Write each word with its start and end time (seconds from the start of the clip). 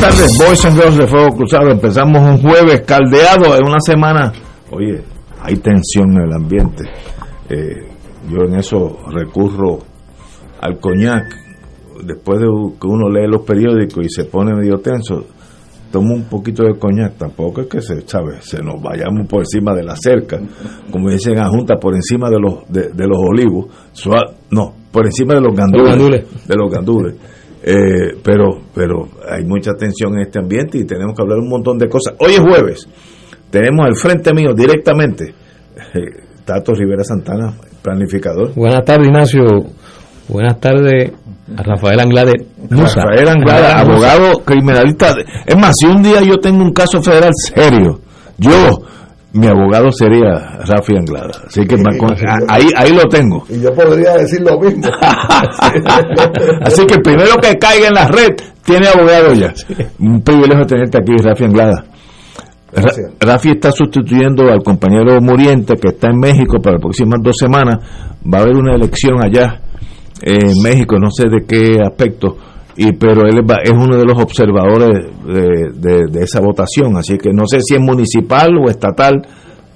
Tardes, 0.00 0.38
Boys 0.38 0.64
and 0.64 0.76
Girls 0.76 0.96
de 0.96 1.06
Fuego 1.06 1.36
Cruzado. 1.36 1.70
Empezamos 1.70 2.22
un 2.22 2.38
jueves 2.38 2.82
caldeado 2.86 3.54
en 3.54 3.66
una 3.66 3.80
semana. 3.80 4.32
Oye, 4.70 5.02
hay 5.42 5.56
tensión 5.56 6.12
en 6.12 6.22
el 6.22 6.32
ambiente. 6.32 6.84
Eh, 7.48 7.86
yo 8.30 8.44
en 8.46 8.58
eso 8.58 8.98
recurro 9.10 9.78
al 10.60 10.78
coñac. 10.78 11.36
Después 12.02 12.40
de 12.40 12.46
que 12.80 12.86
uno 12.86 13.10
lee 13.10 13.26
los 13.28 13.42
periódicos 13.42 14.06
y 14.06 14.08
se 14.08 14.24
pone 14.24 14.54
medio 14.54 14.78
tenso, 14.78 15.26
tomo 15.92 16.14
un 16.14 16.24
poquito 16.24 16.62
de 16.64 16.78
coñac. 16.78 17.18
Tampoco 17.18 17.60
es 17.60 17.66
que 17.66 17.82
se, 17.82 18.00
¿sabe? 18.08 18.40
se 18.40 18.62
nos 18.62 18.80
vayamos 18.80 19.26
por 19.28 19.40
encima 19.40 19.74
de 19.74 19.82
la 19.82 19.96
cerca, 19.96 20.40
como 20.90 21.10
dicen 21.10 21.38
a 21.38 21.48
Junta, 21.48 21.76
por 21.76 21.94
encima 21.94 22.30
de 22.30 22.40
los, 22.40 22.66
de, 22.68 23.06
los 23.06 23.18
olivos. 23.18 23.66
no, 24.50 24.72
por 24.90 25.04
encima 25.04 25.34
de 25.34 25.40
los 25.42 25.54
gandules. 25.54 26.46
De 26.46 26.56
los 26.56 26.70
gandules 26.70 27.16
eh, 27.62 28.16
pero, 28.22 28.60
pero 28.74 29.08
hay 29.28 29.44
mucha 29.44 29.72
tensión 29.74 30.14
en 30.14 30.22
este 30.22 30.38
ambiente 30.38 30.78
y 30.78 30.84
tenemos 30.84 31.14
que 31.14 31.22
hablar 31.22 31.38
un 31.38 31.48
montón 31.48 31.78
de 31.78 31.88
cosas. 31.88 32.14
Hoy 32.18 32.32
es 32.32 32.40
jueves, 32.40 32.88
tenemos 33.50 33.86
al 33.86 33.96
frente 33.96 34.32
mío 34.32 34.54
directamente 34.54 35.34
eh, 35.94 36.00
Tato 36.44 36.72
Rivera 36.74 37.04
Santana, 37.04 37.54
planificador. 37.82 38.54
Buenas 38.54 38.84
tardes, 38.84 39.06
Ignacio. 39.06 39.42
Buenas 40.28 40.60
tardes 40.60 41.12
a 41.56 41.62
Rafael 41.62 42.00
Anglade. 42.00 42.32
Rafael 42.70 43.28
Anglade, 43.28 43.66
abogado 43.66 44.44
criminalista. 44.44 45.14
Es 45.46 45.56
más, 45.56 45.74
si 45.78 45.86
un 45.86 46.02
día 46.02 46.22
yo 46.22 46.36
tengo 46.38 46.62
un 46.62 46.72
caso 46.72 47.02
federal 47.02 47.32
serio, 47.34 48.00
yo 48.38 48.80
mi 49.32 49.46
abogado 49.46 49.92
sería 49.92 50.58
Rafi 50.66 50.96
Anglada. 50.96 51.30
Así 51.46 51.64
que 51.66 51.76
ahí, 52.48 52.68
ahí 52.76 52.92
lo 52.92 53.04
tengo. 53.08 53.44
Y 53.48 53.60
yo 53.60 53.72
podría 53.72 54.14
decir 54.14 54.40
lo 54.40 54.58
mismo. 54.58 54.82
Así 56.62 56.84
que 56.86 56.94
el 56.94 57.02
primero 57.02 57.36
que 57.40 57.56
caiga 57.56 57.88
en 57.88 57.94
la 57.94 58.08
red 58.08 58.34
tiene 58.64 58.88
abogado 58.88 59.32
ya. 59.34 59.52
Un 60.00 60.20
privilegio 60.22 60.66
tenerte 60.66 60.98
aquí, 60.98 61.12
Rafi 61.22 61.44
Anglada. 61.44 61.84
Rafi 63.20 63.50
está 63.50 63.72
sustituyendo 63.72 64.50
al 64.50 64.62
compañero 64.62 65.20
Muriente 65.20 65.74
que 65.74 65.88
está 65.88 66.08
en 66.10 66.18
México 66.18 66.58
para 66.62 66.74
las 66.74 66.82
próximas 66.82 67.20
dos 67.22 67.36
semanas. 67.36 67.76
Va 68.22 68.38
a 68.38 68.42
haber 68.42 68.56
una 68.56 68.74
elección 68.74 69.22
allá 69.24 69.60
en 70.22 70.62
México, 70.62 70.96
no 70.98 71.10
sé 71.10 71.28
de 71.28 71.44
qué 71.46 71.80
aspecto 71.82 72.36
y 72.82 72.92
pero 72.92 73.26
él 73.26 73.44
es 73.62 73.72
uno 73.72 73.98
de 73.98 74.06
los 74.06 74.18
observadores 74.18 75.06
de, 75.26 76.22
esa 76.22 76.40
votación, 76.40 76.96
así 76.96 77.18
que 77.18 77.30
no 77.30 77.46
sé 77.46 77.60
si 77.60 77.74
es 77.74 77.80
municipal 77.80 78.56
o 78.56 78.70
estatal 78.70 79.20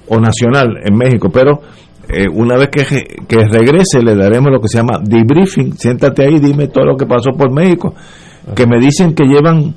o 0.09 0.19
nacional 0.19 0.79
en 0.83 0.97
México, 0.97 1.29
pero 1.31 1.61
eh, 2.09 2.27
una 2.33 2.57
vez 2.57 2.69
que, 2.71 2.83
que, 3.29 3.37
regrese 3.45 4.01
le 4.03 4.15
daremos 4.17 4.51
lo 4.51 4.59
que 4.59 4.69
se 4.69 4.79
llama 4.79 5.01
debriefing, 5.05 5.77
siéntate 5.77 6.25
ahí, 6.25 6.39
dime 6.39 6.69
todo 6.69 6.87
lo 6.87 6.97
que 6.97 7.05
pasó 7.05 7.33
por 7.37 7.53
México, 7.53 7.95
que 8.57 8.67
me 8.67 8.81
dicen 8.81 9.15
que 9.15 9.25
llevan 9.25 9.75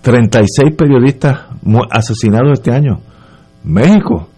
36 0.00 0.74
periodistas 0.74 1.38
asesinados 1.90 2.52
este 2.54 2.72
año. 2.72 3.00
México. 3.64 4.28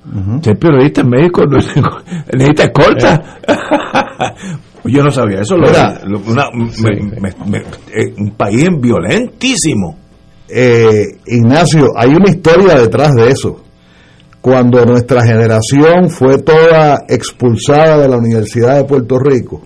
Ser 0.42 0.58
periodista 0.58 1.02
en 1.02 1.08
México 1.10 1.42
necesita 2.32 2.64
escolta. 2.64 3.38
Yo 4.88 5.02
no 5.02 5.10
sabía 5.10 5.40
eso. 5.40 5.56
un 8.16 8.30
país 8.36 8.68
violentísimo. 8.80 9.98
Eh, 10.48 11.18
Ignacio, 11.26 11.88
hay 11.96 12.10
una 12.10 12.30
historia 12.30 12.76
detrás 12.76 13.14
de 13.14 13.28
eso. 13.28 13.62
Cuando 14.40 14.84
nuestra 14.84 15.22
generación 15.24 16.08
fue 16.08 16.38
toda 16.38 17.00
expulsada 17.08 17.98
de 17.98 18.08
la 18.08 18.16
Universidad 18.16 18.76
de 18.76 18.84
Puerto 18.84 19.18
Rico 19.18 19.62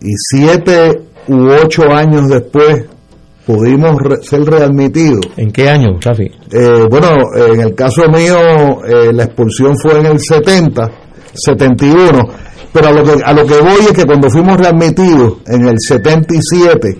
y 0.00 0.12
siete 0.16 1.00
u 1.28 1.48
ocho 1.48 1.90
años 1.90 2.28
después 2.28 2.84
pudimos 3.46 3.96
ser 4.22 4.44
readmitidos. 4.44 5.26
¿En 5.36 5.50
qué 5.50 5.68
año, 5.68 5.98
Rafi? 6.00 6.30
Eh, 6.52 6.86
bueno, 6.88 7.08
en 7.34 7.60
el 7.60 7.74
caso 7.74 8.08
mío, 8.08 8.84
eh, 8.86 9.12
la 9.12 9.24
expulsión 9.24 9.76
fue 9.76 9.98
en 9.98 10.06
el 10.06 10.20
70, 10.20 10.90
71 11.34 12.28
pero 12.72 12.88
a 12.88 12.92
lo 12.92 13.04
que, 13.04 13.22
a 13.22 13.32
lo 13.32 13.46
que 13.46 13.60
voy 13.60 13.80
es 13.80 13.92
que 13.92 14.04
cuando 14.04 14.30
fuimos 14.30 14.56
readmitidos 14.56 15.38
en 15.46 15.66
el 15.66 15.76
77, 15.78 16.98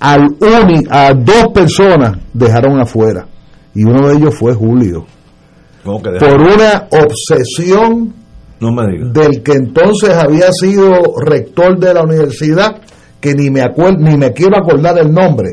al 0.00 0.22
uni, 0.40 0.82
a 0.90 1.12
dos 1.14 1.48
personas 1.54 2.18
dejaron 2.32 2.80
afuera. 2.80 3.26
Y 3.74 3.84
uno 3.84 4.08
de 4.08 4.16
ellos 4.16 4.34
fue 4.34 4.54
Julio. 4.54 5.06
por 5.84 6.40
una 6.40 6.88
obsesión 6.90 8.14
del 9.12 9.42
que 9.42 9.52
entonces 9.52 10.10
había 10.10 10.52
sido 10.52 10.90
rector 11.24 11.78
de 11.78 11.94
la 11.94 12.02
universidad, 12.02 12.80
que 13.20 13.34
ni 13.34 13.50
me, 13.50 13.62
ni 13.98 14.16
me 14.16 14.32
quiero 14.32 14.58
acordar 14.58 14.98
el 14.98 15.12
nombre 15.12 15.50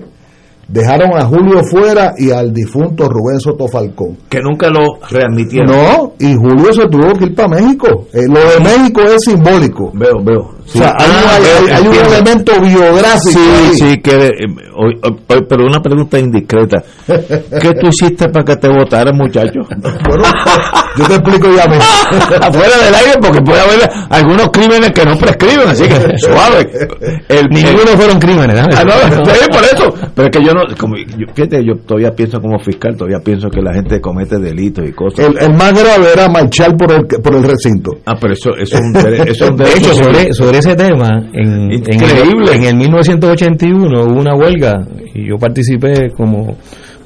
dejaron 0.67 1.17
a 1.17 1.25
Julio 1.25 1.61
fuera 1.63 2.13
y 2.17 2.31
al 2.31 2.53
difunto 2.53 3.07
Rubén 3.07 3.39
Soto 3.39 3.67
Falcón. 3.67 4.17
Que 4.29 4.39
nunca 4.41 4.69
lo 4.69 4.99
readmitieron. 5.09 5.71
No, 5.71 6.13
y 6.19 6.33
Julio 6.33 6.73
se 6.73 6.87
tuvo 6.87 7.13
que 7.13 7.25
ir 7.25 7.35
para 7.35 7.49
México. 7.49 8.07
Eh, 8.13 8.21
lo 8.27 8.39
de 8.39 8.59
México 8.59 9.01
es 9.01 9.23
simbólico. 9.23 9.91
Veo, 9.93 10.23
veo. 10.23 10.57
O 10.67 10.77
sea, 10.77 10.93
hay, 10.99 11.87
un 11.87 11.93
elemento 11.93 12.59
biográfico. 12.59 13.39
Sí, 13.39 13.77
sí, 13.77 13.97
que, 14.01 14.27
eh, 14.27 14.33
pero 15.47 15.65
una 15.65 15.81
pregunta 15.81 16.19
indiscreta. 16.19 16.83
¿Qué 17.07 17.71
tú 17.79 17.87
hiciste 17.87 18.27
para 18.27 18.43
que 18.43 18.57
te 18.57 18.67
votaran, 18.67 19.15
muchacho? 19.15 19.61
bueno, 19.69 20.23
yo 20.97 21.05
te 21.05 21.13
explico 21.15 21.47
ya 21.55 21.67
mismo. 21.67 21.85
Afuera 22.41 22.77
del 22.83 22.95
aire, 22.95 23.13
porque 23.21 23.41
puede 23.41 23.61
haber 23.61 23.89
algunos 24.09 24.49
crímenes 24.49 24.91
que 24.91 25.05
no 25.05 25.17
prescriben, 25.17 25.69
así 25.69 25.83
que 25.83 26.17
suave. 26.17 26.69
El, 27.29 27.47
Ninguno 27.49 27.91
fueron 27.95 28.19
crímenes, 28.19 28.61
¿no? 28.61 28.67
Ah, 28.75 28.83
no, 28.83 29.23
por 29.23 29.63
eso. 29.63 29.93
Pero 30.15 30.27
es 30.27 30.37
que 30.37 30.43
yo 30.43 30.53
no, 30.57 30.75
como, 30.75 30.95
yo, 30.97 31.27
fíjate, 31.33 31.63
yo 31.65 31.75
todavía 31.85 32.11
pienso 32.11 32.39
como 32.39 32.59
fiscal, 32.59 32.95
todavía 32.95 33.19
pienso 33.23 33.49
que 33.49 33.61
la 33.61 33.73
gente 33.73 34.01
comete 34.01 34.39
delitos 34.39 34.87
y 34.87 34.91
cosas. 34.91 35.27
El, 35.39 35.53
más 35.53 35.73
grave 35.73 36.13
era 36.13 36.29
marchar 36.29 36.75
por 36.75 36.91
el, 36.91 37.05
por 37.05 37.35
el 37.35 37.43
recinto. 37.43 37.91
Ah, 38.05 38.15
pero 38.19 38.33
eso, 38.33 38.51
eso 38.55 38.77
es 38.77 38.81
un, 38.81 38.95
eso 38.95 39.45
es 39.45 39.49
un 39.49 39.57
derecho. 39.57 39.93
sobre, 39.93 40.33
sobre 40.33 40.57
ese 40.59 40.75
tema, 40.75 41.09
en, 41.33 41.71
Increíble. 41.71 42.55
En, 42.55 42.63
el, 42.63 42.75
1981 42.75 44.03
hubo 44.03 44.19
una 44.19 44.35
huelga 44.35 44.85
y 45.13 45.27
yo 45.27 45.37
participé 45.37 46.09
como 46.15 46.57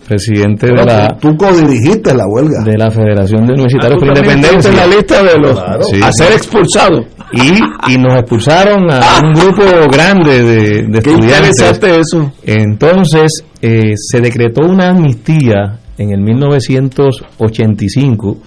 presidente 0.08 0.68
de 0.68 0.86
la 0.86 1.18
tú 1.20 1.36
co-dirigiste 1.38 2.14
la 2.14 2.26
huelga. 2.28 2.64
de 2.66 2.78
la 2.78 2.92
Federación 2.92 3.46
de 3.46 3.54
Universitarios 3.54 3.98
ah, 3.98 4.00
por 4.00 4.08
la 4.14 4.20
Independencia. 4.20 4.70
en 4.72 4.78
la 4.78 4.88
lista 4.88 5.24
de 5.24 5.38
los 5.40 5.58
a 5.58 6.12
ser 6.12 6.34
expulsados 6.34 7.06
y, 7.34 7.54
y 7.94 7.98
nos 7.98 8.16
expulsaron 8.20 8.92
a 8.92 9.22
un 9.24 9.32
grupo 9.34 9.64
grande 9.92 10.44
de, 10.44 10.84
de 10.84 11.02
Qué 11.02 11.12
estudiantes. 11.12 11.80
eso. 11.84 12.34
Entonces 12.44 13.46
eh, 13.62 13.94
se 13.96 14.20
decretó 14.20 14.66
una 14.68 14.90
amnistía 14.90 15.78
en 15.98 16.12
el 16.12 16.20
1985 16.22 18.38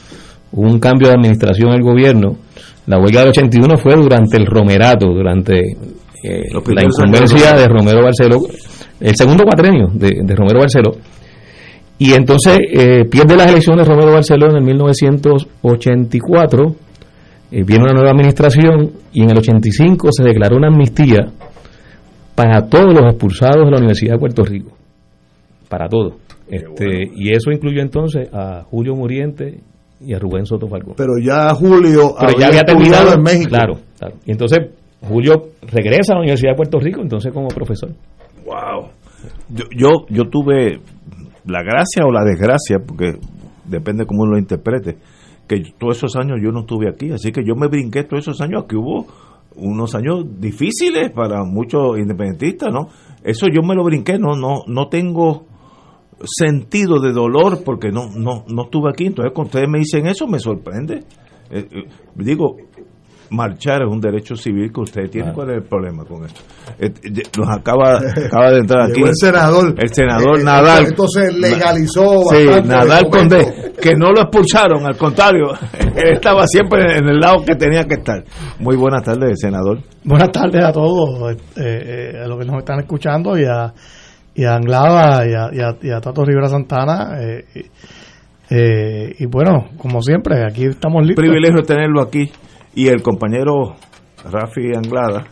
hubo 0.52 0.66
un 0.70 0.78
cambio 0.78 1.08
de 1.08 1.14
administración 1.14 1.70
en 1.70 1.76
el 1.76 1.82
gobierno. 1.82 2.36
La 2.86 2.98
huelga 2.98 3.20
del 3.20 3.30
81 3.30 3.78
fue 3.78 3.94
durante 3.96 4.36
el 4.36 4.44
Romerato, 4.46 5.06
durante 5.06 5.58
eh, 5.58 6.42
la 6.74 6.82
incumbencia 6.84 7.56
de 7.56 7.66
Romero 7.68 8.02
Barceló, 8.02 8.40
el 9.00 9.16
segundo 9.16 9.44
cuatrenio 9.44 9.88
de, 9.94 10.34
Romero 10.34 10.60
Barceló, 10.60 10.92
Y 11.98 12.12
entonces 12.12 12.58
eh, 12.72 13.04
pierde 13.04 13.36
las 13.36 13.50
elecciones 13.50 13.86
Romero 13.86 14.12
Barceló 14.12 14.50
en 14.50 14.56
el 14.56 14.64
1984, 14.64 16.74
eh, 17.52 17.62
viene 17.64 17.84
una 17.84 17.92
nueva 17.92 18.10
administración 18.10 18.90
y 19.12 19.22
en 19.22 19.30
el 19.30 19.38
85 19.38 20.08
se 20.10 20.24
declaró 20.24 20.56
una 20.56 20.66
amnistía 20.68 21.30
para 22.34 22.68
todos 22.68 22.92
los 22.92 23.04
expulsados 23.04 23.64
de 23.64 23.70
la 23.70 23.78
Universidad 23.78 24.14
de 24.14 24.18
Puerto 24.18 24.42
Rico, 24.42 24.72
para 25.68 25.88
todos. 25.88 26.14
Este, 26.48 27.12
Y 27.14 27.30
eso 27.30 27.52
incluyó 27.52 27.80
entonces 27.80 28.28
a 28.32 28.64
Julio 28.64 28.96
Muriente 28.96 29.60
y 30.00 30.14
a 30.14 30.18
Rubén 30.18 30.46
Soto 30.46 30.66
Falcón. 30.68 30.94
Pero 30.96 31.12
ya 31.22 31.54
Julio 31.54 32.16
ya 32.38 32.48
había 32.48 32.64
terminado 32.64 33.14
en 33.14 33.22
México. 33.22 33.50
Claro, 33.50 33.74
claro. 33.98 34.16
Y 34.26 34.32
entonces 34.32 34.58
Julio 35.00 35.50
regresa 35.62 36.12
a 36.12 36.16
la 36.16 36.22
Universidad 36.22 36.50
de 36.52 36.56
Puerto 36.56 36.80
Rico, 36.80 37.00
entonces 37.00 37.32
como 37.32 37.46
profesor. 37.48 37.90
Wow. 38.44 38.90
Yo, 39.50 39.64
yo, 39.74 39.88
yo 40.10 40.28
tuve 40.28 40.80
la 41.46 41.62
gracia 41.62 42.04
o 42.06 42.12
la 42.12 42.24
desgracia, 42.24 42.78
porque 42.84 43.18
depende 43.64 44.06
cómo 44.06 44.26
lo 44.26 44.38
interprete, 44.38 44.98
que 45.46 45.62
todos 45.78 45.98
esos 45.98 46.16
años 46.16 46.38
yo 46.42 46.50
no 46.50 46.60
estuve 46.60 46.88
aquí, 46.88 47.10
así 47.10 47.32
que 47.32 47.44
yo 47.44 47.54
me 47.54 47.68
brinqué 47.68 48.04
todos 48.04 48.24
esos 48.24 48.40
años 48.40 48.64
que 48.68 48.76
hubo 48.76 49.06
unos 49.56 49.94
años 49.94 50.24
difíciles 50.40 51.10
para 51.12 51.44
muchos 51.44 51.98
independentistas, 51.98 52.72
¿no? 52.72 52.88
Eso 53.22 53.46
yo 53.52 53.62
me 53.62 53.74
lo 53.74 53.84
brinqué, 53.84 54.18
no 54.18 54.36
no 54.36 54.64
no 54.66 54.88
tengo 54.88 55.46
sentido 56.24 57.00
de 57.00 57.12
dolor 57.12 57.62
porque 57.64 57.90
no 57.90 58.08
no 58.16 58.44
no 58.48 58.64
estuve 58.64 58.90
aquí, 58.90 59.06
entonces 59.06 59.32
cuando 59.34 59.48
ustedes 59.48 59.68
me 59.68 59.78
dicen 59.78 60.06
eso 60.06 60.26
me 60.26 60.38
sorprende. 60.38 61.04
Eh, 61.50 61.68
eh, 61.70 61.84
digo, 62.16 62.56
marchar 63.30 63.82
es 63.82 63.88
un 63.88 64.00
derecho 64.00 64.36
civil 64.36 64.70
que 64.72 64.80
usted 64.80 65.10
tiene. 65.10 65.32
¿Cuál 65.32 65.50
es 65.50 65.56
el 65.56 65.64
problema 65.64 66.04
con 66.04 66.24
esto? 66.24 66.40
Eh, 66.78 66.92
nos 67.38 67.48
acaba, 67.48 67.98
acaba 68.26 68.50
de 68.50 68.58
entrar 68.58 68.90
aquí. 68.90 69.02
el 69.02 69.14
senador. 69.14 69.74
El 69.78 69.92
senador 69.92 70.42
Nadal. 70.42 70.86
Entonces 70.86 71.34
legalizó. 71.34 72.22
Sí, 72.30 72.46
Nadal 72.64 73.08
Conde, 73.10 73.72
que 73.80 73.94
no 73.94 74.10
lo 74.10 74.22
expulsaron, 74.22 74.86
al 74.86 74.96
contrario, 74.96 75.52
él 75.96 76.14
estaba 76.14 76.46
siempre 76.46 76.98
en 76.98 77.08
el 77.08 77.18
lado 77.18 77.44
que 77.44 77.54
tenía 77.54 77.84
que 77.84 77.94
estar. 77.94 78.24
Muy 78.58 78.76
buenas 78.76 79.02
tardes, 79.02 79.38
senador. 79.40 79.80
Buenas 80.04 80.30
tardes 80.30 80.64
a 80.64 80.72
todos, 80.72 81.32
eh, 81.32 81.36
eh, 81.56 82.22
a 82.24 82.28
los 82.28 82.38
que 82.38 82.44
nos 82.44 82.58
están 82.58 82.80
escuchando 82.80 83.38
y 83.38 83.44
a, 83.44 83.72
y 84.34 84.44
a 84.44 84.54
Anglada 84.54 85.26
y 85.26 85.32
a, 85.34 85.76
y 85.80 85.90
a, 85.90 86.00
Tato 86.00 86.24
Rivera 86.24 86.48
Santana. 86.48 87.18
y 88.50 89.26
bueno, 89.26 89.68
como 89.78 90.02
siempre, 90.02 90.44
aquí 90.44 90.66
estamos 90.66 91.02
listos. 91.02 91.22
Privilegio 91.22 91.62
tenerlo 91.62 92.02
aquí 92.02 92.30
y 92.74 92.88
el 92.88 93.02
compañero 93.02 93.76
Rafi 94.24 94.74
Anglada 94.74 95.26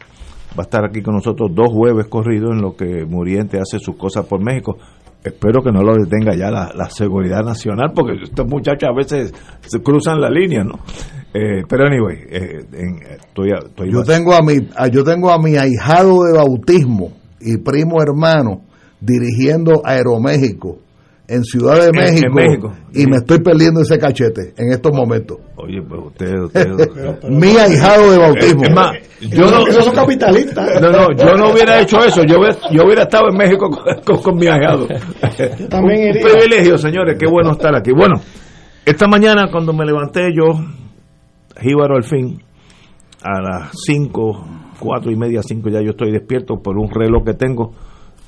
va 0.58 0.58
a 0.58 0.62
estar 0.62 0.84
aquí 0.84 1.02
con 1.02 1.14
nosotros 1.14 1.50
dos 1.54 1.68
jueves 1.72 2.06
corridos 2.06 2.50
en 2.52 2.62
lo 2.62 2.76
que 2.76 3.04
Muriente 3.06 3.58
hace 3.58 3.78
sus 3.78 3.96
cosas 3.96 4.26
por 4.26 4.42
México. 4.42 4.76
Espero 5.24 5.62
que 5.62 5.70
no 5.70 5.82
lo 5.82 5.94
detenga 5.94 6.34
ya 6.34 6.50
la, 6.50 6.90
seguridad 6.90 7.44
nacional, 7.44 7.92
porque 7.94 8.24
estos 8.24 8.46
muchachos 8.46 8.88
a 8.88 8.92
veces 8.92 9.32
se 9.60 9.80
cruzan 9.80 10.20
la 10.20 10.28
línea, 10.28 10.64
¿no? 10.64 10.80
Eh, 11.32 11.62
pero 11.68 11.86
anyway, 11.86 12.18
eh, 12.28 12.58
estoy, 13.20 13.50
yo 13.90 14.02
tengo 14.02 14.34
a 14.34 14.42
mi 14.42 14.54
yo 14.92 15.04
tengo 15.04 15.30
a 15.30 15.38
mi 15.38 15.56
ahijado 15.56 16.24
de 16.24 16.36
bautismo 16.36 17.12
y 17.40 17.56
primo 17.58 18.02
hermano 18.02 18.62
dirigiendo 19.00 19.80
Aeroméxico 19.84 20.78
en 21.32 21.44
Ciudad 21.44 21.80
de 21.80 21.90
México, 21.92 22.74
y 22.92 23.06
me 23.06 23.16
estoy 23.16 23.38
perdiendo 23.38 23.80
ese 23.80 23.98
cachete 23.98 24.52
en 24.58 24.70
estos 24.70 24.94
momentos. 24.94 25.38
Oye, 25.56 25.80
pues 25.80 26.00
usted, 26.08 26.38
usted, 26.42 26.68
mi 27.30 27.56
ahijado 27.56 28.12
de 28.12 28.18
bautismo. 28.18 28.64
Es 28.64 28.74
más, 28.74 28.92
yo 29.18 29.50
no, 29.50 29.66
esos 29.66 29.86
son 29.86 29.94
capitalistas. 29.94 30.78
No, 30.82 30.90
no, 30.90 31.06
yo 31.16 31.34
no 31.34 31.50
hubiera 31.50 31.80
hecho 31.80 32.04
eso. 32.04 32.22
Yo, 32.24 32.36
yo 32.70 32.84
hubiera 32.84 33.04
estado 33.04 33.30
en 33.30 33.38
México 33.38 33.70
con, 34.22 34.36
mi 34.36 34.46
ahijado. 34.46 34.86
también 35.70 36.16
Un 36.16 36.22
privilegio, 36.22 36.76
señores. 36.76 37.16
Qué 37.18 37.26
bueno 37.26 37.52
estar 37.52 37.74
aquí. 37.74 37.92
Bueno, 37.92 38.20
esta 38.84 39.08
mañana 39.08 39.48
cuando 39.50 39.72
me 39.72 39.86
levanté 39.86 40.32
yo, 40.36 40.60
jíbaro 41.62 41.96
al 41.96 42.04
fin, 42.04 42.42
a 43.22 43.40
las 43.40 43.70
5, 43.86 44.46
4 44.78 45.10
y 45.10 45.16
media, 45.16 45.40
5 45.42 45.70
ya 45.70 45.80
yo 45.80 45.92
estoy 45.92 46.12
despierto 46.12 46.60
por 46.62 46.76
un 46.76 46.90
reloj 46.90 47.24
que 47.24 47.32
tengo 47.32 47.72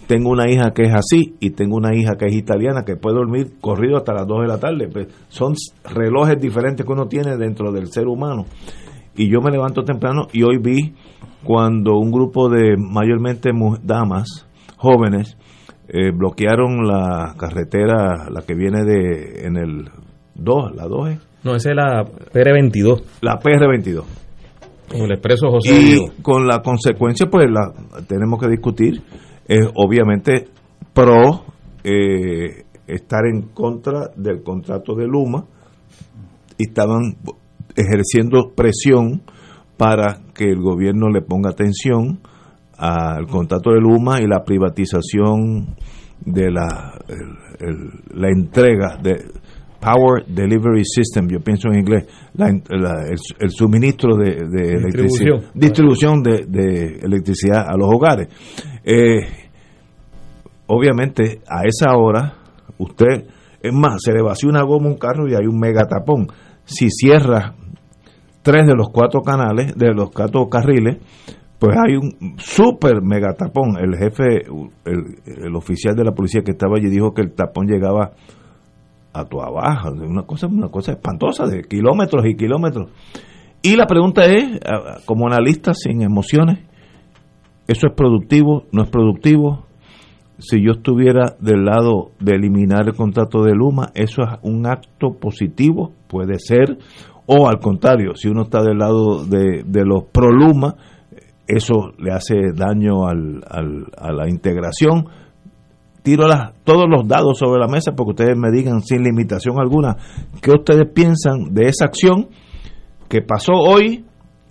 tengo 0.06 0.30
una 0.30 0.50
hija 0.50 0.72
que 0.72 0.84
es 0.84 0.94
así 0.94 1.34
y 1.40 1.50
tengo 1.50 1.76
una 1.76 1.94
hija 1.94 2.16
que 2.16 2.26
es 2.26 2.34
italiana 2.34 2.84
que 2.84 2.96
puede 2.96 3.16
dormir 3.16 3.52
corrido 3.60 3.96
hasta 3.96 4.12
las 4.12 4.26
2 4.26 4.42
de 4.42 4.48
la 4.48 4.58
tarde. 4.58 4.88
Pues, 4.92 5.08
son 5.28 5.54
relojes 5.84 6.40
diferentes 6.40 6.84
que 6.84 6.92
uno 6.92 7.06
tiene 7.06 7.36
dentro 7.36 7.72
del 7.72 7.88
ser 7.88 8.06
humano. 8.06 8.46
Y 9.16 9.30
yo 9.30 9.40
me 9.40 9.50
levanto 9.50 9.84
temprano 9.84 10.26
y 10.32 10.42
hoy 10.42 10.58
vi 10.58 10.94
cuando 11.44 11.98
un 11.98 12.10
grupo 12.10 12.48
de 12.48 12.76
mayormente 12.76 13.50
damas 13.82 14.46
jóvenes 14.76 15.36
eh, 15.88 16.10
bloquearon 16.10 16.86
la 16.86 17.34
carretera, 17.38 18.28
la 18.30 18.42
que 18.42 18.54
viene 18.54 18.82
de 18.84 19.46
en 19.46 19.56
el 19.56 19.90
2, 20.34 20.74
la 20.74 20.86
2 20.88 21.18
No, 21.44 21.54
esa 21.54 21.70
es 21.70 21.76
la 21.76 22.04
PR22. 22.04 23.02
La 23.20 23.38
PR22. 23.38 24.02
el 24.94 25.12
expreso 25.12 25.50
José. 25.50 25.70
Y 25.72 26.22
con 26.22 26.46
la 26.46 26.60
consecuencia, 26.60 27.26
pues 27.30 27.46
la 27.50 27.72
tenemos 28.08 28.40
que 28.40 28.48
discutir 28.48 29.02
es 29.46 29.68
obviamente 29.74 30.48
pro 30.92 31.44
eh, 31.82 32.64
estar 32.86 33.26
en 33.26 33.48
contra 33.48 34.10
del 34.16 34.42
contrato 34.42 34.94
de 34.94 35.06
Luma 35.06 35.44
y 36.58 36.68
estaban 36.68 37.16
ejerciendo 37.76 38.52
presión 38.54 39.22
para 39.76 40.20
que 40.34 40.44
el 40.44 40.60
gobierno 40.60 41.08
le 41.08 41.22
ponga 41.22 41.50
atención 41.50 42.20
al 42.76 43.26
contrato 43.26 43.70
de 43.70 43.80
Luma 43.80 44.20
y 44.20 44.26
la 44.26 44.44
privatización 44.44 45.76
de 46.24 46.50
la, 46.50 46.98
la 48.14 48.28
entrega 48.28 48.98
de 49.02 49.24
Power 49.84 50.24
Delivery 50.26 50.82
System, 50.84 51.28
yo 51.28 51.40
pienso 51.40 51.68
en 51.68 51.80
inglés, 51.80 52.06
el, 52.38 53.50
suministro 53.50 54.16
de, 54.16 54.30
electricidad, 54.30 55.52
distribución 55.54 56.22
de, 56.22 56.46
de 56.48 57.00
electricidad 57.02 57.66
a 57.68 57.76
los 57.76 57.88
hogares. 57.92 58.28
Eh, 58.84 59.20
obviamente, 60.66 61.40
a 61.48 61.66
esa 61.66 61.96
hora, 61.96 62.34
usted, 62.78 63.26
es 63.62 63.72
más, 63.72 64.02
se 64.02 64.12
le 64.12 64.22
vacía 64.22 64.50
una 64.50 64.62
goma 64.62 64.88
un 64.88 64.98
carro 64.98 65.28
y 65.28 65.34
hay 65.34 65.46
un 65.46 65.58
mega 65.58 65.86
tapón. 65.86 66.28
Si 66.64 66.90
cierra 66.90 67.54
tres 68.42 68.66
de 68.66 68.74
los 68.74 68.90
cuatro 68.90 69.22
canales, 69.22 69.74
de 69.74 69.94
los 69.94 70.10
cuatro 70.10 70.48
carriles, 70.48 70.98
pues 71.58 71.76
hay 71.76 71.96
un 71.96 72.36
super 72.38 73.00
mega 73.02 73.32
tapón. 73.32 73.78
El 73.78 73.96
jefe, 73.96 74.44
el, 74.84 75.56
oficial 75.56 75.96
de 75.96 76.04
la 76.04 76.12
policía 76.12 76.42
que 76.42 76.50
estaba 76.50 76.76
allí 76.76 76.88
dijo 76.88 77.14
que 77.14 77.22
el 77.22 77.32
tapón 77.32 77.66
llegaba 77.66 78.12
a 79.14 79.24
tu 79.24 79.40
abajo, 79.40 79.92
una 79.92 80.24
cosa, 80.24 80.46
una 80.46 80.68
cosa 80.68 80.92
espantosa, 80.92 81.46
de 81.46 81.62
kilómetros 81.62 82.26
y 82.26 82.34
kilómetros. 82.34 82.90
Y 83.62 83.76
la 83.76 83.86
pregunta 83.86 84.26
es, 84.26 84.60
como 85.06 85.26
analista 85.26 85.72
sin 85.72 86.02
emociones, 86.02 86.58
¿Eso 87.66 87.86
es 87.86 87.94
productivo? 87.94 88.64
¿No 88.72 88.82
es 88.82 88.90
productivo? 88.90 89.66
Si 90.38 90.62
yo 90.62 90.72
estuviera 90.72 91.36
del 91.38 91.64
lado 91.64 92.10
de 92.20 92.34
eliminar 92.34 92.86
el 92.88 92.94
contrato 92.94 93.42
de 93.42 93.54
Luma, 93.54 93.90
¿eso 93.94 94.22
es 94.22 94.38
un 94.42 94.66
acto 94.66 95.14
positivo? 95.18 95.92
Puede 96.08 96.38
ser. 96.38 96.78
O 97.26 97.48
al 97.48 97.58
contrario, 97.60 98.14
si 98.16 98.28
uno 98.28 98.42
está 98.42 98.62
del 98.62 98.78
lado 98.78 99.24
de, 99.24 99.84
los 99.84 100.04
pro 100.12 100.30
Luma, 100.30 100.74
eso 101.46 101.92
le 101.98 102.12
hace 102.12 102.52
daño 102.54 103.06
al, 103.06 103.42
a 103.46 104.12
la 104.12 104.28
integración. 104.28 105.06
Tiro 106.02 106.28
las, 106.28 106.52
todos 106.64 106.84
los 106.86 107.08
dados 107.08 107.38
sobre 107.38 107.60
la 107.60 107.66
mesa 107.66 107.92
porque 107.96 108.10
ustedes 108.10 108.36
me 108.36 108.50
digan 108.50 108.82
sin 108.82 109.02
limitación 109.02 109.58
alguna 109.58 109.96
qué 110.42 110.50
ustedes 110.50 110.86
piensan 110.92 111.54
de 111.54 111.68
esa 111.68 111.86
acción 111.86 112.28
que 113.08 113.22
pasó 113.22 113.54
hoy 113.54 114.04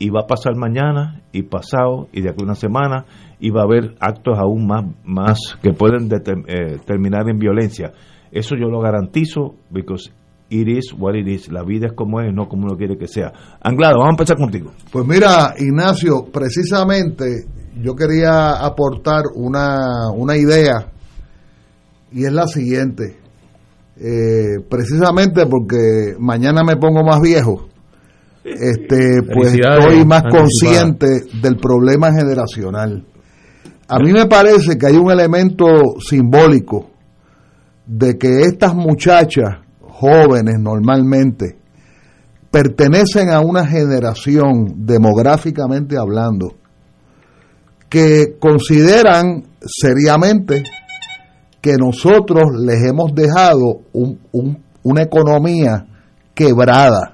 y 0.04 0.10
va 0.10 0.24
a 0.24 0.28
pasar 0.28 0.58
mañana 0.58 1.22
y 1.32 1.44
pasado 1.44 2.10
y 2.12 2.22
de 2.22 2.30
aquí 2.30 2.42
a 2.42 2.44
una 2.44 2.56
semana 2.56 3.06
y 3.40 3.52
va 3.52 3.62
a 3.62 3.64
haber 3.64 3.96
actos 4.02 4.38
aún 4.38 4.68
más, 4.68 4.84
más 5.06 5.40
que 5.62 5.72
pueden 5.72 6.10
eh, 6.12 6.78
terminar 6.86 7.30
en 7.30 7.40
violencia. 7.40 7.94
Eso 8.30 8.56
yo 8.60 8.68
lo 8.68 8.82
garantizo, 8.82 9.56
because 9.72 10.12
it 10.50 10.68
is 10.68 10.94
what 11.00 11.16
it. 11.16 11.48
La 11.50 11.64
vida 11.64 11.88
es 11.88 11.94
como 11.94 12.20
es, 12.20 12.34
no 12.34 12.50
como 12.50 12.66
uno 12.66 12.76
quiere 12.76 12.98
que 12.98 13.08
sea. 13.08 13.32
Anglado, 13.62 14.00
vamos 14.00 14.10
a 14.10 14.24
empezar 14.24 14.36
contigo. 14.36 14.72
Pues 14.92 15.08
mira, 15.08 15.54
Ignacio, 15.58 16.26
precisamente 16.34 17.46
yo 17.82 17.96
quería 17.96 18.58
aportar 18.58 19.24
una, 19.36 20.10
una 20.14 20.36
idea 20.36 20.92
y 22.12 22.26
es 22.26 22.34
la 22.34 22.48
siguiente. 22.48 23.20
Eh, 23.96 24.60
precisamente 24.70 25.46
porque 25.46 26.18
mañana 26.20 26.62
me 26.66 26.76
pongo 26.76 27.06
más 27.06 27.22
viejo 27.22 27.70
este, 28.44 29.22
pues 29.34 29.54
estoy 29.54 30.06
más 30.06 30.24
consciente 30.30 31.08
del 31.42 31.58
problema 31.58 32.12
generacional. 32.12 33.06
A 33.88 34.00
mí 34.00 34.12
me 34.12 34.26
parece 34.26 34.78
que 34.78 34.88
hay 34.88 34.96
un 34.96 35.12
elemento 35.12 35.66
simbólico 36.00 36.90
de 37.86 38.18
que 38.18 38.42
estas 38.42 38.74
muchachas 38.76 39.60
jóvenes 39.82 40.60
normalmente 40.60 41.58
pertenecen 42.50 43.30
a 43.30 43.40
una 43.42 43.66
generación 43.66 44.86
demográficamente 44.86 45.98
hablando 45.98 46.54
que 47.90 48.38
consideran 48.40 49.44
seriamente 49.66 50.64
que 51.62 51.76
nosotros 51.78 52.44
les 52.60 52.84
hemos 52.84 53.14
dejado 53.16 53.82
un, 53.94 54.20
un, 54.32 54.64
una 54.84 55.04
economía 55.04 55.86
quebrada, 56.34 57.13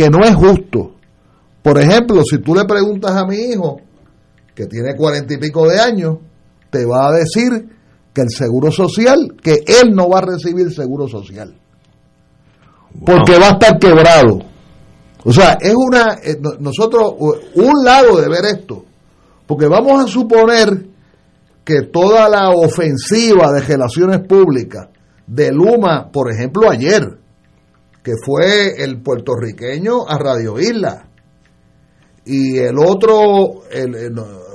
que 0.00 0.08
no 0.08 0.24
es 0.24 0.34
justo. 0.34 0.94
Por 1.62 1.78
ejemplo, 1.78 2.22
si 2.24 2.38
tú 2.38 2.54
le 2.54 2.64
preguntas 2.64 3.10
a 3.10 3.26
mi 3.26 3.36
hijo, 3.36 3.82
que 4.54 4.64
tiene 4.64 4.96
cuarenta 4.96 5.34
y 5.34 5.36
pico 5.36 5.68
de 5.68 5.78
años, 5.78 6.16
te 6.70 6.86
va 6.86 7.08
a 7.08 7.12
decir 7.12 7.68
que 8.14 8.22
el 8.22 8.30
seguro 8.30 8.72
social, 8.72 9.34
que 9.42 9.62
él 9.66 9.90
no 9.92 10.08
va 10.08 10.20
a 10.20 10.22
recibir 10.22 10.72
seguro 10.72 11.06
social. 11.06 11.54
Porque 13.04 13.38
va 13.38 13.48
a 13.48 13.50
estar 13.50 13.78
quebrado. 13.78 14.38
O 15.22 15.34
sea, 15.34 15.58
es 15.60 15.74
una, 15.76 16.14
eh, 16.24 16.40
nosotros, 16.60 17.12
un 17.56 17.84
lado 17.84 18.18
de 18.22 18.28
ver 18.30 18.46
esto, 18.46 18.86
porque 19.46 19.66
vamos 19.66 20.02
a 20.02 20.06
suponer 20.06 20.86
que 21.62 21.82
toda 21.82 22.26
la 22.30 22.48
ofensiva 22.48 23.52
de 23.52 23.60
relaciones 23.60 24.20
públicas 24.20 24.88
de 25.26 25.52
Luma, 25.52 26.10
por 26.10 26.32
ejemplo, 26.32 26.70
ayer, 26.70 27.19
que 28.02 28.12
fue 28.24 28.82
el 28.82 29.02
puertorriqueño 29.02 30.08
a 30.08 30.18
Radio 30.18 30.58
Isla, 30.58 31.06
y 32.24 32.58
el 32.58 32.78
otro, 32.78 33.62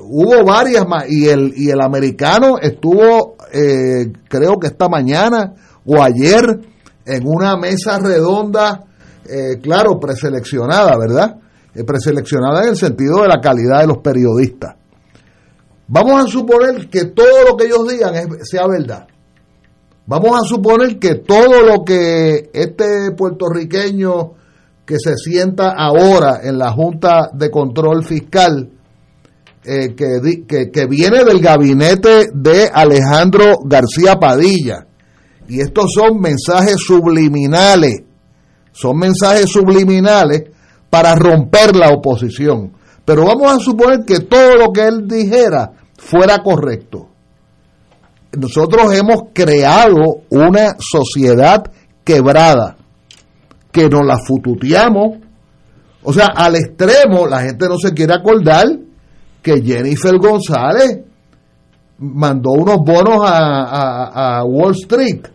hubo 0.07 0.45
varias 0.45 0.87
más, 0.87 1.09
y 1.09 1.27
el, 1.27 1.53
y 1.55 1.69
el 1.69 1.81
americano 1.81 2.57
estuvo, 2.61 3.35
eh, 3.51 4.11
creo 4.29 4.57
que 4.59 4.67
esta 4.67 4.87
mañana 4.87 5.53
o 5.85 6.01
ayer, 6.01 6.43
en 7.05 7.23
una 7.25 7.57
mesa 7.57 7.99
redonda, 7.99 8.83
eh, 9.27 9.59
claro, 9.61 9.99
preseleccionada, 9.99 10.97
¿verdad? 10.97 11.37
Eh, 11.73 11.83
preseleccionada 11.83 12.63
en 12.63 12.69
el 12.69 12.75
sentido 12.75 13.21
de 13.21 13.27
la 13.27 13.41
calidad 13.41 13.81
de 13.81 13.87
los 13.87 13.97
periodistas. 13.97 14.75
Vamos 15.87 16.23
a 16.23 16.27
suponer 16.27 16.89
que 16.89 17.05
todo 17.05 17.45
lo 17.47 17.57
que 17.57 17.65
ellos 17.65 17.87
digan 17.87 18.13
sea 18.43 18.67
verdad. 18.67 19.07
Vamos 20.07 20.39
a 20.39 20.47
suponer 20.47 20.99
que 20.99 21.15
todo 21.15 21.63
lo 21.63 21.83
que 21.83 22.51
este 22.53 23.11
puertorriqueño 23.17 24.33
que 24.85 24.99
se 24.99 25.15
sienta 25.15 25.73
ahora 25.75 26.41
en 26.43 26.59
la 26.59 26.71
Junta 26.71 27.31
de 27.33 27.49
Control 27.49 28.03
Fiscal, 28.03 28.69
eh, 29.63 29.95
que, 29.95 30.69
que, 30.71 30.85
viene 30.85 31.23
del 31.23 31.41
gabinete 31.41 32.27
de 32.31 32.69
Alejandro 32.71 33.55
García 33.65 34.19
Padilla, 34.19 34.85
y 35.47 35.59
estos 35.59 35.91
son 35.91 36.19
mensajes 36.19 36.77
subliminales, 36.77 38.03
son 38.71 38.97
mensajes 38.97 39.49
subliminales 39.49 40.43
para 40.91 41.15
romper 41.15 41.75
la 41.75 41.89
oposición. 41.89 42.73
Pero 43.03 43.25
vamos 43.25 43.51
a 43.51 43.59
suponer 43.59 44.05
que 44.05 44.19
todo 44.19 44.55
lo 44.55 44.71
que 44.71 44.87
él 44.87 45.07
dijera 45.07 45.71
fuera 45.97 46.43
correcto. 46.43 47.14
Nosotros 48.37 48.93
hemos 48.93 49.23
creado 49.33 50.21
una 50.29 50.75
sociedad 50.79 51.63
quebrada, 52.03 52.75
que 53.71 53.89
nos 53.89 54.05
la 54.05 54.17
fututeamos. 54.25 55.17
O 56.03 56.13
sea, 56.13 56.27
al 56.35 56.55
extremo, 56.55 57.27
la 57.27 57.41
gente 57.41 57.67
no 57.67 57.77
se 57.77 57.93
quiere 57.93 58.13
acordar 58.13 58.65
que 59.41 59.61
Jennifer 59.61 60.17
González 60.17 60.99
mandó 61.97 62.51
unos 62.51 62.77
bonos 62.77 63.21
a, 63.23 64.39
a 64.39 64.43
Wall 64.43 64.73
Street 64.73 65.27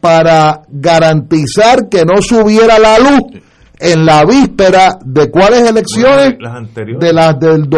para 0.00 0.62
garantizar 0.68 1.88
que 1.88 2.04
no 2.04 2.22
subiera 2.22 2.78
la 2.78 2.98
luz 2.98 3.42
en 3.78 4.04
la 4.04 4.24
víspera 4.24 4.98
de 5.04 5.30
cuáles 5.30 5.68
elecciones 5.68 6.34
de 6.98 7.12
las 7.12 7.38
del 7.38 7.68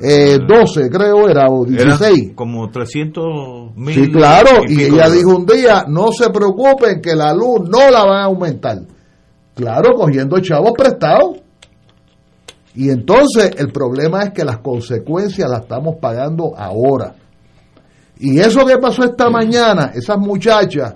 2012 0.00 0.90
creo 0.90 1.28
era 1.28 1.48
o 1.48 1.64
16 1.64 2.32
como 2.34 2.70
300 2.70 3.76
mil 3.76 3.94
sí 3.94 4.10
claro 4.10 4.62
y, 4.68 4.82
ella 4.82 5.08
dijo 5.10 5.36
un 5.36 5.46
día 5.46 5.84
no 5.88 6.12
se 6.12 6.30
preocupen 6.30 7.00
que 7.00 7.14
la 7.14 7.32
luz 7.32 7.68
no 7.68 7.90
la 7.90 8.04
van 8.04 8.18
a 8.20 8.24
aumentar 8.24 8.78
claro 9.56 9.94
cogiendo 9.96 10.38
chavos 10.40 10.72
prestados. 10.76 11.38
Y 12.74 12.90
entonces 12.90 13.52
el 13.56 13.72
problema 13.72 14.22
es 14.22 14.30
que 14.30 14.44
las 14.44 14.58
consecuencias 14.58 15.48
las 15.48 15.62
estamos 15.62 15.96
pagando 15.98 16.52
ahora. 16.56 17.14
Y 18.18 18.38
eso 18.38 18.64
que 18.66 18.76
pasó 18.76 19.02
esta 19.04 19.30
mañana 19.30 19.92
esas 19.94 20.18
muchachas 20.18 20.94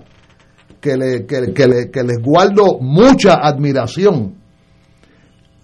que, 0.79 0.95
le, 0.95 1.25
que, 1.25 1.53
que, 1.53 2.03
les 2.03 2.17
guardo 2.23 2.79
mucha 2.79 3.35
admiración, 3.41 4.35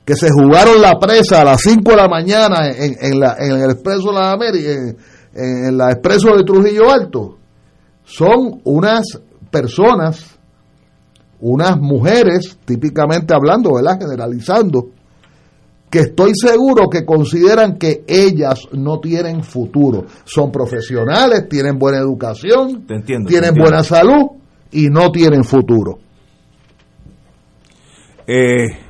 que 0.08 0.16
se 0.16 0.30
jugaron 0.32 0.82
la 0.82 0.98
presa 0.98 1.42
a 1.42 1.44
las 1.44 1.60
5 1.60 1.92
de 1.92 1.98
la 1.98 2.08
mañana 2.08 2.70
en, 2.70 2.96
en, 2.98 3.20
la, 3.20 3.36
en 3.38 3.62
el 3.62 3.72
Expreso 3.72 4.08
de 4.08 4.14
la 4.14 4.32
América, 4.32 4.72
en, 4.72 4.96
en 5.66 5.78
la 5.78 5.92
Expreso 5.92 6.30
de 6.34 6.46
Trujillo 6.46 6.90
Alto, 6.90 7.38
son 8.06 8.62
unas 8.64 9.20
personas, 9.52 10.40
unas 11.42 11.78
mujeres, 11.78 12.58
típicamente 12.64 13.34
hablando, 13.34 13.74
¿verdad? 13.74 14.00
Generalizando, 14.00 14.92
que 15.90 16.00
estoy 16.00 16.32
seguro 16.36 16.88
que 16.90 17.06
consideran 17.06 17.78
que 17.78 18.06
ellas 18.08 18.62
no 18.72 19.02
tienen 19.02 19.44
futuro. 19.44 20.06
Son 20.24 20.54
profesionales, 20.54 21.50
tienen 21.50 21.78
buena 21.78 21.98
educación, 21.98 22.88
tienen 23.28 23.54
buena 23.54 23.84
salud, 23.84 24.38
y 24.72 24.88
no 24.88 25.12
tienen 25.12 25.44
futuro. 25.44 26.00
Eh, 28.26 28.87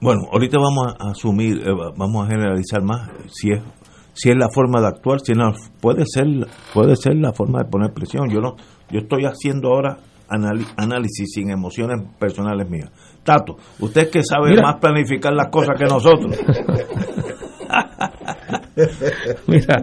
bueno, 0.00 0.22
ahorita 0.32 0.58
vamos 0.58 0.94
a 0.98 1.10
asumir, 1.10 1.58
eh, 1.58 1.72
vamos 1.96 2.26
a 2.26 2.30
generalizar 2.30 2.82
más 2.82 3.10
si 3.28 3.52
es 3.52 3.62
si 4.12 4.30
es 4.30 4.36
la 4.36 4.48
forma 4.48 4.80
de 4.80 4.86
actuar, 4.86 5.20
si 5.20 5.34
no 5.34 5.52
puede 5.80 6.04
ser 6.06 6.26
puede 6.72 6.96
ser 6.96 7.16
la 7.16 7.32
forma 7.32 7.62
de 7.62 7.70
poner 7.70 7.92
presión. 7.92 8.30
Yo 8.30 8.40
no 8.40 8.56
yo 8.90 9.00
estoy 9.00 9.24
haciendo 9.24 9.68
ahora 9.68 9.98
análisis 10.28 11.32
sin 11.32 11.50
emociones 11.50 12.02
personales 12.18 12.68
mías. 12.68 12.90
Tato, 13.22 13.56
usted 13.80 14.10
que 14.10 14.22
sabe 14.22 14.60
más 14.60 14.76
planificar 14.76 15.32
las 15.34 15.48
cosas 15.50 15.76
que 15.78 15.84
nosotros. 15.84 16.36
Mira, 19.46 19.82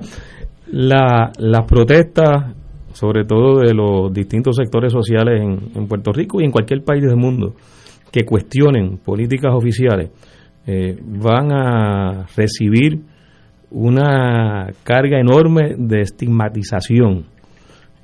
la, 0.67 1.31
las 1.37 1.65
protestas 1.65 2.53
sobre 2.93 3.25
todo 3.25 3.59
de 3.59 3.73
los 3.73 4.13
distintos 4.13 4.55
sectores 4.55 4.91
sociales 4.91 5.41
en, 5.41 5.87
Puerto 5.87 6.11
Rico 6.11 6.39
y 6.39 6.45
en 6.45 6.51
cualquier 6.51 6.83
país 6.83 7.03
del 7.03 7.17
mundo, 7.17 7.55
que 8.13 8.25
cuestionen 8.25 8.99
políticas 8.99 9.51
oficiales, 9.55 10.11
eh, 10.67 10.95
van 11.01 11.51
a 11.51 12.27
recibir 12.37 12.99
una 13.71 14.67
carga 14.83 15.19
enorme 15.19 15.73
de 15.75 16.01
estigmatización, 16.01 17.25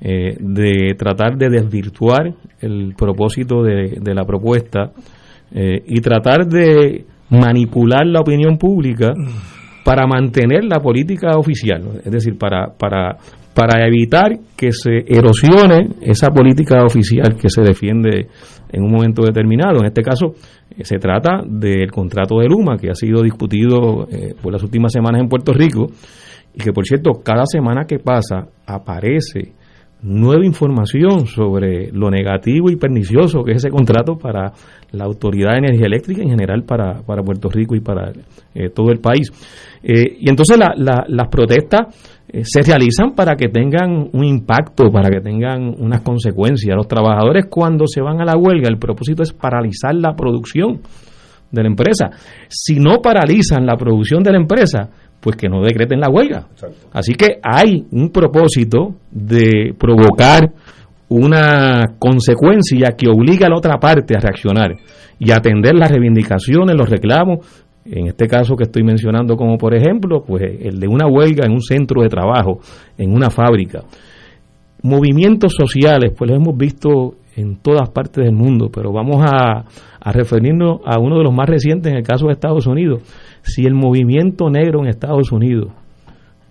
eh, 0.00 0.36
de 0.40 0.94
tratar 0.98 1.36
de 1.36 1.48
desvirtuar 1.48 2.34
el 2.60 2.94
propósito 2.98 3.62
de, 3.62 4.00
la 4.12 4.24
propuesta 4.24 4.90
eh, 5.54 5.80
y 5.86 6.00
tratar 6.00 6.44
de 6.46 7.04
manipular 7.30 8.04
la 8.04 8.20
opinión 8.20 8.58
pública 8.58 9.12
para 9.84 10.08
mantener 10.08 10.64
la 10.64 10.80
política 10.80 11.38
oficial, 11.38 12.00
es 12.04 12.10
decir, 12.10 12.36
para, 12.36 12.66
para 12.76 13.16
para 13.54 13.86
evitar 13.86 14.38
que 14.56 14.72
se 14.72 15.04
erosione 15.06 15.88
esa 16.00 16.28
política 16.28 16.84
oficial 16.84 17.36
que 17.36 17.50
se 17.50 17.62
defiende 17.62 18.28
en 18.72 18.82
un 18.82 18.92
momento 18.92 19.22
determinado. 19.22 19.80
En 19.80 19.86
este 19.86 20.02
caso, 20.02 20.34
eh, 20.70 20.84
se 20.84 20.98
trata 20.98 21.40
del 21.46 21.90
contrato 21.90 22.38
de 22.38 22.46
Luma, 22.48 22.76
que 22.76 22.90
ha 22.90 22.94
sido 22.94 23.22
discutido 23.22 24.06
eh, 24.10 24.34
por 24.40 24.52
las 24.52 24.62
últimas 24.62 24.92
semanas 24.92 25.20
en 25.20 25.28
Puerto 25.28 25.52
Rico, 25.52 25.88
y 26.54 26.62
que, 26.62 26.72
por 26.72 26.84
cierto, 26.84 27.20
cada 27.24 27.44
semana 27.46 27.84
que 27.86 27.98
pasa 27.98 28.46
aparece 28.66 29.52
nueva 30.02 30.46
información 30.46 31.26
sobre 31.26 31.90
lo 31.92 32.10
negativo 32.10 32.70
y 32.70 32.76
pernicioso 32.76 33.42
que 33.44 33.52
es 33.52 33.58
ese 33.58 33.68
contrato 33.68 34.16
para 34.16 34.50
la 34.92 35.04
Autoridad 35.04 35.52
de 35.52 35.58
Energía 35.58 35.88
Eléctrica 35.88 36.22
en 36.22 36.30
general 36.30 36.62
para, 36.64 37.02
para 37.02 37.22
Puerto 37.22 37.50
Rico 37.50 37.76
y 37.76 37.80
para 37.80 38.10
eh, 38.54 38.70
todo 38.74 38.90
el 38.92 39.00
país. 39.00 39.30
y 39.82 40.28
entonces 40.28 40.56
las 40.58 41.28
protestas 41.28 42.19
eh, 42.32 42.42
se 42.44 42.62
realizan 42.62 43.12
para 43.14 43.34
que 43.34 43.48
tengan 43.48 44.08
un 44.12 44.24
impacto, 44.24 44.90
para 44.90 45.10
que 45.10 45.20
tengan 45.20 45.74
unas 45.78 46.00
consecuencias. 46.02 46.76
Los 46.76 46.86
trabajadores 46.86 47.46
cuando 47.50 47.86
se 47.86 48.00
van 48.00 48.20
a 48.20 48.24
la 48.24 48.36
huelga, 48.36 48.68
el 48.68 48.78
propósito 48.78 49.22
es 49.22 49.32
paralizar 49.32 49.94
la 49.94 50.14
producción 50.14 50.80
de 51.50 51.62
la 51.62 51.68
empresa. 51.68 52.10
Si 52.48 52.78
no 52.78 53.02
paralizan 53.02 53.66
la 53.66 53.76
producción 53.76 54.22
de 54.22 54.32
la 54.32 54.38
empresa, 54.38 54.88
pues 55.20 55.36
que 55.36 55.48
no 55.48 55.62
decreten 55.62 56.00
la 56.00 56.08
huelga. 56.08 56.46
Así 56.92 57.14
que 57.14 57.38
hay 57.42 57.84
un 57.90 58.10
propósito 58.10 58.94
de 59.10 59.74
provocar 59.78 60.52
una 61.08 61.96
consecuencia 61.98 62.92
que 62.96 63.08
obliga 63.08 63.46
a 63.46 63.50
la 63.50 63.56
otra 63.56 63.78
parte 63.78 64.14
a 64.16 64.20
reaccionar 64.20 64.76
y 65.18 65.32
atender 65.32 65.74
las 65.74 65.90
reivindicaciones, 65.90 66.76
los 66.76 66.88
reclamos 66.88 67.66
en 67.84 68.08
este 68.08 68.26
caso 68.26 68.56
que 68.56 68.64
estoy 68.64 68.82
mencionando 68.82 69.36
como 69.36 69.56
por 69.56 69.74
ejemplo, 69.74 70.22
pues 70.26 70.42
el 70.60 70.78
de 70.78 70.88
una 70.88 71.06
huelga 71.06 71.46
en 71.46 71.52
un 71.52 71.62
centro 71.62 72.02
de 72.02 72.08
trabajo, 72.08 72.60
en 72.98 73.12
una 73.12 73.30
fábrica. 73.30 73.82
Movimientos 74.82 75.54
sociales, 75.54 76.12
pues 76.16 76.30
los 76.30 76.40
hemos 76.40 76.56
visto 76.56 77.14
en 77.36 77.56
todas 77.56 77.90
partes 77.90 78.24
del 78.24 78.34
mundo, 78.34 78.70
pero 78.72 78.92
vamos 78.92 79.22
a, 79.24 79.64
referirnos 80.12 80.80
a 80.86 80.98
uno 80.98 81.18
de 81.18 81.24
los 81.24 81.34
más 81.34 81.48
recientes 81.48 81.92
en 81.92 81.98
el 81.98 82.04
caso 82.04 82.26
de 82.26 82.32
Estados 82.32 82.66
Unidos. 82.66 83.02
Si 83.42 83.66
el 83.66 83.74
movimiento 83.74 84.48
negro 84.48 84.80
en 84.80 84.88
Estados 84.88 85.30
Unidos 85.30 85.72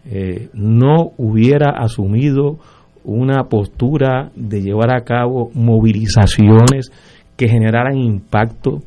eh, 0.05 0.49
no 0.53 1.11
hubiera 1.17 1.71
asumido 1.71 2.57
una 3.03 3.45
postura 3.45 4.31
de 4.35 4.61
llevar 4.61 4.95
a 4.95 5.03
cabo 5.03 5.49
movilizaciones 5.53 6.91
que 7.35 7.47
generaran 7.47 7.97
impacto, 7.97 8.79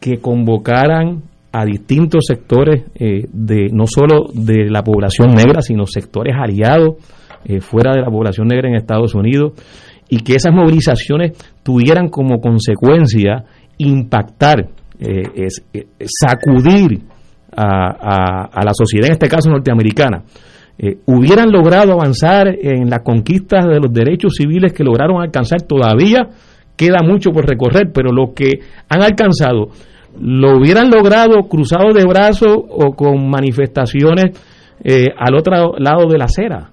que 0.00 0.18
convocaran 0.18 1.22
a 1.52 1.64
distintos 1.64 2.26
sectores 2.26 2.84
eh, 2.94 3.26
de 3.32 3.70
no 3.72 3.84
solo 3.86 4.26
de 4.32 4.70
la 4.70 4.82
población 4.82 5.30
negra, 5.30 5.62
sino 5.62 5.84
sectores 5.86 6.34
aliados 6.38 6.96
eh, 7.44 7.60
fuera 7.60 7.92
de 7.92 8.00
la 8.00 8.10
población 8.10 8.46
negra 8.48 8.68
en 8.68 8.76
Estados 8.76 9.14
Unidos, 9.14 9.52
y 10.08 10.20
que 10.20 10.34
esas 10.34 10.54
movilizaciones 10.54 11.32
tuvieran 11.62 12.08
como 12.08 12.40
consecuencia 12.40 13.44
impactar, 13.78 14.68
eh, 14.98 15.48
sacudir 16.04 17.00
a, 17.56 18.48
a, 18.52 18.64
la 18.64 18.72
sociedad, 18.74 19.06
en 19.06 19.12
este 19.12 19.28
caso 19.28 19.50
norteamericana, 19.50 20.22
hubieran 21.06 21.50
logrado 21.50 21.92
avanzar 21.92 22.48
en 22.48 22.88
las 22.88 23.00
conquistas 23.00 23.66
de 23.66 23.80
los 23.80 23.92
derechos 23.92 24.34
civiles 24.36 24.72
que 24.72 24.82
lograron 24.82 25.20
alcanzar, 25.20 25.62
todavía 25.62 26.28
queda 26.76 27.02
mucho 27.04 27.30
por 27.30 27.46
recorrer, 27.46 27.90
pero 27.92 28.12
lo 28.12 28.32
que 28.34 28.60
han 28.88 29.02
alcanzado 29.02 29.68
lo 30.18 30.58
hubieran 30.58 30.90
logrado 30.90 31.48
cruzado 31.48 31.92
de 31.92 32.04
brazos 32.04 32.56
o 32.68 32.92
con 32.94 33.28
manifestaciones 33.28 34.36
eh, 34.82 35.06
al 35.16 35.34
otro 35.34 35.74
lado 35.78 36.06
de 36.08 36.18
la 36.18 36.24
acera. 36.24 36.70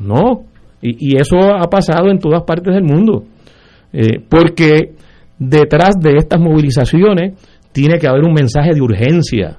No, 0.00 0.44
y, 0.82 1.16
eso 1.16 1.36
ha 1.38 1.70
pasado 1.70 2.10
en 2.10 2.18
todas 2.18 2.42
partes 2.42 2.74
del 2.74 2.82
mundo, 2.82 3.24
eh, 3.92 4.20
porque 4.28 4.92
detrás 5.38 5.94
de 6.00 6.16
estas 6.16 6.40
movilizaciones 6.40 7.40
tiene 7.72 7.98
que 7.98 8.08
haber 8.08 8.24
un 8.24 8.34
mensaje 8.34 8.74
de 8.74 8.82
urgencia. 8.82 9.58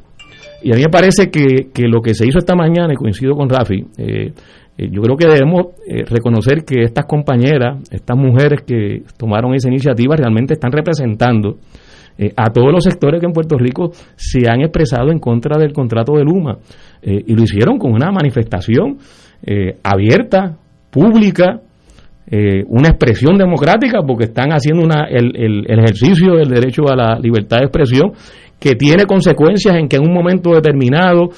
Y 0.61 0.71
a 0.71 0.75
mí 0.75 0.81
me 0.81 0.89
parece 0.89 1.29
que, 1.29 1.69
que 1.73 1.87
lo 1.87 2.01
que 2.01 2.13
se 2.13 2.27
hizo 2.27 2.37
esta 2.37 2.55
mañana, 2.55 2.93
y 2.93 2.95
coincido 2.95 3.33
con 3.33 3.49
Rafi, 3.49 3.85
eh, 3.97 4.33
yo 4.77 5.01
creo 5.01 5.15
que 5.15 5.25
debemos 5.27 5.67
reconocer 5.87 6.65
que 6.65 6.81
estas 6.81 7.05
compañeras, 7.05 7.77
estas 7.91 8.17
mujeres 8.17 8.61
que 8.67 9.03
tomaron 9.17 9.53
esa 9.53 9.69
iniciativa 9.69 10.17
realmente 10.17 10.55
están 10.55 10.73
representando 10.73 11.59
eh, 12.17 12.31
a 12.37 12.49
todos 12.49 12.71
los 12.71 12.83
sectores 12.83 13.19
que 13.19 13.25
en 13.25 13.33
Puerto 13.33 13.57
Rico 13.57 13.91
se 14.15 14.47
han 14.49 14.61
expresado 14.61 15.11
en 15.11 15.19
contra 15.19 15.57
del 15.57 15.73
contrato 15.73 16.13
de 16.13 16.23
Luma. 16.23 16.57
Eh, 17.01 17.23
y 17.27 17.35
lo 17.35 17.43
hicieron 17.43 17.77
con 17.77 17.91
una 17.91 18.09
manifestación 18.09 18.97
eh, 19.43 19.77
abierta, 19.83 20.57
pública, 20.89 21.59
una 22.67 22.89
expresión 22.89 23.37
democrática, 23.37 23.99
porque 24.01 24.23
están 24.23 24.49
haciendo 24.49 24.83
una, 24.83 25.05
el, 25.07 25.35
el, 25.35 25.79
ejercicio 25.79 26.33
del 26.33 26.47
derecho 26.47 26.81
a 26.89 26.95
la 26.95 27.19
libertad 27.19 27.57
de 27.57 27.65
expresión, 27.65 28.13
que 28.59 28.73
tiene 28.73 29.05
consecuencias 29.05 29.75
en 29.75 29.87
que 29.87 29.97
en 29.97 30.07
un 30.07 30.13
momento 30.13 30.49
determinado 30.55 31.29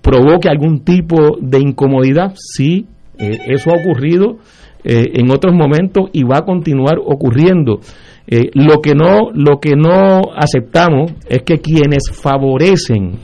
provoque 0.00 0.48
algún 0.48 0.84
tipo 0.84 1.36
de 1.40 1.58
incomodidad. 1.58 2.32
Sí, 2.36 2.86
eso 3.18 3.70
ha 3.70 3.80
ocurrido 3.80 4.36
en 4.84 5.32
otros 5.32 5.52
momentos 5.52 6.10
y 6.12 6.22
va 6.22 6.38
a 6.38 6.44
continuar 6.44 6.98
ocurriendo. 7.04 7.80
Eh, 8.26 8.50
lo 8.54 8.80
que 8.80 8.94
no 8.94 9.30
lo 9.34 9.60
que 9.60 9.76
no 9.76 10.32
aceptamos 10.34 11.12
es 11.28 11.42
que 11.42 11.58
quienes 11.58 12.10
favorecen 12.10 13.18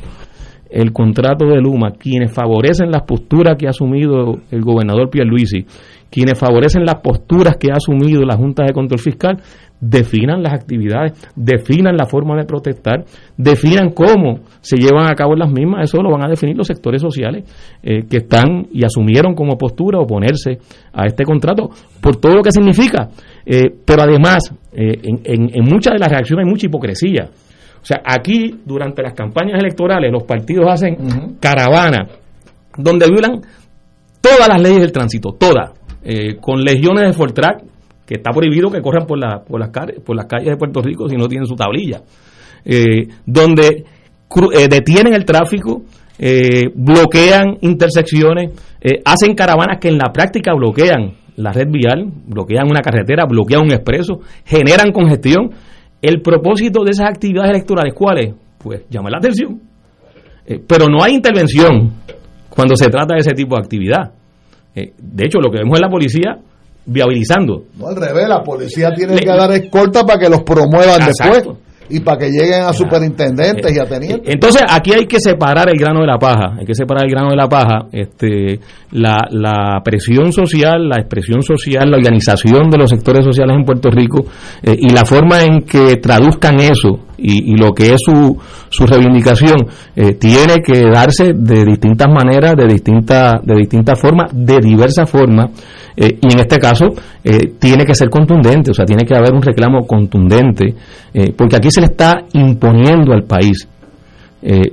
el 0.70 0.92
contrato 0.92 1.46
de 1.46 1.60
Luma, 1.60 1.92
quienes 1.92 2.32
favorecen 2.32 2.90
las 2.90 3.02
posturas 3.02 3.56
que 3.58 3.66
ha 3.66 3.70
asumido 3.70 4.38
el 4.50 4.60
gobernador 4.62 5.10
Pierluisi, 5.10 5.66
quienes 6.10 6.38
favorecen 6.38 6.84
las 6.84 6.96
posturas 6.96 7.56
que 7.56 7.72
ha 7.72 7.76
asumido 7.76 8.22
la 8.22 8.36
Junta 8.36 8.64
de 8.64 8.72
Control 8.72 9.00
Fiscal, 9.00 9.42
definan 9.80 10.42
las 10.42 10.52
actividades, 10.52 11.12
definan 11.34 11.96
la 11.96 12.04
forma 12.04 12.36
de 12.36 12.44
protestar, 12.44 13.04
definan 13.36 13.90
cómo 13.90 14.40
se 14.60 14.76
llevan 14.76 15.10
a 15.10 15.14
cabo 15.14 15.34
las 15.34 15.50
mismas, 15.50 15.84
eso 15.84 16.02
lo 16.02 16.10
van 16.10 16.24
a 16.24 16.28
definir 16.28 16.56
los 16.56 16.66
sectores 16.66 17.00
sociales 17.00 17.44
eh, 17.82 18.02
que 18.08 18.18
están 18.18 18.66
y 18.72 18.84
asumieron 18.84 19.34
como 19.34 19.56
postura 19.56 19.98
oponerse 19.98 20.58
a 20.92 21.06
este 21.06 21.24
contrato 21.24 21.70
por 22.00 22.16
todo 22.16 22.36
lo 22.36 22.42
que 22.42 22.52
significa. 22.52 23.08
Eh, 23.46 23.70
pero 23.84 24.02
además, 24.02 24.54
eh, 24.72 25.00
en, 25.02 25.20
en, 25.24 25.64
muchas 25.64 25.94
de 25.94 25.98
las 25.98 26.10
reacciones 26.10 26.44
hay 26.44 26.50
mucha 26.50 26.66
hipocresía. 26.66 27.30
O 27.82 27.84
sea, 27.84 28.02
aquí 28.04 28.60
durante 28.66 29.02
las 29.02 29.14
campañas 29.14 29.58
electorales 29.58 30.12
los 30.12 30.24
partidos 30.24 30.66
hacen 30.68 31.36
caravana 31.40 32.06
donde 32.76 33.06
violan 33.06 33.40
todas 34.20 34.48
las 34.48 34.60
leyes 34.60 34.82
del 34.82 34.92
tránsito, 34.92 35.30
todas, 35.32 35.70
con 36.42 36.60
legiones 36.60 37.04
de 37.06 37.12
Fortrack 37.14 37.62
que 38.10 38.16
está 38.16 38.32
prohibido 38.32 38.72
que 38.72 38.80
corran 38.82 39.06
por, 39.06 39.16
la, 39.16 39.38
por, 39.38 39.60
las, 39.60 39.70
por 40.04 40.16
las 40.16 40.26
calles 40.26 40.48
de 40.48 40.56
Puerto 40.56 40.82
Rico 40.82 41.08
si 41.08 41.14
no 41.14 41.28
tienen 41.28 41.46
su 41.46 41.54
tablilla, 41.54 42.02
eh, 42.64 43.06
donde 43.24 43.68
eh, 43.68 44.68
detienen 44.68 45.14
el 45.14 45.24
tráfico, 45.24 45.82
eh, 46.18 46.64
bloquean 46.74 47.58
intersecciones, 47.60 48.50
hacen 49.04 49.36
caravanas 49.36 49.78
que 49.80 49.86
en 49.86 49.98
la 49.98 50.10
práctica 50.12 50.52
bloquean 50.54 51.12
la 51.36 51.52
red 51.52 51.68
vial, 51.70 52.10
bloquean 52.26 52.68
una 52.68 52.80
carretera, 52.80 53.26
bloquean 53.26 53.62
un 53.62 53.72
expreso, 53.72 54.18
generan 54.44 54.90
congestión. 54.90 55.48
El 56.02 56.20
propósito 56.20 56.82
de 56.82 56.90
esas 56.90 57.10
actividades 57.10 57.50
electorales, 57.50 57.94
¿cuál 57.94 58.18
es? 58.18 58.34
Pues 58.58 58.86
llamar 58.90 59.12
la 59.12 59.18
atención. 59.18 59.60
pero 60.66 60.86
no 60.88 61.04
hay 61.04 61.14
intervención 61.14 61.92
cuando 62.48 62.74
se 62.74 62.88
trata 62.88 63.14
de 63.14 63.20
ese 63.20 63.34
tipo 63.34 63.54
de 63.54 63.62
actividad. 63.62 64.10
de 64.74 65.24
hecho, 65.24 65.38
lo 65.38 65.48
que 65.48 65.58
vemos 65.58 65.78
en 65.78 65.82
la 65.82 65.88
policía 65.88 66.40
viabilizando. 66.90 67.64
No, 67.78 67.88
al 67.88 67.96
revés, 67.96 68.28
la 68.28 68.42
policía 68.42 68.92
tiene 68.92 69.16
que 69.16 69.26
dar 69.26 69.50
escolta 69.52 70.04
para 70.04 70.18
que 70.18 70.28
los 70.28 70.42
promuevan 70.42 71.00
después 71.06 71.56
y 71.90 72.00
para 72.00 72.18
que 72.18 72.30
lleguen 72.30 72.62
a 72.62 72.72
superintendentes 72.72 73.74
y 73.74 73.78
a 73.78 73.84
tenientes. 73.84 74.32
Entonces, 74.32 74.62
aquí 74.68 74.92
hay 74.92 75.06
que 75.06 75.18
separar 75.20 75.68
el 75.68 75.76
grano 75.76 76.00
de 76.00 76.06
la 76.06 76.18
paja, 76.18 76.54
hay 76.58 76.64
que 76.64 76.74
separar 76.74 77.04
el 77.04 77.10
grano 77.10 77.30
de 77.30 77.36
la 77.36 77.48
paja, 77.48 77.86
este 77.92 78.60
la, 78.92 79.26
la 79.30 79.80
presión 79.84 80.32
social, 80.32 80.88
la 80.88 80.96
expresión 80.96 81.42
social, 81.42 81.90
la 81.90 81.96
organización 81.96 82.70
de 82.70 82.78
los 82.78 82.90
sectores 82.90 83.24
sociales 83.24 83.56
en 83.56 83.64
Puerto 83.64 83.90
Rico 83.90 84.24
eh, 84.62 84.76
y 84.78 84.90
la 84.90 85.04
forma 85.04 85.42
en 85.42 85.62
que 85.62 85.96
traduzcan 85.96 86.60
eso 86.60 87.06
y, 87.22 87.54
lo 87.56 87.72
que 87.72 87.92
es 87.92 87.98
su, 87.98 88.38
su 88.70 88.86
reivindicación 88.86 89.66
eh, 89.94 90.14
tiene 90.14 90.62
que 90.64 90.86
darse 90.90 91.34
de 91.34 91.64
distintas 91.66 92.08
maneras, 92.08 92.54
de 92.56 92.66
distintas 92.66 93.34
de 93.44 93.54
distintas 93.56 94.00
formas, 94.00 94.30
de 94.32 94.58
diversas 94.58 95.08
formas 95.10 95.50
eh, 95.96 96.18
y 96.20 96.32
en 96.32 96.40
este 96.40 96.58
caso 96.58 96.86
eh, 97.24 97.54
tiene 97.58 97.84
que 97.84 97.94
ser 97.94 98.08
contundente, 98.08 98.70
o 98.70 98.74
sea, 98.74 98.84
tiene 98.84 99.04
que 99.04 99.16
haber 99.16 99.32
un 99.34 99.42
reclamo 99.42 99.86
contundente, 99.86 100.74
eh, 101.12 101.32
porque 101.36 101.56
aquí 101.56 101.70
se 101.70 101.80
le 101.80 101.86
está 101.86 102.24
imponiendo 102.32 103.12
al 103.12 103.24
país 103.24 103.68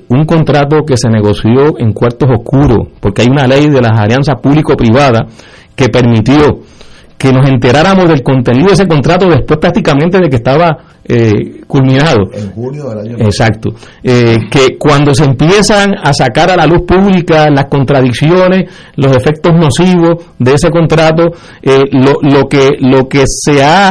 un 0.08 0.24
contrato 0.24 0.86
que 0.86 0.96
se 0.96 1.10
negoció 1.10 1.78
en 1.78 1.92
cuartos 1.92 2.30
oscuros, 2.32 2.88
porque 3.02 3.24
hay 3.24 3.28
una 3.28 3.46
ley 3.46 3.68
de 3.68 3.82
las 3.82 4.00
alianzas 4.00 4.36
público-privadas 4.42 5.24
que 5.76 5.90
permitió 5.90 6.62
que 7.18 7.34
nos 7.34 7.50
enteráramos 7.50 8.08
del 8.08 8.22
contenido 8.24 8.68
de 8.68 8.76
ese 8.76 8.88
contrato 8.88 9.28
después 9.28 9.60
prácticamente 9.60 10.20
de 10.20 10.30
que 10.30 10.38
estaba 10.38 10.78
eh, 11.08 11.62
culminado. 11.68 12.30
En 12.34 12.52
junio 12.52 12.90
del 12.90 13.00
año 13.00 13.18
Exacto. 13.20 13.70
Eh, 14.04 14.38
que 14.52 14.78
cuando 14.78 15.14
se 15.14 15.24
empiezan 15.24 15.96
a 16.02 16.14
sacar 16.14 16.52
a 16.52 16.56
la 16.58 16.66
luz 16.66 16.82
pública 16.88 17.50
las 17.50 17.66
contradicciones, 17.66 18.70
los 18.96 19.16
efectos 19.16 19.54
nocivos 19.54 20.26
de 20.38 20.54
ese 20.54 20.70
contrato, 20.70 21.24
eh, 21.62 21.84
lo, 21.92 22.16
lo, 22.22 22.48
que, 22.48 22.72
lo 22.80 23.08
que 23.08 23.24
se 23.26 23.64
ha 23.64 23.90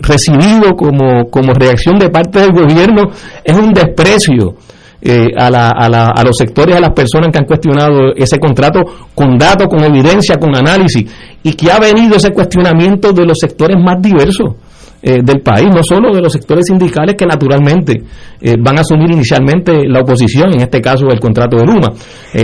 recibido 0.00 0.74
como, 0.76 1.30
como 1.30 1.52
reacción 1.54 1.98
de 1.98 2.10
parte 2.10 2.40
del 2.40 2.52
gobierno 2.52 3.10
es 3.44 3.56
un 3.56 3.72
desprecio 3.72 4.56
eh, 5.02 5.28
a, 5.34 5.50
la, 5.50 5.70
a, 5.70 5.88
la, 5.88 6.06
a, 6.14 6.22
los 6.22 6.36
sectores, 6.36 6.76
a 6.76 6.80
las 6.80 6.90
personas 6.90 7.30
que 7.32 7.38
han 7.38 7.46
cuestionado 7.46 8.12
ese 8.14 8.38
contrato 8.38 8.80
con 9.14 9.38
datos, 9.38 9.66
con 9.68 9.82
evidencia, 9.82 10.36
con 10.36 10.54
análisis, 10.54 11.10
y 11.42 11.54
que 11.54 11.72
ha 11.72 11.78
venido 11.78 12.16
ese 12.16 12.32
cuestionamiento 12.32 13.10
de 13.12 13.24
los 13.24 13.38
sectores 13.38 13.78
más 13.82 14.02
diversos. 14.02 14.56
Eh, 15.02 15.20
del 15.22 15.40
país, 15.40 15.66
no 15.74 15.80
solo 15.82 16.14
de 16.14 16.20
los 16.20 16.30
sectores 16.30 16.66
sindicales 16.66 17.14
que 17.16 17.24
naturalmente 17.24 18.02
eh, 18.38 18.56
van 18.60 18.76
a 18.76 18.80
asumir 18.82 19.10
inicialmente 19.10 19.88
la 19.88 20.00
oposición, 20.00 20.52
en 20.52 20.60
este 20.60 20.78
caso 20.82 21.06
el 21.08 21.18
contrato 21.18 21.56
de 21.56 21.64
Luma, 21.64 21.88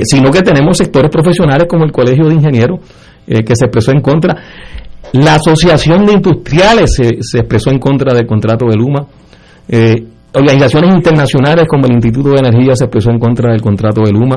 sino 0.02 0.30
que 0.30 0.40
tenemos 0.40 0.78
sectores 0.78 1.10
profesionales 1.10 1.66
como 1.68 1.84
el 1.84 1.92
Colegio 1.92 2.26
de 2.26 2.34
Ingenieros 2.34 2.80
que 3.26 3.56
se 3.56 3.66
expresó 3.66 3.90
en 3.90 4.00
contra, 4.00 4.36
la 5.12 5.34
Asociación 5.34 6.06
de 6.06 6.12
Industriales 6.14 6.94
se, 6.94 7.18
se 7.20 7.38
expresó 7.40 7.70
en 7.70 7.78
contra 7.78 8.14
del 8.14 8.26
contrato 8.26 8.66
de 8.66 8.76
Luma, 8.76 9.06
organizaciones 10.36 10.94
internacionales 10.94 11.64
como 11.68 11.86
el 11.86 11.92
Instituto 11.92 12.30
de 12.30 12.38
Energía 12.38 12.74
se 12.74 12.84
expresó 12.84 13.10
en 13.10 13.18
contra 13.18 13.52
del 13.52 13.60
contrato 13.60 14.02
de 14.02 14.12
Luma. 14.12 14.36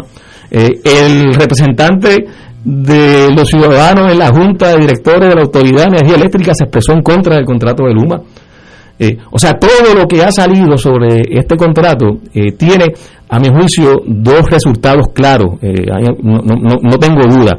Eh, 0.50 0.80
el 0.84 1.34
representante 1.34 2.26
de 2.64 3.32
los 3.36 3.48
ciudadanos 3.48 4.12
en 4.12 4.20
la 4.20 4.30
Junta 4.30 4.70
de 4.70 4.80
Directores 4.80 5.30
de 5.30 5.36
la 5.36 5.42
Autoridad 5.42 5.86
de 5.86 5.98
Energía 5.98 6.16
Eléctrica 6.16 6.54
se 6.54 6.66
expresó 6.66 6.94
en 6.94 7.02
contra 7.02 7.36
del 7.36 7.46
contrato 7.46 7.84
de 7.84 7.94
Luma. 7.94 8.22
Eh, 8.98 9.18
o 9.32 9.40
sea, 9.40 9.54
todo 9.54 9.96
lo 9.96 10.06
que 10.08 10.22
ha 10.24 10.32
salido 10.32 10.78
sobre 10.78 11.22
este 11.30 11.56
contrato 11.56 12.20
eh, 12.34 12.52
tiene, 12.52 12.86
a 13.30 13.40
mi 13.40 13.48
juicio, 13.48 14.02
dos 14.06 14.50
resultados 14.50 15.08
claros. 15.14 15.56
No, 16.22 16.40
no, 16.40 16.80
no 16.82 16.98
tengo 16.98 17.22
duda. 17.24 17.58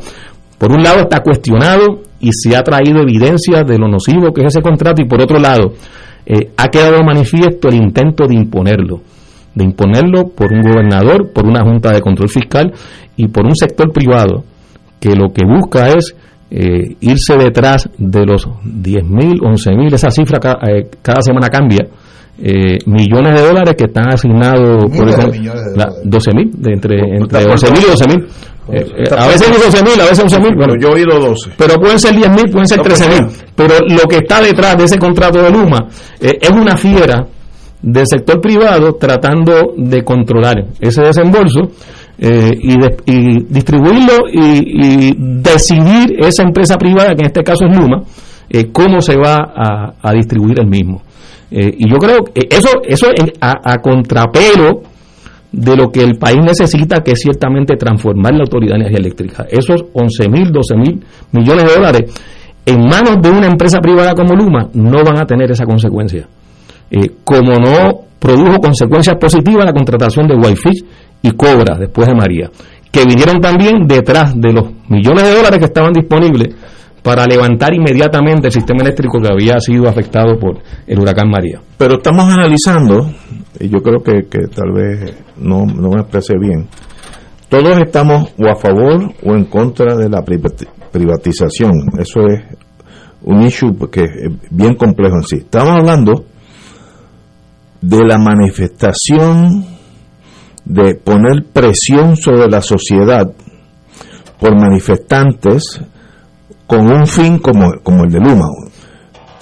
Por 0.59 0.73
un 0.73 0.83
lado 0.83 1.01
está 1.01 1.21
cuestionado 1.23 2.03
y 2.21 2.31
se 2.33 2.55
ha 2.55 2.63
traído 2.63 3.01
evidencia 3.01 3.63
de 3.63 3.79
lo 3.79 3.89
nocivo 3.89 4.33
que 4.33 4.43
es 4.43 4.49
ese 4.49 4.61
contrato 4.61 5.01
y 5.01 5.07
por 5.07 5.23
otro 5.23 5.39
lado 5.39 5.73
eh, 6.27 6.51
ha 6.57 6.69
quedado 6.69 7.03
manifiesto 7.03 7.69
el 7.69 7.77
intento 7.77 8.27
de 8.27 8.35
imponerlo. 8.35 9.01
de 9.55 9.65
imponerlo 9.65 10.29
por 10.29 10.53
un 10.53 10.61
gobernador, 10.61 11.33
por 11.33 11.47
una 11.47 11.65
junta 11.65 11.93
de 11.93 12.01
control 12.01 12.29
fiscal 12.29 12.73
y 13.17 13.29
por 13.29 13.47
un 13.47 13.57
sector 13.57 13.91
privado 13.91 14.45
que 15.01 15.17
lo 15.17 15.33
que 15.33 15.45
busca 15.47 15.89
es 15.89 16.15
eh, 16.51 16.97
irse 17.01 17.37
detrás 17.37 17.89
de 17.97 18.27
los 18.27 18.47
10.000, 18.47 19.41
11.000, 19.41 19.95
esa 19.95 20.11
cifra 20.11 20.39
eh, 20.69 20.89
cada 21.03 21.23
semana 21.23 21.49
cambia, 21.49 21.87
eh, 22.43 22.79
millones 22.87 23.35
de 23.35 23.47
dólares 23.47 23.75
que 23.77 23.85
están 23.85 24.09
asignados 24.09 24.85
por 24.97 25.09
ejemplo, 25.11 25.85
12 26.05 26.31
mil, 26.35 26.51
entre, 26.73 26.99
entre 27.17 27.45
11 27.45 27.71
mil 27.71 27.83
y 27.83 27.87
12 27.87 28.07
mil. 28.09 28.27
Eh, 28.73 28.87
eh, 28.97 29.15
a 29.15 29.27
veces 29.27 29.49
12 29.51 29.83
mil, 29.85 30.01
a 30.01 30.05
veces 30.05 30.21
11 30.21 30.41
mil. 30.41 30.55
Bueno, 30.57 30.75
yo 30.81 30.89
he 30.89 31.03
oído 31.03 31.19
12. 31.19 31.51
Pero 31.59 31.75
pueden 31.75 31.99
ser 31.99 32.15
10 32.17 32.31
mil, 32.31 32.51
pueden 32.51 32.67
ser 32.67 32.81
13 32.81 33.09
mil. 33.09 33.27
Pero 33.55 33.75
lo 33.89 34.09
que 34.09 34.19
está 34.19 34.41
detrás 34.41 34.79
de 34.79 34.85
ese 34.85 34.99
contrato 34.99 35.43
de 35.43 35.51
Luma 35.51 35.87
es 36.19 36.51
una 36.51 36.77
fiera 36.79 37.27
del 37.83 38.07
sector 38.07 38.41
privado 38.41 38.95
tratando 38.95 39.75
de 39.77 40.03
controlar 40.03 40.65
ese 40.81 41.03
desembolso 41.03 41.61
y, 42.21 42.75
y, 43.07 43.45
distribuirlo 43.49 44.13
y, 44.33 45.15
decidir 45.17 46.17
esa 46.19 46.43
empresa 46.43 46.77
privada, 46.77 47.15
que 47.15 47.21
en 47.23 47.27
este 47.27 47.43
caso 47.43 47.65
es 47.67 47.77
Luma, 47.77 48.03
cómo 48.73 49.01
se 49.01 49.17
va 49.17 49.95
a, 50.03 50.13
distribuir 50.13 50.61
el 50.61 50.67
mismo. 50.67 51.03
Eh, 51.51 51.75
y 51.79 51.91
yo 51.91 51.97
creo 51.97 52.19
que 52.25 52.47
eso, 52.49 52.69
eso 52.87 53.09
a, 53.41 53.73
a, 53.73 53.79
contrapelo 53.79 54.83
de 55.51 55.77
lo 55.77 55.91
que 55.91 56.03
el 56.05 56.17
país 56.17 56.39
necesita, 56.41 57.01
que 57.03 57.13
es 57.13 57.21
ciertamente 57.21 57.77
transformar 57.77 58.35
la 58.35 58.43
Autoridad 58.43 58.75
de 58.75 58.83
Energía 58.83 58.99
Eléctrica. 58.99 59.47
Esos 59.51 59.85
11 59.93 60.29
mil, 60.29 60.53
12 60.53 60.77
mil 60.77 61.03
millones 61.33 61.65
de 61.65 61.75
dólares 61.75 62.15
en 62.67 62.81
manos 62.83 63.17
de 63.21 63.31
una 63.31 63.47
empresa 63.47 63.81
privada 63.81 64.15
como 64.15 64.35
Luma 64.35 64.69
no 64.75 65.03
van 65.03 65.19
a 65.19 65.27
tener 65.27 65.51
esa 65.51 65.65
consecuencia. 65.65 66.29
Eh, 66.91 67.11
como 67.25 67.55
no 67.55 68.03
produjo 68.19 68.59
consecuencias 68.59 69.17
positivas 69.17 69.65
la 69.65 69.73
contratación 69.73 70.29
de 70.29 70.35
Whitefish 70.35 70.85
y 71.23 71.31
Cobra 71.33 71.77
después 71.79 72.09
de 72.09 72.15
María, 72.15 72.51
que 72.91 73.05
vinieron 73.05 73.41
también 73.41 73.87
detrás 73.87 74.33
de 74.35 74.53
los 74.53 74.71
millones 74.89 75.25
de 75.25 75.35
dólares 75.35 75.59
que 75.59 75.67
estaban 75.67 75.93
disponibles 75.93 76.55
para 77.03 77.27
levantar 77.27 77.75
inmediatamente 77.75 78.49
el 78.49 78.53
sistema 78.53 78.83
eléctrico 78.83 79.19
que 79.21 79.33
había 79.33 79.59
sido 79.61 79.89
afectado 79.89 80.39
por 80.39 80.59
el 80.87 80.99
huracán 80.99 81.31
María. 81.31 81.61
Pero 81.79 81.95
estamos 81.95 82.27
analizando, 82.27 83.11
y 83.59 83.69
yo 83.69 83.79
creo 83.79 84.03
que, 84.03 84.23
tal 84.49 84.73
vez 84.73 85.15
no, 85.37 85.65
no 85.65 85.91
me 85.91 86.01
expresé 86.01 86.35
bien, 86.39 86.69
todos 87.49 87.79
estamos 87.81 88.33
o 88.39 88.49
a 88.49 88.55
favor 88.55 89.13
o 89.25 89.35
en 89.35 89.45
contra 89.47 89.97
de 89.97 90.09
la 90.09 90.23
privatización. 90.23 91.73
Eso 91.99 92.21
es 92.29 92.45
un 93.23 93.43
issue 93.43 93.77
que 93.91 94.05
es 94.05 94.31
bien 94.51 94.75
complejo 94.77 95.17
en 95.17 95.25
sí. 95.25 95.37
Estamos 95.39 95.81
hablando 95.81 96.25
de 97.81 97.99
la 98.07 98.19
manifestación 98.19 99.65
de 100.65 100.95
poner 100.95 101.45
presión 101.53 102.17
sobre 102.17 102.49
la 102.49 102.61
sociedad 102.61 103.31
por 104.39 104.59
manifestantes 104.59 105.81
con 106.67 106.91
un 106.91 107.07
fin 107.07 107.39
como, 107.39 107.73
como 107.83 108.05
el 108.05 108.11
de 108.11 108.21
Luma. 108.21 108.47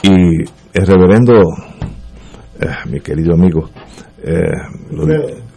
Y 0.02 0.42
el 0.72 0.86
reverendo, 0.86 1.34
eh, 2.60 2.66
mi 2.90 3.00
querido 3.00 3.34
amigo, 3.34 3.68
eh, 4.22 4.32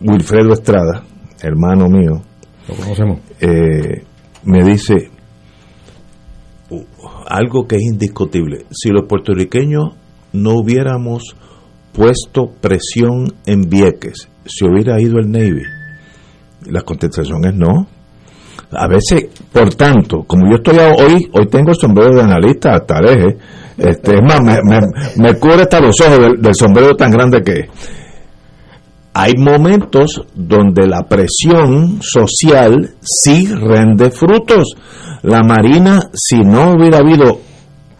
Wilfredo. 0.01 0.53
Estrada, 0.53 1.03
hermano 1.41 1.87
mío, 1.87 2.21
lo 2.67 2.75
conocemos, 2.75 3.19
eh, 3.39 4.03
me 4.43 4.63
dice 4.63 5.09
uh, 6.69 6.83
algo 7.27 7.67
que 7.67 7.75
es 7.77 7.83
indiscutible. 7.83 8.65
Si 8.71 8.89
los 8.89 9.07
puertorriqueños 9.07 9.95
no 10.33 10.55
hubiéramos 10.55 11.35
puesto 11.93 12.51
presión 12.61 13.33
en 13.45 13.61
Vieques, 13.69 14.30
se 14.45 14.65
hubiera 14.65 14.99
ido 15.01 15.19
el 15.19 15.31
Navy. 15.31 15.63
La 16.69 16.81
contestación 16.81 17.45
es 17.45 17.55
no 17.55 17.87
a 18.73 18.87
veces, 18.87 19.25
por 19.51 19.73
tanto, 19.75 20.23
como 20.23 20.49
yo 20.49 20.55
estoy 20.55 20.77
hoy, 20.77 21.29
hoy 21.33 21.47
tengo 21.47 21.71
el 21.71 21.75
sombrero 21.75 22.15
de 22.15 22.21
analista 22.21 22.75
hasta 22.75 22.99
el 22.99 23.05
eje, 23.09 23.37
este, 23.77 24.15
es 24.15 24.21
más, 24.23 24.39
me, 25.17 25.33
cubre 25.35 25.63
hasta 25.63 25.81
los 25.81 25.99
ojos 25.99 26.39
del, 26.39 26.55
sombrero 26.55 26.95
tan 26.95 27.11
grande 27.11 27.41
que 27.41 27.51
es. 27.51 27.67
Hay 29.13 29.33
momentos 29.37 30.21
donde 30.33 30.87
la 30.87 31.03
presión 31.03 31.99
social 32.01 32.91
sí 33.01 33.45
rende 33.47 34.09
frutos. 34.09 34.73
La 35.23 35.41
Marina, 35.43 36.09
si 36.13 36.39
no 36.39 36.71
hubiera 36.71 36.99
habido 36.99 37.39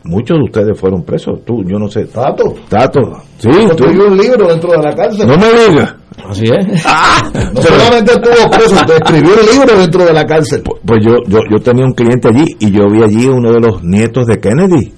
muchos 0.06 0.38
de 0.38 0.44
ustedes 0.46 0.80
fueron 0.80 1.04
presos. 1.04 1.44
Tú, 1.46 1.64
yo 1.66 1.78
no 1.78 1.90
sé. 1.90 2.06
Tato. 2.06 2.56
Tato. 2.70 3.02
Sí, 3.38 3.50
tú. 3.76 3.84
un 3.84 4.18
libro 4.18 4.48
dentro 4.48 4.72
de 4.72 4.78
la 4.78 4.96
cárcel. 4.96 5.28
No 5.28 5.36
me 5.36 5.48
digas. 5.48 5.96
Así 6.30 6.44
es. 6.46 6.84
Ah, 6.86 7.22
no 7.54 7.62
solamente 7.62 8.12
estuvo 8.12 8.50
preso, 8.50 8.86
te 8.86 8.94
escribió 8.96 9.40
el 9.40 9.46
libro 9.46 9.80
dentro 9.80 10.06
de 10.06 10.14
la 10.14 10.26
cárcel. 10.26 10.62
Pues, 10.64 10.82
pues, 10.86 11.00
yo, 11.06 11.16
yo, 11.28 11.40
yo 11.50 11.58
tenía 11.60 11.86
un 11.86 11.94
cliente 11.94 12.28
allí 12.28 12.46
y 12.60 12.72
yo 12.72 12.90
vi 12.90 13.02
allí 13.02 13.28
uno 13.28 13.52
de 13.52 13.60
los 13.60 13.84
nietos 13.84 14.26
de 14.28 14.40
Kennedy. 14.40 14.94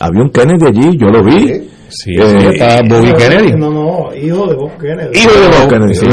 Había 0.00 0.22
un 0.22 0.30
Kennedy 0.30 0.66
allí, 0.66 0.98
yo 0.98 1.08
lo 1.08 1.22
vi. 1.22 1.68
Sí, 1.94 2.10
eh, 2.18 2.50
está 2.52 2.82
Bobby 2.88 3.12
Kennedy. 3.14 3.52
No, 3.52 3.70
no, 3.70 4.14
hijo 4.16 4.46
de 4.48 4.56
Bob 4.56 4.76
Kennedy. 4.80 5.16
Hijo 5.16 5.30
de 5.30 5.46
Bob 5.46 5.68
Kennedy. 5.68 5.94
Sí, 5.94 6.06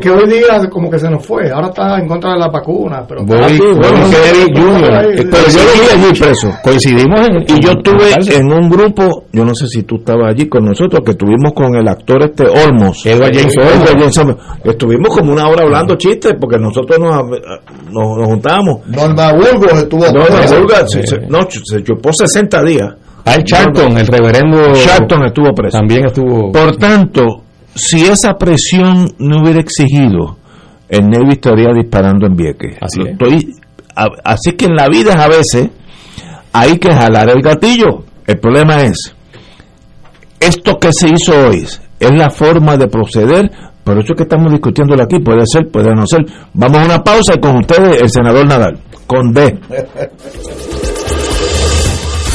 Que 0.00 0.10
hoy 0.10 0.28
día 0.28 0.68
como 0.68 0.90
que 0.90 0.98
se 0.98 1.08
nos 1.08 1.24
fue. 1.24 1.50
Ahora 1.50 1.68
está 1.68 1.98
en 1.98 2.08
contra 2.08 2.32
de 2.32 2.38
la 2.40 2.48
vacuna. 2.48 3.04
Pero 3.06 3.24
Bobby, 3.24 3.58
Kennedy 3.58 4.52
Jr. 4.54 5.30
Pero 5.30 5.48
yo 5.48 5.60
lo 5.62 5.72
vi 5.72 6.06
allí 6.06 6.18
preso. 6.18 6.52
Coincidimos 6.64 7.20
en, 7.28 7.42
Y 7.42 7.60
yo 7.62 7.72
estuve 7.72 8.36
en 8.36 8.52
un 8.52 8.68
grupo, 8.68 9.24
yo 9.32 9.44
no 9.44 9.54
sé 9.54 9.68
si 9.68 9.84
tú 9.84 9.96
estabas 9.96 10.32
allí 10.34 10.48
con 10.48 10.64
nosotros, 10.64 11.02
que 11.04 11.12
estuvimos 11.12 11.52
con 11.54 11.76
el 11.76 11.86
actor 11.86 12.22
este 12.24 12.44
Olmos. 12.46 13.06
Edward 13.06 13.32
James 13.32 14.18
Olmos. 14.18 14.36
Estuvimos 14.64 15.16
como 15.16 15.32
una 15.32 15.48
hora 15.48 15.62
hablando 15.62 15.96
chistes 15.96 16.34
porque 16.40 16.58
nosotros 16.58 16.98
nos, 16.98 17.24
nos, 17.92 18.18
nos 18.18 18.26
juntábamos. 18.26 18.80
Norma 18.88 19.32
Burgos 19.32 19.82
estuvo. 19.82 20.04
Norma 20.06 20.46
Burgos 20.46 20.90
se, 20.90 21.18
no, 21.28 21.46
se 21.48 21.82
chupó 21.84 22.12
60 22.12 22.62
días. 22.64 22.94
Al 23.24 23.44
Charlton, 23.44 23.98
el 23.98 24.06
reverendo 24.06 24.72
Charlton 24.74 25.26
estuvo 25.26 25.52
preso. 25.54 25.78
También 25.78 26.06
estuvo. 26.06 26.52
Por 26.52 26.76
tanto, 26.76 27.42
si 27.74 28.04
esa 28.06 28.34
presión 28.34 29.12
no 29.18 29.42
hubiera 29.42 29.60
exigido, 29.60 30.38
el 30.88 31.08
Navy 31.08 31.32
estaría 31.32 31.72
disparando 31.72 32.26
en 32.26 32.36
Vieques. 32.36 32.76
Así, 32.80 33.00
así 34.24 34.52
que 34.52 34.64
en 34.66 34.74
la 34.74 34.88
vida 34.88 35.12
a 35.14 35.28
veces 35.28 35.70
hay 36.52 36.78
que 36.78 36.92
jalar 36.92 37.30
el 37.30 37.42
gatillo. 37.42 38.04
El 38.26 38.38
problema 38.38 38.82
es, 38.82 39.14
esto 40.40 40.78
que 40.78 40.92
se 40.92 41.08
hizo 41.08 41.32
hoy 41.48 41.66
es 41.98 42.10
la 42.12 42.30
forma 42.30 42.76
de 42.76 42.88
proceder, 42.88 43.50
por 43.84 43.98
eso 43.98 44.14
que 44.14 44.22
estamos 44.24 44.52
discutiéndolo 44.52 45.02
aquí, 45.02 45.18
puede 45.20 45.42
ser, 45.44 45.68
puede 45.68 45.94
no 45.94 46.06
ser. 46.06 46.24
Vamos 46.54 46.78
a 46.78 46.84
una 46.84 47.04
pausa 47.04 47.34
y 47.36 47.40
con 47.40 47.56
ustedes 47.56 48.02
el 48.02 48.10
senador 48.10 48.46
Nadal, 48.46 48.78
con 49.06 49.32
D. 49.32 49.58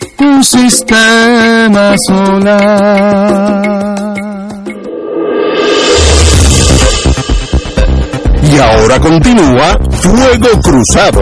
un 0.21 0.43
sistema 0.43 1.95
solar. 1.97 3.61
Y 8.43 8.57
ahora 8.59 8.99
continúa 8.99 9.77
Fuego 9.89 10.61
Cruzado. 10.61 11.21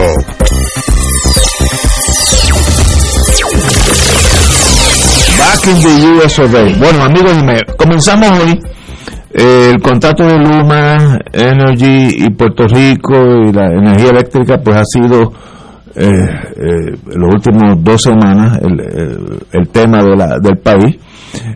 Back 5.38 5.66
in 5.66 5.82
the 5.82 5.94
US 6.16 6.38
of 6.38 6.54
A. 6.54 6.62
Bueno, 6.78 7.04
amigos, 7.04 7.32
comenzamos 7.76 8.30
hoy 8.40 8.60
eh, 9.32 9.70
el 9.74 9.80
contrato 9.80 10.24
de 10.24 10.38
Luma 10.38 11.18
Energy 11.32 12.24
y 12.24 12.30
Puerto 12.30 12.66
Rico 12.66 13.14
y 13.46 13.52
la 13.52 13.66
energía 13.66 14.10
eléctrica 14.10 14.58
pues 14.58 14.76
ha 14.76 14.84
sido 14.84 15.32
eh, 16.02 16.06
eh, 16.06 16.96
los 17.14 17.34
últimos 17.34 17.84
dos 17.84 18.02
semanas 18.02 18.58
el, 18.62 19.68
tema 19.68 20.02
de 20.02 20.16
la, 20.16 20.38
del 20.38 20.56
país 20.56 20.96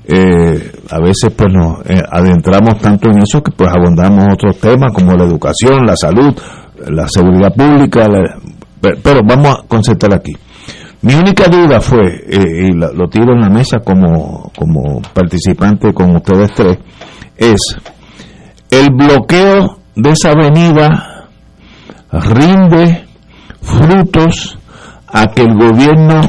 eh, 0.04 0.72
a 0.90 0.98
veces 1.00 1.32
pues 1.34 1.50
nos 1.50 1.80
eh, 1.86 2.02
adentramos 2.10 2.76
tanto 2.78 3.08
en 3.08 3.22
eso 3.22 3.42
que 3.42 3.52
pues 3.52 3.70
abundamos 3.70 4.26
otros 4.34 4.58
temas 4.58 4.92
como 4.92 5.12
la 5.12 5.24
educación 5.24 5.86
la 5.86 5.96
salud 5.96 6.36
la 6.90 7.08
seguridad 7.08 7.54
pública 7.54 8.06
pero, 9.02 9.20
vamos 9.26 9.48
a 9.48 9.66
concentrar 9.66 10.14
aquí. 10.14 10.36
Mi 11.00 11.14
única 11.14 11.48
duda 11.48 11.80
fue 11.80 12.02
y 12.28 12.70
lo 12.72 13.08
tiro 13.08 13.32
en 13.32 13.40
la 13.40 13.48
mesa 13.48 13.78
como 13.78 14.52
como 14.54 15.00
participante 15.14 15.94
con 15.94 16.16
ustedes 16.16 16.52
tres 16.52 16.76
es 17.38 17.78
el 18.70 18.90
bloqueo 18.90 19.78
de 19.96 20.10
esa 20.10 20.32
avenida 20.32 21.28
rinde 22.12 23.04
frutos 23.64 24.58
a 25.08 25.26
que 25.28 25.42
el 25.42 25.54
gobierno 25.54 26.20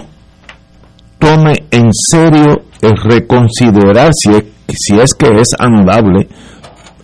tome 1.20 1.66
en 1.72 1.92
serio 1.92 2.64
el 2.82 2.98
reconsiderar 2.98 4.12
si 4.14 4.32
es, 4.32 4.44
si 4.70 5.00
es 5.00 5.14
que 5.14 5.28
es 5.40 5.50
anudable, 5.58 6.28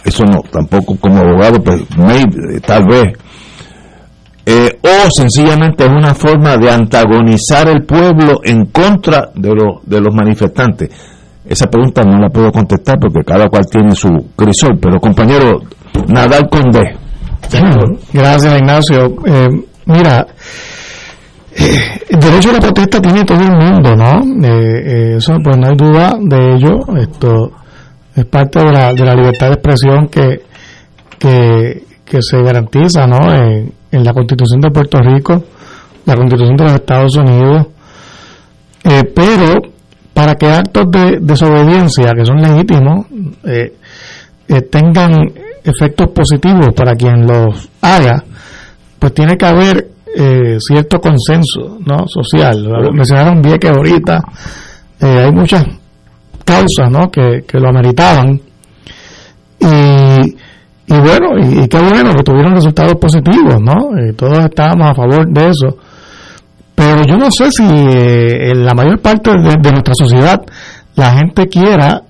eso 0.03 0.23
no, 0.23 0.41
tampoco 0.51 0.95
como 0.97 1.17
abogado, 1.17 1.61
pues 1.63 1.81
tal 2.65 2.85
vez, 2.85 3.13
eh, 4.45 4.79
o 4.81 5.09
sencillamente 5.11 5.85
es 5.85 5.89
una 5.89 6.13
forma 6.15 6.57
de 6.57 6.71
antagonizar 6.71 7.67
el 7.67 7.85
pueblo 7.85 8.41
en 8.43 8.65
contra 8.65 9.29
de, 9.35 9.49
lo, 9.49 9.81
de 9.83 10.01
los 10.01 10.13
manifestantes. 10.13 10.89
Esa 11.45 11.67
pregunta 11.67 12.03
no 12.03 12.17
la 12.19 12.29
puedo 12.29 12.51
contestar 12.51 12.99
porque 12.99 13.23
cada 13.25 13.47
cual 13.49 13.65
tiene 13.69 13.95
su 13.95 14.09
crisol, 14.35 14.77
pero 14.79 14.99
compañero, 14.99 15.59
Nadal 16.07 16.47
Conde. 16.49 16.97
Gracias, 18.13 18.59
Ignacio. 18.59 19.15
Eh, 19.25 19.47
mira, 19.85 20.27
eh, 21.55 21.99
el 22.09 22.19
derecho 22.19 22.49
a 22.49 22.53
la 22.53 22.59
protesta 22.59 23.01
tiene 23.01 23.23
todo 23.23 23.41
el 23.41 23.51
mundo, 23.51 23.95
¿no? 23.95 24.47
Eh, 24.47 25.15
eso, 25.17 25.33
pues 25.43 25.57
no 25.57 25.67
hay 25.67 25.75
duda 25.75 26.17
de 26.19 26.55
ello. 26.55 26.79
Esto 26.97 27.51
es 28.15 28.25
parte 28.25 28.59
de 28.59 28.71
la, 28.71 28.93
de 28.93 29.05
la 29.05 29.15
libertad 29.15 29.47
de 29.47 29.53
expresión 29.53 30.07
que, 30.07 30.41
que, 31.17 32.21
se 32.21 32.41
garantiza, 32.41 33.07
¿no? 33.07 33.33
En, 33.33 33.71
en, 33.91 34.03
la 34.03 34.13
Constitución 34.13 34.59
de 34.59 34.71
Puerto 34.71 34.99
Rico, 34.99 35.43
la 36.05 36.15
Constitución 36.15 36.57
de 36.57 36.63
los 36.63 36.73
Estados 36.73 37.15
Unidos. 37.15 37.67
pero 38.83 39.61
para 40.13 40.35
que 40.35 40.47
actos 40.47 40.91
de 40.91 41.19
desobediencia, 41.21 42.11
que 42.15 42.25
son 42.25 42.41
legítimos, 42.41 43.05
tengan 44.69 45.31
efectos 45.63 46.09
positivos 46.09 46.67
para 46.75 46.95
quien 46.95 47.25
los 47.25 47.69
haga, 47.81 48.23
pues 49.01 49.15
tiene 49.15 49.35
que 49.35 49.45
haber 49.47 49.87
eh, 50.15 50.57
cierto 50.59 51.01
consenso 51.01 51.79
no 51.83 52.05
social. 52.07 52.69
Mencionaron 52.93 53.41
bien 53.41 53.57
que 53.57 53.69
ahorita 53.69 54.21
eh, 54.99 55.23
hay 55.25 55.31
muchas 55.31 55.65
causas 56.45 56.91
¿no? 56.91 57.09
que, 57.09 57.43
lo 57.53 57.69
ameritaban. 57.69 58.39
Y, 59.59 59.65
y 59.65 60.99
bueno, 60.99 61.29
y, 61.41 61.67
qué 61.67 61.79
bueno 61.79 62.13
que 62.13 62.23
tuvieron 62.23 62.53
resultados 62.53 62.93
positivos, 63.01 63.59
¿no? 63.59 63.97
Eh, 63.97 64.13
todos 64.13 64.37
estábamos 64.37 64.91
a 64.91 64.93
favor 64.93 65.27
de 65.27 65.49
eso. 65.49 65.77
Pero 66.75 67.03
yo 67.03 67.17
no 67.17 67.31
sé 67.31 67.49
si 67.49 67.63
en 67.63 68.63
la 68.63 68.75
mayor 68.75 69.01
parte 69.01 69.31
de, 69.31 69.71
nuestra 69.71 69.95
sociedad 69.95 70.39
la 70.95 71.13
gente 71.13 71.47
quiera 71.47 72.03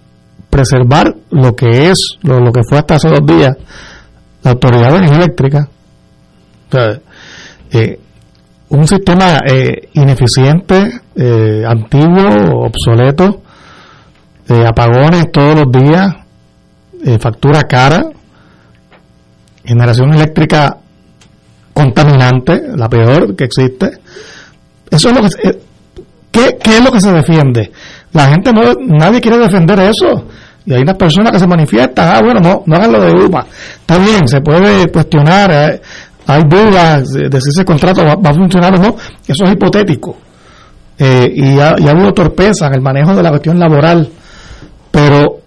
preservar 0.49 1.15
lo 1.29 1.55
que 1.55 1.89
es, 1.89 2.17
lo, 2.23 2.41
lo 2.41 2.51
que 2.51 2.63
fue 2.67 2.79
hasta 2.79 2.95
hace 2.95 3.07
dos 3.07 3.25
días, 3.25 3.55
la 4.43 4.51
autoridad 4.51 4.91
de 4.91 4.97
energía 4.97 5.17
eléctrica 5.23 5.69
eh, 7.71 7.99
un 8.69 8.87
sistema 8.87 9.39
eh, 9.45 9.89
ineficiente, 9.93 11.01
eh, 11.15 11.63
antiguo, 11.67 12.65
obsoleto, 12.65 13.41
apagones 14.67 15.31
todos 15.31 15.55
los 15.55 15.71
días, 15.71 16.13
factura 17.19 17.63
cara, 17.63 18.03
generación 19.63 20.13
eléctrica 20.13 20.77
contaminante, 21.73 22.61
la 22.75 22.89
peor 22.89 23.33
que 23.35 23.45
existe. 23.45 23.91
Eso 24.89 25.09
es 25.09 25.15
lo 25.15 25.21
que 25.21 25.59
¿qué, 26.31 26.57
¿qué, 26.61 26.77
es 26.77 26.83
lo 26.83 26.91
que 26.91 26.99
se 26.99 27.13
defiende? 27.13 27.71
La 28.11 28.27
gente 28.27 28.51
no, 28.51 28.73
nadie 28.87 29.21
quiere 29.21 29.37
defender 29.37 29.79
eso. 29.79 30.27
Y 30.65 30.73
hay 30.73 30.81
unas 30.81 30.95
personas 30.95 31.31
que 31.31 31.39
se 31.39 31.47
manifiestan, 31.47 32.07
ah, 32.15 32.21
bueno, 32.21 32.39
no, 32.39 32.63
no 32.65 32.75
hagan 32.75 32.91
lo 32.91 33.01
de 33.01 33.11
UMA. 33.13 33.45
Está 33.79 33.97
bien, 33.97 34.27
se 34.27 34.41
puede 34.41 34.91
cuestionar, 34.91 35.81
hay 36.31 36.43
dudas 36.43 37.09
de, 37.11 37.41
si 37.41 37.49
ese 37.49 37.65
contrato 37.65 38.03
va, 38.03 38.13
a 38.13 38.33
funcionar 38.33 38.73
o 38.75 38.77
no, 38.77 38.95
eso 39.27 39.45
es 39.45 39.51
hipotético. 39.51 40.17
Eh, 40.97 41.31
y, 41.33 41.59
ha, 41.59 41.71
habido 41.71 42.13
torpeza 42.13 42.67
en 42.67 42.75
el 42.75 42.81
manejo 42.81 43.15
de 43.15 43.23
la 43.23 43.29
cuestión 43.29 43.59
laboral, 43.59 44.09
pero 44.91 45.39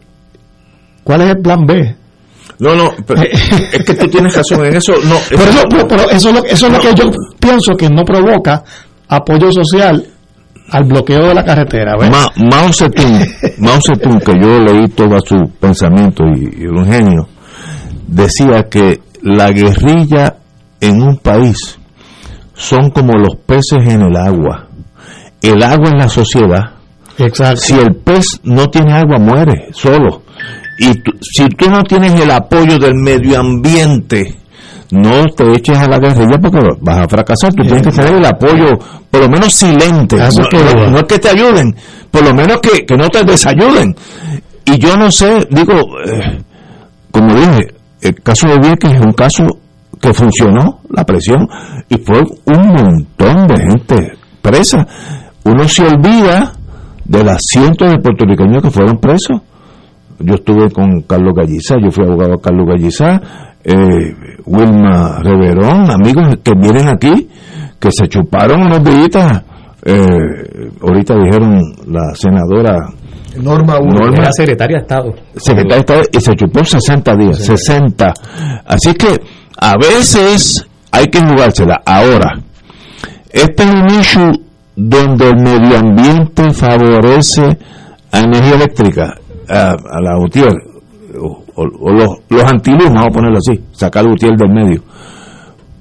¿cuál 1.02 1.22
es 1.22 1.30
el 1.30 1.38
plan 1.38 1.64
B? 1.64 1.96
No, 2.58 2.74
no, 2.74 2.90
es 3.72 3.84
que 3.84 3.94
tú 3.94 4.06
tienes 4.08 4.34
razón 4.34 4.66
en 4.66 4.76
eso. 4.76 4.92
No, 5.04 5.16
pero, 5.88 6.10
eso, 6.10 6.28
es 6.28 6.34
lo, 6.34 6.44
eso 6.44 6.66
es 6.66 6.72
lo 6.72 6.80
que 6.80 6.94
yo 6.94 7.10
pienso 7.38 7.74
que 7.76 7.88
no 7.88 8.04
provoca 8.04 8.62
apoyo 9.08 9.52
social 9.52 10.04
al 10.70 10.84
bloqueo 10.84 11.28
de 11.28 11.34
la 11.34 11.44
carretera. 11.44 11.94
Ma, 11.96 12.28
Mao 12.36 12.72
Zedong, 12.72 14.20
que 14.20 14.32
yo 14.40 14.58
leí 14.60 14.88
todo 14.88 15.18
su 15.20 15.36
pensamiento 15.60 16.24
y, 16.24 16.62
y 16.62 16.66
un 16.66 16.84
genio, 16.86 17.28
decía 18.06 18.64
que 18.70 19.00
la 19.22 19.50
guerrilla 19.50 20.36
en 20.86 21.02
un 21.02 21.16
país 21.16 21.78
son 22.54 22.90
como 22.90 23.12
los 23.14 23.36
peces 23.46 23.82
en 23.86 24.02
el 24.02 24.16
agua. 24.16 24.68
El 25.42 25.62
agua 25.62 25.90
en 25.90 25.98
la 25.98 26.08
sociedad. 26.08 26.72
Exacto. 27.18 27.60
Si 27.60 27.74
el 27.74 27.94
pez 27.96 28.40
no 28.44 28.68
tiene 28.68 28.92
agua, 28.92 29.18
muere 29.18 29.68
solo. 29.72 30.22
Y 30.78 30.92
si 31.20 31.48
tú 31.50 31.70
no 31.70 31.82
tienes 31.82 32.20
el 32.20 32.30
apoyo 32.30 32.78
del 32.78 32.94
medio 32.94 33.40
ambiente, 33.40 34.36
no 34.90 35.24
te 35.36 35.52
eches 35.54 35.78
a 35.78 35.88
la 35.88 35.98
guerrilla 35.98 36.38
porque 36.40 36.60
vas 36.80 36.98
a 36.98 37.08
fracasar. 37.08 37.52
Tú 37.52 37.62
tienes 37.62 37.82
que 37.82 37.90
tener 37.90 38.14
el 38.14 38.24
apoyo, 38.24 38.78
por 39.10 39.20
lo 39.20 39.28
menos 39.28 39.52
silente. 39.52 40.16
No, 40.16 40.90
no, 40.90 40.98
es 40.98 41.04
que 41.04 41.18
te 41.18 41.28
ayuden, 41.28 41.74
por 42.10 42.24
lo 42.24 42.34
menos 42.34 42.60
que, 42.60 42.96
no 42.96 43.08
te 43.08 43.22
desayuden. 43.24 43.94
Y 44.64 44.78
yo 44.78 44.96
no 44.96 45.10
sé, 45.10 45.46
digo, 45.50 45.74
eh, 46.06 46.42
como 47.10 47.34
dije, 47.34 47.74
el 48.00 48.14
caso 48.22 48.48
de 48.48 48.58
Vieques 48.58 48.92
es 48.92 49.00
un 49.00 49.12
caso 49.12 49.44
que 50.04 50.12
funcionó 50.12 50.80
la 50.90 51.04
presión 51.04 51.48
y 51.88 51.96
fue 51.98 52.20
un 52.20 52.68
montón 52.68 53.46
de 53.46 53.56
gente 53.56 54.12
presa. 54.42 54.86
Uno 55.44 55.66
se 55.68 55.84
olvida 55.86 56.52
de 57.04 57.24
las 57.24 57.38
cientos 57.50 57.90
de 57.90 57.98
puertorriqueños 57.98 58.62
que 58.62 58.70
fueron 58.70 58.98
presos. 58.98 59.40
Yo 60.18 60.34
estuve 60.34 60.70
con 60.70 61.00
Carlos 61.02 61.32
Gallizá, 61.34 61.76
yo 61.82 61.90
fui 61.90 62.04
abogado 62.04 62.32
de 62.32 62.40
Carlos 62.42 62.66
Gallizá, 62.68 63.20
eh, 63.64 64.14
Wilma 64.46 65.18
Reverón, 65.22 65.90
amigos 65.90 66.36
que 66.42 66.52
vienen 66.54 66.88
aquí, 66.88 67.28
que 67.80 67.88
se 67.90 68.06
chuparon 68.08 68.62
unos 68.62 68.84
días. 68.84 69.42
Eh, 69.86 70.70
ahorita 70.80 71.14
dijeron 71.16 71.60
la 71.88 72.14
senadora 72.14 72.78
Norma 73.42 73.78
Norma- 73.80 74.16
Era 74.22 74.32
secretaria 74.32 74.76
de 74.78 74.82
Estado. 74.82 75.12
secretaria 75.36 75.74
de 75.74 75.80
Estado 75.80 76.02
y 76.12 76.20
se 76.20 76.34
chupó 76.36 76.64
60 76.64 77.16
días, 77.16 77.38
60. 77.38 78.14
Así 78.64 78.94
que 78.94 79.20
a 79.64 79.78
veces 79.78 80.62
hay 80.90 81.06
que 81.06 81.20
jugársela. 81.20 81.80
Ahora, 81.86 82.38
este 83.32 83.62
es 83.62 83.70
un 83.70 83.86
issue 83.98 84.32
donde 84.76 85.30
el 85.30 85.36
medio 85.36 85.78
ambiente 85.78 86.52
favorece 86.52 87.56
a 88.12 88.20
energía 88.20 88.56
eléctrica, 88.56 89.14
a, 89.48 90.00
la 90.02 90.18
UTIER, 90.18 90.52
o, 91.18 91.44
los, 91.64 92.10
los 92.28 92.44
vamos 92.44 93.06
a 93.06 93.10
ponerlo 93.10 93.38
así, 93.38 93.58
sacar 93.72 94.06
UTIER 94.06 94.36
del 94.36 94.52
medio. 94.52 94.82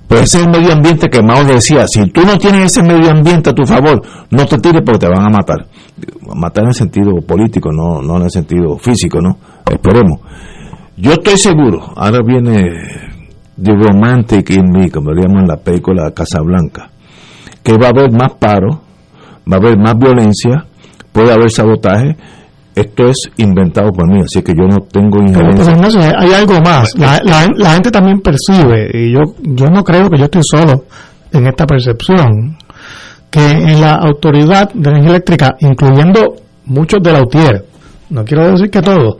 Pues 0.07 0.21
ese 0.21 0.37
es 0.37 0.45
el 0.45 0.51
medio 0.51 0.71
ambiente 0.71 1.09
que 1.09 1.21
Mao 1.21 1.43
decía, 1.43 1.85
si 1.85 2.05
tú 2.09 2.21
no 2.25 2.37
tienes 2.37 2.65
ese 2.65 2.83
medio 2.83 3.11
ambiente 3.11 3.49
a 3.49 3.53
tu 3.53 3.65
favor, 3.65 4.01
no 4.29 4.45
te 4.45 4.57
tires 4.59 4.81
porque 4.85 4.99
te 4.99 5.09
van 5.09 5.25
a 5.25 5.29
matar. 5.29 5.57
Matar 6.33 6.63
en 6.63 6.69
el 6.69 6.73
sentido 6.73 7.11
político, 7.27 7.69
no, 7.73 8.01
no 8.01 8.15
en 8.15 8.23
el 8.23 8.31
sentido 8.31 8.77
físico, 8.77 9.19
¿no? 9.19 9.37
Esperemos. 9.69 10.21
Yo 10.95 11.13
estoy 11.13 11.37
seguro, 11.37 11.91
ahora 11.95 12.19
viene 12.25 13.12
The 13.61 13.71
Romantic 13.71 14.49
in 14.51 14.71
Me, 14.71 14.89
como 14.89 15.11
le 15.11 15.21
llaman 15.23 15.43
en 15.43 15.47
la 15.47 15.57
película 15.57 16.11
Casablanca, 16.11 16.89
que 17.63 17.77
va 17.77 17.87
a 17.87 17.89
haber 17.89 18.11
más 18.11 18.33
paro, 18.39 18.81
va 19.51 19.57
a 19.57 19.59
haber 19.59 19.77
más 19.77 19.97
violencia, 19.97 20.65
puede 21.11 21.31
haber 21.33 21.49
sabotaje. 21.51 22.15
Esto 22.75 23.07
es 23.09 23.17
inventado 23.37 23.91
por 23.91 24.07
mí, 24.11 24.19
así 24.21 24.41
que 24.41 24.51
yo 24.57 24.63
no 24.67 24.77
tengo 24.91 25.19
Pero, 25.19 25.27
pues, 25.51 25.67
injerencia. 25.67 25.73
Ignacio, 25.73 25.99
hay 26.01 26.11
hay 26.27 26.33
algo 26.33 26.59
más. 26.61 26.97
La, 26.97 27.21
la- 27.23 27.47
la 27.55 27.69
gente 27.73 27.91
también 27.91 28.19
percibe, 28.19 28.89
y 28.91 29.11
yo, 29.13 29.19
yo 29.43 29.65
no 29.67 29.83
creo 29.83 30.09
que 30.09 30.17
yo 30.17 30.25
estoy 30.25 30.41
solo 30.43 30.85
en 31.31 31.45
esta 31.45 31.67
percepción, 31.67 32.57
que 33.29 33.51
en 33.51 33.79
la 33.79 33.93
autoridad 33.95 34.71
de 34.73 34.89
energía 34.89 35.11
eléctrica, 35.11 35.55
incluyendo 35.59 36.33
muchos 36.65 36.99
de 37.03 37.13
la 37.13 37.21
UTIER, 37.21 37.63
no 38.09 38.25
quiero 38.25 38.49
decir 38.51 38.71
que 38.71 38.81
todos, 38.81 39.17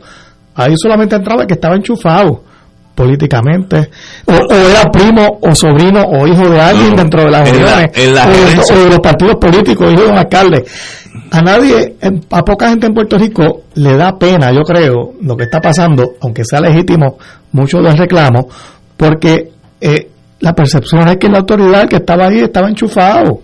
ahí 0.56 0.74
solamente 0.76 1.14
entraba 1.14 1.42
el 1.42 1.46
que 1.46 1.54
estaba 1.54 1.76
enchufado 1.76 2.42
políticamente, 2.94 3.90
o, 4.26 4.32
o 4.32 4.54
era 4.54 4.90
primo 4.90 5.38
o 5.42 5.54
sobrino 5.54 6.02
o 6.02 6.26
hijo 6.26 6.48
de 6.48 6.60
alguien 6.60 6.90
No, 6.90 6.96
dentro 6.96 7.24
de 7.24 7.30
las 7.30 7.50
uniones, 7.50 7.90
la 8.12 8.24
o, 8.26 8.28
de- 8.30 8.34
gerencia. 8.36 8.74
o 8.76 8.78
de 8.78 8.90
los 8.90 8.98
partidos 9.00 9.36
políticos, 9.36 9.92
hijo 9.92 10.02
de 10.02 10.08
un 10.10 10.18
alcalde. 10.18 10.64
A 11.30 11.40
nadie, 11.42 11.96
a 12.30 12.42
poca 12.42 12.68
gente 12.70 12.86
en 12.86 12.94
Puerto 12.94 13.18
Rico 13.18 13.62
le 13.74 13.96
da 13.96 14.16
pena, 14.18 14.52
yo 14.52 14.62
creo, 14.62 15.12
lo 15.20 15.36
que 15.36 15.44
está 15.44 15.60
pasando, 15.60 16.14
aunque 16.20 16.44
sea 16.44 16.60
legítimo 16.60 17.18
mucho 17.52 17.78
del 17.80 17.96
reclamo, 17.96 18.48
porque 18.96 19.50
eh, 19.80 20.08
la 20.40 20.52
percepción 20.54 21.08
es 21.08 21.16
que 21.16 21.28
la 21.28 21.38
autoridad 21.38 21.88
que 21.88 21.96
estaba 21.96 22.26
ahí 22.26 22.40
estaba 22.40 22.68
enchufado. 22.68 23.40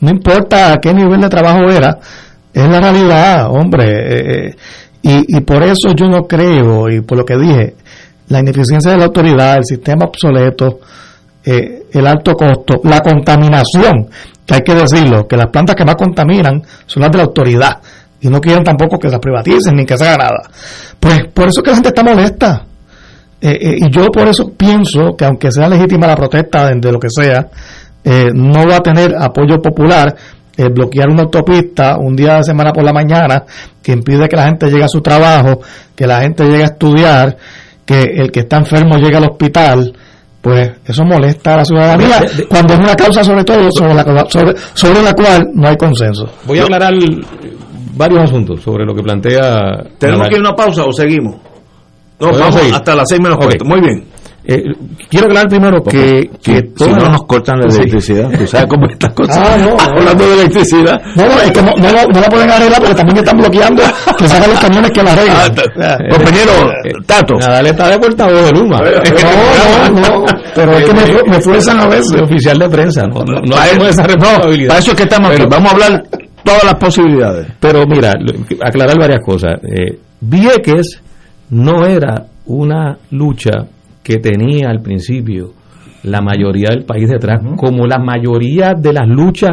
No 0.00 0.10
importa 0.10 0.72
a 0.72 0.76
qué 0.78 0.92
nivel 0.92 1.20
de 1.20 1.28
trabajo 1.28 1.68
era, 1.70 1.98
es 2.52 2.68
la 2.68 2.80
realidad, 2.80 3.46
hombre. 3.50 3.84
eh, 3.90 4.48
eh, 4.48 4.54
y, 5.02 5.36
y 5.36 5.40
por 5.42 5.62
eso 5.62 5.92
yo 5.94 6.06
no 6.06 6.22
creo, 6.26 6.88
y 6.88 7.02
por 7.02 7.18
lo 7.18 7.24
que 7.26 7.36
dije, 7.36 7.74
la 8.28 8.40
ineficiencia 8.40 8.92
de 8.92 8.98
la 8.98 9.04
autoridad, 9.06 9.56
el 9.56 9.64
sistema 9.64 10.06
obsoleto, 10.06 10.80
eh, 11.44 11.86
el 11.92 12.06
alto 12.06 12.34
costo, 12.34 12.80
la 12.84 13.00
contaminación, 13.00 14.08
que 14.46 14.54
hay 14.54 14.60
que 14.62 14.74
decirlo, 14.74 15.26
que 15.28 15.36
las 15.36 15.50
plantas 15.50 15.76
que 15.76 15.84
más 15.84 15.96
contaminan 15.96 16.62
son 16.86 17.02
las 17.02 17.10
de 17.12 17.18
la 17.18 17.24
autoridad 17.24 17.80
y 18.20 18.28
no 18.28 18.40
quieren 18.40 18.64
tampoco 18.64 18.98
que 18.98 19.08
las 19.08 19.20
privaticen 19.20 19.76
ni 19.76 19.84
que 19.84 19.96
se 19.98 20.06
haga 20.06 20.16
nada. 20.16 20.50
Pues 20.98 21.26
por 21.32 21.48
eso 21.48 21.60
es 21.60 21.64
que 21.64 21.70
la 21.70 21.76
gente 21.76 21.88
está 21.88 22.02
molesta. 22.02 22.64
Eh, 23.40 23.58
eh, 23.60 23.76
y 23.78 23.90
yo 23.90 24.06
por 24.06 24.26
eso 24.26 24.52
pienso 24.56 25.14
que 25.16 25.26
aunque 25.26 25.52
sea 25.52 25.68
legítima 25.68 26.06
la 26.06 26.16
protesta 26.16 26.70
de, 26.70 26.92
lo 26.92 26.98
que 26.98 27.08
sea, 27.10 27.46
no 28.34 28.66
va 28.66 28.76
a 28.76 28.80
tener 28.80 29.14
apoyo 29.18 29.60
popular 29.60 30.14
bloquear 30.56 31.08
una 31.08 31.22
autopista 31.22 31.96
un 31.98 32.14
día 32.14 32.36
de 32.36 32.44
semana 32.44 32.70
por 32.72 32.84
la 32.84 32.92
mañana 32.92 33.44
que 33.82 33.92
impide 33.92 34.28
que 34.28 34.36
la 34.36 34.44
gente 34.44 34.70
llegue 34.70 34.84
a 34.84 34.88
su 34.88 35.00
trabajo, 35.00 35.60
que 35.94 36.06
la 36.06 36.22
gente 36.22 36.44
llegue 36.44 36.62
a 36.62 36.66
estudiar, 36.66 37.36
que 37.84 38.02
el 38.02 38.30
que 38.32 38.40
está 38.40 38.58
enfermo 38.58 38.96
llegue 38.96 39.16
al 39.16 39.24
hospital, 39.24 39.92
pues 40.40 40.72
eso 40.84 41.04
molesta 41.04 41.54
a 41.54 41.56
la 41.58 41.64
ciudadanía 41.64 42.20
De- 42.20 42.28
de- 42.34 42.44
cuando 42.46 42.74
es 42.74 42.78
una 42.80 42.94
causa 42.96 43.24
sobre 43.24 43.44
todo 43.44 43.68
sobre 43.72 43.94
la, 43.94 44.26
sobre, 44.28 44.54
sobre 44.74 45.02
la 45.02 45.12
cual 45.14 45.48
no 45.54 45.68
hay 45.68 45.76
consenso. 45.76 46.28
Voy 46.46 46.58
a 46.58 46.62
aclarar 46.64 46.92
varios 47.96 48.20
asuntos 48.24 48.60
sobre 48.62 48.84
lo 48.84 48.94
que 48.94 49.02
plantea. 49.02 49.58
¿Tenemos 49.98 50.28
que 50.28 50.34
ir 50.34 50.40
a 50.40 50.48
una 50.48 50.56
pausa 50.56 50.84
o 50.84 50.92
seguimos? 50.92 51.36
No, 52.20 52.32
vamos 52.32 52.54
seguir. 52.56 52.74
hasta 52.74 52.94
las 52.94 53.08
seis 53.08 53.20
menos 53.20 53.36
Ok. 53.36 53.44
cuarto. 53.44 53.64
Muy 53.64 53.80
bien. 53.80 54.04
Eh, 54.46 54.62
quiero 55.08 55.26
aclarar 55.26 55.48
primero 55.48 55.82
que, 55.82 56.30
que 56.42 56.70
si 56.76 56.90
no 56.90 57.08
nos 57.08 57.22
cortan 57.24 57.60
la 57.60 57.66
electricidad, 57.74 58.30
tú 58.38 58.46
sabes 58.46 58.66
cómo 58.66 58.86
estas 58.90 59.12
cosas. 59.14 59.38
Ah, 59.38 59.56
no. 59.56 59.74
Hablando 59.82 60.26
de 60.26 60.34
electricidad. 60.34 61.00
No, 61.16 61.24
no, 61.26 61.40
es 61.40 61.50
que 61.50 61.62
no, 61.62 61.70
no, 61.78 61.90
lo- 61.92 62.08
no 62.12 62.20
la 62.20 62.28
pueden 62.28 62.50
arreglar 62.50 62.78
porque 62.80 62.94
también 62.94 63.18
están 63.18 63.38
bloqueando 63.38 63.82
que 64.18 64.28
sacan 64.28 64.50
los 64.50 64.60
camiones 64.60 64.90
que 64.90 65.02
la 65.02 65.10
Ah, 65.10 65.14
arreglan. 65.14 65.54
ta- 65.54 65.98
compañero 66.10 66.52
Tato. 67.06 67.34
Nadal 67.36 67.66
está 67.68 67.88
de 67.90 67.98
portavoz 67.98 68.44
de 68.44 68.52
Luma. 68.52 68.78
No, 69.24 70.00
no, 70.00 70.00
no, 70.00 70.24
pero 70.54 70.72
es 70.72 70.84
que 70.84 70.92
me, 70.94 71.30
me 71.30 71.40
fuerzan 71.40 71.80
a 71.80 71.86
veces. 71.86 72.20
Oficial 72.20 72.58
de 72.58 72.68
prensa. 72.68 73.06
No, 73.06 73.24
no, 73.24 73.40
no 73.40 73.56
hacemos 73.56 73.88
esa 73.88 74.02
responsabilidad. 74.02 74.68
Para 74.68 74.80
eso 74.80 74.90
es 74.90 74.96
que 74.96 75.02
estamos 75.04 75.30
aquí. 75.30 75.42
Vamos 75.48 75.70
a 75.70 75.74
hablar 75.74 76.02
todas 76.44 76.64
las 76.64 76.74
posibilidades. 76.74 77.46
Pero 77.60 77.86
mira, 77.86 78.12
aclarar 78.62 78.98
varias 78.98 79.20
cosas. 79.24 79.52
Eh, 79.64 79.98
Vieques 80.20 81.00
no 81.50 81.86
era 81.86 82.24
una 82.46 82.98
lucha 83.10 83.52
que 84.04 84.18
tenía 84.18 84.68
al 84.68 84.82
principio 84.82 85.54
la 86.04 86.20
mayoría 86.20 86.68
del 86.70 86.84
país 86.84 87.08
detrás, 87.08 87.40
como 87.56 87.86
la 87.86 87.98
mayoría 87.98 88.74
de 88.74 88.92
las 88.92 89.08
luchas 89.08 89.52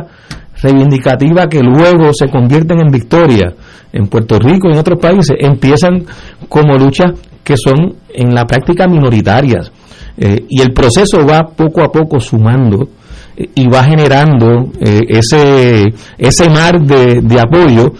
reivindicativas 0.61 1.47
que 1.47 1.61
luego 1.61 2.11
se 2.13 2.27
convierten 2.27 2.81
en 2.81 2.91
victorias 2.91 3.53
en 3.93 4.07
Puerto 4.07 4.37
Rico 4.37 4.69
y 4.69 4.73
en 4.73 4.79
otros 4.79 4.99
países, 4.99 5.35
empiezan 5.39 6.05
como 6.49 6.77
luchas 6.77 7.11
que 7.43 7.55
son 7.57 7.95
en 8.13 8.35
la 8.35 8.45
práctica 8.45 8.87
minoritarias. 8.87 9.71
Eh, 10.17 10.45
y 10.49 10.61
el 10.61 10.73
proceso 10.73 11.25
va 11.25 11.47
poco 11.47 11.81
a 11.81 11.91
poco 11.91 12.19
sumando 12.19 12.89
eh, 13.35 13.49
y 13.55 13.67
va 13.67 13.83
generando 13.83 14.71
eh, 14.79 15.01
ese, 15.07 15.85
ese 16.17 16.49
mar 16.49 16.81
de, 16.81 17.21
de 17.21 17.39
apoyo 17.39 17.93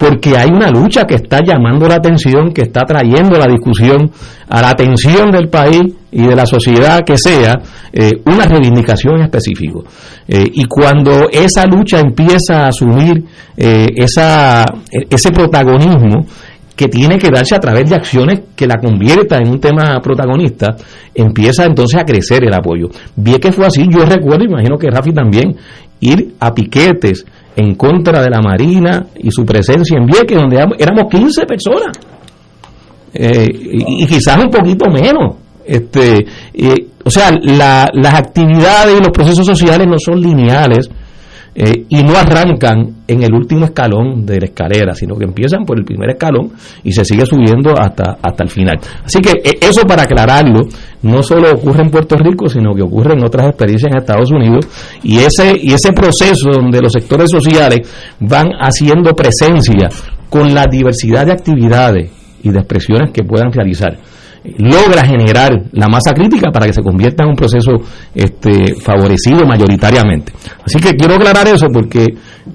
porque 0.00 0.34
hay 0.34 0.48
una 0.48 0.70
lucha 0.70 1.04
que 1.04 1.16
está 1.16 1.40
llamando 1.44 1.86
la 1.86 1.96
atención, 1.96 2.54
que 2.54 2.62
está 2.62 2.86
trayendo 2.86 3.38
la 3.38 3.44
discusión 3.44 4.10
a 4.48 4.62
la 4.62 4.70
atención 4.70 5.30
del 5.30 5.50
país 5.50 5.82
y 6.10 6.22
de 6.22 6.34
la 6.34 6.46
sociedad 6.46 7.02
que 7.04 7.18
sea, 7.18 7.60
eh, 7.92 8.12
una 8.24 8.46
reivindicación 8.46 9.16
en 9.16 9.24
específico. 9.24 9.84
Eh, 10.26 10.46
y 10.54 10.64
cuando 10.64 11.28
esa 11.30 11.66
lucha 11.66 12.00
empieza 12.00 12.64
a 12.64 12.68
asumir 12.68 13.22
eh, 13.58 13.88
esa, 13.94 14.64
ese 14.90 15.30
protagonismo, 15.32 16.24
que 16.80 16.88
tiene 16.88 17.18
que 17.18 17.28
darse 17.28 17.54
a 17.54 17.58
través 17.58 17.90
de 17.90 17.94
acciones 17.94 18.40
que 18.56 18.66
la 18.66 18.76
conviertan 18.80 19.42
en 19.42 19.50
un 19.50 19.60
tema 19.60 20.00
protagonista, 20.02 20.68
empieza 21.14 21.66
entonces 21.66 22.00
a 22.00 22.06
crecer 22.06 22.42
el 22.42 22.54
apoyo. 22.54 22.88
Bien 23.16 23.38
que 23.38 23.52
fue 23.52 23.66
así, 23.66 23.82
yo 23.90 24.02
recuerdo, 24.06 24.44
imagino 24.44 24.78
que 24.78 24.88
Rafi 24.88 25.12
también, 25.12 25.54
ir 26.00 26.34
a 26.40 26.52
piquetes 26.54 27.24
en 27.56 27.74
contra 27.74 28.22
de 28.22 28.30
la 28.30 28.40
Marina 28.40 29.06
y 29.18 29.30
su 29.30 29.44
presencia 29.44 29.98
en 29.98 30.06
Vieques, 30.06 30.38
donde 30.38 30.56
éramos- 30.56 30.76
éramos 30.78 31.04
15 31.10 31.44
personas, 31.46 31.96
Eh, 33.12 33.48
y, 33.52 34.04
y 34.04 34.06
quizás 34.06 34.36
un 34.38 34.50
poquito 34.50 34.86
menos. 34.88 35.34
Este, 35.66 36.24
eh, 36.54 36.86
o 37.04 37.10
sea, 37.10 37.32
la- 37.42 37.88
las 37.92 38.14
actividades 38.14 38.94
y 38.98 39.02
los 39.02 39.10
procesos 39.10 39.44
sociales 39.44 39.86
no 39.88 39.98
son 39.98 40.20
lineales 40.20 40.88
eh, 41.54 41.84
y 41.88 42.02
no 42.02 42.16
arrancan 42.16 43.02
en 43.08 43.22
el 43.22 43.34
último 43.34 43.64
escalón 43.64 44.24
de 44.24 44.38
la 44.38 44.46
escalera, 44.46 44.94
sino 44.94 45.16
que 45.16 45.24
empiezan 45.24 45.64
por 45.64 45.78
el 45.78 45.84
primer 45.84 46.10
escalón 46.10 46.52
y 46.84 46.92
se 46.92 47.04
sigue 47.04 47.26
subiendo 47.26 47.72
hasta, 47.76 48.18
hasta 48.22 48.44
el 48.44 48.50
final. 48.50 48.78
Así 49.04 49.20
que 49.20 49.30
eh, 49.30 49.58
eso 49.60 49.82
para 49.82 50.04
aclararlo, 50.04 50.60
no 51.02 51.22
solo 51.22 51.50
ocurre 51.52 51.82
en 51.82 51.90
Puerto 51.90 52.16
Rico, 52.16 52.48
sino 52.48 52.72
que 52.72 52.82
ocurre 52.82 53.14
en 53.14 53.24
otras 53.24 53.48
experiencias 53.48 53.92
en 53.92 53.98
Estados 53.98 54.30
Unidos 54.30 54.66
y 55.02 55.18
ese, 55.18 55.58
y 55.60 55.72
ese 55.72 55.92
proceso 55.92 56.50
donde 56.52 56.80
los 56.80 56.92
sectores 56.92 57.30
sociales 57.30 57.80
van 58.20 58.50
haciendo 58.60 59.12
presencia 59.14 59.88
con 60.28 60.54
la 60.54 60.66
diversidad 60.70 61.26
de 61.26 61.32
actividades 61.32 62.10
y 62.42 62.50
de 62.50 62.58
expresiones 62.58 63.10
que 63.10 63.24
puedan 63.24 63.52
realizar 63.52 63.98
logra 64.44 65.04
generar 65.04 65.50
la 65.72 65.88
masa 65.88 66.12
crítica 66.14 66.50
para 66.50 66.66
que 66.66 66.72
se 66.72 66.82
convierta 66.82 67.24
en 67.24 67.30
un 67.30 67.36
proceso 67.36 67.72
este, 68.14 68.74
favorecido 68.74 69.44
mayoritariamente. 69.46 70.32
Así 70.64 70.78
que 70.78 70.94
quiero 70.94 71.14
aclarar 71.14 71.46
eso 71.48 71.66
porque 71.72 72.06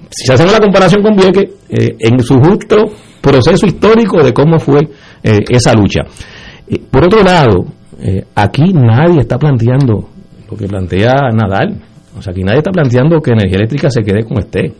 si 0.10 0.32
hacemos 0.32 0.54
la 0.54 0.60
comparación 0.60 1.04
con 1.04 1.16
Vieques, 1.16 1.52
eh, 1.70 1.96
en 2.00 2.20
su 2.22 2.36
justo 2.40 2.78
proceso 3.22 3.66
histórico 3.66 4.24
de 4.24 4.34
cómo 4.34 4.60
fue 4.60 4.82
eh, 5.24 5.40
esa 5.50 5.74
lucha. 5.74 6.02
Eh, 6.68 6.82
por 6.90 7.06
otro 7.06 7.24
lado, 7.24 7.66
aquí 8.36 8.74
nadie 8.74 9.22
está 9.22 9.38
planteando 9.38 10.10
lo 10.50 10.58
que 10.58 10.68
plantea 10.68 11.30
Nadal. 11.34 11.82
O 12.18 12.22
sea, 12.22 12.32
aquí 12.32 12.44
nadie 12.44 12.60
está 12.60 12.72
planteando 12.72 13.20
que 13.22 13.32
energía 13.32 13.58
eléctrica 13.58 13.90
se 13.90 14.02
quede 14.02 14.24
como 14.24 14.40
esté. 14.40 14.74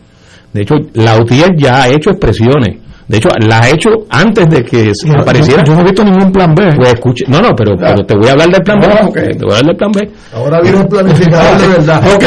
De 0.52 0.62
hecho, 0.62 0.74
la 0.94 1.18
UTIER 1.18 1.56
ya 1.56 1.82
ha 1.82 1.88
hecho 1.88 2.10
expresiones 2.10 2.85
de 3.08 3.18
hecho, 3.18 3.28
la 3.38 3.60
ha 3.60 3.70
hecho 3.70 3.90
antes 4.10 4.48
de 4.48 4.64
que 4.64 4.90
apareciera. 5.16 5.62
Yo, 5.64 5.74
no 5.74 5.80
he 5.82 5.84
visto 5.84 6.02
ningún 6.02 6.32
plan 6.32 6.52
B. 6.56 6.72
Pues 6.76 6.94
escuche, 6.94 7.24
no, 7.28 7.40
no, 7.40 7.54
pero, 7.54 7.76
pero, 7.78 8.04
te 8.04 8.16
voy 8.16 8.26
a 8.26 8.32
hablar 8.32 8.48
del 8.48 8.62
plan 8.62 8.80
B. 8.80 8.86
Ah, 8.86 9.06
okay. 9.06 9.28
Te 9.28 9.44
voy 9.44 9.54
a 9.54 9.58
hablar 9.58 9.66
del 9.66 9.76
plan 9.76 9.92
B. 9.92 10.10
Ahora 10.34 10.60
viene 10.60 10.78
un 10.78 10.88
planificador 10.88 11.60
de 11.60 11.68
verdad. 11.68 12.02
Ok, 12.16 12.24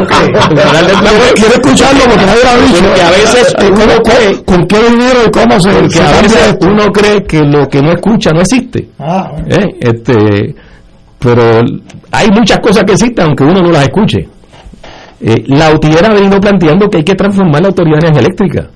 ok. 0.00 0.12
Quiero 1.34 1.54
escucharlo 1.54 2.00
porque 2.04 2.26
nadie 2.26 2.42
lo 2.44 2.50
ha 2.50 2.66
dicho. 2.66 2.82
Porque 2.82 3.02
a 3.02 3.10
veces 3.10 3.54
uno 3.60 4.02
cree. 4.02 4.44
¿Con 4.44 4.66
qué 4.66 4.90
dinero 4.90 5.20
y 5.26 5.30
cómo 5.30 5.60
se.? 5.60 5.70
Porque 5.70 6.00
a 6.00 6.22
veces 6.22 6.56
uno 6.62 6.92
cree 6.92 7.22
que 7.24 7.42
lo 7.42 7.68
que 7.68 7.82
no 7.82 7.90
escucha 7.90 8.30
no 8.30 8.40
existe. 8.40 8.88
Ah, 8.98 9.30
bueno. 9.32 9.48
¿Eh? 9.50 9.76
Este, 9.80 10.54
pero 11.18 11.60
hay 12.10 12.28
muchas 12.30 12.58
cosas 12.60 12.84
que 12.84 12.92
existen 12.92 13.26
aunque 13.26 13.44
uno 13.44 13.60
no 13.60 13.70
las 13.70 13.82
escuche. 13.82 14.28
Eh, 15.20 15.44
la 15.48 15.70
UTIER 15.74 16.06
ha 16.06 16.14
venido 16.14 16.40
planteando 16.40 16.88
que 16.88 16.98
hay 16.98 17.04
que 17.04 17.14
transformar 17.14 17.60
la 17.60 17.68
Autoridad 17.68 17.98
Energía 17.98 18.20
Eléctrica. 18.20 18.70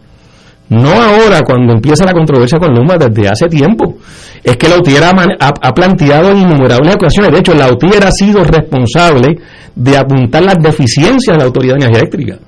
No 0.69 0.91
ahora, 0.91 1.43
cuando 1.43 1.75
empieza 1.75 2.05
la 2.05 2.13
controversia 2.13 2.59
con 2.59 2.75
Luma, 2.75 2.97
desde 2.97 3.29
hace 3.29 3.47
tiempo. 3.47 3.97
Es 4.43 4.57
que 4.57 4.69
la 4.69 4.79
UTIER 4.79 5.05
ha, 5.05 5.11
ha, 5.11 5.53
ha, 5.61 5.73
planteado 5.73 6.31
en 6.31 6.39
innumerables 6.39 6.95
ocasiones, 6.95 7.33
de 7.33 7.39
hecho, 7.39 7.55
la 7.55 7.71
UTIER 7.71 8.05
ha 8.05 8.11
sido 8.11 8.43
responsable 8.45 9.39
de 9.75 9.97
apuntar 9.97 10.43
las 10.43 10.57
deficiencias 10.59 11.37
de 11.37 11.39
la 11.39 11.45
Autoridad 11.45 11.75
de 11.75 11.85
Energía 11.85 12.01
Eléctrica. 12.01 12.39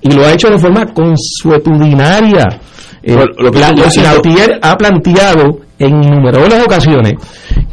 Y 0.00 0.12
lo 0.12 0.24
ha 0.24 0.32
hecho 0.32 0.48
de 0.48 0.58
forma 0.58 0.86
consuetudinaria. 0.86 2.60
Eh, 3.02 3.14
lo 3.14 3.50
la, 3.50 3.72
la 3.72 4.18
UTIER 4.18 4.58
ha 4.62 4.76
planteado 4.76 5.60
en 5.78 6.02
innumerables 6.02 6.62
ocasiones 6.64 7.14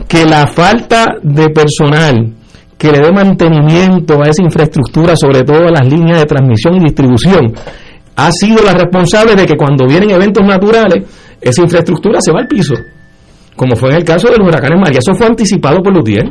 que 0.07 0.25
la 0.25 0.47
falta 0.47 1.05
de 1.21 1.49
personal 1.49 2.33
que 2.77 2.91
le 2.91 2.99
dé 2.99 3.11
mantenimiento 3.11 4.21
a 4.21 4.29
esa 4.29 4.43
infraestructura, 4.43 5.15
sobre 5.15 5.43
todo 5.43 5.67
a 5.67 5.71
las 5.71 5.87
líneas 5.87 6.19
de 6.19 6.25
transmisión 6.25 6.75
y 6.75 6.79
distribución, 6.79 7.53
ha 8.17 8.31
sido 8.31 8.63
la 8.63 8.73
responsable 8.73 9.35
de 9.35 9.45
que 9.45 9.55
cuando 9.55 9.87
vienen 9.87 10.09
eventos 10.09 10.43
naturales, 10.43 11.03
esa 11.39 11.61
infraestructura 11.61 12.19
se 12.19 12.31
va 12.31 12.39
al 12.39 12.47
piso, 12.47 12.73
como 13.55 13.75
fue 13.75 13.89
en 13.89 13.97
el 13.97 14.03
caso 14.03 14.27
de 14.27 14.37
los 14.37 14.47
huracanes 14.47 14.79
María. 14.79 14.99
Eso 14.99 15.15
fue 15.15 15.27
anticipado 15.27 15.81
por 15.83 15.93
Lutier. 15.93 16.27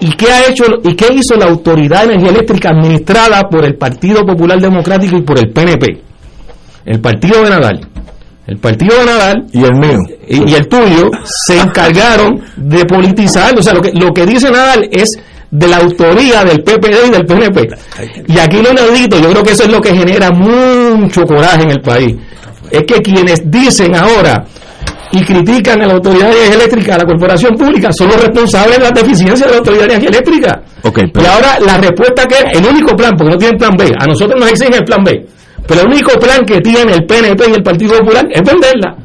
¿Y 0.00 0.12
qué 0.12 0.30
ha 0.30 0.46
hecho 0.48 0.64
y 0.84 0.94
qué 0.94 1.12
hizo 1.14 1.34
la 1.34 1.46
Autoridad 1.46 2.06
de 2.06 2.12
Energía 2.12 2.30
Eléctrica 2.30 2.70
administrada 2.70 3.48
por 3.48 3.64
el 3.64 3.74
Partido 3.74 4.24
Popular 4.24 4.60
Democrático 4.60 5.16
y 5.16 5.22
por 5.22 5.38
el 5.38 5.50
PNP? 5.50 5.86
El 6.84 7.00
partido 7.00 7.42
de 7.42 7.50
Nadal. 7.50 7.88
El 8.46 8.58
partido 8.58 8.98
de 8.98 9.06
Nadal 9.06 9.46
y 9.52 9.64
el 9.64 9.74
mío 9.74 9.98
y, 10.28 10.50
y 10.50 10.54
el 10.54 10.68
tuyo 10.68 11.10
se 11.46 11.58
encargaron 11.58 12.40
de 12.56 12.84
politizar, 12.84 13.58
o 13.58 13.62
sea, 13.62 13.74
lo 13.74 13.80
que 13.80 13.92
lo 13.92 14.12
que 14.12 14.24
dice 14.26 14.50
Nadal 14.50 14.88
es 14.90 15.10
de 15.50 15.68
la 15.68 15.78
autoría 15.78 16.44
del 16.44 16.62
PPD 16.62 17.06
y 17.06 17.10
del 17.10 17.24
PNP. 17.24 17.68
Y 18.26 18.38
aquí 18.38 18.62
lo 18.62 18.72
necesito, 18.72 19.18
yo 19.18 19.30
creo 19.30 19.42
que 19.42 19.52
eso 19.52 19.64
es 19.64 19.70
lo 19.70 19.80
que 19.80 19.94
genera 19.94 20.30
mucho 20.30 21.24
coraje 21.24 21.62
en 21.62 21.70
el 21.70 21.80
país. 21.80 22.16
Es 22.70 22.82
que 22.82 23.00
quienes 23.00 23.50
dicen 23.50 23.96
ahora 23.96 24.44
y 25.10 25.24
critican 25.24 25.80
a 25.80 25.86
la 25.86 25.94
Autoridad 25.94 26.28
de 26.28 26.36
Energía 26.36 26.54
Eléctrica, 26.56 26.94
a 26.94 26.98
la 26.98 27.04
corporación 27.04 27.54
pública, 27.56 27.90
son 27.92 28.08
los 28.08 28.20
responsables 28.20 28.76
de 28.76 28.84
las 28.84 28.92
deficiencias 28.92 29.40
de 29.40 29.50
la 29.50 29.56
Autoridad 29.58 29.86
de 29.86 29.94
Energía 29.94 30.10
Eléctrica. 30.10 30.62
Okay, 30.82 31.04
y 31.14 31.26
ahora 31.26 31.58
la 31.60 31.78
respuesta 31.78 32.26
que 32.26 32.58
el 32.58 32.66
único 32.66 32.94
plan, 32.94 33.16
porque 33.16 33.32
no 33.32 33.38
tienen 33.38 33.56
plan 33.56 33.74
B, 33.76 33.90
a 33.98 34.06
nosotros 34.06 34.38
nos 34.38 34.50
exigen 34.50 34.74
el 34.74 34.84
plan 34.84 35.02
B, 35.02 35.26
pero 35.66 35.80
el 35.80 35.86
único 35.88 36.18
plan 36.20 36.44
que 36.44 36.60
tiene 36.60 36.92
el 36.92 37.06
PNP 37.06 37.44
y 37.48 37.54
el 37.54 37.62
Partido 37.62 37.98
Popular 37.98 38.26
es 38.30 38.42
venderla, 38.42 38.96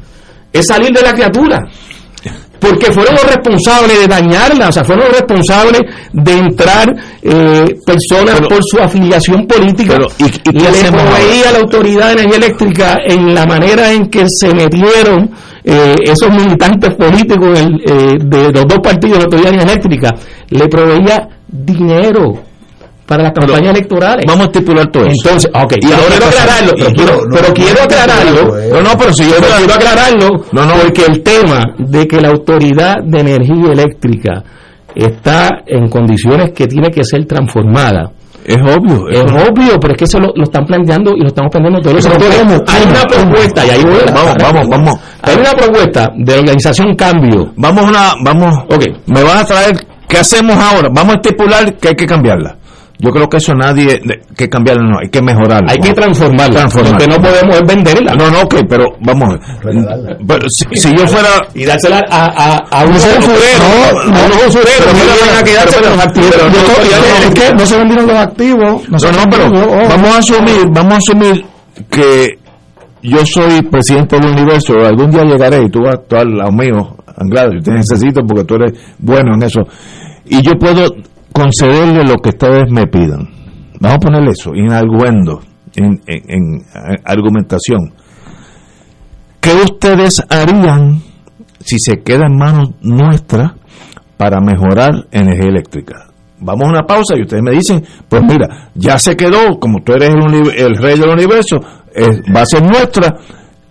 es 0.52 0.66
salir 0.66 0.92
de 0.92 1.02
la 1.02 1.12
criatura 1.12 1.58
porque 2.64 2.90
fueron 2.92 3.14
los 3.14 3.24
responsables 3.24 4.00
de 4.00 4.06
dañarla, 4.06 4.68
o 4.68 4.72
sea, 4.72 4.84
fueron 4.84 5.04
los 5.04 5.18
responsables 5.18 5.82
de 6.12 6.32
entrar 6.32 6.94
eh, 7.22 7.76
personas 7.84 8.36
pero, 8.36 8.48
por 8.48 8.60
su 8.64 8.78
afiliación 8.78 9.46
política. 9.46 9.96
pero, 9.96 10.08
¿y, 10.18 10.52
le 10.52 10.90
proveía 10.90 11.50
a 11.50 11.52
la 11.52 11.58
Autoridad 11.58 12.06
de 12.06 12.22
Energía 12.22 12.36
Eléctrica 12.38 12.98
en 13.04 13.34
la 13.34 13.44
manera 13.44 13.92
en 13.92 14.06
que 14.06 14.24
se 14.28 14.54
metieron 14.54 15.30
eh, 15.62 15.94
esos 16.04 16.30
militantes 16.30 16.94
políticos 16.94 17.60
el, 17.60 17.82
eh, 17.84 18.18
de 18.24 18.52
los 18.52 18.66
dos 18.66 18.78
partidos 18.78 19.12
de 19.12 19.18
la 19.18 19.24
Autoridad 19.24 19.50
de 19.50 19.56
Energía 19.56 19.72
Eléctrica, 19.72 20.14
le 20.48 20.68
proveía 20.68 21.28
dinero 21.46 22.43
para 23.06 23.24
las 23.24 23.32
campañas 23.32 23.70
electorales. 23.70 24.24
Vamos 24.26 24.46
a 24.46 24.46
estipular 24.46 24.86
todo 24.90 25.04
eso. 25.04 25.20
Entonces, 25.24 25.50
ok, 25.54 25.74
y 25.80 25.92
ahora 25.92 26.04
quiero 26.08 26.26
aclararlo, 26.26 26.72
pero, 26.76 26.92
quiero, 26.92 27.16
no, 27.16 27.36
pero 27.36 27.54
quiero 27.54 27.82
aclararlo. 27.82 28.42
No, 28.72 28.82
no, 28.82 28.98
pero 28.98 29.12
si 29.12 29.24
yo 29.24 29.36
pero 29.40 29.56
quiero 29.58 29.74
aclararlo, 29.74 30.28
no, 30.52 30.66
no, 30.66 30.74
porque 30.82 31.04
el 31.06 31.22
tema 31.22 31.64
de 31.78 32.06
que 32.06 32.20
la 32.20 32.28
Autoridad 32.28 32.96
de 33.04 33.20
Energía 33.20 33.72
Eléctrica 33.72 34.42
está 34.94 35.62
en 35.66 35.88
condiciones 35.88 36.52
que 36.54 36.66
tiene 36.66 36.90
que 36.90 37.04
ser 37.04 37.26
transformada. 37.26 38.12
Es 38.44 38.58
obvio. 38.58 39.08
Es, 39.08 39.20
es 39.20 39.32
obvio, 39.32 39.80
pero 39.80 39.94
es 39.94 39.98
que 39.98 40.04
eso 40.04 40.18
lo, 40.18 40.32
lo, 40.34 40.44
están 40.44 40.66
planteando 40.66 41.12
y 41.16 41.20
lo 41.20 41.28
estamos 41.28 41.50
planteando 41.50 41.80
todos 41.80 41.94
los 41.94 42.04
sectores. 42.04 42.38
Hay 42.68 42.82
una 42.86 43.02
propuesta, 43.04 43.66
y 43.66 43.70
ahí 43.70 43.82
voy 43.82 44.00
Vamos, 44.14 44.34
vamos, 44.38 44.68
vamos. 44.68 45.00
Hay 45.22 45.36
una 45.36 45.52
propuesta 45.52 46.10
de 46.14 46.32
la 46.32 46.40
organización 46.40 46.94
Cambio. 46.94 47.52
Vamos 47.56 47.84
a 47.84 47.88
una, 47.88 48.14
vamos. 48.22 48.54
Ok. 48.68 48.84
Me 49.06 49.22
vas 49.22 49.42
a 49.42 49.44
traer, 49.46 49.86
¿qué 50.06 50.18
hacemos 50.18 50.56
ahora? 50.56 50.88
Vamos 50.94 51.14
a 51.14 51.16
estipular 51.16 51.74
que 51.76 51.88
hay 51.88 51.94
que 51.94 52.06
cambiarla. 52.06 52.56
Yo 52.98 53.10
creo 53.10 53.28
que 53.28 53.38
eso 53.38 53.54
nadie 53.54 54.00
que 54.36 54.48
cambiarlo, 54.48 54.84
no, 54.84 54.98
hay 55.00 55.08
que 55.08 55.20
mejorarlo. 55.20 55.68
Hay 55.68 55.78
que 55.78 55.92
transformarla. 55.92 56.60
transformarla. 56.60 56.98
Lo 56.98 56.98
que 56.98 57.06
no 57.08 57.22
podemos 57.22 57.56
es 57.56 57.66
venderla. 57.66 58.14
No, 58.14 58.30
no, 58.30 58.42
ok, 58.42 58.54
pero 58.68 58.86
vamos. 59.00 59.36
Pero 59.62 60.46
si, 60.48 60.64
si, 60.74 60.94
yo 60.96 61.06
fuera. 61.06 61.28
Y 61.54 61.64
dársela 61.64 62.00
a, 62.08 62.26
a, 62.26 62.56
a 62.70 62.84
un 62.84 62.94
usurero. 62.94 63.24
No, 63.58 64.10
no, 64.10 64.16
a 64.16 64.26
unos 64.26 64.46
usureros. 64.46 64.86
No 64.86 64.92
me 64.92 65.26
van 65.26 65.38
a 65.38 65.42
quedarse 65.42 65.80
los 65.80 65.98
activos. 65.98 66.30
Pero 66.30 66.50
no, 66.50 67.28
es 67.28 67.34
que 67.34 67.54
no 67.54 67.66
se 67.66 67.78
vendieron 67.78 68.06
los 68.06 68.16
activos. 68.16 68.88
No, 68.88 69.12
no, 69.12 69.30
pero 69.30 69.46
oh. 69.46 69.88
vamos 69.88 70.10
a 70.14 70.18
asumir, 70.18 70.66
vamos 70.70 70.94
a 70.94 70.96
asumir 70.98 71.44
que 71.90 72.38
yo 73.02 73.18
soy 73.26 73.60
presidente 73.62 74.16
del 74.16 74.30
universo, 74.30 74.74
algún 74.86 75.10
día 75.10 75.24
llegaré 75.24 75.62
y 75.62 75.68
tú 75.68 75.80
vas 75.80 75.96
a 75.96 76.02
estar 76.02 76.20
al 76.20 76.36
lado 76.36 76.52
mío, 76.52 76.96
Anglado, 77.16 77.52
yo 77.52 77.60
te 77.60 77.72
necesito 77.72 78.22
porque 78.26 78.44
tú 78.44 78.54
eres 78.54 78.72
bueno 78.98 79.34
en 79.34 79.42
eso. 79.42 79.60
Y 80.24 80.40
yo 80.40 80.52
puedo 80.58 80.86
concederle 81.34 82.04
lo 82.04 82.16
que 82.18 82.30
ustedes 82.30 82.70
me 82.70 82.86
pidan. 82.86 83.28
Vamos 83.80 83.96
a 83.96 83.98
poner 83.98 84.28
eso, 84.28 84.54
en 84.54 84.72
arguendo, 84.72 85.42
en, 85.74 86.00
en, 86.06 86.22
en 86.28 86.64
argumentación. 87.04 87.92
¿Qué 89.40 89.52
ustedes 89.52 90.22
harían 90.30 91.02
si 91.60 91.78
se 91.78 92.02
queda 92.02 92.26
en 92.26 92.36
manos 92.38 92.70
nuestras 92.80 93.52
para 94.16 94.40
mejorar 94.40 95.06
energía 95.10 95.50
eléctrica? 95.50 96.06
Vamos 96.38 96.68
a 96.68 96.70
una 96.70 96.86
pausa 96.86 97.16
y 97.16 97.22
ustedes 97.22 97.42
me 97.42 97.52
dicen, 97.52 97.84
pues 98.08 98.22
mira, 98.22 98.70
ya 98.74 98.98
se 98.98 99.16
quedó, 99.16 99.58
como 99.58 99.82
tú 99.82 99.92
eres 99.92 100.14
el, 100.14 100.50
el 100.56 100.76
rey 100.76 100.98
del 100.98 101.10
universo, 101.10 101.56
eh, 101.94 102.22
va 102.34 102.42
a 102.42 102.46
ser 102.46 102.62
nuestra. 102.62 103.16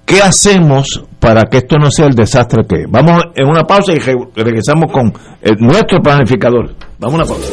¿Qué 0.05 0.21
hacemos 0.21 1.05
para 1.23 1.45
que 1.45 1.59
esto 1.59 1.77
no 1.77 1.89
sea 1.89 2.07
el 2.07 2.15
desastre 2.15 2.63
que 2.67 2.81
es? 2.81 2.85
Vamos 2.89 3.23
en 3.33 3.47
una 3.47 3.63
pausa 3.63 3.93
y 3.93 3.99
re 3.99 4.13
regresamos 4.35 4.91
con 4.91 5.13
el, 5.41 5.55
nuestro 5.57 6.01
planificador. 6.01 6.75
Vamos 6.99 7.13
a 7.13 7.23
una 7.23 7.25
pausa. 7.25 7.47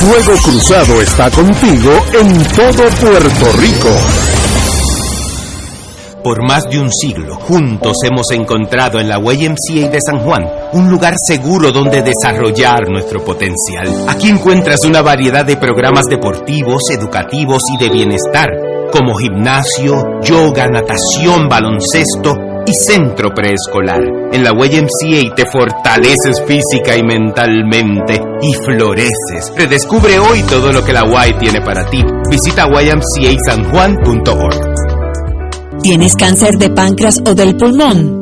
Fuego 0.00 0.36
Cruzado 0.42 1.00
está 1.00 1.30
contigo 1.30 1.92
en 2.20 2.42
todo 2.56 2.88
Puerto 3.00 3.52
Rico. 3.60 4.32
Por 6.24 6.44
más 6.46 6.68
de 6.70 6.80
un 6.80 6.90
siglo, 6.92 7.36
juntos 7.36 7.96
hemos 8.04 8.30
encontrado 8.32 8.98
en 8.98 9.08
la 9.08 9.18
YMCA 9.18 9.88
de 9.88 9.98
San 10.04 10.20
Juan 10.20 10.44
un 10.72 10.88
lugar 10.88 11.14
seguro 11.16 11.70
donde 11.70 12.02
desarrollar 12.02 12.88
nuestro 12.90 13.24
potencial. 13.24 14.06
Aquí 14.08 14.28
encuentras 14.28 14.84
una 14.84 15.02
variedad 15.02 15.44
de 15.44 15.56
programas 15.56 16.06
deportivos, 16.06 16.82
educativos 16.90 17.62
y 17.74 17.78
de 17.78 17.90
bienestar, 17.90 18.50
como 18.92 19.14
gimnasio, 19.16 20.20
yoga, 20.22 20.66
natación, 20.68 21.48
baloncesto 21.48 22.36
y 22.66 22.74
centro 22.74 23.30
preescolar. 23.34 24.00
En 24.32 24.44
la 24.44 24.50
YMCA 24.50 25.34
te 25.34 25.46
fortaleces 25.46 26.40
física 26.46 26.96
y 26.96 27.02
mentalmente 27.02 28.22
y 28.42 28.54
floreces. 28.54 29.52
Redescubre 29.56 30.18
hoy 30.18 30.42
todo 30.42 30.72
lo 30.72 30.84
que 30.84 30.92
la 30.92 31.04
Y 31.28 31.32
tiene 31.34 31.60
para 31.62 31.84
ti. 31.86 32.04
Visita 32.30 32.66
ymcasanjuan.org. 32.66 34.60
¿Tienes 35.82 36.14
cáncer 36.14 36.58
de 36.58 36.70
páncreas 36.70 37.20
o 37.26 37.34
del 37.34 37.56
pulmón? 37.56 38.21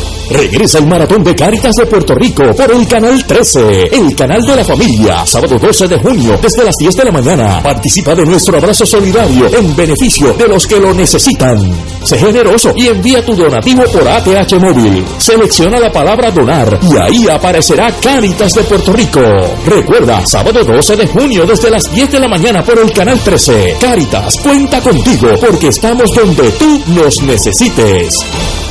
Regresa 0.33 0.79
el 0.79 0.87
maratón 0.87 1.23
de 1.23 1.35
Cáritas 1.35 1.75
de 1.75 1.85
Puerto 1.85 2.15
Rico 2.15 2.43
por 2.55 2.71
el 2.71 2.87
canal 2.87 3.25
13, 3.25 3.87
el 3.91 4.15
canal 4.15 4.41
de 4.41 4.55
la 4.55 4.63
familia, 4.63 5.25
sábado 5.25 5.57
12 5.59 5.87
de 5.89 5.97
junio 5.97 6.39
desde 6.41 6.63
las 6.63 6.75
10 6.77 6.95
de 6.95 7.03
la 7.03 7.11
mañana. 7.11 7.61
Participa 7.61 8.15
de 8.15 8.25
nuestro 8.25 8.57
abrazo 8.57 8.85
solidario 8.85 9.47
en 9.53 9.75
beneficio 9.75 10.33
de 10.33 10.47
los 10.47 10.65
que 10.65 10.79
lo 10.79 10.93
necesitan. 10.93 11.59
Sé 12.03 12.17
generoso 12.17 12.73
y 12.75 12.87
envía 12.87 13.25
tu 13.25 13.35
donativo 13.35 13.83
por 13.91 14.07
ATH 14.07 14.53
móvil. 14.59 15.05
Selecciona 15.17 15.79
la 15.79 15.91
palabra 15.91 16.31
donar 16.31 16.79
y 16.81 16.97
ahí 16.97 17.27
aparecerá 17.27 17.91
Cáritas 18.01 18.53
de 18.53 18.63
Puerto 18.63 18.93
Rico. 18.93 19.21
Recuerda, 19.65 20.25
sábado 20.25 20.63
12 20.63 20.95
de 20.95 21.07
junio 21.07 21.45
desde 21.45 21.69
las 21.69 21.91
10 21.91 22.11
de 22.11 22.19
la 22.19 22.29
mañana 22.29 22.63
por 22.63 22.79
el 22.79 22.91
canal 22.91 23.19
13. 23.19 23.75
Cáritas, 23.81 24.37
cuenta 24.37 24.79
contigo 24.81 25.27
porque 25.39 25.67
estamos 25.67 26.13
donde 26.15 26.49
tú 26.51 26.81
nos 26.87 27.21
necesites. 27.21 28.70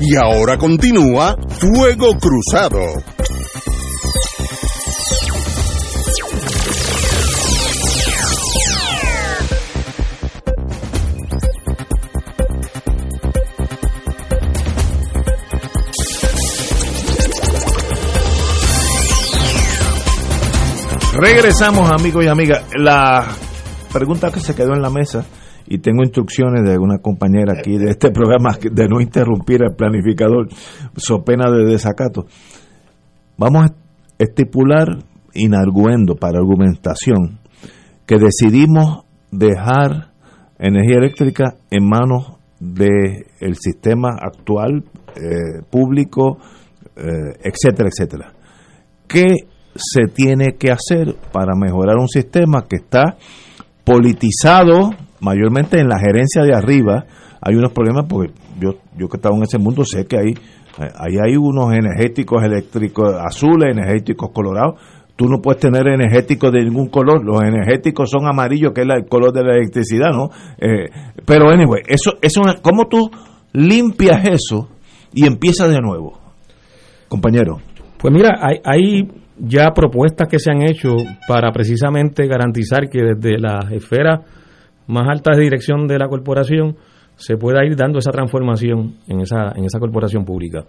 Y 0.00 0.16
ahora 0.16 0.56
continúa 0.56 1.36
Fuego 1.58 2.16
Cruzado. 2.18 2.80
Regresamos 21.12 21.90
amigos 21.90 22.24
y 22.24 22.28
amigas. 22.28 22.64
La 22.74 23.26
pregunta 23.92 24.32
que 24.32 24.40
se 24.40 24.54
quedó 24.54 24.72
en 24.72 24.80
la 24.80 24.88
mesa 24.88 25.26
y 25.70 25.78
tengo 25.78 26.02
instrucciones 26.02 26.68
de 26.68 26.76
una 26.78 26.98
compañera 26.98 27.54
aquí 27.56 27.78
de 27.78 27.90
este 27.90 28.10
programa 28.10 28.58
de 28.60 28.88
no 28.88 29.00
interrumpir 29.00 29.62
al 29.62 29.76
planificador, 29.76 30.48
so 30.96 31.22
pena 31.22 31.48
de 31.48 31.64
desacato. 31.64 32.26
Vamos 33.38 33.66
a 33.70 33.74
estipular, 34.18 34.88
inarguendo 35.32 36.16
para 36.16 36.40
argumentación, 36.40 37.38
que 38.04 38.16
decidimos 38.18 39.04
dejar 39.30 40.10
energía 40.58 40.98
eléctrica 40.98 41.54
en 41.70 41.88
manos 41.88 42.32
del 42.58 43.26
el 43.38 43.54
sistema 43.54 44.08
actual, 44.20 44.82
eh, 45.14 45.62
público, 45.70 46.38
eh, 46.96 47.38
etcétera, 47.44 47.88
etcétera. 47.88 48.32
¿Qué 49.06 49.46
se 49.76 50.12
tiene 50.12 50.56
que 50.58 50.72
hacer 50.72 51.14
para 51.32 51.54
mejorar 51.54 51.96
un 51.96 52.08
sistema 52.08 52.66
que 52.68 52.76
está 52.76 53.16
politizado, 53.84 54.90
mayormente 55.20 55.78
en 55.78 55.88
la 55.88 55.98
gerencia 55.98 56.42
de 56.42 56.54
arriba, 56.54 57.04
hay 57.40 57.54
unos 57.54 57.72
problemas 57.72 58.06
porque 58.08 58.32
yo, 58.60 58.74
yo 58.96 59.08
que 59.08 59.16
estaba 59.16 59.36
en 59.36 59.42
ese 59.42 59.58
mundo 59.58 59.84
sé 59.84 60.06
que 60.06 60.18
hay, 60.18 60.34
ahí 60.78 61.16
hay 61.22 61.36
unos 61.36 61.72
energéticos 61.72 62.42
eléctricos 62.42 63.14
azules, 63.14 63.70
energéticos 63.70 64.30
colorados. 64.32 64.80
Tú 65.16 65.26
no 65.26 65.40
puedes 65.42 65.60
tener 65.60 65.86
energéticos 65.86 66.50
de 66.50 66.64
ningún 66.64 66.88
color. 66.88 67.22
Los 67.22 67.42
energéticos 67.42 68.10
son 68.10 68.26
amarillos, 68.26 68.72
que 68.74 68.82
es 68.82 68.86
el 68.88 69.06
color 69.06 69.32
de 69.32 69.44
la 69.44 69.54
electricidad, 69.54 70.12
¿no? 70.12 70.30
Eh, 70.58 70.88
pero, 71.26 71.50
anyway, 71.50 71.82
eso, 71.86 72.12
eso, 72.22 72.40
¿cómo 72.62 72.86
tú 72.86 73.10
limpias 73.52 74.26
eso 74.26 74.70
y 75.12 75.26
empiezas 75.26 75.70
de 75.70 75.78
nuevo? 75.80 76.18
Compañero. 77.08 77.58
Pues 77.98 78.14
mira, 78.14 78.38
hay, 78.40 78.60
hay 78.64 79.08
ya 79.36 79.72
propuestas 79.74 80.26
que 80.26 80.38
se 80.38 80.50
han 80.50 80.62
hecho 80.62 80.96
para 81.28 81.52
precisamente 81.52 82.26
garantizar 82.26 82.88
que 82.88 83.02
desde 83.02 83.38
las 83.38 83.70
esferas 83.72 84.20
más 84.90 85.08
altas 85.08 85.36
de 85.36 85.44
dirección 85.44 85.86
de 85.86 85.98
la 85.98 86.08
corporación 86.08 86.76
se 87.20 87.36
pueda 87.36 87.64
ir 87.66 87.76
dando 87.76 87.98
esa 87.98 88.10
transformación 88.10 88.94
en 89.06 89.20
esa, 89.20 89.52
en 89.54 89.64
esa 89.66 89.78
corporación 89.78 90.24
pública. 90.24 90.64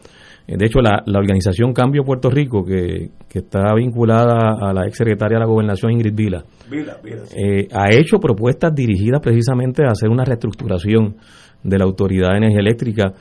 Eh, 0.45 0.57
de 0.57 0.65
hecho, 0.65 0.82
la, 0.82 1.01
la 1.05 1.19
organización 1.19 1.74
Cambio 1.74 2.03
Puerto 2.03 2.30
Rico, 2.30 2.63
que, 2.63 3.11
que, 3.30 3.39
está 3.39 3.74
vinculada 3.74 4.57
a 4.59 4.74
la 4.74 4.86
ex 4.86 4.97
secretaria 4.97 5.38
de 5.38 5.39
la 5.39 5.45
Gobernación, 5.45 5.93
Ingrid 5.93 6.13
Vila, 6.13 6.43
eh, 6.72 7.67
ha 7.72 7.89
hecho 7.89 8.19
propuestas 8.19 8.76
dirigidas 8.76 9.22
precisamente 9.22 9.86
a 9.86 9.91
hacer 9.91 10.09
una 10.09 10.26
reestructuración 10.26 11.15
de 11.63 11.78
la 11.78 11.86
Autoridad 11.86 12.32
de 12.32 12.38
Energía 12.38 12.59
Eléctrica. 12.59 13.13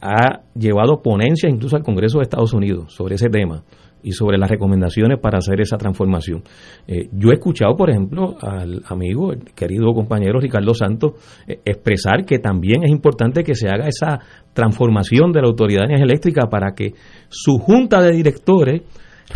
Ha 0.00 0.42
llevado 0.54 1.02
ponencias 1.02 1.52
incluso 1.52 1.76
al 1.76 1.82
Congreso 1.82 2.18
de 2.18 2.22
Estados 2.22 2.54
Unidos 2.54 2.94
sobre 2.94 3.16
ese 3.16 3.28
tema 3.28 3.64
y 4.02 4.12
sobre 4.12 4.38
las 4.38 4.50
recomendaciones 4.50 5.18
para 5.18 5.38
hacer 5.38 5.60
esa 5.60 5.76
transformación. 5.76 6.42
Eh, 6.86 7.08
yo 7.12 7.30
he 7.30 7.34
escuchado, 7.34 7.76
por 7.76 7.90
ejemplo, 7.90 8.36
al 8.40 8.82
amigo, 8.86 9.32
el 9.32 9.44
querido 9.54 9.92
compañero 9.92 10.40
Ricardo 10.40 10.74
Santos, 10.74 11.12
eh, 11.46 11.60
expresar 11.64 12.24
que 12.24 12.38
también 12.38 12.84
es 12.84 12.90
importante 12.90 13.42
que 13.42 13.54
se 13.54 13.68
haga 13.68 13.88
esa 13.88 14.20
transformación 14.52 15.32
de 15.32 15.42
la 15.42 15.48
Autoridad 15.48 15.80
de 15.80 15.94
Energía 15.94 16.04
Eléctrica 16.04 16.48
para 16.48 16.74
que 16.74 16.94
su 17.28 17.58
junta 17.58 18.00
de 18.02 18.12
directores 18.12 18.82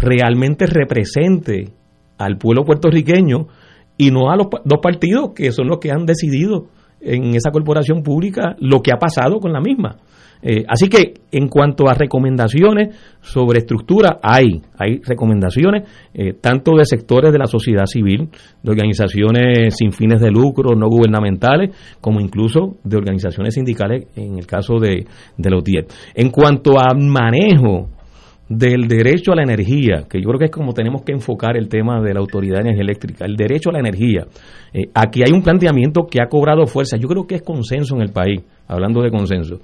realmente 0.00 0.66
represente 0.66 1.68
al 2.18 2.36
pueblo 2.38 2.64
puertorriqueño 2.64 3.46
y 3.96 4.10
no 4.10 4.30
a 4.30 4.36
los 4.36 4.48
dos 4.64 4.80
partidos 4.82 5.30
que 5.34 5.52
son 5.52 5.68
los 5.68 5.78
que 5.78 5.90
han 5.92 6.04
decidido 6.04 6.66
en 7.04 7.34
esa 7.34 7.50
corporación 7.50 8.02
pública 8.02 8.56
lo 8.58 8.80
que 8.80 8.92
ha 8.92 8.98
pasado 8.98 9.38
con 9.38 9.52
la 9.52 9.60
misma. 9.60 9.96
Eh, 10.46 10.62
así 10.68 10.88
que 10.88 11.14
en 11.32 11.48
cuanto 11.48 11.88
a 11.88 11.94
recomendaciones 11.94 12.94
sobre 13.22 13.60
estructura, 13.60 14.18
hay, 14.22 14.60
hay 14.78 15.00
recomendaciones 15.02 15.88
eh, 16.12 16.34
tanto 16.38 16.76
de 16.76 16.84
sectores 16.84 17.32
de 17.32 17.38
la 17.38 17.46
sociedad 17.46 17.86
civil, 17.86 18.28
de 18.62 18.70
organizaciones 18.70 19.74
sin 19.74 19.90
fines 19.90 20.20
de 20.20 20.30
lucro, 20.30 20.76
no 20.76 20.88
gubernamentales, 20.88 21.74
como 21.98 22.20
incluso 22.20 22.76
de 22.84 22.96
organizaciones 22.98 23.54
sindicales 23.54 24.06
en 24.16 24.36
el 24.38 24.46
caso 24.46 24.78
de, 24.78 25.06
de 25.38 25.50
los 25.50 25.64
10. 25.64 25.86
En 26.14 26.28
cuanto 26.28 26.78
a 26.78 26.94
manejo 26.94 27.88
del 28.48 28.86
derecho 28.88 29.32
a 29.32 29.36
la 29.36 29.42
energía, 29.42 30.04
que 30.08 30.20
yo 30.20 30.28
creo 30.28 30.38
que 30.38 30.44
es 30.46 30.50
como 30.50 30.72
tenemos 30.72 31.02
que 31.02 31.12
enfocar 31.12 31.56
el 31.56 31.68
tema 31.68 32.00
de 32.02 32.12
la 32.12 32.20
Autoridad 32.20 32.56
de 32.56 32.68
Energía 32.68 32.82
Eléctrica, 32.82 33.24
el 33.24 33.36
derecho 33.36 33.70
a 33.70 33.72
la 33.72 33.78
energía. 33.80 34.26
Eh, 34.72 34.82
aquí 34.94 35.22
hay 35.22 35.32
un 35.32 35.42
planteamiento 35.42 36.06
que 36.10 36.20
ha 36.20 36.28
cobrado 36.28 36.66
fuerza, 36.66 36.96
yo 36.96 37.08
creo 37.08 37.26
que 37.26 37.36
es 37.36 37.42
consenso 37.42 37.96
en 37.96 38.02
el 38.02 38.10
país, 38.10 38.42
hablando 38.68 39.02
de 39.02 39.10
consenso 39.10 39.60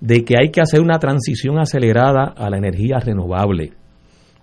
de 0.00 0.22
que 0.22 0.34
hay 0.38 0.50
que 0.50 0.60
hacer 0.60 0.80
una 0.80 0.98
transición 0.98 1.58
acelerada 1.58 2.34
a 2.36 2.50
la 2.50 2.58
energía 2.58 2.98
renovable. 2.98 3.72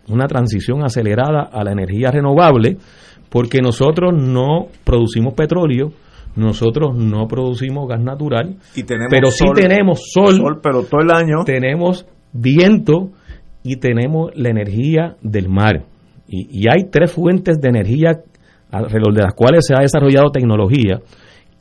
Una 0.08 0.26
transición 0.26 0.84
acelerada 0.84 1.44
a 1.52 1.64
la 1.64 1.72
energía 1.72 2.10
renovable 2.10 2.78
porque 3.30 3.60
nosotros 3.62 4.12
no 4.14 4.68
producimos 4.84 5.36
petróleo, 5.36 5.92
nosotros 6.36 6.96
no 6.96 7.28
producimos 7.28 7.88
gas 7.88 8.02
natural, 8.02 8.56
pero 9.10 9.30
sí 9.30 9.46
tenemos 9.54 10.02
sol, 10.12 10.60
pero 10.64 10.84
todo 10.84 11.02
el 11.02 11.12
año 11.12 11.44
tenemos 11.46 12.08
viento 12.34 13.12
y 13.64 13.78
tenemos 13.78 14.32
la 14.36 14.50
energía 14.50 15.16
del 15.22 15.50
mar. 15.50 15.84
Y, 16.28 16.64
y 16.64 16.70
hay 16.70 16.90
tres 16.92 17.12
fuentes 17.12 17.60
de 17.60 17.70
energía 17.70 18.22
alrededor 18.72 19.14
de 19.14 19.24
las 19.24 19.34
cuales 19.34 19.66
se 19.68 19.74
ha 19.76 19.82
desarrollado 19.82 20.32
tecnología 20.32 21.00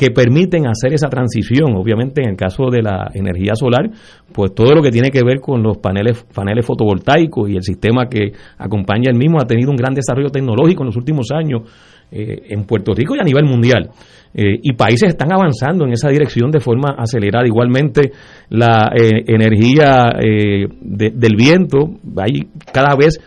que 0.01 0.11
permiten 0.11 0.67
hacer 0.67 0.95
esa 0.95 1.11
transición. 1.11 1.77
Obviamente, 1.77 2.23
en 2.23 2.31
el 2.31 2.37
caso 2.37 2.71
de 2.71 2.81
la 2.81 3.11
energía 3.13 3.55
solar, 3.55 3.91
pues 4.33 4.55
todo 4.55 4.75
lo 4.75 4.81
que 4.81 4.91
tiene 4.91 5.11
que 5.11 5.23
ver 5.23 5.41
con 5.41 5.63
los 5.63 5.77
paneles, 5.77 6.25
paneles 6.35 6.65
fotovoltaicos 6.65 7.51
y 7.51 7.57
el 7.57 7.63
sistema 7.63 8.07
que 8.09 8.33
acompaña 8.57 9.11
el 9.11 9.19
mismo 9.19 9.39
ha 9.39 9.47
tenido 9.47 9.71
un 9.71 9.77
gran 9.77 9.93
desarrollo 9.93 10.31
tecnológico 10.31 10.85
en 10.85 10.87
los 10.87 10.97
últimos 10.97 11.27
años 11.35 11.69
eh, 12.11 12.47
en 12.49 12.65
Puerto 12.65 12.95
Rico 12.95 13.15
y 13.15 13.19
a 13.21 13.25
nivel 13.25 13.45
mundial. 13.45 13.91
Eh, 14.33 14.61
y 14.63 14.73
países 14.75 15.09
están 15.09 15.33
avanzando 15.33 15.85
en 15.85 15.93
esa 15.93 16.09
dirección 16.09 16.51
de 16.51 16.61
forma 16.61 16.95
acelerada. 16.97 17.47
Igualmente, 17.47 18.13
la 18.51 18.93
eh, 18.95 19.25
energía 19.27 20.11
eh, 20.21 20.67
del 20.81 21.37
viento, 21.37 21.79
hay 22.17 22.47
cada 22.73 22.95
vez 22.97 23.21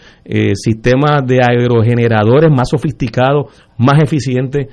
sistemas 0.53 1.25
de 1.25 1.39
aerogeneradores 1.41 2.49
más 2.49 2.69
sofisticados, 2.69 3.51
más 3.77 4.01
eficientes, 4.01 4.67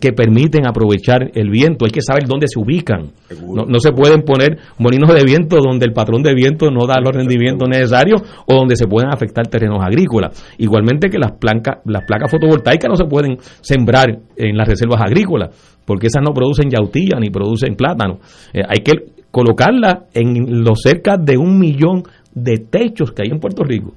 que 0.00 0.12
permiten 0.12 0.66
aprovechar 0.66 1.30
el 1.34 1.50
viento. 1.50 1.84
Hay 1.84 1.92
que 1.92 2.02
saber 2.02 2.24
dónde 2.26 2.46
se 2.48 2.58
ubican. 2.58 3.12
No, 3.54 3.64
no, 3.64 3.78
se 3.78 3.92
pueden 3.92 4.22
poner 4.22 4.58
molinos 4.78 5.14
de 5.14 5.22
viento 5.24 5.58
donde 5.58 5.86
el 5.86 5.92
patrón 5.92 6.22
de 6.22 6.34
viento 6.34 6.70
no 6.70 6.86
da 6.86 7.00
los 7.00 7.14
rendimientos 7.14 7.68
necesarios 7.68 8.22
o 8.46 8.54
donde 8.54 8.76
se 8.76 8.86
pueden 8.86 9.10
afectar 9.12 9.46
terrenos 9.46 9.78
agrícolas. 9.80 10.54
Igualmente 10.58 11.08
que 11.08 11.18
las, 11.18 11.32
placas 11.32 11.78
las 11.84 12.04
placas 12.04 12.30
fotovoltaicas 12.30 12.88
no 12.88 12.96
se 12.96 13.04
pueden 13.04 13.36
sembrar 13.60 14.18
en 14.36 14.56
las 14.56 14.66
reservas 14.66 15.00
agrícolas 15.02 15.76
porque 15.86 16.08
esas 16.08 16.22
no 16.22 16.34
producen 16.34 16.68
yautía 16.68 17.18
ni 17.18 17.30
producen 17.30 17.76
plátano. 17.76 18.18
Eh, 18.52 18.60
hay 18.68 18.80
que 18.80 18.92
colocarla 19.30 20.06
en 20.12 20.64
los 20.64 20.80
cerca 20.82 21.16
de 21.16 21.38
un 21.38 21.58
millón 21.58 22.02
de 22.34 22.58
techos 22.58 23.12
que 23.12 23.22
hay 23.22 23.30
en 23.30 23.38
Puerto 23.38 23.64
Rico, 23.64 23.94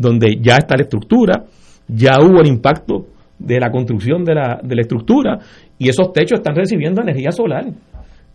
donde 0.00 0.38
ya 0.40 0.56
está 0.56 0.76
la 0.76 0.84
estructura, 0.84 1.44
ya 1.86 2.14
hubo 2.22 2.40
el 2.40 2.48
impacto 2.48 3.06
de 3.38 3.60
la 3.60 3.70
construcción 3.70 4.24
de 4.24 4.34
la, 4.34 4.58
de 4.62 4.74
la 4.74 4.80
estructura 4.80 5.38
y 5.78 5.90
esos 5.90 6.10
techos 6.14 6.38
están 6.38 6.54
recibiendo 6.54 7.02
energía 7.02 7.30
solar 7.30 7.66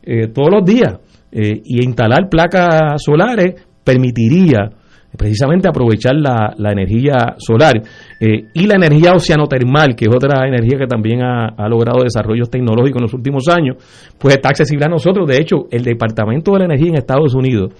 eh, 0.04 0.28
todos 0.28 0.50
los 0.52 0.64
días. 0.64 1.00
Eh, 1.32 1.62
y 1.66 1.84
instalar 1.84 2.30
placas 2.30 3.02
solares 3.04 3.66
permitiría 3.84 4.70
precisamente 5.18 5.68
aprovechar 5.68 6.16
la, 6.16 6.54
la 6.58 6.72
energía 6.72 7.36
solar 7.38 7.82
eh, 8.20 8.44
y 8.54 8.68
la 8.68 8.76
energía 8.76 9.14
oceanotermal, 9.14 9.96
que 9.96 10.06
es 10.06 10.16
otra 10.16 10.48
energía 10.48 10.78
que 10.78 10.88
también 10.88 11.24
ha, 11.24 11.48
ha, 11.58 11.68
logrado 11.68 12.04
desarrollos 12.04 12.50
tecnológicos 12.50 13.00
en 13.00 13.04
los 13.04 13.14
últimos 13.14 13.48
años, 13.50 13.78
pues 14.20 14.36
está 14.36 14.50
accesible 14.50 14.86
a 14.86 14.90
nosotros. 14.90 15.28
De 15.28 15.38
hecho, 15.38 15.68
el 15.72 15.84
Departamento 15.84 16.52
de 16.52 16.60
la 16.60 16.66
Energía 16.66 16.90
en 16.90 16.98
Estados 16.98 17.34
Unidos 17.34 17.72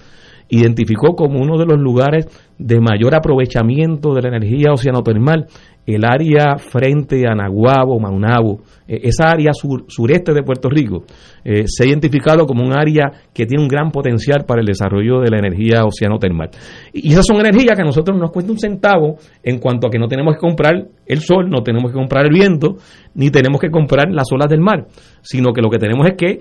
identificó 0.48 1.14
como 1.14 1.40
uno 1.40 1.58
de 1.58 1.66
los 1.66 1.78
lugares 1.78 2.26
de 2.58 2.80
mayor 2.80 3.14
aprovechamiento 3.14 4.14
de 4.14 4.22
la 4.22 4.28
energía 4.28 4.72
oceanotermal 4.72 5.46
el 5.86 6.04
área 6.04 6.56
frente 6.58 7.22
a 7.28 7.34
Naguabo, 7.34 8.00
Maunabo, 8.00 8.60
eh, 8.88 9.00
esa 9.04 9.30
área 9.30 9.52
sureste 9.52 10.32
de 10.32 10.42
Puerto 10.42 10.68
Rico, 10.68 11.04
eh, 11.44 11.62
se 11.66 11.84
ha 11.84 11.86
identificado 11.86 12.44
como 12.44 12.64
un 12.64 12.76
área 12.76 13.12
que 13.32 13.46
tiene 13.46 13.62
un 13.62 13.68
gran 13.68 13.92
potencial 13.92 14.44
para 14.44 14.60
el 14.60 14.66
desarrollo 14.66 15.20
de 15.20 15.30
la 15.30 15.38
energía 15.38 15.84
oceanotermal. 15.84 16.50
Y 16.92 17.12
esas 17.12 17.24
son 17.24 17.38
energías 17.38 17.76
que 17.76 17.82
a 17.82 17.84
nosotros 17.84 18.18
nos 18.18 18.32
cuesta 18.32 18.50
un 18.50 18.58
centavo 18.58 19.16
en 19.44 19.58
cuanto 19.58 19.86
a 19.86 19.90
que 19.90 19.98
no 19.98 20.08
tenemos 20.08 20.34
que 20.34 20.40
comprar 20.40 20.88
el 21.06 21.20
sol, 21.20 21.48
no 21.48 21.62
tenemos 21.62 21.92
que 21.92 21.98
comprar 21.98 22.24
el 22.26 22.32
viento, 22.32 22.76
ni 23.14 23.30
tenemos 23.30 23.60
que 23.60 23.70
comprar 23.70 24.10
las 24.10 24.26
olas 24.32 24.48
del 24.48 24.60
mar, 24.60 24.88
sino 25.22 25.52
que 25.52 25.62
lo 25.62 25.70
que 25.70 25.78
tenemos 25.78 26.04
es 26.08 26.14
que 26.16 26.40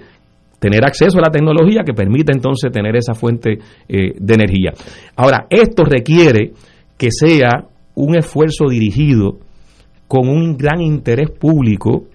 tener 0.59 0.85
acceso 0.85 1.17
a 1.17 1.21
la 1.21 1.29
tecnología 1.29 1.83
que 1.85 1.93
permite 1.93 2.31
entonces 2.31 2.71
tener 2.71 2.95
esa 2.95 3.13
fuente 3.13 3.59
eh, 3.87 4.13
de 4.17 4.33
energía. 4.33 4.73
Ahora, 5.15 5.47
esto 5.49 5.83
requiere 5.83 6.53
que 6.97 7.09
sea 7.11 7.67
un 7.95 8.15
esfuerzo 8.15 8.67
dirigido 8.69 9.37
con 10.07 10.29
un 10.29 10.55
gran 10.57 10.81
interés 10.81 11.31
público 11.31 12.05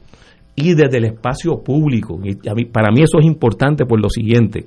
y 0.54 0.74
desde 0.74 0.98
el 0.98 1.06
espacio 1.06 1.62
público. 1.62 2.20
Y 2.22 2.64
para 2.66 2.90
mí 2.90 3.02
eso 3.02 3.18
es 3.18 3.26
importante 3.26 3.86
por 3.86 4.00
lo 4.00 4.08
siguiente. 4.08 4.64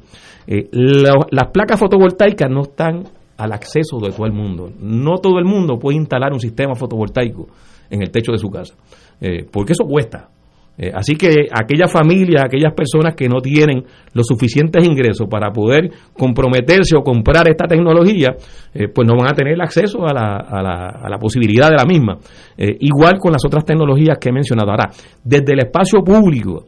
Eh, 0.47 0.69
las 0.71 1.47
placas 1.51 1.79
fotovoltaicas 1.79 2.49
no 2.49 2.61
están 2.63 3.03
al 3.37 3.51
acceso 3.51 3.99
de 3.99 4.11
todo 4.11 4.25
el 4.25 4.33
mundo. 4.33 4.71
No 4.79 5.17
todo 5.17 5.39
el 5.39 5.45
mundo 5.45 5.77
puede 5.79 5.97
instalar 5.97 6.33
un 6.33 6.39
sistema 6.39 6.75
fotovoltaico 6.75 7.47
en 7.89 8.01
el 8.01 8.11
techo 8.11 8.31
de 8.31 8.37
su 8.37 8.49
casa, 8.49 8.75
eh, 9.21 9.45
porque 9.49 9.73
eso 9.73 9.85
cuesta. 9.85 10.29
Eh, 10.75 10.91
así 10.91 11.15
que 11.15 11.47
aquellas 11.51 11.91
familias, 11.91 12.43
aquellas 12.43 12.73
personas 12.73 13.13
que 13.15 13.29
no 13.29 13.39
tienen 13.41 13.83
los 14.13 14.25
suficientes 14.25 14.83
ingresos 14.83 15.27
para 15.29 15.51
poder 15.51 15.91
comprometerse 16.17 16.95
o 16.97 17.03
comprar 17.03 17.47
esta 17.47 17.65
tecnología, 17.67 18.35
eh, 18.73 18.87
pues 18.87 19.07
no 19.07 19.15
van 19.15 19.31
a 19.31 19.35
tener 19.35 19.61
acceso 19.61 20.03
a 20.03 20.13
la, 20.13 20.37
a 20.37 20.63
la, 20.63 20.89
a 21.03 21.09
la 21.09 21.17
posibilidad 21.19 21.69
de 21.69 21.75
la 21.75 21.85
misma. 21.85 22.17
Eh, 22.57 22.75
igual 22.79 23.19
con 23.19 23.31
las 23.33 23.45
otras 23.45 23.65
tecnologías 23.65 24.17
que 24.19 24.29
he 24.29 24.33
mencionado. 24.33 24.71
Ahora, 24.71 24.89
desde 25.23 25.53
el 25.53 25.59
espacio 25.59 26.03
público, 26.03 26.65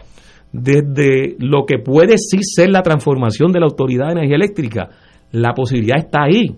desde 0.52 1.36
lo 1.40 1.66
que 1.66 1.80
puede 1.80 2.18
sí 2.18 2.38
ser 2.42 2.70
la 2.70 2.84
transformación 2.84 3.52
de 3.52 3.60
la 3.60 3.66
Autoridad 3.66 4.08
de 4.08 4.12
Energía 4.14 4.36
Eléctrica, 4.36 4.90
la 5.32 5.54
posibilidad 5.54 5.98
está 5.98 6.24
ahí. 6.26 6.56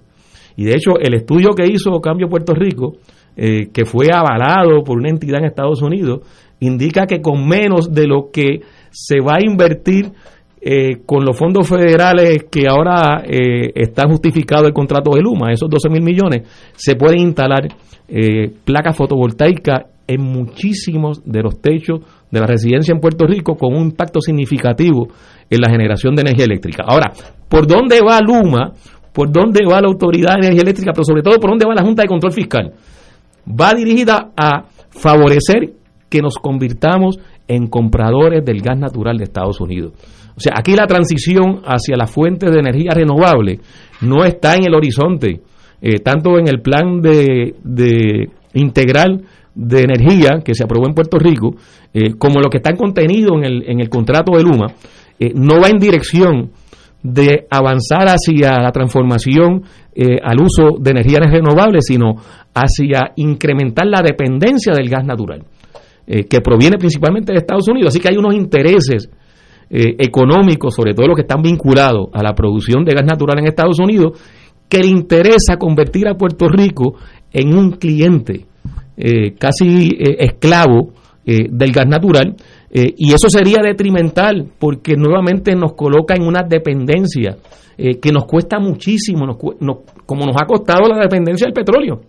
Y 0.58 0.66
de 0.66 0.72
hecho, 0.74 1.00
el 1.00 1.16
estudio 1.16 1.52
que 1.56 1.66
hizo 1.72 1.92
Cambio 2.02 2.28
Puerto 2.28 2.54
Rico, 2.54 2.98
que 3.36 3.86
fue 3.86 4.08
avalado 4.12 4.84
por 4.84 4.98
una 4.98 5.10
entidad 5.10 5.40
en 5.40 5.46
Estados 5.46 5.84
Unidos, 5.84 6.22
indica 6.60 7.06
que 7.06 7.22
con 7.22 7.48
menos 7.48 7.92
de 7.92 8.08
lo 8.08 8.30
que 8.32 8.62
se 8.90 9.20
va 9.20 9.36
a 9.36 9.46
invertir 9.46 10.12
eh, 10.60 11.02
con 11.06 11.24
los 11.24 11.38
fondos 11.38 11.68
federales 11.68 12.46
que 12.50 12.68
ahora 12.68 13.24
eh, 13.24 13.72
está 13.76 14.08
justificado 14.08 14.66
el 14.66 14.74
contrato 14.74 15.12
de 15.12 15.22
Luma, 15.22 15.52
esos 15.52 15.70
12 15.70 15.90
mil 15.90 16.02
millones, 16.02 16.48
se 16.76 16.96
pueden 16.96 17.20
instalar 17.20 17.68
eh, 18.08 18.52
placas 18.66 18.96
fotovoltaicas 18.96 19.86
en 20.08 20.22
muchísimos 20.22 21.22
de 21.24 21.44
los 21.44 21.62
techos 21.62 22.00
de 22.32 22.40
la 22.40 22.48
residencia 22.48 22.94
en 22.94 23.00
Puerto 23.00 23.28
Rico 23.28 23.56
con 23.56 23.76
un 23.76 23.88
impacto 23.88 24.20
significativo 24.20 25.08
en 25.50 25.62
la 25.62 25.70
generación 25.70 26.16
de 26.16 26.22
energía 26.22 26.46
eléctrica. 26.46 26.84
Ahora, 26.88 27.12
¿por 27.48 27.68
dónde 27.68 28.00
va 28.02 28.20
Luma? 28.22 28.72
¿Por 29.14 29.32
dónde 29.32 29.66
va 29.66 29.82
la 29.82 29.88
Autoridad 29.88 30.34
de 30.34 30.48
Energía 30.48 30.62
Eléctrica? 30.62 30.92
Pero 30.94 31.04
sobre 31.04 31.24
todo, 31.24 31.40
¿por 31.40 31.50
dónde 31.50 31.66
va 31.68 31.74
la 31.74 31.82
Junta 31.82 32.04
de 32.04 32.08
Control 32.08 32.32
Fiscal? 32.32 32.72
Va 33.48 33.74
dirigida 33.74 34.32
a 34.38 34.66
favorecer 34.90 35.72
que 36.10 36.22
nos 36.22 36.36
convirtamos 36.38 37.20
en 37.48 37.68
compradores 37.68 38.44
del 38.46 38.62
gas 38.62 38.78
natural 38.78 39.18
de 39.18 39.26
Estados 39.26 39.60
Unidos. 39.62 39.94
O 40.38 40.40
sea, 40.40 40.54
aquí 40.56 40.76
la 40.76 40.86
transición 40.86 41.62
hacia 41.66 41.98
las 41.98 42.12
fuentes 42.12 42.52
de 42.52 42.60
energía 42.60 42.92
renovable 42.94 43.60
no 44.02 44.24
está 44.24 44.56
en 44.56 44.66
el 44.68 44.76
horizonte, 44.76 45.42
eh, 45.82 46.00
tanto 46.00 46.38
en 46.38 46.48
el 46.48 46.62
plan 46.62 47.02
de, 47.02 48.30
integral 48.54 49.24
de 49.56 49.80
energía 49.82 50.42
que 50.46 50.54
se 50.54 50.64
aprobó 50.64 50.88
en 50.88 50.94
Puerto 50.94 51.18
Rico, 51.18 51.56
eh, 51.92 52.14
como 52.20 52.40
lo 52.40 52.50
que 52.50 52.58
está 52.58 52.74
contenido 52.74 53.36
en 53.36 53.46
el, 53.46 53.64
en 53.68 53.80
el 53.80 53.90
contrato 53.90 54.34
de 54.38 54.44
Luma, 54.44 54.68
eh, 55.20 55.32
no 55.34 55.60
va 55.60 55.70
en 55.70 55.80
dirección 55.80 56.52
de 57.02 57.48
avanzar 57.50 58.08
hacia 58.08 58.60
la 58.60 58.72
transformación 58.72 59.64
al 60.24 60.40
uso 60.40 60.78
de 60.80 60.92
energías 60.92 61.32
renovables, 61.32 61.86
sino 61.88 62.16
hacia 62.54 63.14
incrementar 63.16 63.88
la 63.88 64.02
dependencia 64.02 64.74
del 64.74 64.90
gas 64.90 65.06
natural. 65.06 65.44
Eh, 66.10 66.24
que 66.24 66.40
proviene 66.40 66.78
principalmente 66.78 67.34
de 67.34 67.40
Estados 67.40 67.68
Unidos. 67.68 67.90
Así 67.90 68.00
que 68.00 68.08
hay 68.08 68.16
unos 68.16 68.34
intereses 68.34 69.10
eh, 69.70 69.94
económicos, 70.00 70.74
sobre 70.74 70.94
todo 70.94 71.08
los 71.08 71.18
que 71.18 71.24
están 71.24 71.42
vinculados 71.42 72.08
a 72.14 72.24
la 72.24 72.34
producción 72.34 72.86
de 72.86 72.94
gas 72.94 73.04
natural 73.06 73.40
en 73.40 73.48
Estados 73.48 73.78
Unidos, 73.78 74.18
que 74.70 74.78
le 74.78 74.88
interesa 74.88 75.58
convertir 75.58 76.08
a 76.08 76.16
Puerto 76.16 76.48
Rico 76.48 76.96
en 77.34 77.54
un 77.54 77.72
cliente 77.72 78.46
eh, 78.96 79.34
casi 79.38 79.98
esclavo 80.00 80.94
del 81.26 81.74
gas 81.74 81.88
natural. 81.88 82.38
y 82.72 83.12
eso 83.12 83.30
sería 83.30 83.58
detrimental 83.62 84.48
porque 84.58 84.96
nuevamente 84.96 85.54
nos 85.58 85.74
coloca 85.74 86.16
en 86.16 86.24
una 86.24 86.44
dependencia 86.48 87.36
que 87.76 88.12
nos 88.14 88.24
cuesta 88.24 88.60
muchísimo, 88.60 89.38
como 90.06 90.26
nos 90.26 90.42
ha 90.42 90.46
costado 90.46 90.88
la 90.88 91.02
dependencia 91.02 91.46
del 91.48 91.54
petróleo. 91.54 92.00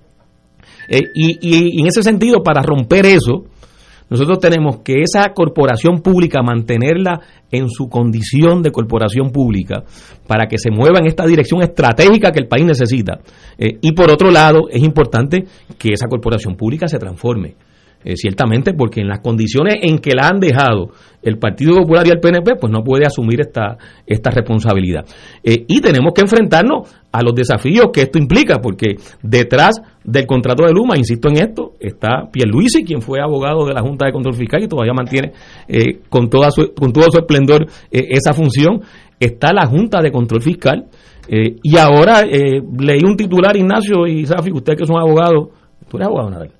y, 0.88 1.80
en 1.80 1.86
ese 1.88 2.04
sentido, 2.04 2.44
para 2.44 2.62
romper 2.62 3.06
eso, 3.06 3.46
nosotros 4.10 4.38
tenemos 4.38 4.78
que 4.78 5.02
esa 5.02 5.32
corporación 5.34 6.00
pública 6.00 6.42
mantenerla 6.42 7.20
en 7.50 7.68
su 7.68 7.88
condición 7.88 8.62
de 8.62 8.70
corporación 8.70 9.30
pública 9.30 9.84
para 10.26 10.46
que 10.46 10.58
se 10.58 10.70
mueva 10.70 10.98
en 10.98 11.06
esta 11.06 11.26
dirección 11.26 11.62
estratégica 11.62 12.32
que 12.32 12.40
el 12.40 12.48
país 12.48 12.64
necesita. 12.64 13.20
Eh, 13.58 13.78
y 13.80 13.92
por 13.92 14.10
otro 14.10 14.30
lado, 14.30 14.68
es 14.70 14.82
importante 14.82 15.44
que 15.78 15.92
esa 15.92 16.08
corporación 16.08 16.56
pública 16.56 16.88
se 16.88 16.98
transforme. 16.98 17.54
Eh, 18.04 18.14
ciertamente, 18.14 18.74
porque 18.74 19.00
en 19.00 19.08
las 19.08 19.18
condiciones 19.18 19.74
en 19.82 19.98
que 19.98 20.14
la 20.14 20.28
han 20.28 20.38
dejado 20.38 20.92
el 21.20 21.36
Partido 21.36 21.74
Popular 21.78 22.06
y 22.06 22.10
el 22.10 22.20
PNP, 22.20 22.54
pues 22.54 22.72
no 22.72 22.84
puede 22.84 23.04
asumir 23.04 23.40
esta, 23.40 23.76
esta 24.06 24.30
responsabilidad. 24.30 25.04
Eh, 25.42 25.64
y 25.66 25.80
tenemos 25.80 26.12
que 26.14 26.20
enfrentarnos 26.20 26.88
a 27.10 27.22
los 27.22 27.34
desafíos 27.34 27.88
que 27.92 28.02
esto 28.02 28.16
implica, 28.16 28.60
porque 28.62 28.94
detrás 29.20 29.80
del 30.04 30.26
contrato 30.26 30.62
de 30.64 30.72
Luma, 30.72 30.96
insisto 30.96 31.28
en 31.28 31.38
esto, 31.38 31.72
está 31.80 32.30
Pierluisi, 32.30 32.84
quien 32.84 33.02
fue 33.02 33.18
abogado 33.20 33.66
de 33.66 33.74
la 33.74 33.82
Junta 33.82 34.06
de 34.06 34.12
Control 34.12 34.34
Fiscal 34.36 34.62
y 34.62 34.68
todavía 34.68 34.94
mantiene 34.94 35.32
eh, 35.66 35.98
con, 36.08 36.30
toda 36.30 36.52
su, 36.52 36.72
con 36.74 36.92
todo 36.92 37.06
su 37.10 37.18
esplendor 37.18 37.66
esa 37.90 38.32
función, 38.32 38.80
está 39.18 39.52
la 39.52 39.66
Junta 39.66 40.00
de 40.00 40.12
Control 40.12 40.40
Fiscal, 40.40 40.86
y 41.28 41.76
ahora 41.76 42.22
leí 42.22 43.04
un 43.04 43.16
titular, 43.16 43.54
Ignacio 43.54 44.06
y 44.06 44.24
Safi, 44.24 44.50
usted 44.50 44.76
que 44.76 44.86
son 44.86 44.98
abogados, 44.98 45.48
tú 45.90 45.98
eres 45.98 46.06
abogado, 46.06 46.30
Nadal. 46.30 46.57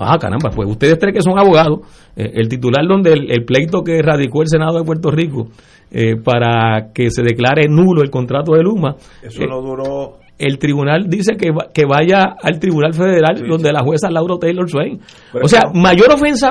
Ah, 0.00 0.16
caramba, 0.18 0.50
pues 0.50 0.68
ustedes 0.68 0.98
tres 0.98 1.14
que 1.14 1.22
son 1.22 1.38
abogados, 1.38 1.80
eh, 2.16 2.30
el 2.34 2.48
titular 2.48 2.84
donde 2.88 3.12
el, 3.12 3.44
pleito 3.44 3.82
que 3.82 4.00
radicó 4.02 4.42
el 4.42 4.48
Senado 4.48 4.78
de 4.78 4.84
Puerto 4.84 5.10
Rico 5.10 5.48
eh, 5.90 6.16
para 6.16 6.92
que 6.92 7.10
se 7.10 7.22
declare 7.22 7.66
nulo 7.68 8.02
el 8.02 8.10
contrato 8.10 8.52
de 8.52 8.62
Luma. 8.62 8.96
Eso 9.22 9.44
no 9.46 9.60
duró. 9.60 10.18
El 10.38 10.58
tribunal 10.58 11.08
dice 11.08 11.36
que, 11.36 11.50
que 11.74 11.82
vaya 11.84 12.36
al 12.40 12.60
Tribunal 12.60 12.94
Federal 12.94 13.44
donde 13.48 13.72
la 13.72 13.80
jueza 13.82 14.08
Laura 14.08 14.36
Taylor 14.40 14.70
Swain. 14.70 15.00
o 15.42 15.48
sea, 15.48 15.62
mayor 15.74 16.12
ofensa 16.12 16.48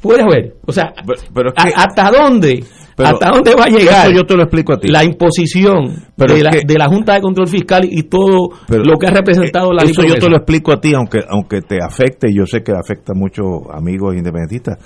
Puede 0.00 0.22
haber. 0.22 0.54
O 0.66 0.72
sea, 0.72 0.92
pero 1.34 1.48
es 1.48 1.54
a- 1.56 1.64
que- 1.68 1.74
¿hasta 1.74 2.10
dónde? 2.10 2.62
Pero 2.96 3.08
¿Hasta 3.08 3.30
dónde 3.30 3.54
va 3.54 3.64
a 3.64 3.68
llegar? 3.68 4.06
Eso 4.06 4.14
yo 4.16 4.22
te 4.24 4.36
lo 4.36 4.42
explico 4.44 4.72
a 4.74 4.78
ti. 4.78 4.88
La 4.88 5.02
imposición 5.04 6.04
Pero 6.16 6.34
de, 6.34 6.42
la, 6.44 6.50
que- 6.50 6.60
de 6.66 6.74
la 6.78 6.86
Junta 6.86 7.14
de 7.14 7.20
Control 7.20 7.48
Fiscal 7.48 7.84
y 7.90 8.04
todo 8.04 8.50
Pero- 8.68 8.84
lo 8.84 8.96
que 8.98 9.06
ha 9.08 9.10
representado 9.10 9.72
la 9.72 9.82
Eso 9.82 10.02
yo 10.04 10.14
te 10.14 10.28
lo 10.28 10.36
explico 10.36 10.72
a 10.72 10.80
ti, 10.80 10.92
aunque, 10.94 11.20
aunque 11.28 11.60
te 11.60 11.78
afecte, 11.84 12.28
y 12.30 12.36
yo 12.38 12.46
sé 12.46 12.62
que 12.62 12.72
afecta 12.72 13.12
a 13.12 13.18
muchos 13.18 13.44
amigos 13.72 14.14
independentistas, 14.14 14.78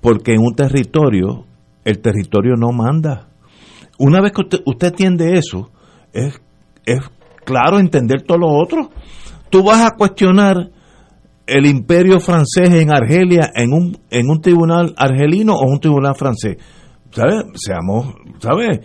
porque 0.00 0.32
en 0.34 0.40
un 0.40 0.54
territorio, 0.54 1.44
el 1.84 1.98
territorio 2.00 2.54
no 2.56 2.72
manda. 2.72 3.28
Una 3.98 4.20
vez 4.20 4.32
que 4.32 4.42
usted, 4.42 4.58
usted 4.66 4.88
entiende 4.88 5.38
eso, 5.38 5.70
es, 6.12 6.38
es 6.84 7.00
claro 7.44 7.78
entender 7.78 8.22
todo 8.22 8.38
lo 8.38 8.48
otro. 8.48 8.90
Tú 9.48 9.62
vas 9.64 9.80
a 9.82 9.92
cuestionar 9.96 10.70
el 11.46 11.64
imperio 11.66 12.18
francés 12.20 12.70
en 12.70 12.90
Argelia 12.92 13.50
en 13.54 13.72
un, 13.72 13.96
en 14.10 14.28
un 14.28 14.40
tribunal 14.40 14.92
argelino 14.98 15.54
o 15.54 15.64
un 15.70 15.78
tribunal 15.80 16.14
francés. 16.16 16.56
¿Sabes? 17.16 17.44
Seamos, 17.54 18.14
¿sabes? 18.40 18.80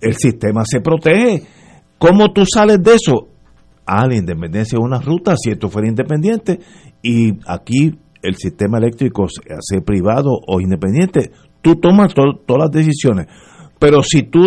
El 0.00 0.14
sistema 0.16 0.62
se 0.64 0.80
protege. 0.80 1.44
¿Cómo 1.98 2.32
tú 2.32 2.42
sales 2.44 2.82
de 2.82 2.94
eso? 2.94 3.28
Ah, 3.86 4.06
la 4.06 4.16
independencia 4.16 4.76
es 4.76 4.84
una 4.84 4.98
ruta, 5.00 5.34
si 5.36 5.50
esto 5.50 5.68
fuera 5.68 5.88
independiente, 5.88 6.58
y 7.02 7.34
aquí 7.46 7.96
el 8.22 8.34
sistema 8.36 8.78
eléctrico 8.78 9.26
se 9.28 9.40
hace 9.52 9.80
privado 9.80 10.30
o 10.46 10.60
independiente, 10.60 11.30
tú 11.62 11.76
tomas 11.76 12.12
to- 12.14 12.40
todas 12.44 12.64
las 12.64 12.70
decisiones. 12.72 13.26
Pero 13.78 14.02
si 14.02 14.24
tú 14.24 14.40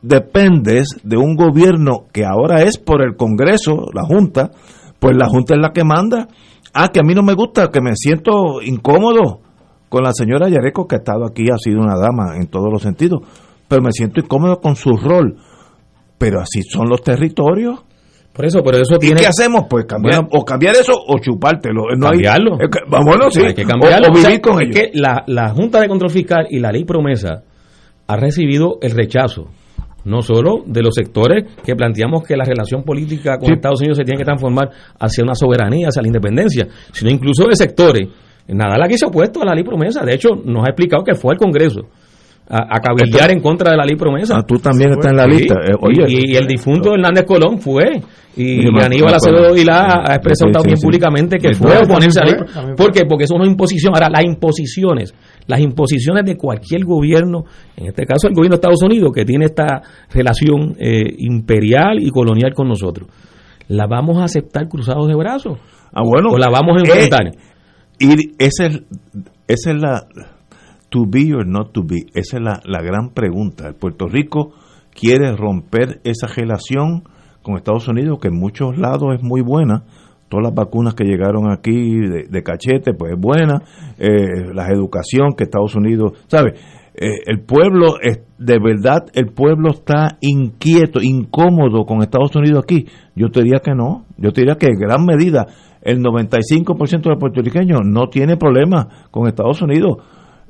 dependes 0.00 0.88
de 1.04 1.16
un 1.18 1.36
gobierno 1.36 2.06
que 2.12 2.24
ahora 2.24 2.62
es 2.62 2.78
por 2.78 3.02
el 3.02 3.16
Congreso, 3.16 3.86
la 3.94 4.02
Junta, 4.02 4.50
pues 4.98 5.14
la 5.16 5.28
Junta 5.28 5.54
es 5.54 5.60
la 5.60 5.72
que 5.72 5.84
manda. 5.84 6.26
Ah, 6.74 6.88
que 6.88 7.00
a 7.00 7.02
mí 7.04 7.14
no 7.14 7.22
me 7.22 7.34
gusta, 7.34 7.68
que 7.70 7.82
me 7.82 7.92
siento 7.94 8.62
incómodo 8.62 9.40
con 9.92 10.02
la 10.04 10.12
señora 10.14 10.48
Yareco, 10.48 10.86
que 10.88 10.94
ha 10.96 10.98
estado 10.98 11.26
aquí, 11.26 11.44
ha 11.52 11.58
sido 11.58 11.78
una 11.80 11.96
dama 11.98 12.36
en 12.40 12.46
todos 12.46 12.72
los 12.72 12.80
sentidos, 12.80 13.20
pero 13.68 13.82
me 13.82 13.92
siento 13.92 14.20
incómodo 14.20 14.58
con 14.58 14.74
su 14.74 14.96
rol. 14.96 15.36
Pero 16.16 16.40
así 16.40 16.62
son 16.62 16.88
los 16.88 17.02
territorios. 17.02 17.84
Por 18.32 18.46
eso, 18.46 18.62
pero 18.64 18.78
eso 18.78 18.94
¿Y 18.96 19.00
tiene 19.00 19.20
qué 19.20 19.26
hacemos? 19.26 19.64
Pues 19.68 19.84
cambiar, 19.84 20.26
o 20.30 20.44
cambiar 20.46 20.74
eso 20.76 20.94
o 20.94 21.18
chupártelo. 21.18 21.82
No 21.98 22.06
hay- 22.06 22.12
cambiarlo. 22.22 22.56
que- 22.56 22.78
bueno, 22.88 23.30
sí. 23.30 23.42
Hay 23.44 23.52
que 23.54 23.64
cambiarlo. 23.66 24.06
O, 24.08 24.10
o 24.12 24.14
O 24.14 24.16
sea, 24.16 24.30
vivir 24.30 24.40
con 24.40 24.58
que 24.70 24.90
la, 24.94 25.24
la 25.26 25.50
Junta 25.50 25.78
de 25.82 25.88
Control 25.88 26.10
Fiscal 26.10 26.46
y 26.48 26.58
la 26.58 26.72
ley 26.72 26.84
promesa 26.84 27.42
ha 28.06 28.16
recibido 28.16 28.78
el 28.80 28.92
rechazo, 28.92 29.48
no 30.06 30.22
solo 30.22 30.62
de 30.64 30.80
los 30.82 30.94
sectores 30.94 31.44
que 31.62 31.74
planteamos 31.76 32.22
que 32.22 32.34
la 32.36 32.44
relación 32.46 32.82
política 32.84 33.36
con 33.36 33.48
Sí. 33.48 33.52
Estados 33.52 33.80
Unidos 33.80 33.98
se 33.98 34.04
tiene 34.04 34.16
que 34.18 34.24
transformar 34.24 34.70
hacia 34.98 35.22
una 35.22 35.34
soberanía, 35.34 35.88
hacia 35.88 36.00
la 36.00 36.08
independencia, 36.08 36.66
sino 36.92 37.10
incluso 37.10 37.46
de 37.46 37.56
sectores. 37.56 38.08
Nada 38.48 38.76
aquí 38.84 38.96
se 38.98 39.04
ha 39.04 39.08
opuesto 39.08 39.42
a 39.42 39.46
la 39.46 39.54
ley 39.54 39.64
promesa. 39.64 40.04
De 40.04 40.14
hecho, 40.14 40.30
nos 40.44 40.64
ha 40.64 40.70
explicado 40.70 41.04
que 41.04 41.14
fue 41.14 41.32
al 41.34 41.38
Congreso 41.38 41.82
a, 42.48 42.76
a 42.76 42.80
cabildear 42.80 43.30
en 43.30 43.40
contra 43.40 43.70
de 43.70 43.76
la 43.76 43.84
ley 43.84 43.96
promesa. 43.96 44.34
Ah, 44.36 44.42
tú 44.46 44.56
también 44.58 44.90
estás 44.90 45.12
en 45.12 45.16
la 45.16 45.24
Sí. 45.24 45.30
lista. 45.30 45.54
Eh, 45.64 45.74
oye, 45.80 46.04
y, 46.08 46.32
y 46.32 46.36
el 46.36 46.46
difunto 46.46 46.92
Hernández 46.94 47.24
Colón 47.24 47.58
fue. 47.58 47.84
Y, 48.36 48.64
me- 48.72 48.82
Aníbal 48.82 49.14
Acevedo. 49.14 49.52
Vilá 49.54 50.02
ha 50.06 50.14
expresado 50.14 50.48
Sí, 50.48 50.52
también 50.54 50.76
sí. 50.78 50.84
públicamente 50.86 51.38
que 51.38 51.52
fue 51.54 51.74
a 51.76 51.80
oponerse 51.80 52.18
a 52.20 52.24
la 52.24 52.30
ley. 52.32 52.74
¿Por 52.76 52.90
qué? 52.90 53.04
Porque 53.04 53.24
es 53.24 53.30
una 53.30 53.46
imposición. 53.46 53.92
Ahora, 53.94 54.08
las 54.10 54.24
imposiciones, 54.24 55.14
las 55.46 55.60
imposiciones 55.60 56.24
de 56.24 56.36
cualquier 56.36 56.84
gobierno, 56.84 57.44
en 57.76 57.86
este 57.88 58.04
caso 58.06 58.26
el 58.28 58.34
gobierno 58.34 58.56
de 58.56 58.60
Estados 58.60 58.82
Unidos, 58.82 59.12
que 59.14 59.24
tiene 59.24 59.44
esta 59.46 59.82
relación 60.10 60.74
eh, 60.80 61.04
imperial 61.18 61.98
y 62.00 62.08
colonial 62.10 62.52
con 62.54 62.68
nosotros, 62.68 63.08
¿la 63.68 63.86
vamos 63.86 64.18
a 64.18 64.24
aceptar 64.24 64.66
cruzados 64.68 65.06
de 65.08 65.14
brazos? 65.14 65.58
Ah, 65.92 66.00
bueno. 66.02 66.30
¿O 66.32 66.38
la 66.38 66.48
vamos 66.50 66.76
a 66.76 66.80
Eh, 66.80 66.84
enfrentar? 66.88 67.32
Y 68.02 68.34
esa 68.38 68.66
es, 68.66 68.82
esa 69.46 69.70
es 69.70 69.80
la 69.80 70.08
to 70.88 71.04
be 71.06 71.32
or 71.32 71.46
not 71.46 71.72
to 71.72 71.84
be, 71.84 72.06
esa 72.14 72.38
es 72.38 72.42
la, 72.42 72.60
la 72.64 72.82
gran 72.82 73.10
pregunta. 73.10 73.72
Puerto 73.78 74.08
Rico 74.08 74.54
quiere 74.92 75.30
romper 75.36 76.00
esa 76.02 76.26
relación 76.26 77.04
con 77.42 77.54
Estados 77.56 77.86
Unidos, 77.86 78.18
que 78.20 78.26
en 78.26 78.40
muchos 78.40 78.76
lados 78.76 79.14
es 79.14 79.22
muy 79.22 79.40
buena. 79.40 79.84
Todas 80.28 80.46
las 80.46 80.54
vacunas 80.54 80.94
que 80.94 81.04
llegaron 81.04 81.48
aquí 81.52 82.00
de, 82.28 82.42
cachete, 82.42 82.92
pues 82.92 83.12
es 83.12 83.20
buena. 83.20 83.62
Eh, 83.98 84.52
la 84.52 84.66
educación 84.72 85.34
que 85.36 85.44
Estados 85.44 85.76
Unidos, 85.76 86.24
¿sabe? 86.26 86.54
Eh, 86.94 87.20
el 87.26 87.42
pueblo, 87.42 88.00
es, 88.02 88.20
de 88.36 88.58
verdad, 88.58 89.04
el 89.14 89.26
pueblo 89.26 89.70
está 89.70 90.18
inquieto, 90.20 91.00
incómodo 91.00 91.84
con 91.84 92.02
Estados 92.02 92.34
Unidos 92.34 92.64
aquí. 92.64 92.86
Yo 93.14 93.28
te 93.28 93.42
diría 93.44 93.60
que 93.62 93.76
no. 93.76 94.06
Yo 94.18 94.32
te 94.32 94.40
diría 94.40 94.56
que 94.56 94.66
en 94.66 94.78
gran 94.78 95.04
medida 95.04 95.46
el 95.82 96.00
95% 96.00 97.10
de 97.10 97.16
puertorriqueños 97.16 97.80
no 97.84 98.08
tiene 98.08 98.36
problema 98.36 98.88
con 99.10 99.26
Estados 99.26 99.60
Unidos. 99.62 99.96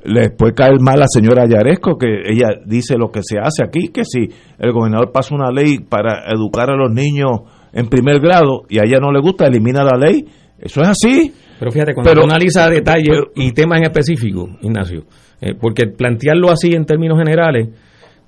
Les 0.04 0.30
puede 0.36 0.52
caer 0.52 0.80
mal 0.80 0.96
a 0.96 1.00
la 1.00 1.06
señora 1.08 1.46
Yaresco, 1.46 1.96
que 1.96 2.08
ella 2.26 2.48
dice 2.66 2.96
lo 2.98 3.10
que 3.10 3.20
se 3.22 3.38
hace 3.38 3.62
aquí, 3.64 3.88
que 3.88 4.04
si 4.04 4.28
el 4.58 4.72
gobernador 4.72 5.12
pasa 5.12 5.34
una 5.34 5.50
ley 5.50 5.78
para 5.78 6.24
educar 6.30 6.70
a 6.70 6.76
los 6.76 6.92
niños 6.92 7.42
en 7.72 7.86
primer 7.88 8.20
grado 8.20 8.62
y 8.68 8.78
a 8.78 8.82
ella 8.84 8.98
no 9.00 9.12
le 9.12 9.20
gusta, 9.20 9.46
elimina 9.46 9.84
la 9.84 9.96
ley. 9.96 10.24
Eso 10.58 10.80
es 10.82 10.88
así. 10.88 11.32
Pero 11.58 11.70
fíjate, 11.70 11.94
cuando 11.94 12.10
Pero- 12.10 12.24
analizas 12.24 12.70
detalles 12.70 13.16
y 13.36 13.52
temas 13.52 13.78
en 13.78 13.84
específico, 13.84 14.48
Ignacio, 14.62 15.04
eh, 15.40 15.54
porque 15.60 15.86
plantearlo 15.86 16.50
así 16.50 16.72
en 16.72 16.84
términos 16.84 17.18
generales, 17.18 17.68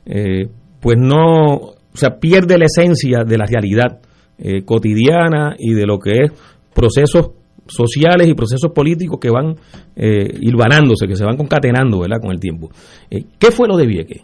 eh, 0.07 0.46
pues 0.80 0.96
no, 0.98 1.55
o 1.57 1.96
sea, 1.96 2.18
pierde 2.20 2.57
la 2.59 2.66
esencia 2.66 3.24
de 3.24 3.38
la 3.38 3.46
realidad 3.46 4.00
eh, 4.38 4.64
cotidiana 4.64 5.55
y 5.59 5.74
de 5.74 5.86
lo 5.86 5.98
que 5.98 6.11
es 6.24 6.32
procesos 6.75 7.31
sociales 7.66 8.29
y 8.29 8.35
procesos 8.35 8.70
políticos 8.72 9.18
que 9.20 9.31
van 9.31 9.55
eh, 9.97 10.29
hilvanándose, 10.41 11.07
que 11.07 11.16
se 11.16 11.25
van 11.25 11.37
concatenando, 11.37 12.01
¿verdad?, 12.01 12.18
con 12.20 12.31
el 12.33 12.41
tiempo. 12.41 12.70
Eh, 13.11 13.25
¿Qué 13.39 13.51
fue 13.51 13.68
lo 13.68 13.77
de 13.77 13.87
Vieques? 13.87 14.22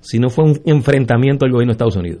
Si 0.00 0.18
no 0.18 0.28
fue 0.30 0.44
un 0.44 0.60
enfrentamiento 0.66 1.44
del 1.44 1.52
gobierno 1.52 1.70
de 1.70 1.74
Estados 1.74 1.96
Unidos. 1.96 2.20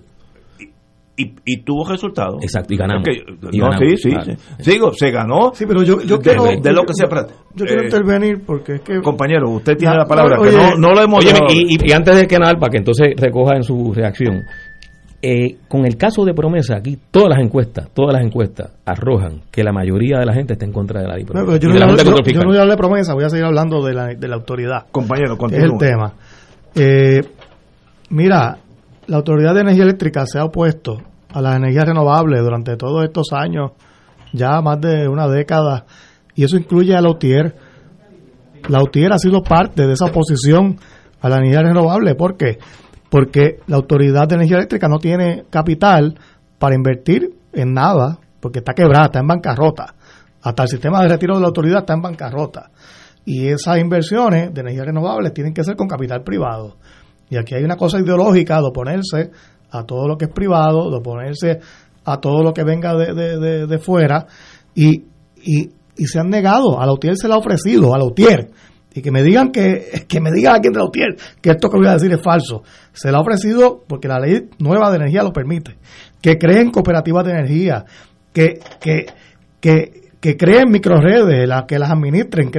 Y, 1.14 1.34
y 1.44 1.62
tuvo 1.62 1.86
resultados. 1.86 2.42
Exacto, 2.42 2.72
y 2.72 2.76
ganamos. 2.78 3.06
Y 3.52 3.58
no, 3.58 3.66
ganamos, 3.68 3.88
sí, 3.90 3.96
sí, 3.98 4.08
claro. 4.10 4.32
sí. 4.32 4.70
Sigo, 4.70 4.92
se 4.94 5.10
ganó. 5.10 5.52
Sí, 5.54 5.66
pero 5.66 5.82
yo, 5.82 6.00
yo 6.00 6.16
de, 6.16 6.22
quiero. 6.22 6.44
de- 6.44 6.72
lo 6.72 6.82
que 6.84 6.94
se 6.94 7.06
trata. 7.06 7.34
Yo 7.54 7.66
quiero 7.66 7.82
Eh, 7.82 7.84
intervenir 7.84 8.42
porque 8.46 8.76
es 8.76 8.80
que. 8.80 9.00
Compañero, 9.02 9.50
usted 9.50 9.76
tiene 9.76 9.92
Ya, 9.94 9.98
la 9.98 10.06
palabra, 10.06 10.40
oye, 10.40 10.50
que 10.50 10.56
no, 10.56 10.76
no 10.76 10.94
lo 10.94 11.02
hemos 11.02 11.22
y- 11.24 11.76
y 11.86 11.92
antes 11.92 12.16
de 12.16 12.26
que 12.26 12.38
nada, 12.38 12.54
para 12.58 12.70
que 12.70 12.78
entonces 12.78 13.08
recoja 13.16 13.56
en 13.56 13.62
su 13.62 13.92
reacción, 13.92 14.44
eh, 15.22 15.56
con 15.68 15.86
el 15.86 15.96
caso 15.96 16.24
de 16.24 16.34
promesa, 16.34 16.76
aquí 16.76 16.98
todas 17.10 17.28
las 17.30 17.38
encuestas, 17.38 17.88
todas 17.94 18.12
las 18.14 18.24
encuestas 18.26 18.72
arrojan 18.84 19.42
que 19.52 19.62
la 19.62 19.72
mayoría 19.72 20.18
de 20.18 20.26
la 20.26 20.34
gente 20.34 20.54
está 20.54 20.64
en 20.64 20.72
contra 20.72 21.00
de 21.00 21.06
la 21.06 21.14
ley 21.14 21.22
No, 21.24 21.32
promesa. 21.32 21.46
pero 21.46 21.62
yo, 21.62 21.68
no 21.68 21.74
la 21.74 22.02
yo- 22.02 22.40
no 22.40 22.46
voy 22.48 22.56
a 22.56 22.60
hablar 22.62 22.76
de 22.76 22.80
promesa, 22.80 23.14
voy 23.14 23.24
a 23.24 23.28
seguir 23.30 23.44
hablando 23.44 23.84
de 23.84 23.94
la, 23.94 24.06
de 24.08 24.28
la 24.28 24.34
autoridad. 24.34 24.86
Compañero, 24.90 25.34
es 25.34 25.38
continúa. 25.38 25.66
el 25.66 25.78
tema. 25.78 26.12
Eh, 26.74 27.20
mira, 28.10 28.58
la 29.06 29.16
Autoridad 29.16 29.54
de 29.54 29.60
Energía 29.60 29.84
Eléctrica 29.84 30.26
se 30.26 30.38
ha 30.38 30.44
opuesto 30.44 30.98
a 31.32 31.40
las 31.40 31.56
energías 31.56 31.86
renovables 31.86 32.40
durante 32.42 32.76
todos 32.76 33.04
estos 33.04 33.32
años, 33.32 33.72
ya 34.32 34.60
más 34.60 34.80
de 34.80 35.06
una 35.08 35.28
década, 35.28 35.84
y 36.34 36.44
eso 36.44 36.56
incluye 36.56 36.94
a 36.96 37.00
la 37.00 37.10
UTIER. 37.10 37.54
La 38.68 38.82
UTIER 38.82 39.12
ha 39.12 39.18
sido 39.18 39.42
parte 39.42 39.86
de 39.86 39.92
esa 39.92 40.06
oposición 40.06 40.76
a 41.20 41.28
la 41.28 41.36
energía 41.38 41.62
renovable. 41.62 42.14
¿Por 42.14 42.36
qué? 42.36 42.58
Porque 43.12 43.58
la 43.66 43.76
Autoridad 43.76 44.26
de 44.26 44.36
Energía 44.36 44.56
Eléctrica 44.56 44.88
no 44.88 44.96
tiene 44.98 45.44
capital 45.50 46.18
para 46.58 46.74
invertir 46.74 47.28
en 47.52 47.74
nada, 47.74 48.18
porque 48.40 48.60
está 48.60 48.72
quebrada, 48.72 49.04
está 49.06 49.18
en 49.20 49.26
bancarrota. 49.26 49.94
Hasta 50.40 50.62
el 50.62 50.68
sistema 50.70 51.02
de 51.02 51.08
retiro 51.10 51.34
de 51.34 51.42
la 51.42 51.48
autoridad 51.48 51.80
está 51.80 51.92
en 51.92 52.00
bancarrota. 52.00 52.70
Y 53.26 53.48
esas 53.48 53.76
inversiones 53.78 54.54
de 54.54 54.62
energías 54.62 54.86
renovables 54.86 55.34
tienen 55.34 55.52
que 55.52 55.62
ser 55.62 55.76
con 55.76 55.88
capital 55.88 56.22
privado. 56.22 56.78
Y 57.28 57.36
aquí 57.36 57.54
hay 57.54 57.62
una 57.64 57.76
cosa 57.76 58.00
ideológica 58.00 58.56
de 58.56 58.68
oponerse 58.68 59.30
a 59.70 59.84
todo 59.84 60.08
lo 60.08 60.16
que 60.16 60.24
es 60.24 60.30
privado, 60.32 60.90
de 60.90 60.96
oponerse 60.96 61.60
a 62.06 62.16
todo 62.18 62.42
lo 62.42 62.54
que 62.54 62.64
venga 62.64 62.94
de, 62.94 63.12
de, 63.12 63.66
de- 63.66 63.78
fuera. 63.78 64.26
Y, 64.74 65.04
y, 65.36 65.70
y 65.98 66.06
se 66.06 66.18
han 66.18 66.30
negado. 66.30 66.80
A 66.80 66.86
la 66.86 66.92
UTIER 66.94 67.14
se 67.16 67.28
le 67.28 67.34
ha 67.34 67.36
ofrecido, 67.36 67.94
a 67.94 67.98
la 67.98 68.04
UTIER. 68.04 68.48
Y 68.94 69.00
que 69.02 69.10
me 69.10 69.22
digan 69.22 69.50
que, 69.52 70.04
que 70.06 70.20
me 70.20 70.30
digan 70.30 70.56
alguien 70.56 70.72
de 70.72 70.78
la 70.78 70.84
UTIER 70.84 71.16
que 71.40 71.50
esto 71.50 71.68
que 71.70 71.78
voy 71.78 71.86
a 71.88 71.94
decir 71.94 72.12
es 72.12 72.20
falso. 72.22 72.62
Se 72.92 73.10
le 73.10 73.16
ha 73.16 73.20
ofrecido 73.20 73.84
porque 73.88 74.06
la 74.08 74.18
ley 74.20 74.50
nueva 74.58 74.90
de 74.90 74.96
energía 74.96 75.22
lo 75.22 75.32
permite. 75.32 75.76
Que 76.20 76.36
creen 76.36 76.70
cooperativas 76.70 77.24
de 77.24 77.30
energía, 77.32 77.84
que, 78.32 78.60
que, 78.80 79.06
que, 79.60 80.10
que 80.20 80.36
creen 80.36 80.70
microredes, 80.70 81.48
las 81.48 81.64
que 81.64 81.78
las 81.78 81.90
administren. 81.90 82.50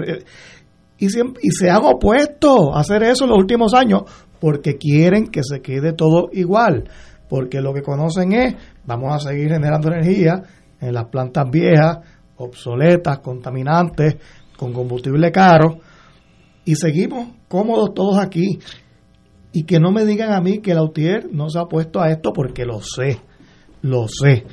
y, 0.98 1.06
siem- 1.08 1.38
y 1.42 1.52
se 1.52 1.70
han 1.70 1.84
opuesto 1.84 2.76
a 2.76 2.80
hacer 2.80 3.04
eso 3.04 3.26
en 3.26 3.30
los 3.30 3.40
últimos 3.40 3.74
años 3.74 4.02
porque 4.40 4.78
quieren 4.78 5.28
que 5.28 5.42
se 5.44 5.62
quede 5.62 5.94
todo 5.94 6.30
igual. 6.34 6.90
Porque 7.30 7.62
lo 7.62 7.74
que 7.74 7.82
conocen 7.82 8.34
es, 8.34 8.56
vamos 8.86 9.14
a 9.16 9.30
seguir 9.30 9.50
generando 9.50 9.88
energía 9.90 10.42
en 10.82 10.94
las 10.94 11.06
plantas 11.06 11.50
viejas, 11.50 12.00
obsoletas, 12.38 13.20
contaminantes, 13.20 14.18
con 14.58 14.74
combustible 14.74 15.32
caro, 15.32 15.78
y 16.66 16.76
seguimos 16.76 17.30
cómodos 17.48 17.94
todos 17.94 18.18
aquí. 18.18 18.60
Y 19.52 19.64
que 19.64 19.80
no 19.80 19.92
me 19.92 20.06
digan 20.06 20.32
a 20.32 20.42
mí 20.42 20.60
que 20.60 20.74
la 20.74 20.84
UTIER 20.84 21.30
no 21.32 21.50
se 21.50 21.60
ha 21.60 21.64
opuesto 21.64 22.02
a 22.02 22.10
esto 22.10 22.32
porque 22.34 22.66
lo 22.66 22.80
sé, 22.82 23.20
lo 23.84 24.08
sé. 24.08 24.46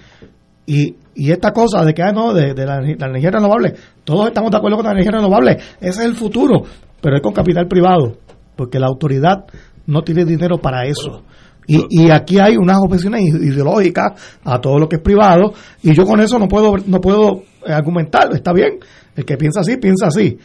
Y, 0.66 0.96
y 1.14 1.32
esta 1.32 1.52
cosa 1.52 1.84
de 1.84 1.94
que, 1.94 2.02
ah, 2.02 2.12
no, 2.12 2.34
de, 2.34 2.52
de 2.52 2.66
la, 2.66 2.80
la 2.80 3.06
energía 3.06 3.30
renovable, 3.30 3.74
todos 4.04 4.28
estamos 4.28 4.50
de 4.50 4.58
acuerdo 4.58 4.76
con 4.76 4.86
la 4.86 4.92
energía 4.92 5.12
renovable, 5.12 5.52
ese 5.80 5.88
es 5.88 5.98
el 6.00 6.14
futuro. 6.14 6.64
pero 7.00 7.16
es 7.16 7.22
con 7.22 7.32
capital 7.32 7.66
privado, 7.66 8.18
porque 8.56 8.78
la 8.78 8.86
autoridad 8.86 9.44
no 9.86 10.02
tiene 10.02 10.24
dinero 10.24 10.58
para 10.58 10.84
eso. 10.84 11.22
Y, 11.66 11.84
y 11.88 12.10
aquí 12.10 12.38
hay 12.38 12.56
unas 12.56 12.78
objeciones 12.78 13.22
ideológicas 13.22 14.38
a 14.44 14.60
todo 14.60 14.78
lo 14.78 14.88
que 14.88 14.96
es 14.96 15.02
privado, 15.02 15.52
y 15.82 15.94
yo 15.94 16.04
con 16.04 16.20
eso 16.20 16.38
no 16.38 16.48
puedo, 16.48 16.74
no 16.86 17.00
puedo 17.00 17.42
eh, 17.66 17.72
argumentar, 17.72 18.28
está 18.34 18.52
bien, 18.52 18.78
el 19.16 19.24
que 19.24 19.36
piensa 19.36 19.60
así, 19.60 19.76
piensa 19.76 20.08
así. 20.08 20.38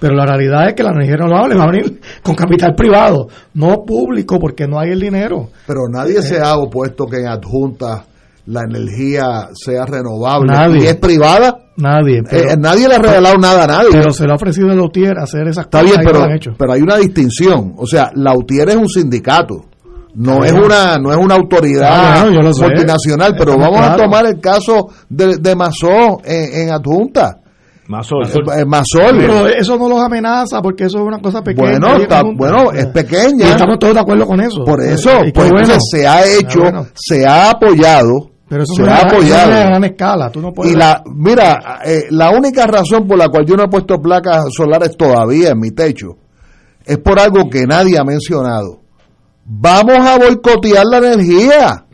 Pero 0.00 0.14
la 0.14 0.24
realidad 0.24 0.68
es 0.68 0.74
que 0.74 0.82
la 0.82 0.90
energía 0.92 1.16
renovable 1.18 1.54
va 1.56 1.64
a 1.64 1.70
venir 1.70 2.00
con 2.22 2.34
capital 2.34 2.74
privado, 2.74 3.28
no 3.54 3.84
público, 3.84 4.38
porque 4.40 4.66
no 4.66 4.78
hay 4.80 4.90
el 4.92 5.00
dinero. 5.00 5.50
Pero 5.66 5.82
nadie 5.90 6.22
se 6.22 6.40
ha 6.40 6.56
opuesto 6.56 7.04
que 7.06 7.18
en 7.18 7.28
adjunta 7.28 8.04
la 8.46 8.62
energía 8.62 9.48
sea 9.52 9.84
renovable 9.86 10.52
Nadie. 10.52 10.84
y 10.84 10.86
es 10.86 10.96
privada. 10.96 11.58
Nadie. 11.76 12.22
Eh, 12.30 12.56
nadie 12.58 12.88
le 12.88 12.94
ha 12.94 12.98
regalado 12.98 13.36
nada 13.38 13.64
a 13.64 13.66
nadie. 13.66 13.90
Pero 13.92 14.10
se 14.10 14.26
le 14.26 14.32
ha 14.32 14.36
ofrecido 14.36 14.70
a 14.70 14.74
Lautier 14.74 15.18
hacer 15.18 15.46
esas 15.46 15.66
Está 15.66 15.82
cosas 15.82 15.98
bien, 15.98 16.10
pero, 16.10 16.24
han 16.24 16.32
hecho. 16.32 16.50
pero 16.58 16.72
hay 16.72 16.80
una 16.82 16.96
distinción. 16.96 17.74
O 17.76 17.86
sea, 17.86 18.10
Lautier 18.14 18.70
es 18.70 18.76
un 18.76 18.88
sindicato. 18.88 19.66
No 20.14 20.42
es 20.44 20.50
una 20.52 20.96
no 20.98 21.12
es 21.12 21.16
una 21.18 21.36
autoridad 21.36 22.26
multinacional, 22.26 23.34
pero 23.38 23.56
vamos 23.56 23.80
a 23.80 23.96
tomar 23.96 24.26
el 24.26 24.40
caso 24.40 24.88
de, 25.08 25.36
de 25.36 25.54
Mazó 25.54 26.20
en, 26.24 26.62
en 26.68 26.70
adjunta. 26.72 27.39
Mazol. 27.90 28.24
Eh, 28.24 28.64
Mazol. 28.64 29.18
Pero 29.18 29.46
eso 29.48 29.76
no 29.76 29.88
los 29.88 30.00
amenaza 30.00 30.62
porque 30.62 30.84
eso 30.84 30.98
es 30.98 31.04
una 31.04 31.18
cosa 31.20 31.42
pequeña. 31.42 31.78
Bueno, 31.78 31.96
está, 31.96 32.22
bueno, 32.22 32.72
es 32.72 32.86
pequeña. 32.86 33.48
Y 33.48 33.50
estamos 33.50 33.78
todos 33.78 33.94
de 33.94 34.00
acuerdo 34.00 34.26
con 34.26 34.40
eso. 34.40 34.64
Por 34.64 34.80
eso, 34.82 35.10
Y 35.22 35.26
qué 35.26 35.32
pues 35.32 35.50
bueno. 35.50 35.66
entonces 35.66 35.82
se 35.90 36.06
ha 36.06 36.24
hecho, 36.24 36.60
bueno. 36.60 36.86
se 36.94 37.26
ha 37.26 37.50
apoyado, 37.50 38.30
Pero 38.48 38.62
eso 38.62 38.74
se 38.74 38.82
no 38.82 38.88
ha 38.90 38.94
es, 38.94 39.04
eso 39.06 39.12
no 39.12 39.18
es 39.18 39.32
apoyado. 39.32 39.52
a 39.52 39.64
gran 39.66 39.84
escala. 39.84 40.30
Tú 40.30 40.40
no 40.40 40.52
puedes. 40.52 40.72
Y 40.72 40.76
la, 40.76 41.02
mira, 41.14 41.80
eh, 41.84 42.04
la 42.10 42.30
única 42.30 42.66
razón 42.66 43.06
por 43.08 43.18
la 43.18 43.28
cual 43.28 43.44
yo 43.44 43.56
no 43.56 43.64
he 43.64 43.68
puesto 43.68 44.00
placas 44.00 44.44
solares 44.56 44.96
todavía 44.96 45.50
en 45.50 45.58
mi 45.58 45.72
techo 45.72 46.16
es 46.86 46.98
por 46.98 47.18
algo 47.18 47.50
que 47.50 47.64
nadie 47.66 47.98
ha 47.98 48.04
mencionado. 48.04 48.80
Vamos 49.44 49.98
a 50.06 50.16
boicotear 50.16 50.84
la 50.88 50.98
energía. 50.98 51.84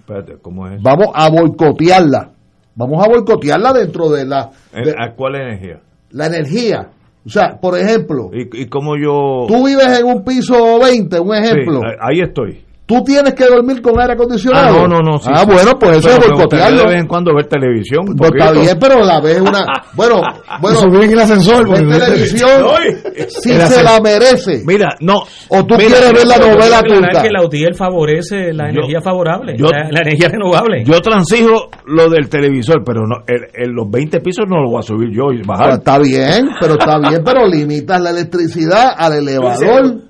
Espérate, 0.00 0.34
¿cómo 0.42 0.68
es? 0.68 0.82
Vamos 0.82 1.08
a 1.14 1.28
boicotearla. 1.30 2.32
Vamos 2.76 3.02
a 3.04 3.08
boicotearla 3.08 3.72
dentro 3.72 4.10
de 4.10 4.26
la, 4.26 4.50
de 4.72 4.90
¿A 4.96 5.14
cuál 5.16 5.36
energía? 5.36 5.80
la 6.10 6.26
energía. 6.26 6.90
O 7.24 7.28
sea, 7.28 7.58
por 7.60 7.76
ejemplo, 7.76 8.30
¿Y, 8.32 8.62
y 8.62 8.66
cómo 8.66 8.96
yo...? 8.96 9.46
tú 9.48 9.66
vives 9.66 9.98
en 9.98 10.06
un 10.06 10.22
piso 10.22 10.78
20, 10.78 11.18
un 11.18 11.34
ejemplo. 11.34 11.80
Sí, 11.80 11.96
ahí 12.00 12.20
estoy. 12.20 12.65
Tú 12.86 13.02
tienes 13.02 13.34
que 13.34 13.44
dormir 13.46 13.82
con 13.82 13.98
aire 14.00 14.12
acondicionado. 14.12 14.68
Ah, 14.84 14.86
no, 14.86 14.86
no, 14.86 15.00
no. 15.02 15.18
sí, 15.18 15.28
ah, 15.32 15.40
sí. 15.40 15.46
bueno, 15.52 15.72
pues 15.76 15.96
eso 15.96 16.08
Pero 16.08 16.22
es 16.22 16.28
boicotearlo. 16.30 16.78
de 16.82 16.86
vez 16.86 17.00
en 17.00 17.06
cuando 17.08 17.34
ver 17.34 17.46
televisión. 17.46 18.04
un 18.08 18.14
Pues 18.14 18.30
está 18.32 18.52
bien, 18.52 18.78
pero 18.80 19.04
la 19.04 19.20
vez 19.20 19.40
una. 19.40 19.66
Bueno, 19.96 20.22
bueno. 20.60 20.78
subir 20.78 21.02
en 21.04 21.10
el 21.12 21.18
ascensor. 21.18 21.68
Ver 21.68 21.98
televisión, 22.00 22.48
si 23.28 23.50
el 23.50 23.56
se 23.56 23.62
ascensor. 23.64 23.82
la 23.84 24.00
merece. 24.00 24.62
Mira, 24.64 24.94
no. 25.00 25.14
O 25.48 25.64
tú 25.66 25.74
Mira, 25.76 25.88
quieres 25.98 26.12
ver 26.12 26.26
la 26.28 26.34
Pero 26.36 26.46
yo 26.46 26.52
novela 26.58 26.82
turca. 26.82 27.22
que 27.22 27.30
la 27.30 27.42
UTIER 27.44 27.74
favorece 27.74 28.52
la 28.52 28.66
Yo- 28.66 28.70
energía 28.80 29.00
favorable, 29.00 29.54
yo- 29.58 29.66
la, 29.66 29.88
la 29.90 30.00
energía 30.02 30.28
renovable. 30.28 30.84
Yo 30.84 31.00
transijo 31.00 31.68
lo 31.86 32.08
del 32.08 32.28
televisor, 32.28 32.84
pero 32.84 33.00
no, 33.00 33.24
el- 33.26 33.48
el- 33.52 33.72
los 33.72 33.90
20 33.90 34.20
pisos 34.20 34.44
no 34.48 34.60
los 34.62 34.70
voy 34.70 34.78
a 34.78 34.82
subir 34.82 35.08
yo 35.10 35.32
y 35.32 35.38
Pues 35.42 35.46
bajar. 35.48 35.70
está 35.78 35.98
bien, 35.98 36.50
pero 36.60 36.74
está 36.78 36.98
bien, 37.00 37.22
pero 37.24 37.46
limitas 37.48 38.00
la 38.00 38.10
electricidad 38.10 38.90
al 38.96 39.14
elevador, 39.14 40.02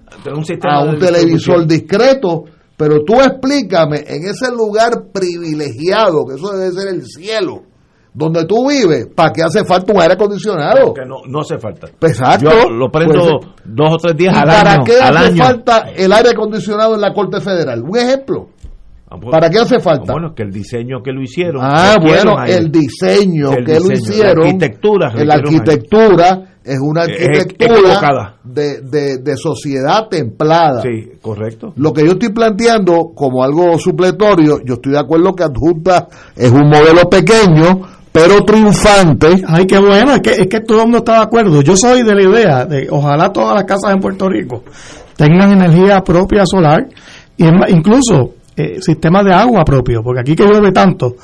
a 0.69 0.83
un 0.85 0.99
televisor 0.99 1.67
discreto. 1.67 2.45
Pero 2.77 3.03
tú 3.05 3.15
explícame, 3.21 4.05
en 4.07 4.25
ese 4.27 4.51
lugar 4.53 5.07
privilegiado, 5.13 6.27
que 6.27 6.35
eso 6.35 6.57
debe 6.57 6.73
ser 6.73 6.89
el 6.89 7.03
cielo, 7.07 7.63
donde 8.13 8.45
tú 8.47 8.69
vives, 8.69 9.09
¿para 9.15 9.31
qué 9.33 9.43
hace 9.43 9.65
falta 9.65 9.93
un 9.93 10.01
aire 10.01 10.15
acondicionado? 10.15 10.93
Que 10.95 11.05
no, 11.07 11.17
no 11.29 11.41
hace 11.41 11.59
falta. 11.59 11.89
Exacto. 12.01 12.51
Yo 12.51 12.71
lo 12.71 12.91
prendo 12.91 13.15
Pues, 13.41 13.53
dos 13.65 13.89
o 13.93 13.97
tres 13.99 14.17
días 14.17 14.35
¿Y 14.35 14.39
al 14.39 14.47
para 14.47 14.73
año. 14.73 14.85
qué 14.85 15.01
al 15.01 15.17
hace 15.17 15.27
año. 15.29 15.37
falta 15.45 15.79
el 15.95 16.13
aire 16.13 16.31
acondicionado 16.31 16.95
en 16.95 17.01
la 17.01 17.13
Corte 17.13 17.41
Federal? 17.41 17.83
Un 17.83 17.97
ejemplo. 17.99 18.49
Ah, 19.09 19.17
¿Para 19.31 19.49
qué 19.51 19.59
hace 19.61 19.79
falta? 19.81 20.13
Bueno, 20.13 20.35
que 20.35 20.43
el 20.43 20.51
diseño 20.51 21.03
que 21.03 21.13
lo 21.13 21.23
hicieron. 21.23 21.61
Ah, 21.63 21.97
bueno, 22.01 22.43
el 22.45 22.73
diseño 22.73 23.51
que 23.65 23.79
lo 23.81 23.93
hicieron. 23.93 24.39
La 24.45 24.47
arquitectura. 24.47 25.13
en 25.17 25.29
la 25.29 25.35
arquitectura 25.35 26.56
es 26.67 26.79
una 26.81 27.05
Es 27.05 27.11
arquitectura 27.11 28.37
de, 28.43 28.81
de, 28.83 29.19
de 29.19 29.37
sociedad 29.37 30.09
templada. 30.09 30.83
Sí, 30.83 31.13
correcto. 31.23 31.73
Lo 31.77 31.93
que 31.93 32.05
yo 32.05 32.13
estoy 32.13 32.31
planteando 32.31 33.13
como 33.15 33.45
algo 33.45 33.79
supletorio, 33.79 34.61
yo 34.65 34.75
estoy 34.75 34.93
de 34.93 34.99
acuerdo 34.99 35.35
que 35.35 35.45
Adjunta 35.45 36.09
es 36.35 36.51
un 36.51 36.69
modelo 36.69 37.09
pequeño, 37.09 37.83
pero 38.13 38.45
triunfante. 38.45 39.43
Ay, 39.47 39.67
qué 39.67 39.79
bueno, 39.79 40.15
es 40.15 40.21
que, 40.21 40.31
es 40.31 40.47
que 40.49 40.61
todo 40.61 40.79
el 40.79 40.85
mundo 40.85 40.99
está 40.99 41.15
de 41.15 41.23
acuerdo. 41.23 41.63
Yo 41.63 41.77
soy 41.77 42.03
de 42.03 42.15
la 42.15 42.23
idea 42.23 42.65
de 42.65 42.89
ojalá 42.91 43.33
todas 43.33 43.55
las 43.55 43.65
casas 43.65 43.95
en 43.95 44.01
Puerto 44.01 44.29
Rico 44.29 44.63
tengan 45.17 45.53
energía 45.53 46.01
propia 46.03 46.45
solar 46.47 46.87
y 47.37 47.47
incluso 47.69 48.35
eh, 48.57 48.81
sistema 48.81 49.23
de 49.23 49.33
agua 49.33 49.65
propio, 49.65 50.03
porque 50.03 50.21
aquí 50.21 50.37
que 50.37 50.45
llueve 50.45 50.73
tanto, 50.73 51.17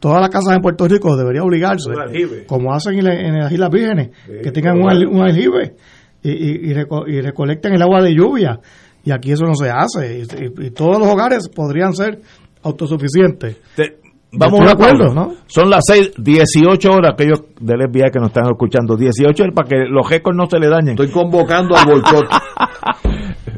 todas 0.00 0.20
las 0.20 0.30
casas 0.30 0.56
en 0.56 0.62
Puerto 0.62 0.88
Rico 0.88 1.16
debería 1.16 1.42
obligarse, 1.44 1.90
Un 1.90 2.00
aljibe. 2.00 2.46
como 2.46 2.74
hacen 2.74 2.98
en, 2.98 3.04
la- 3.04 3.14
en 3.14 3.38
las 3.38 3.52
Islas 3.52 3.70
Vírgenes, 3.70 4.10
que 4.42 4.50
tengan 4.50 4.80
un, 4.82 4.90
al- 4.90 5.06
un 5.06 5.20
aljibe 5.22 5.76
y, 6.22 6.30
y, 6.30 6.70
y 6.70 6.74
reco- 6.74 7.06
y 7.06 7.20
recolecten 7.20 7.74
el 7.74 7.82
agua 7.82 8.02
de 8.02 8.14
lluvia. 8.14 8.58
Y 9.04 9.12
aquí 9.12 9.32
eso 9.32 9.44
no 9.44 9.54
se 9.54 9.70
hace. 9.70 10.18
Y, 10.18 10.22
y- 10.22 10.66
y 10.66 10.70
todos 10.72 10.98
los 10.98 11.08
hogares 11.08 11.48
podrían 11.48 11.94
ser 11.94 12.20
autosuficientes. 12.62 13.56
Te- 13.74 13.96
vamos 14.32 14.60
a 14.60 14.64
de 14.66 14.70
acuerdo, 14.72 15.14
¿no? 15.14 15.34
Son 15.46 15.68
las 15.70 15.82
6, 15.86 16.12
18 16.18 16.90
horas 16.90 17.12
aquellos 17.14 17.42
del 17.60 17.80
FBI 17.90 18.10
que 18.12 18.18
nos 18.20 18.28
están 18.28 18.44
escuchando. 18.50 18.96
18 18.96 19.42
horas 19.42 19.54
para 19.54 19.68
que 19.68 19.76
los 19.88 20.08
récords 20.08 20.36
no 20.36 20.46
se 20.48 20.58
le 20.58 20.68
dañen. 20.68 20.90
Estoy 20.90 21.10
convocando 21.10 21.74
al 21.76 21.86
boicot. 21.86 22.26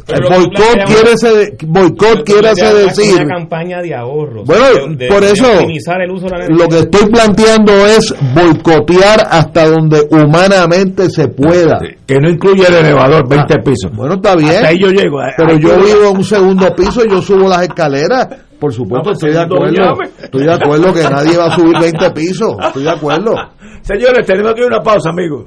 El 0.08 0.14
Pero 0.16 0.28
que 0.28 0.34
boicot 0.36 0.84
quiere, 0.86 1.16
se- 1.16 1.56
boicot 1.66 2.24
quiere 2.24 2.48
hacer 2.48 2.74
decir 2.74 3.14
una 3.22 3.36
campaña 3.36 3.80
de 3.80 3.94
ahorros. 3.94 4.44
Bueno, 4.44 4.64
de- 4.88 4.96
de- 4.96 5.08
por 5.08 5.22
eso, 5.22 5.46
el 5.60 6.10
uso 6.10 6.26
de 6.26 6.30
la 6.30 6.44
energía. 6.44 6.56
lo 6.56 6.68
que 6.68 6.78
estoy 6.80 7.08
planteando 7.10 7.72
es 7.86 8.14
boicotear 8.34 9.26
hasta 9.30 9.66
donde 9.68 10.02
humanamente 10.10 11.08
se 11.10 11.28
pueda. 11.28 11.78
Que 12.06 12.16
no 12.18 12.28
incluye 12.30 12.66
el 12.66 12.74
elevador, 12.74 13.28
20 13.28 13.58
pisos. 13.60 13.94
Bueno, 13.94 14.14
está 14.14 14.34
bien. 14.34 14.50
Hasta 14.50 14.68
ahí 14.68 14.78
yo 14.80 14.88
llego. 14.88 15.18
Pero 15.36 15.50
Ahí 15.50 15.58
yo 15.60 15.76
vivo 15.76 16.10
en 16.10 16.16
un 16.16 16.24
segundo 16.24 16.74
piso 16.74 17.04
y 17.04 17.10
yo 17.10 17.22
subo 17.22 17.48
las 17.48 17.62
escaleras. 17.62 18.28
Por 18.58 18.72
supuesto, 18.72 19.10
Vamos, 19.10 19.22
estoy 19.22 19.32
de 19.32 19.40
acuerdo. 19.40 19.98
Estoy 20.22 20.44
de 20.44 20.52
acuerdo 20.52 20.92
que 20.92 21.02
nadie 21.02 21.36
va 21.36 21.46
a 21.46 21.54
subir 21.56 21.74
20 21.80 22.10
pisos. 22.10 22.54
Estoy 22.64 22.84
de 22.84 22.90
acuerdo. 22.90 23.34
Señores, 23.82 24.24
tenemos 24.26 24.52
aquí 24.52 24.62
una 24.62 24.80
pausa, 24.80 25.10
amigos. 25.10 25.46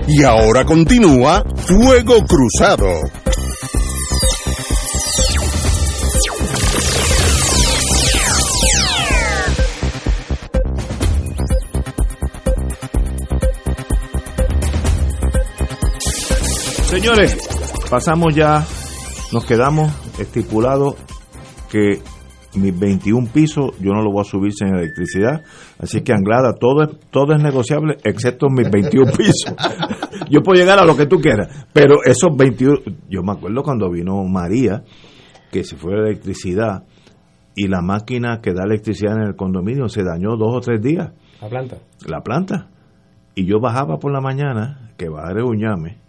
Y 0.09 0.25
ahora 0.25 0.65
continúa 0.65 1.45
Fuego 1.57 2.25
Cruzado. 2.27 3.22
Señores, 16.93 17.49
pasamos 17.89 18.35
ya, 18.35 18.67
nos 19.33 19.47
quedamos 19.47 19.91
estipulados 20.21 20.95
que 21.71 22.03
mis 22.55 22.79
21 22.79 23.33
pisos 23.33 23.71
yo 23.81 23.93
no 23.95 24.03
lo 24.03 24.13
voy 24.13 24.21
a 24.21 24.25
subir 24.25 24.53
sin 24.53 24.77
electricidad, 24.77 25.43
así 25.79 26.03
que 26.03 26.13
Anglada, 26.13 26.53
todo 26.53 26.83
es, 26.83 26.91
todo 27.11 27.35
es 27.35 27.43
negociable 27.43 27.97
excepto 28.05 28.49
mis 28.51 28.71
21 28.71 29.11
pisos. 29.17 29.55
yo 30.29 30.43
puedo 30.43 30.61
llegar 30.61 30.81
a 30.81 30.85
lo 30.85 30.95
que 30.95 31.07
tú 31.07 31.17
quieras, 31.17 31.67
pero 31.73 32.05
esos 32.05 32.37
21, 32.37 32.81
yo 33.09 33.23
me 33.23 33.33
acuerdo 33.33 33.63
cuando 33.63 33.91
vino 33.91 34.23
María, 34.25 34.85
que 35.51 35.65
se 35.65 35.77
fue 35.77 35.97
la 35.97 36.09
electricidad 36.09 36.85
y 37.57 37.69
la 37.69 37.81
máquina 37.81 38.43
que 38.43 38.53
da 38.53 38.65
electricidad 38.65 39.17
en 39.17 39.29
el 39.29 39.35
condominio 39.35 39.89
se 39.89 40.05
dañó 40.05 40.37
dos 40.37 40.57
o 40.57 40.61
tres 40.61 40.83
días. 40.83 41.11
La 41.41 41.49
planta. 41.49 41.77
La 42.07 42.21
planta. 42.21 42.69
Y 43.35 43.47
yo 43.47 43.61
bajaba 43.61 43.97
por 43.97 44.13
la 44.13 44.21
mañana, 44.21 44.93
que 44.99 45.09
va 45.09 45.23
a 45.23 45.33
reunirme, 45.33 46.02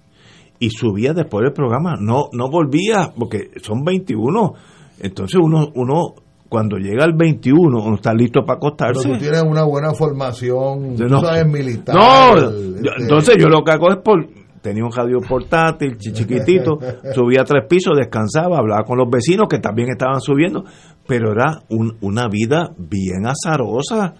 y 0.65 0.69
subía 0.69 1.13
después 1.13 1.43
del 1.43 1.53
programa. 1.53 1.95
No, 1.99 2.29
no 2.33 2.49
volvía, 2.49 3.11
porque 3.17 3.51
son 3.61 3.83
21. 3.83 4.53
Entonces 4.99 5.39
uno, 5.43 5.69
uno 5.75 6.13
cuando 6.49 6.77
llega 6.77 7.03
al 7.03 7.13
21, 7.13 7.81
uno 7.83 7.95
está 7.95 8.13
listo 8.13 8.41
para 8.45 8.57
acostarse. 8.57 9.01
Pero 9.03 9.15
tú 9.15 9.21
tienes 9.21 9.43
una 9.43 9.63
buena 9.63 9.93
formación, 9.93 10.95
tú 10.95 11.05
No. 11.05 11.19
sabes 11.19 11.45
militar. 11.47 11.95
No, 11.95 12.37
este, 12.37 12.89
entonces 12.99 13.35
yo 13.39 13.47
lo 13.49 13.63
que 13.63 13.71
hago 13.71 13.89
es 13.91 13.97
por 13.97 14.27
tenía 14.61 14.85
un 14.85 14.93
radio 14.93 15.19
portátil, 15.27 15.97
chi- 15.97 16.13
chiquitito, 16.13 16.77
subía 17.13 17.43
tres 17.43 17.65
pisos, 17.67 17.97
descansaba, 17.97 18.59
hablaba 18.59 18.83
con 18.85 18.97
los 18.97 19.09
vecinos 19.09 19.47
que 19.49 19.59
también 19.59 19.89
estaban 19.89 20.21
subiendo, 20.21 20.63
pero 21.05 21.31
era 21.33 21.63
un- 21.69 21.97
una 22.01 22.27
vida 22.29 22.69
bien 22.77 23.25
azarosa. 23.25 24.13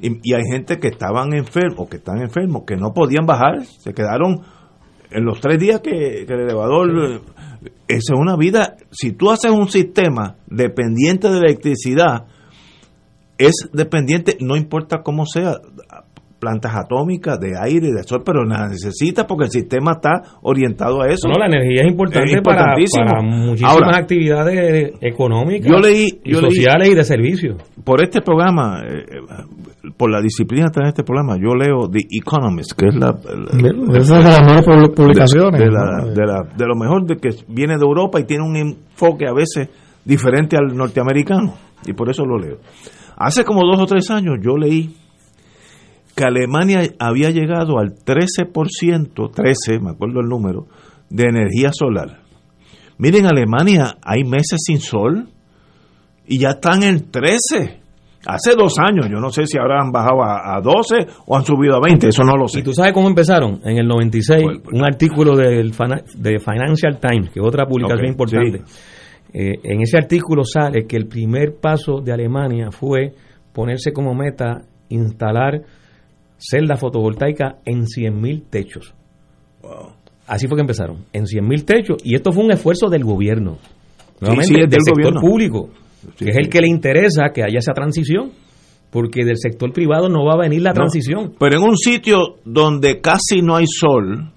Y, 0.00 0.12
y 0.22 0.32
hay 0.34 0.44
gente 0.50 0.78
que 0.78 0.88
estaban 0.88 1.34
enfermos, 1.34 1.86
que 1.90 1.98
están 1.98 2.22
enfermos, 2.22 2.62
que 2.66 2.76
no 2.76 2.92
podían 2.94 3.26
bajar, 3.26 3.62
se 3.66 3.92
quedaron 3.92 4.40
en 5.10 5.24
los 5.24 5.40
tres 5.40 5.58
días 5.58 5.80
que, 5.80 6.24
que 6.26 6.32
el 6.32 6.40
elevador... 6.40 7.20
Esa 7.86 8.14
es 8.14 8.18
una 8.18 8.36
vida, 8.36 8.76
si 8.90 9.12
tú 9.12 9.30
haces 9.30 9.50
un 9.50 9.68
sistema 9.68 10.36
dependiente 10.46 11.28
de 11.28 11.38
electricidad, 11.38 12.26
es 13.36 13.68
dependiente, 13.72 14.38
no 14.40 14.56
importa 14.56 15.02
cómo 15.02 15.26
sea, 15.26 15.56
plantas 16.40 16.72
atómicas, 16.74 17.38
de 17.38 17.52
aire, 17.60 17.92
de 17.92 18.02
sol, 18.02 18.22
pero 18.24 18.44
la 18.44 18.66
necesita 18.68 19.26
porque 19.26 19.44
el 19.44 19.50
sistema 19.50 19.92
está 19.92 20.22
orientado 20.42 21.02
a 21.02 21.06
eso. 21.08 21.28
No, 21.28 21.38
la 21.38 21.46
energía 21.46 21.82
es 21.84 21.90
importante, 21.92 22.32
Es 22.32 22.40
para, 22.42 22.74
muchísimas 23.22 23.72
Ahora, 23.74 23.98
actividades 23.98 24.92
económicas 25.02 25.70
Yo 25.70 25.78
leí- 25.78 26.20
y 26.24 26.32
yo 26.32 26.40
leí- 26.40 26.44
sociales 26.54 26.88
y 26.90 26.94
de 26.94 27.04
servicios. 27.04 27.56
por 27.84 28.02
este 28.02 28.22
programa, 28.22 28.82
eh, 28.88 29.04
por 29.96 30.10
la 30.10 30.20
disciplina 30.22 30.66
que 30.68 30.72
trae 30.80 30.88
este 30.88 31.04
programa, 31.04 31.36
yo 31.36 31.54
leo 31.54 31.88
The 31.90 32.00
Economist, 32.10 32.72
que 32.72 32.88
es 32.88 32.94
la... 32.94 33.08
la- 33.08 33.98
Esa 33.98 34.18
es 34.18 34.24
de 34.24 34.30
las 34.30 34.64
publicaciones. 34.96 35.60
De, 35.60 35.66
de 35.66 35.70
la- 35.70 36.04
de 36.14 36.26
la- 36.26 36.42
de 36.56 36.66
lo 36.66 36.74
mejor 36.74 37.04
de 37.06 37.16
que 37.16 37.30
viene 37.48 37.76
de 37.76 37.84
Europa 37.84 38.18
y 38.18 38.24
tiene 38.24 38.44
un 38.44 38.56
enfoque 38.56 39.26
a 39.26 39.32
veces 39.34 39.68
diferente 40.04 40.56
al 40.56 40.74
norteamericano, 40.76 41.54
y 41.86 41.92
por 41.92 42.08
eso 42.10 42.24
lo 42.24 42.38
leo. 42.38 42.56
Hace 43.16 43.44
como 43.44 43.60
dos 43.66 43.78
o 43.80 43.86
tres 43.86 44.10
años 44.10 44.38
yo 44.42 44.56
leí 44.56 44.96
que 46.20 46.26
Alemania 46.26 46.82
había 46.98 47.30
llegado 47.30 47.78
al 47.78 47.94
13%, 47.94 49.32
13, 49.34 49.80
me 49.80 49.90
acuerdo 49.92 50.20
el 50.20 50.28
número, 50.28 50.66
de 51.08 51.24
energía 51.24 51.70
solar. 51.72 52.20
Miren, 52.98 53.24
Alemania 53.24 53.96
hay 54.02 54.24
meses 54.24 54.60
sin 54.62 54.80
sol 54.80 55.28
y 56.26 56.38
ya 56.38 56.50
están 56.50 56.82
en 56.82 57.10
13. 57.10 57.80
Hace 58.26 58.54
dos 58.54 58.74
años, 58.78 59.08
yo 59.10 59.18
no 59.18 59.30
sé 59.30 59.46
si 59.46 59.56
ahora 59.56 59.80
han 59.80 59.90
bajado 59.90 60.22
a, 60.22 60.58
a 60.58 60.60
12 60.60 61.06
o 61.26 61.38
han 61.38 61.44
subido 61.44 61.76
a 61.76 61.80
20, 61.80 62.08
eso 62.08 62.22
no 62.22 62.36
lo 62.36 62.46
sé. 62.48 62.60
¿Y 62.60 62.62
tú 62.64 62.74
sabes 62.74 62.92
cómo 62.92 63.08
empezaron? 63.08 63.62
En 63.64 63.78
el 63.78 63.88
96, 63.88 64.44
un 64.72 64.84
artículo 64.84 65.34
del 65.34 65.70
de 65.70 66.38
Financial 66.38 67.00
Times, 67.00 67.30
que 67.30 67.40
es 67.40 67.46
otra 67.46 67.64
publicación 67.64 68.08
importante. 68.08 68.62
Eh, 69.32 69.54
en 69.62 69.80
ese 69.80 69.96
artículo 69.96 70.44
sale 70.44 70.86
que 70.86 70.98
el 70.98 71.06
primer 71.06 71.54
paso 71.58 72.02
de 72.02 72.12
Alemania 72.12 72.70
fue 72.70 73.14
ponerse 73.54 73.90
como 73.90 74.14
meta 74.14 74.64
instalar 74.90 75.62
celdas 76.40 76.80
fotovoltaicas 76.80 77.56
en 77.64 77.84
100.000 77.84 78.42
techos. 78.50 78.94
Así 80.26 80.46
fue 80.46 80.56
que 80.56 80.62
empezaron, 80.62 81.04
en 81.12 81.24
100.000 81.24 81.64
techos, 81.64 81.98
y 82.04 82.14
esto 82.14 82.32
fue 82.32 82.44
un 82.44 82.52
esfuerzo 82.52 82.88
del 82.88 83.04
gobierno, 83.04 83.58
nuevamente 84.20 84.54
sí, 84.54 84.54
es 84.54 84.60
del 84.60 84.70
del 84.70 84.80
sector 84.82 85.12
gobierno. 85.12 85.20
público, 85.20 85.70
Sí, 86.16 86.24
que 86.24 86.30
es 86.30 86.36
el 86.38 86.48
que 86.48 86.60
le 86.60 86.68
interesa 86.68 87.30
que 87.34 87.42
haya 87.42 87.58
esa 87.58 87.72
transición, 87.74 88.30
porque 88.90 89.24
del 89.24 89.36
sector 89.36 89.72
privado 89.72 90.08
no 90.08 90.24
va 90.24 90.34
a 90.34 90.38
venir 90.38 90.62
la 90.62 90.70
No, 90.70 90.76
transición. 90.76 91.34
Pero 91.38 91.58
en 91.58 91.62
un 91.62 91.76
sitio 91.76 92.36
donde 92.44 93.00
casi 93.00 93.42
no 93.42 93.54
hay 93.56 93.66
sol, 93.66 94.30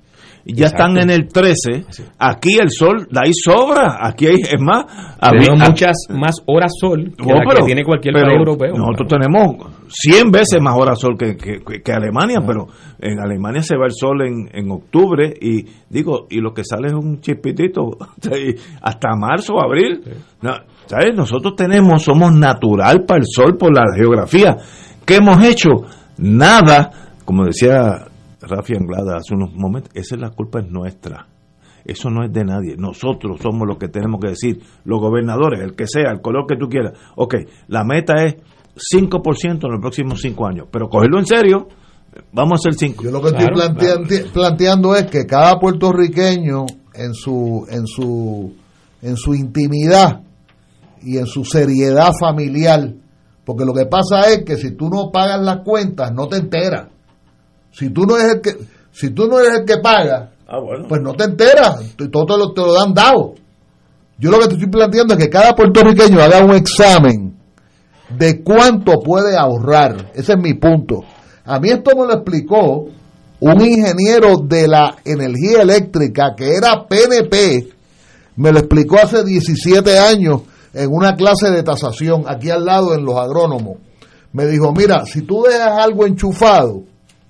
ya 0.45 0.65
Exacto. 0.65 0.83
están 0.83 0.97
en 0.97 1.09
el 1.09 1.27
13, 1.29 1.85
aquí 2.19 2.57
el 2.57 2.69
sol, 2.69 3.07
de 3.09 3.19
ahí 3.23 3.31
sobra, 3.33 3.97
aquí 4.01 4.27
hay, 4.27 4.35
es 4.41 4.59
más, 4.59 4.83
había- 5.19 5.53
muchas 5.55 5.95
más 6.09 6.35
horas 6.45 6.71
sol 6.79 7.13
que 7.17 7.25
No, 7.25 7.35
la 7.35 7.55
que 7.55 7.63
tiene 7.63 7.83
cualquier 7.83 8.13
país 8.15 8.33
europeo. 8.37 8.73
Nosotros 8.75 9.07
tenemos 9.09 9.55
100 9.87 10.31
veces 10.31 10.61
más 10.61 10.75
horas 10.77 10.99
sol 10.99 11.15
que, 11.17 11.37
que, 11.37 11.91
Alemania, 11.93 12.39
pero 12.45 12.67
en 12.99 13.19
Alemania 13.19 13.61
se 13.61 13.77
va 13.77 13.85
el 13.85 13.93
sol 13.93 14.21
en, 14.21 14.49
en 14.53 14.69
octubre 14.71 15.33
y 15.39 15.65
digo, 15.89 16.27
y 16.29 16.39
lo 16.41 16.53
que 16.53 16.63
sale 16.65 16.87
es 16.87 16.93
un 16.93 17.21
chispitito 17.21 17.97
hasta 18.81 19.15
marzo, 19.15 19.53
abril. 19.61 20.01
No, 20.41 20.51
¿Sabes? 20.87 21.15
Nosotros 21.15 21.55
tenemos, 21.55 22.03
somos 22.03 22.33
natural 22.33 23.05
para 23.07 23.19
el 23.21 23.25
sol 23.25 23.55
por 23.57 23.73
la 23.73 23.85
geografía. 23.95 24.57
¿Qué 25.05 25.15
hemos 25.15 25.41
hecho? 25.43 25.69
Nada, 26.17 26.91
como 27.23 27.45
decía 27.45 28.07
Rafi 28.47 28.75
Anglada 28.75 29.17
hace 29.17 29.33
unos 29.33 29.53
momentos, 29.53 29.91
esa 29.93 30.15
es 30.15 30.21
la 30.21 30.29
culpa 30.29 30.59
es 30.59 30.69
nuestra. 30.69 31.27
Eso 31.85 32.09
no 32.09 32.23
es 32.23 32.31
de 32.31 32.45
nadie. 32.45 32.75
Nosotros 32.77 33.39
somos 33.41 33.67
los 33.67 33.77
que 33.77 33.89
tenemos 33.89 34.19
que 34.21 34.29
decir, 34.29 34.61
los 34.85 35.01
gobernadores, 35.01 35.59
el 35.59 35.75
que 35.75 35.85
sea, 35.85 36.11
el 36.11 36.21
color 36.21 36.45
que 36.47 36.55
tú 36.55 36.69
quieras. 36.69 36.93
Ok, 37.15 37.35
la 37.67 37.83
meta 37.83 38.23
es 38.23 38.35
5% 38.75 39.65
en 39.65 39.71
los 39.71 39.81
próximos 39.81 40.21
5 40.21 40.47
años, 40.47 40.67
pero 40.71 40.87
cogerlo 40.87 41.19
en 41.19 41.25
serio, 41.25 41.67
vamos 42.31 42.53
a 42.53 42.69
hacer 42.69 42.73
5. 42.73 43.03
Yo 43.03 43.11
lo 43.11 43.21
que 43.21 43.29
estoy 43.29 43.47
planteando, 43.47 44.31
planteando 44.31 44.95
es 44.95 45.05
que 45.05 45.25
cada 45.25 45.59
puertorriqueño 45.59 46.65
en 46.93 47.13
su, 47.13 47.65
en 47.69 47.85
su, 47.85 48.53
en 49.01 49.17
su 49.17 49.35
intimidad 49.35 50.21
y 51.01 51.17
en 51.17 51.27
su 51.27 51.43
seriedad 51.43 52.11
familiar, 52.17 52.93
porque 53.43 53.65
lo 53.65 53.73
que 53.73 53.85
pasa 53.85 54.29
es 54.31 54.45
que 54.45 54.55
si 54.55 54.71
tú 54.71 54.89
no 54.89 55.11
pagas 55.11 55.41
las 55.41 55.59
cuentas, 55.65 56.13
no 56.13 56.27
te 56.27 56.37
enteras. 56.37 56.92
Si 57.73 57.89
tú 57.89 58.05
no 58.05 58.15
eres 58.17 58.35
el 58.35 58.41
que, 58.41 58.57
si 58.91 59.09
tú 59.09 59.27
no 59.27 59.39
eres 59.39 59.59
el 59.59 59.65
que 59.65 59.77
paga, 59.79 60.33
Ah, 60.53 60.59
pues 60.87 61.01
no 61.01 61.13
te 61.15 61.23
enteras, 61.23 61.95
todo 62.11 62.25
te 62.25 62.37
lo, 62.37 62.53
te 62.53 62.61
lo 62.61 62.73
dan 62.73 62.93
dado. 62.93 63.33
Yo 64.19 64.29
lo 64.29 64.37
que 64.39 64.49
te 64.49 64.53
estoy 64.53 64.69
planteando 64.69 65.15
es 65.15 65.19
que 65.19 65.29
cada 65.29 65.55
puertorriqueño 65.55 66.21
haga 66.21 66.43
un 66.43 66.53
examen 66.53 67.35
de 68.15 68.43
cuánto 68.43 68.99
puede 68.99 69.35
ahorrar. 69.35 70.11
Ese 70.13 70.33
es 70.33 70.37
mi 70.37 70.53
punto. 70.53 71.03
A 71.45 71.59
mí 71.59 71.69
esto 71.69 71.97
me 71.97 72.05
lo 72.05 72.13
explicó 72.13 72.85
un 73.39 73.61
ingeniero 73.61 74.37
de 74.37 74.67
la 74.67 74.97
energía 75.03 75.63
eléctrica 75.63 76.35
que 76.37 76.55
era 76.55 76.87
PNP, 76.87 77.69
me 78.35 78.51
lo 78.51 78.59
explicó 78.59 78.97
hace 79.01 79.23
17 79.23 79.97
años 79.97 80.41
en 80.71 80.91
una 80.91 81.15
clase 81.15 81.49
de 81.49 81.63
tasación 81.63 82.25
aquí 82.27 82.51
al 82.51 82.63
lado 82.63 82.93
en 82.93 83.03
los 83.03 83.15
agrónomos. 83.15 83.77
Me 84.33 84.45
dijo, 84.45 84.71
mira, 84.71 85.03
si 85.05 85.23
tú 85.23 85.43
dejas 85.43 85.79
algo 85.79 86.05
enchufado, 86.05 86.83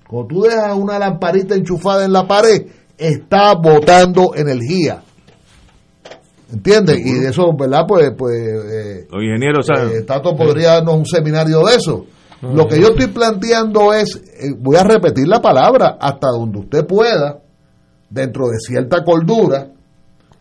cuando 0.08 0.28
tú 0.28 0.42
dejas 0.42 0.76
una 0.76 0.98
lamparita 0.98 1.54
enchufada 1.54 2.04
en 2.04 2.12
la 2.12 2.26
pared, 2.26 2.66
está 2.96 3.54
botando 3.54 4.34
energía. 4.34 5.02
¿Entiendes? 6.52 6.98
Y 7.04 7.12
de 7.20 7.30
eso, 7.30 7.52
¿verdad? 7.58 7.84
Pues, 7.88 8.12
pues 8.16 8.34
eh, 8.36 9.06
Los 9.10 9.22
ingenieros 9.22 9.66
saben. 9.66 9.98
eh, 9.98 10.02
Tato 10.02 10.36
podría 10.36 10.74
darnos 10.74 10.96
un 10.98 11.06
seminario 11.06 11.62
de 11.64 11.74
eso. 11.76 12.06
Lo 12.42 12.66
que 12.68 12.78
yo 12.78 12.88
estoy 12.88 13.06
planteando 13.06 13.94
es, 13.94 14.16
eh, 14.16 14.52
voy 14.58 14.76
a 14.76 14.84
repetir 14.84 15.26
la 15.26 15.40
palabra, 15.40 15.96
hasta 15.98 16.28
donde 16.28 16.58
usted 16.58 16.86
pueda, 16.86 17.38
dentro 18.10 18.48
de 18.48 18.58
cierta 18.58 19.02
cordura, 19.02 19.68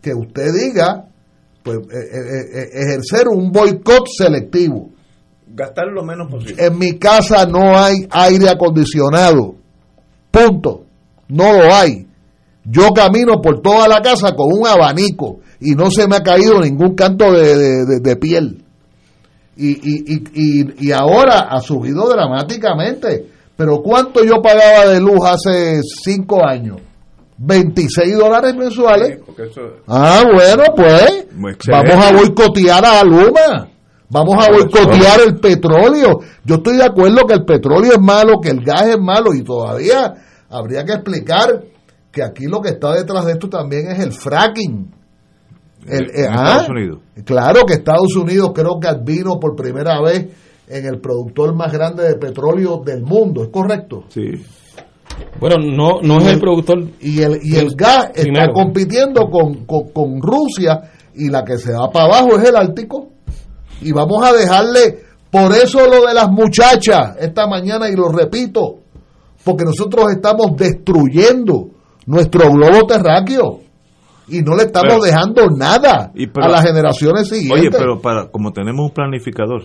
que 0.01 0.13
usted 0.13 0.51
diga, 0.53 1.05
pues, 1.63 1.77
eh, 1.77 1.81
eh, 1.93 2.69
ejercer 2.73 3.29
un 3.29 3.51
boicot 3.53 4.03
selectivo. 4.17 4.89
Gastar 5.55 5.85
lo 5.93 6.03
menos 6.03 6.29
posible. 6.31 6.65
En 6.65 6.77
mi 6.79 6.97
casa 6.97 7.45
no 7.45 7.77
hay 7.77 8.07
aire 8.09 8.49
acondicionado. 8.49 9.55
Punto. 10.31 10.83
No 11.27 11.53
lo 11.53 11.73
hay. 11.73 12.07
Yo 12.65 12.89
camino 12.89 13.41
por 13.41 13.61
toda 13.61 13.87
la 13.87 14.01
casa 14.01 14.33
con 14.35 14.47
un 14.51 14.65
abanico 14.67 15.39
y 15.59 15.75
no 15.75 15.91
se 15.91 16.07
me 16.07 16.15
ha 16.15 16.23
caído 16.23 16.59
ningún 16.59 16.95
canto 16.95 17.31
de, 17.31 17.55
de- 17.57 17.85
de- 17.85 17.99
de 17.99 18.15
piel. 18.15 18.63
Y, 19.55 19.69
y, 19.71 20.03
y, 20.07 20.23
y, 20.33 20.87
y 20.87 20.91
ahora 20.91 21.41
ha 21.51 21.59
subido 21.61 22.07
dramáticamente. 22.09 23.27
Pero 23.55 23.81
¿cuánto 23.83 24.23
yo 24.23 24.41
pagaba 24.41 24.87
de 24.87 24.99
luz 24.99 25.19
hace 25.25 25.81
cinco 26.03 26.43
años? 26.43 26.77
26 27.37 28.17
dólares 28.17 28.55
mensuales. 28.55 29.19
Ah, 29.87 30.23
bueno, 30.33 30.63
pues 30.75 31.25
vamos 31.71 32.05
a 32.05 32.11
boicotear 32.13 32.83
a 32.85 33.03
Luma. 33.03 33.67
Vamos 34.13 34.35
a 34.45 34.51
boicotear 34.51 35.19
el 35.25 35.39
petróleo. 35.39 36.19
Yo 36.45 36.55
estoy 36.55 36.77
de 36.77 36.83
acuerdo 36.85 37.25
que 37.27 37.33
el 37.33 37.45
petróleo 37.45 37.93
es 37.93 37.99
malo, 37.99 38.39
que 38.41 38.49
el 38.49 38.63
gas 38.63 38.83
es 38.87 38.99
malo 38.99 39.33
y 39.33 39.43
todavía 39.43 40.13
habría 40.49 40.85
que 40.85 40.93
explicar 40.93 41.63
que 42.11 42.21
aquí 42.23 42.45
lo 42.45 42.61
que 42.61 42.69
está 42.69 42.93
detrás 42.93 43.25
de 43.25 43.31
esto 43.33 43.49
también 43.49 43.87
es 43.89 43.99
el 43.99 44.11
fracking. 44.11 44.93
El- 45.87 46.11
eh, 46.11 46.27
ah, 46.29 46.45
Estados 46.61 46.69
Unidos. 46.69 46.99
Claro 47.25 47.61
que 47.65 47.73
Estados 47.73 48.15
Unidos 48.15 48.51
creo 48.53 48.79
que 48.79 48.87
vino 49.03 49.39
por 49.39 49.55
primera 49.55 49.99
vez 50.01 50.27
en 50.67 50.85
el 50.85 50.99
productor 51.01 51.53
más 51.55 51.73
grande 51.73 52.03
de 52.03 52.15
petróleo 52.15 52.81
del 52.85 53.01
mundo, 53.01 53.43
¿es 53.43 53.49
correcto? 53.49 54.03
Sí. 54.09 54.45
Bueno, 55.39 55.57
no, 55.59 56.01
no 56.01 56.19
es 56.19 56.27
el 56.33 56.39
productor. 56.39 56.83
Y 57.01 57.21
el, 57.21 57.39
y 57.43 57.55
el 57.57 57.75
gas 57.75 58.11
está 58.15 58.45
compitiendo 58.53 59.29
con, 59.29 59.65
con, 59.65 59.89
con 59.89 60.21
Rusia 60.21 60.91
y 61.15 61.29
la 61.29 61.43
que 61.43 61.57
se 61.57 61.73
va 61.73 61.89
para 61.91 62.05
abajo 62.05 62.37
es 62.39 62.47
el 62.47 62.55
Ártico. 62.55 63.09
Y 63.83 63.91
vamos 63.91 64.23
a 64.25 64.33
dejarle, 64.33 64.99
por 65.31 65.51
eso 65.53 65.85
lo 65.87 66.05
de 66.07 66.13
las 66.13 66.29
muchachas 66.29 67.15
esta 67.19 67.47
mañana, 67.47 67.89
y 67.89 67.95
lo 67.95 68.09
repito, 68.09 68.79
porque 69.43 69.63
nosotros 69.65 70.05
estamos 70.15 70.55
destruyendo 70.57 71.69
nuestro 72.05 72.49
globo 72.51 72.85
terráqueo 72.87 73.59
y 74.27 74.41
no 74.41 74.55
le 74.55 74.63
estamos 74.63 74.93
Pero- 74.93 75.03
dejando 75.03 75.47
nada 75.57 76.11
Y 76.15 76.27
pero- 76.27 76.45
a 76.45 76.49
las 76.49 76.63
generaciones 76.65 77.27
siguientes. 77.29 77.59
Oye, 77.59 77.69
pero 77.71 77.99
para 78.01 78.27
como 78.31 78.51
tenemos 78.51 78.87
un 78.87 78.93
planificador, 78.93 79.63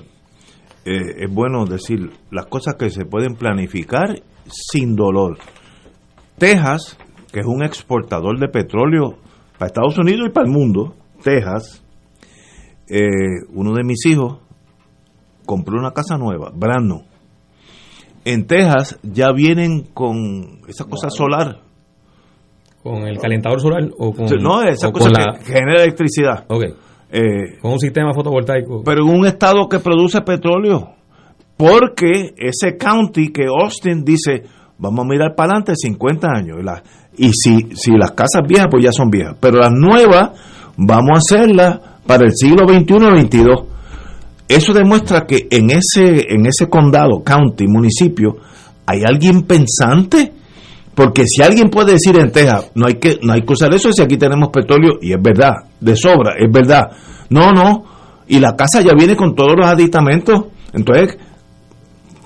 eh, 0.85 1.25
es 1.25 1.33
bueno 1.33 1.65
decir 1.65 2.11
las 2.31 2.47
cosas 2.47 2.75
que 2.77 2.91
se 2.91 3.05
pueden 3.05 3.35
planificar 3.37 4.21
sin 4.51 4.97
dolor. 4.97 5.39
Texas, 6.39 6.97
que 7.33 7.41
es 7.41 7.47
un 7.47 7.63
exportador 7.63 8.39
de 8.39 8.49
petróleo 8.49 9.17
para 9.59 9.67
Estados 9.67 9.99
Unidos 9.99 10.29
y 10.29 10.33
para 10.33 10.47
el 10.47 10.53
mundo, 10.53 10.95
Texas, 11.23 11.83
eh, 12.91 13.45
uno 13.53 13.75
de 13.75 13.85
mis 13.85 14.05
hijos 14.07 14.39
compró 15.47 15.79
una 15.79 15.93
casa 15.93 16.17
nueva, 16.19 16.51
Brano. 16.55 17.03
En 18.25 18.47
Texas 18.47 18.99
ya 19.03 19.33
vienen 19.33 19.83
con 19.95 20.61
esa 20.69 20.85
cosa 20.85 21.09
solar. 21.11 21.61
¿Con 22.83 23.07
el 23.07 23.19
calentador 23.19 23.61
solar 23.61 23.89
o 23.99 24.13
con, 24.13 24.27
no, 24.41 24.63
esa 24.63 24.89
o 24.89 24.93
cosa 24.93 25.11
con 25.11 25.13
que 25.15 25.23
la- 25.23 25.39
genera 25.45 25.83
electricidad. 25.83 26.47
Eh, 27.11 27.59
con 27.61 27.73
un 27.73 27.79
sistema 27.81 28.13
fotovoltaico. 28.13 28.83
pero 28.85 29.03
en 29.03 29.09
un 29.21 29.27
estado 29.27 29.69
que 29.69 29.79
produce 29.79 30.21
petróleo. 30.21 30.91
Porque 31.57 32.35
ese 32.37 32.77
county 32.77 33.33
que 33.33 33.47
Austin 33.47 34.05
dice, 34.05 34.45
vamos 34.79 35.05
a 35.05 35.09
mirar 35.09 35.35
para 35.35 35.53
adelante 35.55 35.73
50 35.75 36.29
años. 36.31 36.59
Y, 36.61 36.65
la- 36.65 36.83
y 37.17 37.31
si, 37.33 37.75
si 37.75 37.93
las 37.93 38.13
casas 38.13 38.43
viejas, 38.47 38.69
pues 38.71 38.85
ya 38.85 38.93
son 38.93 39.11
viejas. 39.11 39.37
Pero 39.41 39.59
las 39.59 39.73
nuevas, 39.73 40.31
vamos 40.77 41.11
a 41.15 41.19
hacerlas 41.19 41.81
para 42.09 42.25
el 42.25 42.33
siglo 42.35 42.67
XXI 42.67 42.95
y 42.95 43.21
XXII. 43.21 43.45
Eso 44.49 44.73
demuestra 44.73 45.27
que 45.27 45.47
en 45.51 45.69
ese, 45.69 46.25
en 46.33 46.47
ese 46.47 46.71
condado, 46.71 47.23
county, 47.23 47.67
municipio, 47.69 48.39
hay 48.87 49.03
alguien 49.05 49.43
pensante. 49.43 50.33
Porque 50.95 51.25
si 51.27 51.43
alguien 51.43 51.69
puede 51.69 51.93
decir 51.93 52.19
en 52.19 52.33
Texas, 52.33 52.73
no 52.75 52.87
hay 52.87 52.95
que 52.95 53.19
no 53.23 53.35
hay 53.35 53.43
que 53.43 53.53
usar 53.53 53.73
eso 53.73 53.93
si 53.93 54.03
aquí 54.03 54.17
tenemos 54.17 54.49
petróleo, 54.49 54.95
y 55.01 55.13
es 55.13 55.23
verdad, 55.23 55.53
de 55.79 55.95
sobra, 55.95 56.33
es 56.39 56.51
verdad. 56.51 56.91
No, 57.29 57.53
no, 57.53 57.85
y 58.27 58.41
la 58.41 58.57
casa 58.57 58.81
ya 58.81 58.95
viene 58.99 59.15
con 59.15 59.35
todos 59.37 59.55
los 59.57 59.67
aditamentos, 59.67 60.47
entonces 60.73 61.19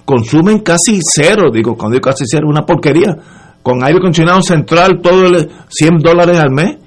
consumen 0.07 0.61
casi 0.61 1.01
cero, 1.03 1.51
digo, 1.53 1.76
cuando 1.76 1.97
digo 1.97 2.09
casi 2.09 2.24
cero, 2.26 2.47
una 2.49 2.62
porquería, 2.62 3.14
con 3.62 3.85
aire 3.85 3.99
acondicionado 3.99 4.41
central, 4.41 5.01
todo 5.03 5.26
el 5.26 5.51
100 5.68 5.99
dólares 5.99 6.39
al 6.39 6.51
mes, 6.51 6.78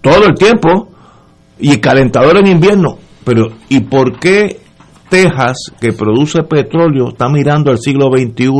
todo 0.00 0.24
el 0.26 0.34
tiempo, 0.34 0.90
y 1.60 1.76
calentador 1.78 2.36
en 2.38 2.46
invierno. 2.46 2.96
Pero, 3.24 3.46
¿y 3.68 3.80
por 3.80 4.18
qué 4.18 4.60
Texas, 5.08 5.56
que 5.80 5.92
produce 5.92 6.42
petróleo, 6.42 7.08
está 7.08 7.28
mirando 7.28 7.70
al 7.70 7.78
siglo 7.78 8.10
XXI 8.10 8.50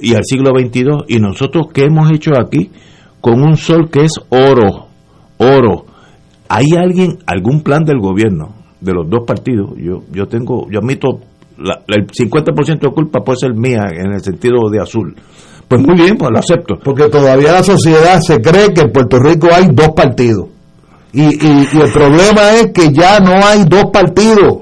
y 0.00 0.14
al 0.14 0.24
siglo 0.24 0.50
XXII? 0.58 1.04
Y 1.08 1.20
nosotros, 1.20 1.66
¿qué 1.72 1.84
hemos 1.84 2.10
hecho 2.10 2.32
aquí? 2.38 2.70
Con 3.20 3.42
un 3.42 3.56
sol 3.56 3.88
que 3.90 4.04
es 4.04 4.12
oro, 4.30 4.86
oro. 5.38 5.84
¿Hay 6.48 6.66
alguien, 6.76 7.18
algún 7.26 7.62
plan 7.62 7.84
del 7.84 7.98
gobierno, 7.98 8.54
de 8.80 8.92
los 8.92 9.08
dos 9.08 9.20
partidos? 9.26 9.70
Yo, 9.78 10.00
yo 10.12 10.26
tengo, 10.26 10.66
yo 10.70 10.80
admito, 10.80 11.20
la- 11.56 11.80
el 11.88 12.06
50% 12.08 12.80
de 12.88 12.94
culpa 12.94 13.20
puede 13.20 13.38
ser 13.38 13.54
mía 13.54 13.84
en 13.92 14.12
el 14.12 14.20
sentido 14.20 14.68
de 14.70 14.80
azul. 14.80 15.14
Pues 15.68 15.80
muy 15.80 15.94
bien, 15.94 16.16
pues 16.18 16.30
lo 16.30 16.38
acepto. 16.40 16.74
Porque 16.84 17.08
todavía 17.08 17.52
la 17.52 17.62
sociedad 17.62 18.20
se 18.20 18.40
cree 18.42 18.74
que 18.74 18.82
en 18.82 18.92
Puerto 18.92 19.18
Rico 19.18 19.48
hay 19.54 19.68
dos 19.72 19.90
partidos. 19.96 20.48
Y, 21.12 21.22
y- 21.22 21.68
y 21.72 21.80
el 21.80 21.92
problema 21.92 22.52
es 22.52 22.72
que 22.72 22.90
ya 22.92 23.20
no 23.20 23.32
hay 23.44 23.64
dos 23.64 23.84
partidos. 23.92 24.58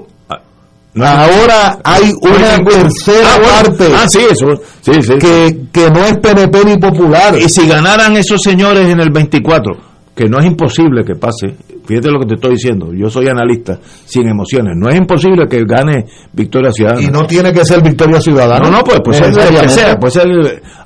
Ahora 0.99 1.79
hay 1.85 2.11
una 2.21 2.57
tercera 2.65 3.27
Ah, 3.35 3.37
bueno. 3.37 3.53
parte 3.77 3.93
Ah, 3.95 4.07
sí, 4.09 4.19
eso. 4.29 4.47
Sí, 4.81 5.01
sí. 5.01 5.13
que, 5.19 5.57
que 5.71 5.89
no 5.89 6.03
es 6.05 6.17
PNP 6.17 6.65
ni 6.65 6.77
popular. 6.77 7.37
Y 7.39 7.47
si 7.47 7.65
ganaran 7.67 8.17
esos 8.17 8.41
señores 8.41 8.87
en 8.89 8.99
el 8.99 9.09
24, 9.09 9.73
que 10.13 10.25
no 10.25 10.39
es 10.39 10.45
imposible 10.47 11.05
que 11.05 11.15
pase, 11.15 11.55
fíjate 11.85 12.11
lo 12.11 12.19
que 12.19 12.25
te 12.25 12.35
estoy 12.35 12.51
diciendo, 12.55 12.87
yo 12.93 13.09
soy 13.09 13.29
analista, 13.29 13.79
sin 14.05 14.27
emociones, 14.27 14.73
no 14.75 14.89
es 14.89 14.97
imposible 14.97 15.47
que 15.47 15.63
gane 15.63 16.05
Victoria 16.33 16.71
Ciudadana. 16.73 17.01
Y 17.01 17.07
no 17.09 17.25
tiene 17.25 17.53
que 17.53 17.63
ser 17.63 17.81
Victoria 17.81 18.19
Ciudadana. 18.19 18.69
No, 18.69 18.77
no, 18.79 18.83
pues, 18.83 18.99
pues 19.01 19.15
ser 19.17 19.27
el 19.27 19.61
que 19.61 19.69
sea, 19.69 19.97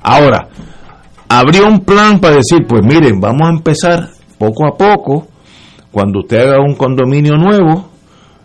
Ahora, 0.04 0.46
habría 1.28 1.64
un 1.64 1.80
plan 1.80 2.20
para 2.20 2.36
decir, 2.36 2.64
pues 2.68 2.80
miren, 2.84 3.18
vamos 3.20 3.48
a 3.48 3.50
empezar 3.50 4.08
poco 4.38 4.68
a 4.68 4.76
poco, 4.78 5.26
cuando 5.96 6.20
usted 6.20 6.40
haga 6.40 6.60
un 6.60 6.74
condominio 6.74 7.38
nuevo, 7.38 7.88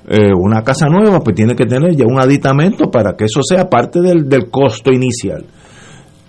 eh, 0.07 0.31
una 0.33 0.63
casa 0.63 0.87
nueva, 0.87 1.19
pues 1.19 1.35
tiene 1.35 1.53
que 1.53 1.65
tener 1.65 1.93
ya 1.97 2.05
un 2.05 2.17
aditamento 2.17 2.89
para 2.89 3.17
que 3.17 3.25
eso 3.25 3.41
sea 3.43 3.69
parte 3.69 3.99
del, 3.99 4.29
del 4.29 4.49
costo 4.49 4.89
inicial. 4.89 5.43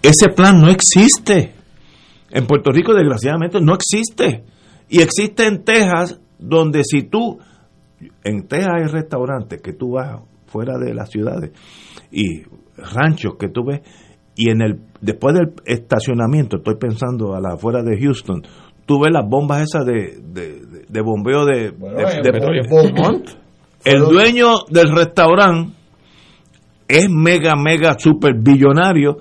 ese 0.03 0.31
plan 0.35 0.61
no 0.61 0.69
existe. 0.69 1.55
En 2.28 2.44
Puerto 2.44 2.73
Rico, 2.73 2.93
desgraciadamente, 2.93 3.61
no 3.61 3.73
existe. 3.73 4.43
Y 4.89 5.01
existe 5.01 5.47
en 5.47 5.62
Texas, 5.62 6.19
donde 6.40 6.82
si 6.82 7.03
tú, 7.03 7.39
en 8.24 8.49
Texas 8.49 8.73
hay 8.81 8.89
restaurantes 8.89 9.62
que 9.62 9.74
tú 9.74 9.93
vas 9.93 10.23
fuera 10.47 10.77
de 10.77 10.93
las 10.93 11.09
ciudades 11.09 11.53
y 12.11 12.43
ranchos 12.77 13.35
que 13.39 13.49
tú 13.49 13.65
ves, 13.65 13.82
y 14.35 14.51
en 14.51 14.61
el 14.61 14.81
después 15.01 15.36
del 15.36 15.53
estacionamiento, 15.66 16.57
estoy 16.57 16.78
pensando 16.81 17.36
a 17.36 17.40
la 17.40 17.53
afuera 17.53 17.85
de 17.85 17.97
Houston, 18.01 18.43
tú 18.86 19.01
ves 19.01 19.12
las 19.12 19.28
bombas 19.28 19.62
esas 19.62 19.86
de, 19.86 20.19
de, 20.20 20.62
de 20.93 21.01
bombeo 21.01 21.44
de, 21.47 21.70
de- 21.70 22.23
de 22.23 22.32
petróleo. 22.32 22.62
Beaumont. 22.69 23.28
El 23.85 24.01
dueño 24.05 24.48
del 24.70 24.94
restaurante 24.94 25.73
es 26.89 27.09
mega, 27.10 27.55
mega, 27.56 27.98
super 27.98 28.35
billonario 28.35 29.16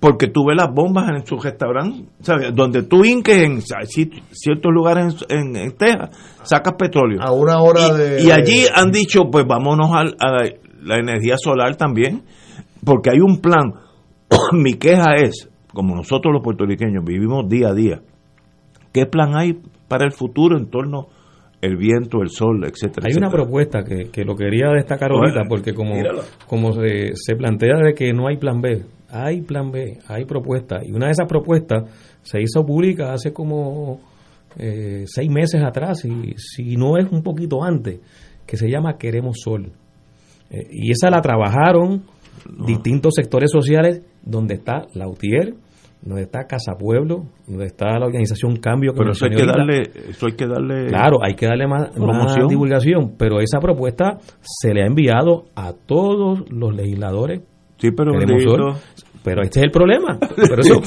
porque 0.00 0.26
tú 0.28 0.44
ves 0.46 0.56
las 0.58 0.68
bombas 0.74 1.08
en 1.16 1.24
su 1.24 1.36
restaurante, 1.38 2.04
¿sabes? 2.20 2.54
Donde 2.54 2.82
tú 2.82 3.04
inques 3.06 3.38
en 3.38 3.60
ci- 3.62 4.22
ciertos 4.32 4.70
lugares 4.72 5.24
en, 5.30 5.56
en 5.56 5.72
Texas, 5.76 6.10
sacas 6.42 6.74
petróleo. 6.78 7.20
A 7.22 7.32
una 7.32 7.58
hora 7.62 7.88
y, 7.88 7.96
de. 7.98 8.22
y 8.24 8.30
allí 8.30 8.64
han 8.74 8.90
dicho, 8.90 9.22
pues 9.32 9.46
vámonos 9.46 9.88
a, 9.94 10.04
la, 10.04 10.50
la 10.82 10.96
energía 10.98 11.36
solar 11.38 11.76
también, 11.76 12.22
porque 12.84 13.10
hay 13.10 13.20
un 13.20 13.40
plan. 13.40 13.72
Mi 14.52 14.74
queja 14.74 15.14
es, 15.16 15.48
como 15.72 15.94
nosotros 15.96 16.34
los 16.34 16.42
puertorriqueños 16.42 17.02
vivimos 17.02 17.48
día 17.48 17.68
a 17.68 17.74
día, 17.74 18.02
¿qué 18.92 19.06
plan 19.06 19.34
hay 19.36 19.58
para 19.94 20.04
el 20.06 20.12
futuro 20.12 20.58
en 20.58 20.68
torno 20.70 21.06
el 21.60 21.76
viento, 21.76 22.20
el 22.20 22.30
sol, 22.30 22.64
etcétera? 22.64 23.06
Hay 23.08 23.16
una 23.16 23.30
propuesta 23.30 23.82
que, 23.84 24.10
que 24.10 24.24
lo 24.24 24.34
quería 24.34 24.70
destacar 24.74 25.12
ahorita, 25.12 25.40
Bueno, 25.40 25.48
porque 25.48 25.72
como, 25.72 25.94
míralo. 25.94 26.22
como 26.46 26.72
se, 26.72 27.12
se 27.14 27.36
plantea 27.36 27.76
de 27.84 27.94
que 27.94 28.12
no 28.12 28.26
hay 28.26 28.36
plan 28.36 28.60
B, 28.60 28.84
hay 29.08 29.40
plan 29.42 29.70
B, 29.70 29.98
hay 30.08 30.24
propuesta. 30.24 30.80
Y 30.84 30.92
una 30.92 31.06
de 31.06 31.12
esas 31.12 31.28
propuestas 31.28 31.84
se 32.22 32.40
hizo 32.42 32.64
pública 32.66 33.12
hace 33.12 33.32
como 33.32 34.00
eh, 34.58 35.04
seis 35.06 35.30
meses 35.30 35.62
atrás, 35.62 36.04
y 36.04 36.34
si 36.36 36.76
no 36.76 36.98
es 36.98 37.10
un 37.10 37.22
poquito 37.22 37.62
antes, 37.62 38.00
que 38.46 38.56
se 38.56 38.68
llama 38.68 38.98
Queremos 38.98 39.36
Sol. 39.42 39.72
Eh, 40.50 40.66
y 40.70 40.90
esa 40.90 41.08
la 41.08 41.20
trabajaron 41.22 42.02
distintos 42.66 43.14
sectores 43.14 43.50
sociales, 43.50 44.02
donde 44.22 44.54
está 44.54 44.82
la 44.94 45.08
UTIER, 45.08 45.54
donde 46.04 46.22
está 46.24 46.46
Casa 46.46 46.74
Pueblo, 46.78 47.24
donde 47.46 47.64
está 47.66 47.98
la 47.98 48.06
organización 48.06 48.56
Cambio. 48.56 48.92
que 48.92 48.98
Pero 48.98 49.12
eso 49.12 49.24
hay 49.24 49.30
que 49.32 49.46
darle, 49.46 49.82
eso 50.10 50.26
hay 50.26 50.32
que 50.34 50.46
darle 50.46 50.86
Claro, 50.88 51.16
hay 51.22 51.34
que 51.34 51.46
darle 51.46 51.66
más, 51.66 51.96
más 51.96 52.36
divulgación, 52.48 53.14
pero 53.18 53.40
esa 53.40 53.58
propuesta 53.58 54.18
se 54.42 54.74
le 54.74 54.82
ha 54.82 54.86
enviado 54.86 55.44
a 55.56 55.72
todos 55.72 56.44
los 56.50 56.74
legisladores. 56.74 57.40
Sí, 57.78 57.90
pero. 57.90 58.12
Pero 59.24 59.40
este 59.42 59.60
es 59.60 59.64
el 59.64 59.70
problema. 59.70 60.18
Pero, 60.36 60.60
eso- 60.60 60.82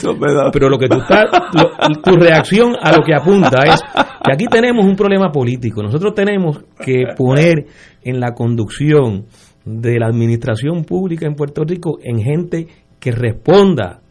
pero 0.53 0.69
lo 0.69 0.77
que 0.77 0.87
tú 0.87 0.97
estás, 0.99 1.25
lo- 1.53 2.01
tu 2.03 2.15
reacción 2.19 2.75
a 2.79 2.91
lo 2.95 3.03
que 3.03 3.15
apunta 3.15 3.63
es 3.65 3.81
que 4.23 4.31
aquí 4.31 4.45
tenemos 4.45 4.85
un 4.85 4.95
problema 4.95 5.31
político. 5.31 5.81
Nosotros 5.81 6.13
tenemos 6.13 6.63
que 6.85 7.05
poner 7.17 7.65
en 8.03 8.19
la 8.19 8.35
conducción 8.35 9.25
de 9.65 9.97
la 9.99 10.05
administración 10.05 10.83
pública 10.83 11.25
en 11.25 11.33
Puerto 11.33 11.63
Rico 11.63 11.97
en 12.03 12.19
gente 12.19 12.67
que 12.99 13.11
responda 13.11 14.01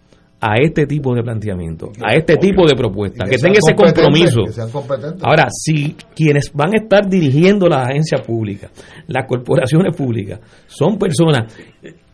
a 0.41 0.57
este 0.57 0.87
tipo 0.87 1.15
de 1.15 1.23
planteamiento, 1.23 1.93
a 2.05 2.15
este 2.15 2.37
tipo 2.37 2.67
de 2.67 2.75
propuesta, 2.77 3.25
Y 3.27 3.31
que, 3.31 3.39
sean 3.39 3.53
tenga 3.53 3.61
ese 3.65 3.75
compromiso. 3.75 4.43
que. 4.45 5.19
Ahora, 5.23 5.47
si 5.51 5.97
quienes 6.15 6.53
van 6.53 6.75
a 6.75 6.83
estar 6.83 7.09
dirigiendo 7.09 7.69
las 7.69 7.89
agencias 7.89 8.21
públicas, 8.21 8.71
las 9.07 9.27
corporaciones 9.27 9.97
públicas, 9.97 10.41
son 10.67 10.99
personas 10.99 11.55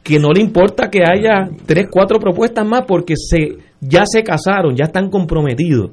que 0.03 0.19
no 0.19 0.31
le 0.33 0.41
importa 0.41 0.89
que 0.89 1.01
haya 1.01 1.49
tres, 1.67 1.87
cuatro 1.91 2.19
propuestas 2.19 2.67
más 2.67 2.83
porque 2.87 3.15
se 3.17 3.59
ya 3.81 4.05
se 4.07 4.23
casaron, 4.23 4.77
ya 4.77 4.85
están 4.85 5.11
comprometidos 5.11 5.91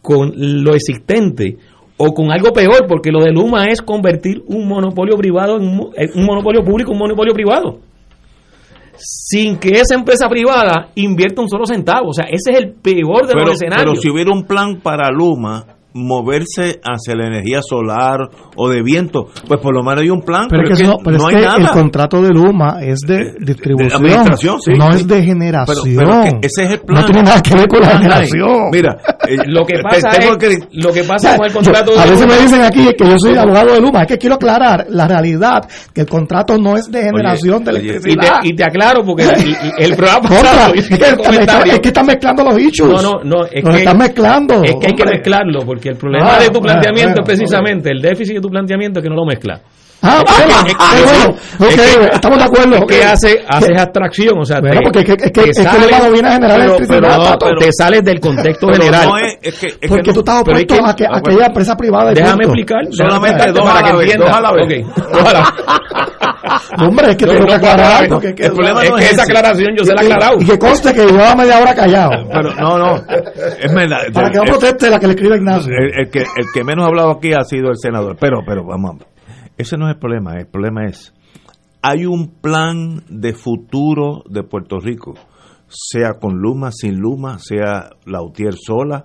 con 0.00 0.32
lo 0.36 0.74
existente 0.74 1.56
o 1.96 2.12
con 2.12 2.32
algo 2.32 2.52
peor, 2.52 2.86
porque 2.88 3.12
lo 3.12 3.22
de 3.22 3.30
Luma 3.30 3.66
es 3.66 3.80
convertir 3.80 4.42
un 4.48 4.66
monopolio 4.66 5.16
privado 5.16 5.56
en 5.56 5.68
un, 5.68 6.26
monopolio 6.26 6.64
público 6.64 6.90
en 6.90 6.96
un 6.96 7.02
monopolio 7.02 7.32
privado. 7.32 7.78
Sin 8.96 9.58
que 9.58 9.70
esa 9.70 9.94
empresa 9.94 10.28
privada 10.28 10.90
invierta 10.94 11.42
un 11.42 11.48
solo 11.48 11.66
centavo. 11.66 12.08
O 12.08 12.12
sea, 12.12 12.26
ese 12.26 12.52
es 12.52 12.58
el 12.58 12.72
peor 12.72 13.26
de 13.26 13.34
pero, 13.34 13.46
los 13.46 13.54
escenarios. 13.54 13.90
pero 13.90 14.00
si 14.00 14.10
hubiera 14.10 14.32
un 14.32 14.44
plan 14.44 14.80
para 14.80 15.10
Luma 15.10 15.64
moverse 15.94 16.80
hacia 16.82 17.14
la 17.14 17.26
energía 17.26 17.60
solar 17.62 18.18
o 18.56 18.68
de 18.68 18.82
viento, 18.82 19.28
pues 19.46 19.60
por 19.60 19.74
lo 19.74 19.82
menos 19.82 20.02
hay 20.02 20.10
un 20.10 20.22
plan, 20.22 20.46
Pero, 20.48 20.68
es 20.68 20.78
que, 20.78 20.86
no, 20.86 20.96
pero 21.04 21.16
es 21.18 21.24
hay 21.24 21.34
que 21.36 21.40
nada. 21.42 21.56
el 21.58 21.68
contrato 21.68 22.22
de 22.22 22.30
Luma 22.30 22.78
es 22.82 23.00
de 23.00 23.34
distribución, 23.40 23.92
administración, 24.04 24.60
sí, 24.60 24.72
no 24.76 24.92
sí. 24.92 24.98
es 25.00 25.08
de 25.08 25.22
generación. 25.22 25.76
Pero- 25.84 25.96
pero 26.12 26.22
es 26.24 26.34
que 26.34 26.46
ese 26.46 26.64
es 26.64 26.70
el 26.72 26.80
plan. 26.80 27.00
No 27.00 27.06
tiene 27.06 27.22
nada 27.22 27.42
que 27.42 27.54
ver 27.54 27.68
con 27.68 27.80
la 27.80 27.88
generación. 27.98 28.70
Mira, 28.72 28.96
eh, 29.28 29.36
Lo 29.46 29.64
que 29.66 29.78
pasa 29.82 30.10
tengo 30.18 30.32
es- 30.32 30.38
que- 30.38 30.68
lo 30.72 30.92
que 30.92 31.04
pasa 31.04 31.14
O 31.14 31.18
sea, 31.18 31.36
con 31.36 31.46
el 31.46 31.52
yo- 31.52 31.58
contrato 31.60 31.92
de 31.92 31.98
a 31.98 32.04
veces 32.04 32.20
Luma- 32.22 32.34
me 32.36 32.42
dicen 32.42 32.62
aquí 32.62 32.88
que 32.96 33.04
yo 33.04 33.18
soy 33.18 33.36
abogado 33.36 33.72
de 33.74 33.80
Luma. 33.80 34.00
Es 34.02 34.06
que 34.08 34.18
quiero 34.18 34.36
aclarar 34.36 34.86
la 34.88 35.06
realidad, 35.08 35.68
que 35.94 36.02
el 36.02 36.06
contrato 36.08 36.56
no 36.58 36.76
es 36.76 36.90
de 36.90 37.02
generación 37.02 37.64
de 37.64 37.70
Oye, 37.72 37.80
y, 37.84 37.88
electricidad. 37.90 38.40
te, 38.42 38.48
y 38.48 38.56
te 38.56 38.64
aclaro 38.64 39.04
porque 39.04 39.24
el, 39.24 39.56
el 39.78 39.96
programa 39.96 40.28
pasado 40.28 40.74
es, 40.74 40.88
que, 40.88 40.94
es 40.94 41.80
que 41.80 41.88
están 41.88 42.06
mezclando 42.06 42.44
los 42.44 42.58
issues. 42.58 42.90
No, 42.90 43.02
no, 43.02 43.24
no, 43.24 43.44
es 43.46 43.62
Los 43.62 43.72
que, 43.74 43.78
están 43.80 43.98
mezclando. 43.98 44.62
es 44.62 44.74
que 44.76 44.86
hay 44.86 44.92
que 44.94 45.04
mezclarlo 45.04 45.60
porque 45.64 45.81
el 45.90 45.96
problema 45.96 46.36
Ah, 46.36 46.40
de 46.40 46.50
tu 46.50 46.60
planteamiento 46.60 47.20
bueno, 47.20 47.22
es 47.22 47.38
precisamente 47.38 47.90
el 47.90 48.00
déficit 48.00 48.36
de 48.36 48.40
tu 48.40 48.48
planteamiento 48.48 49.00
es 49.00 49.04
que 49.04 49.08
no 49.10 49.16
lo 49.16 49.24
mezcla. 49.24 49.60
Ah, 50.04 50.22
bueno, 50.26 50.54
estamos 52.12 52.38
de 52.38 52.44
acuerdo. 52.44 52.86
Que 52.86 53.04
hace, 53.04 53.44
haces 53.46 53.80
abstracción, 53.80 54.38
o 54.38 54.44
sea, 54.44 54.60
Bueno, 54.60 54.80
porque 54.82 55.00
es 55.00 55.04
que- 55.06 55.12
es 55.24 55.32
que- 55.32 55.52
no 56.02 56.10
viene 56.12 56.28
a 56.28 56.32
generar 56.32 56.60
pero- 56.60 56.74
electricidad, 56.76 57.38
te 57.58 57.68
sales 57.72 58.04
del 58.04 58.20
contexto 58.20 58.68
general. 58.68 59.08
Porque 59.88 60.12
tú 60.12 60.20
estás 60.20 60.40
opuesto 60.40 60.74
a, 60.84 60.96
que, 60.96 61.04
a 61.06 61.16
aquella 61.18 61.46
empresa 61.46 61.76
privada 61.76 62.12
Déjame 62.12 62.44
explicar. 62.44 62.80
Solamente 62.90 63.52
dos 63.52 63.64
para 63.64 63.82
que 63.82 63.90
entiendas. 64.02 64.32
Hombre, 66.78 67.10
es 67.10 67.16
que 67.16 67.26
tengo 67.26 67.46
que 67.46 67.54
aclarar. 67.54 68.04
el 68.04 68.52
problema 68.52 68.84
es 68.84 68.90
que 68.90 69.04
es 69.04 69.12
esa 69.12 69.22
aclaración 69.22 69.76
yo 69.76 69.84
se 69.84 69.94
la 69.94 70.02
he 70.02 70.04
aclarado. 70.06 70.36
Y 70.40 70.44
que 70.44 70.58
conste 70.58 70.92
que 70.92 71.06
llevaba 71.06 71.34
media 71.36 71.60
hora 71.60 71.74
callado. 71.74 72.10
Pero 72.32 72.54
no, 72.54 72.78
no, 72.78 72.96
es 72.96 73.74
verdad. 73.74 73.98
Para 74.12 74.30
que 74.30 74.38
no 74.38 74.44
proteste 74.44 74.90
la 74.90 74.98
que 74.98 75.06
le 75.06 75.12
escribe 75.14 75.36
Ignacio. 75.36 75.72
el, 75.72 76.00
el 76.00 76.10
que, 76.10 76.20
el 76.20 76.46
que 76.52 76.64
menos 76.64 76.84
ha 76.84 76.88
hablado 76.88 77.10
aquí 77.12 77.32
ha 77.32 77.44
sido 77.44 77.70
el 77.70 77.76
senador. 77.76 78.16
Pero, 78.18 78.40
pero 78.46 78.64
vamos, 78.64 78.96
ese 79.56 79.76
no 79.76 79.88
es 79.88 79.94
el 79.94 80.00
problema. 80.00 80.36
El 80.36 80.46
problema 80.46 80.86
es, 80.86 81.14
hay 81.82 82.06
un 82.06 82.28
plan 82.40 83.02
de 83.08 83.34
futuro 83.34 84.22
de 84.28 84.42
Puerto 84.42 84.78
Rico, 84.78 85.14
sea 85.68 86.14
con 86.20 86.38
Luma, 86.38 86.70
sin 86.72 86.98
Luma, 86.98 87.38
sea 87.38 87.90
la 88.06 88.22
UTIER 88.22 88.54
sola. 88.54 89.04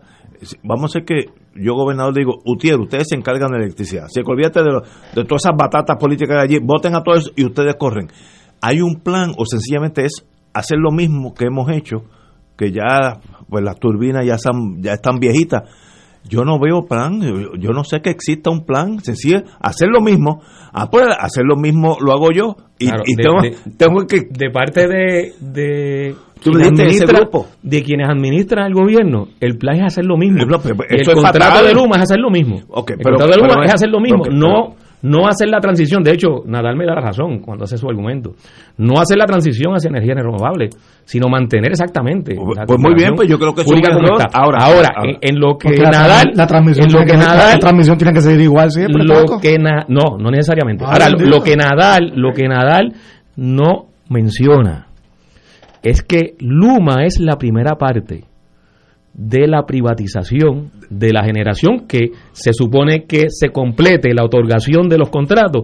Vamos 0.63 0.83
a 0.83 0.99
hacer 0.99 1.05
que 1.05 1.25
yo, 1.55 1.73
gobernador, 1.73 2.13
digo, 2.13 2.35
UTIER, 2.45 2.79
ustedes 2.79 3.07
se 3.09 3.15
encargan 3.15 3.51
de 3.51 3.57
electricidad. 3.57 4.07
Se 4.09 4.21
olvídate 4.21 4.61
de, 4.61 4.71
de 5.15 5.23
todas 5.25 5.45
esas 5.45 5.57
batatas 5.57 5.97
políticas 5.97 6.37
de 6.37 6.43
allí, 6.43 6.59
voten 6.63 6.95
a 6.95 7.01
todos 7.01 7.33
y 7.35 7.45
ustedes 7.45 7.75
corren. 7.75 8.07
Hay 8.61 8.81
un 8.81 9.01
plan, 9.01 9.31
o 9.37 9.45
sencillamente 9.45 10.05
es 10.05 10.25
hacer 10.53 10.77
lo 10.79 10.91
mismo 10.91 11.33
que 11.33 11.45
hemos 11.45 11.69
hecho, 11.71 12.03
que 12.57 12.71
ya 12.71 13.19
pues 13.49 13.63
las 13.63 13.79
turbinas 13.79 14.25
ya 14.25 14.37
ya 14.79 14.93
están 14.93 15.19
viejitas. 15.19 15.63
Yo 16.29 16.43
no 16.43 16.59
veo 16.59 16.85
plan, 16.85 17.21
yo, 17.21 17.55
yo 17.57 17.71
no 17.71 17.83
sé 17.83 18.01
que 18.01 18.09
exista 18.09 18.49
un 18.49 18.65
plan, 18.65 18.99
sencillo, 18.99 19.43
hacer 19.59 19.87
lo 19.89 20.01
mismo, 20.01 20.41
ah, 20.73 20.89
pues 20.89 21.05
hacer 21.19 21.43
lo 21.45 21.55
mismo 21.55 21.97
lo 22.01 22.11
hago 22.13 22.31
yo 22.31 22.55
y, 22.79 22.87
Claro, 22.87 23.03
y 23.05 23.15
de- 23.15 23.23
tengo, 23.23 23.41
de- 23.41 23.55
tengo 23.77 24.07
que 24.07 24.21
de 24.29 24.49
parte 24.51 24.87
de, 24.87 25.33
de, 25.39 26.15
Tú 26.43 26.51
ese 26.59 27.05
grupo. 27.05 27.47
de 27.63 27.81
quienes 27.81 28.07
administran 28.09 28.67
el 28.67 28.73
gobierno, 28.73 29.27
el 29.39 29.57
plan 29.57 29.77
es 29.77 29.85
hacer 29.85 30.05
lo 30.05 30.17
mismo. 30.17 30.45
No, 30.45 30.59
pero 30.61 30.75
Y 30.89 30.95
el 30.95 31.01
eso 31.01 31.11
es 31.11 31.15
contrato 31.15 31.39
fatal. 31.45 31.65
de 31.67 31.73
Luma 31.73 31.95
es 31.97 32.03
hacer 32.03 32.19
lo 32.19 32.29
mismo. 32.29 32.61
Ok, 32.69 32.91
el 32.91 32.97
pero- 32.97 33.17
contrato 33.17 33.31
de 33.41 33.47
Luma 33.47 33.65
es 33.65 33.73
hacer 33.73 33.89
lo 33.89 33.99
mismo, 33.99 34.23
no 34.31 34.75
no 35.01 35.27
hacer 35.27 35.47
la 35.49 35.59
transición. 35.59 36.01
De 36.03 36.11
hecho, 36.11 36.43
Nadal 36.45 36.75
me 36.75 36.85
da 36.85 36.95
la 36.95 37.01
razón 37.01 37.39
cuando 37.39 37.65
hace 37.65 37.77
su 37.77 37.87
argumento. 37.87 38.33
No 38.77 38.99
hacer 38.99 39.17
la 39.17 39.25
transición 39.25 39.73
hacia 39.73 39.89
energías 39.89 40.17
renovables, 40.17 40.75
sino 41.05 41.27
mantener 41.29 41.71
exactamente. 41.71 42.35
la 42.35 42.65
pues 42.65 42.79
muy 42.79 42.93
bien, 42.95 43.13
pues 43.15 43.29
yo 43.29 43.37
creo 43.37 43.53
que 43.53 43.61
es. 43.61 43.67
Ahora, 44.33 44.57
ahora, 44.59 44.59
ahora. 44.63 44.89
En, 45.03 45.17
en 45.35 45.39
lo 45.39 45.57
que 45.57 45.69
la, 45.77 45.91
Nadal, 45.91 46.31
la 46.33 46.47
transmisión 46.47 46.87
en 46.87 46.93
lo 46.93 46.97
tiene 46.99 47.11
que 47.13 47.17
que- 47.19 47.23
la 47.25 47.33
Nadal, 47.35 47.59
transmisión 47.59 47.97
tiene 47.97 48.13
que 48.13 48.21
seguir 48.21 48.41
igual 48.41 48.71
siempre. 48.71 49.03
lo 49.03 49.39
que 49.39 49.57
na- 49.59 49.85
no, 49.87 50.17
no 50.17 50.31
necesariamente. 50.31 50.83
Ah, 50.85 50.91
Ahora, 50.93 51.09
lo 51.09 51.41
que 51.41 51.55
Nadal, 51.55 52.13
lo 52.15 52.33
que 52.33 52.47
Nadal 52.47 52.93
no 53.35 53.85
menciona 54.09 54.87
es 55.83 56.01
que 56.01 56.35
Luma 56.39 57.03
es 57.05 57.19
la 57.19 57.37
primera 57.37 57.75
parte 57.75 58.23
de 59.17 59.47
la 59.47 59.65
privatización 59.65 60.71
de 60.89 61.11
la 61.11 61.23
generación 61.25 61.87
que 61.87 62.11
se 62.31 62.53
supone 62.53 63.03
que 63.05 63.25
se 63.29 63.49
complete 63.49 64.13
la 64.13 64.23
otorgación 64.23 64.87
de 64.87 64.97
los 64.97 65.09
contratos 65.09 65.63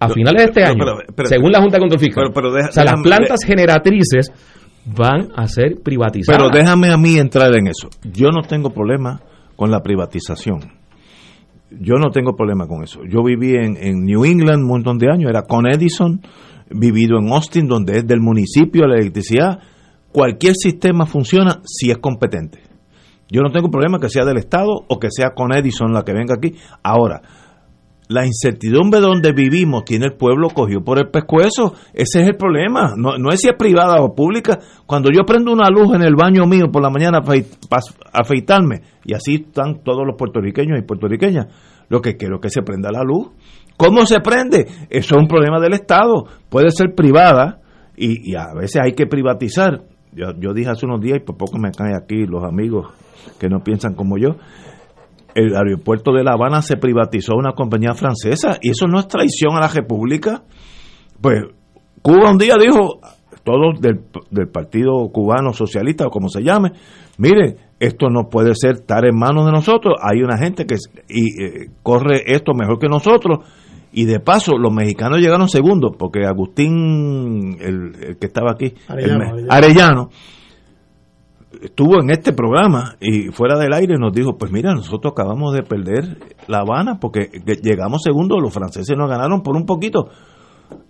a 0.00 0.08
finales 0.08 0.42
de 0.44 0.48
este 0.48 0.64
año, 0.64 0.78
pero- 0.78 0.96
pero- 1.14 1.28
según 1.28 1.50
la 1.52 1.60
Junta 1.60 1.76
de 1.76 1.80
Control 1.80 2.00
Fiscal. 2.00 2.24
Deja- 2.54 2.68
o 2.68 2.72
sea, 2.72 2.84
las 2.84 3.02
plantas 3.02 3.40
generatrices 3.44 4.32
van 4.86 5.28
a 5.34 5.46
ser 5.48 5.76
privatizadas. 5.82 6.40
Pero 6.40 6.50
déjame 6.56 6.90
a 6.92 6.96
mí 6.96 7.16
entrar 7.18 7.54
en 7.56 7.66
eso. 7.66 7.88
Yo 8.12 8.28
no 8.30 8.42
tengo 8.42 8.70
problema 8.70 9.20
con 9.56 9.70
la 9.70 9.80
privatización. 9.80 10.60
Yo 11.70 11.94
no 11.94 12.10
tengo 12.10 12.36
problema 12.36 12.66
con 12.68 12.84
eso. 12.84 13.00
Yo 13.10 13.24
viví 13.24 13.56
en, 13.56 13.76
en 13.76 14.04
New 14.04 14.24
England 14.24 14.62
un 14.62 14.68
montón 14.68 14.98
de 14.98 15.08
años, 15.10 15.28
era 15.30 15.42
con 15.42 15.66
Edison, 15.66 16.20
vivido 16.70 17.18
en 17.18 17.32
Austin, 17.32 17.66
donde 17.66 17.98
es 17.98 18.06
del 18.06 18.20
municipio 18.20 18.86
la 18.86 18.96
electricidad. 18.96 19.58
cualquier 20.12 20.54
sistema 20.54 21.06
funciona 21.06 21.60
si 21.64 21.90
es 21.90 21.98
competente. 21.98 22.60
Yo 23.30 23.40
no 23.42 23.50
tengo 23.50 23.70
problema 23.70 23.98
que 23.98 24.08
sea 24.08 24.24
del 24.24 24.38
Estado 24.38 24.70
o 24.86 24.98
que 24.98 25.08
sea 25.10 25.30
con 25.34 25.54
Edison 25.54 25.92
la 25.92 26.02
que 26.02 26.12
venga 26.12 26.34
aquí. 26.34 26.54
Ahora, 26.82 27.22
la 28.08 28.26
incertidumbre 28.26 29.00
donde 29.00 29.32
vivimos 29.32 29.84
tiene 29.84 30.06
el 30.06 30.14
pueblo 30.14 30.48
cogido 30.50 30.82
por 30.82 30.98
el 30.98 31.08
pescuezo. 31.08 31.74
Ese 31.94 32.20
es 32.20 32.28
el 32.28 32.36
problema. 32.36 32.92
No, 32.96 33.16
no 33.16 33.30
es 33.30 33.40
si 33.40 33.48
es 33.48 33.54
privada 33.56 34.02
o 34.02 34.14
pública. 34.14 34.58
Cuando 34.86 35.10
yo 35.10 35.24
prendo 35.24 35.52
una 35.52 35.70
luz 35.70 35.94
en 35.94 36.02
el 36.02 36.14
baño 36.14 36.44
mío 36.46 36.66
por 36.70 36.82
la 36.82 36.90
mañana 36.90 37.22
para 37.22 37.40
afeitarme, 38.12 38.82
y 39.04 39.14
así 39.14 39.46
están 39.46 39.82
todos 39.82 40.06
los 40.06 40.16
puertorriqueños 40.16 40.78
y 40.78 40.82
puertorriqueñas, 40.82 41.46
lo 41.88 42.00
que 42.00 42.16
quiero 42.16 42.36
es 42.36 42.42
que 42.42 42.50
se 42.50 42.62
prenda 42.62 42.90
la 42.92 43.02
luz. 43.02 43.28
¿Cómo 43.76 44.06
se 44.06 44.20
prende? 44.20 44.66
Eso 44.90 45.16
es 45.16 45.20
un 45.20 45.26
problema 45.26 45.58
del 45.60 45.72
Estado. 45.72 46.26
Puede 46.50 46.70
ser 46.70 46.94
privada 46.94 47.60
y, 47.96 48.30
y 48.30 48.36
a 48.36 48.52
veces 48.54 48.82
hay 48.82 48.92
que 48.92 49.06
privatizar. 49.06 49.82
Yo, 50.12 50.26
yo 50.38 50.52
dije 50.52 50.70
hace 50.70 50.86
unos 50.86 51.00
días, 51.00 51.18
y 51.20 51.24
por 51.24 51.36
poco 51.36 51.58
me 51.58 51.72
caen 51.72 51.96
aquí 51.96 52.26
los 52.26 52.44
amigos 52.44 52.86
que 53.38 53.48
no 53.48 53.60
piensan 53.64 53.94
como 53.94 54.16
yo, 54.18 54.36
el 55.34 55.56
aeropuerto 55.56 56.12
de 56.12 56.22
La 56.22 56.32
Habana 56.32 56.62
se 56.62 56.76
privatizó 56.76 57.32
a 57.32 57.38
una 57.38 57.52
compañía 57.52 57.94
francesa 57.94 58.58
y 58.62 58.70
eso 58.70 58.86
no 58.86 59.00
es 59.00 59.08
traición 59.08 59.56
a 59.56 59.60
la 59.60 59.68
República. 59.68 60.42
Pues 61.20 61.42
Cuba 62.02 62.30
un 62.30 62.38
día 62.38 62.54
dijo, 62.60 63.00
todos 63.42 63.80
del, 63.80 64.00
del 64.30 64.48
Partido 64.48 64.92
Cubano 65.12 65.52
Socialista 65.52 66.06
o 66.06 66.10
como 66.10 66.28
se 66.28 66.42
llame, 66.42 66.72
mire, 67.18 67.56
esto 67.80 68.08
no 68.10 68.28
puede 68.30 68.54
ser 68.54 68.76
estar 68.76 69.04
en 69.04 69.16
manos 69.18 69.46
de 69.46 69.52
nosotros, 69.52 69.94
hay 70.00 70.22
una 70.22 70.38
gente 70.38 70.66
que 70.66 70.76
y, 71.08 71.42
eh, 71.42 71.70
corre 71.82 72.22
esto 72.26 72.52
mejor 72.54 72.78
que 72.78 72.88
nosotros 72.88 73.38
y 73.92 74.04
de 74.06 74.20
paso 74.20 74.56
los 74.58 74.72
mexicanos 74.72 75.18
llegaron 75.18 75.48
segundos 75.48 75.92
porque 75.98 76.24
Agustín, 76.26 77.56
el, 77.60 77.92
el 78.02 78.16
que 78.18 78.26
estaba 78.26 78.52
aquí, 78.52 78.74
Arellano, 78.88 79.36
el- 79.36 79.50
Arellano. 79.50 79.52
Arellano, 79.52 80.08
estuvo 81.62 82.00
en 82.00 82.10
este 82.10 82.32
programa 82.32 82.96
y 83.00 83.28
fuera 83.32 83.58
del 83.58 83.72
aire 83.72 83.96
nos 83.98 84.12
dijo, 84.12 84.36
pues 84.38 84.50
mira, 84.52 84.74
nosotros 84.74 85.12
acabamos 85.12 85.54
de 85.54 85.62
perder 85.62 86.18
La 86.48 86.58
Habana 86.58 86.98
porque 87.00 87.28
que 87.28 87.54
llegamos 87.62 88.02
segundo, 88.02 88.38
los 88.40 88.52
franceses 88.52 88.96
nos 88.96 89.08
ganaron 89.08 89.42
por 89.42 89.56
un 89.56 89.64
poquito. 89.66 90.08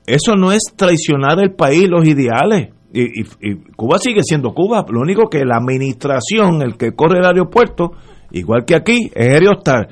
Eso 0.06 0.34
no 0.36 0.52
es 0.52 0.62
traicionar 0.76 1.38
el 1.40 1.54
país, 1.54 1.88
los 1.88 2.06
ideales. 2.06 2.70
Y, 2.92 3.02
y- 3.22 3.26
y 3.40 3.54
Cuba 3.76 3.98
sigue 3.98 4.22
siendo 4.22 4.52
Cuba. 4.54 4.84
Lo 4.88 5.00
único 5.00 5.28
que 5.28 5.44
la 5.44 5.56
administración, 5.56 6.62
el 6.62 6.76
que 6.76 6.92
corre 6.92 7.18
el 7.18 7.26
aeropuerto, 7.26 7.92
igual 8.30 8.64
que 8.66 8.76
aquí, 8.76 9.10
es 9.14 9.32
Aerostar. 9.32 9.88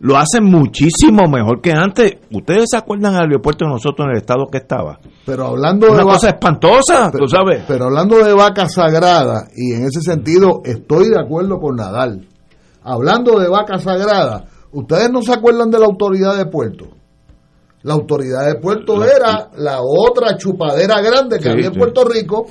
Lo 0.00 0.16
hacen 0.16 0.44
muchísimo 0.44 1.28
mejor 1.28 1.60
que 1.60 1.72
antes. 1.72 2.14
¿Ustedes 2.32 2.64
se 2.70 2.76
acuerdan 2.78 3.12
del 3.12 3.22
aeropuerto 3.24 3.66
de 3.66 3.72
nosotros 3.72 4.06
en 4.06 4.12
el 4.12 4.16
estado 4.18 4.46
que 4.50 4.58
estaba? 4.58 4.98
Pero 5.26 5.44
hablando 5.48 5.88
Una 5.88 5.98
de 5.98 6.02
cosa 6.04 6.28
espantosa, 6.30 7.10
pero, 7.12 7.24
tú 7.24 7.28
sabes. 7.28 7.64
pero 7.68 7.84
hablando 7.84 8.16
de 8.24 8.32
vaca 8.32 8.66
sagrada, 8.66 9.48
y 9.54 9.74
en 9.74 9.84
ese 9.84 10.00
sentido 10.00 10.62
estoy 10.64 11.10
de 11.10 11.20
acuerdo 11.20 11.58
con 11.58 11.76
Nadal. 11.76 12.26
Hablando 12.82 13.38
de 13.38 13.48
vaca 13.50 13.76
sagrada, 13.78 14.44
¿ustedes 14.72 15.10
no 15.10 15.20
se 15.20 15.34
acuerdan 15.34 15.70
de 15.70 15.78
la 15.78 15.84
autoridad 15.86 16.34
de 16.38 16.46
puerto? 16.46 16.86
La 17.82 17.92
autoridad 17.92 18.46
de 18.46 18.54
puerto 18.58 19.04
era 19.04 19.50
la 19.58 19.80
otra 19.82 20.36
chupadera 20.38 21.02
grande 21.02 21.36
que 21.36 21.44
Sí, 21.44 21.48
había 21.50 21.66
en 21.66 21.72
sí. 21.74 21.78
Puerto 21.78 22.04
Rico. 22.04 22.46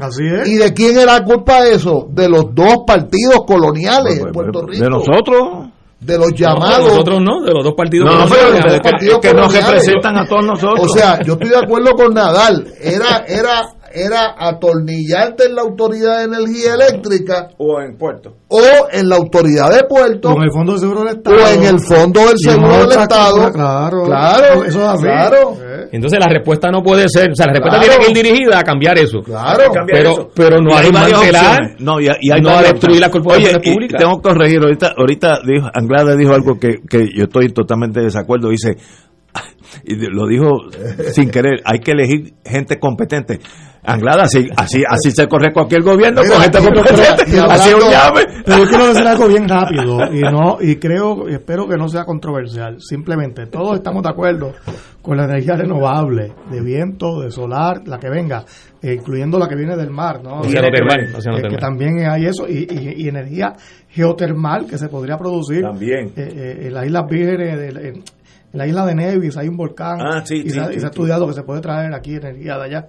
Así 0.00 0.24
es. 0.26 0.48
¿Y 0.48 0.56
de 0.56 0.72
quién 0.72 0.98
era 0.98 1.22
culpa 1.24 1.62
de 1.62 1.74
eso? 1.74 2.08
De 2.10 2.28
los 2.28 2.54
dos 2.54 2.78
partidos 2.86 3.40
coloniales 3.46 4.18
en 4.18 4.32
Puerto 4.32 4.62
Rico. 4.66 4.82
De 4.82 4.90
nosotros. 4.90 5.68
De 6.04 6.18
los 6.18 6.30
No, 6.30 6.36
llamados. 6.36 6.78
de 6.84 6.90
nosotros 6.90 7.20
no, 7.22 7.40
de 7.42 7.52
los 7.52 7.64
dos 7.64 7.74
partidos. 7.74 8.06
No, 8.06 8.12
no, 8.12 8.18
los 8.26 8.30
que- 8.74 8.80
partidos 8.80 9.14
es 9.14 9.20
que 9.30 9.34
nos 9.34 9.52
representan 9.52 10.18
a 10.18 10.26
todos 10.26 10.44
nosotros. 10.44 10.80
O 10.80 10.88
sea, 10.88 11.22
yo 11.22 11.32
estoy 11.34 11.48
de 11.50 11.56
acuerdo 11.58 11.92
con 11.94 12.12
Nadal. 12.14 12.66
Era, 12.80 13.24
era, 13.26 13.62
era 13.94 14.34
atornillarte 14.38 15.46
en 15.46 15.54
la 15.54 15.62
autoridad 15.62 16.18
de 16.18 16.24
energía 16.24 16.74
eléctrica 16.74 17.48
o 17.58 17.80
en 17.80 17.96
puerto 17.96 18.36
o 18.48 18.60
en 18.92 19.08
la 19.08 19.16
autoridad 19.16 19.70
de 19.72 19.84
puerto 19.88 20.32
Con 20.34 20.42
el 20.42 20.50
Fondo 20.52 20.72
de 20.74 20.78
Seguro 20.80 21.00
del 21.04 21.16
Estado. 21.16 21.36
o 21.36 21.48
en 21.48 21.64
el 21.64 21.80
fondo 21.80 22.20
del 22.20 22.30
en 22.30 22.38
seguro 22.38 22.86
del 22.88 22.98
Estado. 23.00 23.52
claro. 23.52 24.02
claro, 24.04 24.64
Eso 24.64 24.80
es 24.82 24.88
así. 24.88 25.02
claro. 25.02 25.56
Entonces 25.92 26.18
la 26.18 26.26
respuesta 26.28 26.70
no 26.70 26.82
puede 26.82 27.08
ser, 27.08 27.30
o 27.30 27.34
sea, 27.34 27.46
la 27.46 27.52
respuesta 27.54 27.78
Claro. 27.80 27.98
tiene 27.98 28.04
que 28.14 28.18
ir 28.20 28.24
dirigida 28.26 28.58
a 28.58 28.62
cambiar 28.62 28.98
eso. 28.98 29.20
Claro. 29.22 29.72
Cambiar 29.72 29.98
pero, 29.98 30.10
eso. 30.12 30.30
pero 30.34 30.60
no 30.60 30.70
Y 30.70 30.74
a 30.74 30.80
desmantelar, 30.82 31.60
no, 31.78 32.00
y, 32.00 32.06
y 32.20 32.30
hay 32.32 32.40
no 32.40 32.50
a 32.50 32.62
destruir 32.62 33.00
las 33.00 33.10
corporaciones 33.10 33.56
Oye, 33.58 33.72
públicas. 33.72 34.00
tengo 34.00 34.16
que 34.20 34.28
corregir, 34.28 34.60
ahorita, 34.62 34.92
ahorita 34.96 35.38
dijo, 35.46 35.68
Anglada 35.72 36.16
dijo 36.16 36.32
algo 36.34 36.58
que, 36.58 36.78
que 36.88 37.06
yo 37.16 37.24
estoy 37.24 37.48
totalmente 37.52 38.00
de 38.00 38.06
desacuerdo, 38.06 38.48
dice, 38.48 38.76
y 39.84 39.94
lo 39.96 40.26
dijo 40.26 40.46
sin 41.12 41.30
querer, 41.30 41.60
hay 41.64 41.78
que 41.80 41.92
elegir 41.92 42.34
gente 42.44 42.78
competente. 42.78 43.40
Anglada, 43.86 44.22
así, 44.24 44.48
así, 44.56 44.82
así 44.88 45.10
se 45.10 45.26
corre 45.28 45.52
cualquier 45.52 45.82
gobierno 45.82 46.22
con 46.22 46.40
gente 46.40 46.58
pero- 46.58 46.74
competente, 46.82 47.24
pero- 47.30 47.50
así 47.50 47.68
es 47.68 47.74
un 47.74 47.90
llave. 47.90 48.26
Pero 48.44 48.58
yo 48.58 48.64
quiero 48.68 48.86
decir 48.88 49.06
algo 49.06 49.28
bien 49.28 49.48
rápido 49.48 49.98
y 50.12 50.20
no 50.22 50.58
y 50.60 50.76
creo 50.76 51.28
y 51.28 51.34
espero 51.34 51.66
que 51.68 51.76
no 51.76 51.88
sea 51.88 52.04
controversial. 52.04 52.76
Simplemente 52.80 53.46
todos 53.46 53.74
estamos 53.76 54.02
de 54.02 54.08
acuerdo 54.10 54.52
con 55.02 55.16
la 55.18 55.24
energía 55.24 55.54
renovable, 55.56 56.32
de 56.50 56.60
viento, 56.62 57.20
de 57.20 57.30
solar, 57.30 57.82
la 57.86 57.98
que 57.98 58.08
venga, 58.08 58.44
eh, 58.80 58.94
incluyendo 58.94 59.38
la 59.38 59.48
que 59.48 59.54
viene 59.56 59.76
del 59.76 59.90
mar, 59.90 60.22
¿no? 60.22 60.42
Eh, 60.44 60.48
termal, 60.54 61.00
eh, 61.00 61.12
que 61.12 61.40
termal. 61.42 61.60
también 61.60 62.06
hay 62.10 62.24
eso 62.26 62.48
y, 62.48 62.66
y- 62.70 63.04
y 63.04 63.08
energía 63.08 63.52
geotermal 63.90 64.66
que 64.66 64.78
se 64.78 64.88
podría 64.88 65.16
producir 65.16 65.62
También. 65.62 66.08
eh, 66.16 66.32
eh, 66.34 66.58
en 66.68 66.74
las 66.74 66.86
Islas 66.86 67.04
Vírgenes, 67.08 67.58
de- 67.58 67.88
en, 67.88 67.94
en 67.96 68.02
la 68.52 68.66
isla 68.66 68.86
de 68.86 68.94
Nevis 68.94 69.36
hay 69.36 69.48
un 69.48 69.56
volcán 69.56 69.98
Ah, 70.00 70.22
sí, 70.24 70.36
y, 70.36 70.42
sí, 70.42 70.50
se, 70.50 70.60
ha- 70.60 70.66
sí, 70.68 70.74
y 70.76 70.80
se 70.80 70.86
ha 70.86 70.88
sí. 70.90 70.94
estudiado 70.94 71.26
que 71.26 71.34
se 71.34 71.42
puede 71.42 71.60
traer 71.60 71.92
aquí 71.94 72.14
energía 72.14 72.56
de 72.56 72.64
allá. 72.64 72.88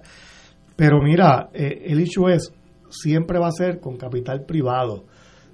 Pero 0.76 1.00
mira, 1.00 1.48
eh, 1.52 1.84
el 1.86 2.00
issue 2.00 2.28
es, 2.28 2.52
siempre 2.90 3.38
va 3.38 3.48
a 3.48 3.52
ser 3.52 3.80
con 3.80 3.96
capital 3.96 4.44
privado. 4.44 5.04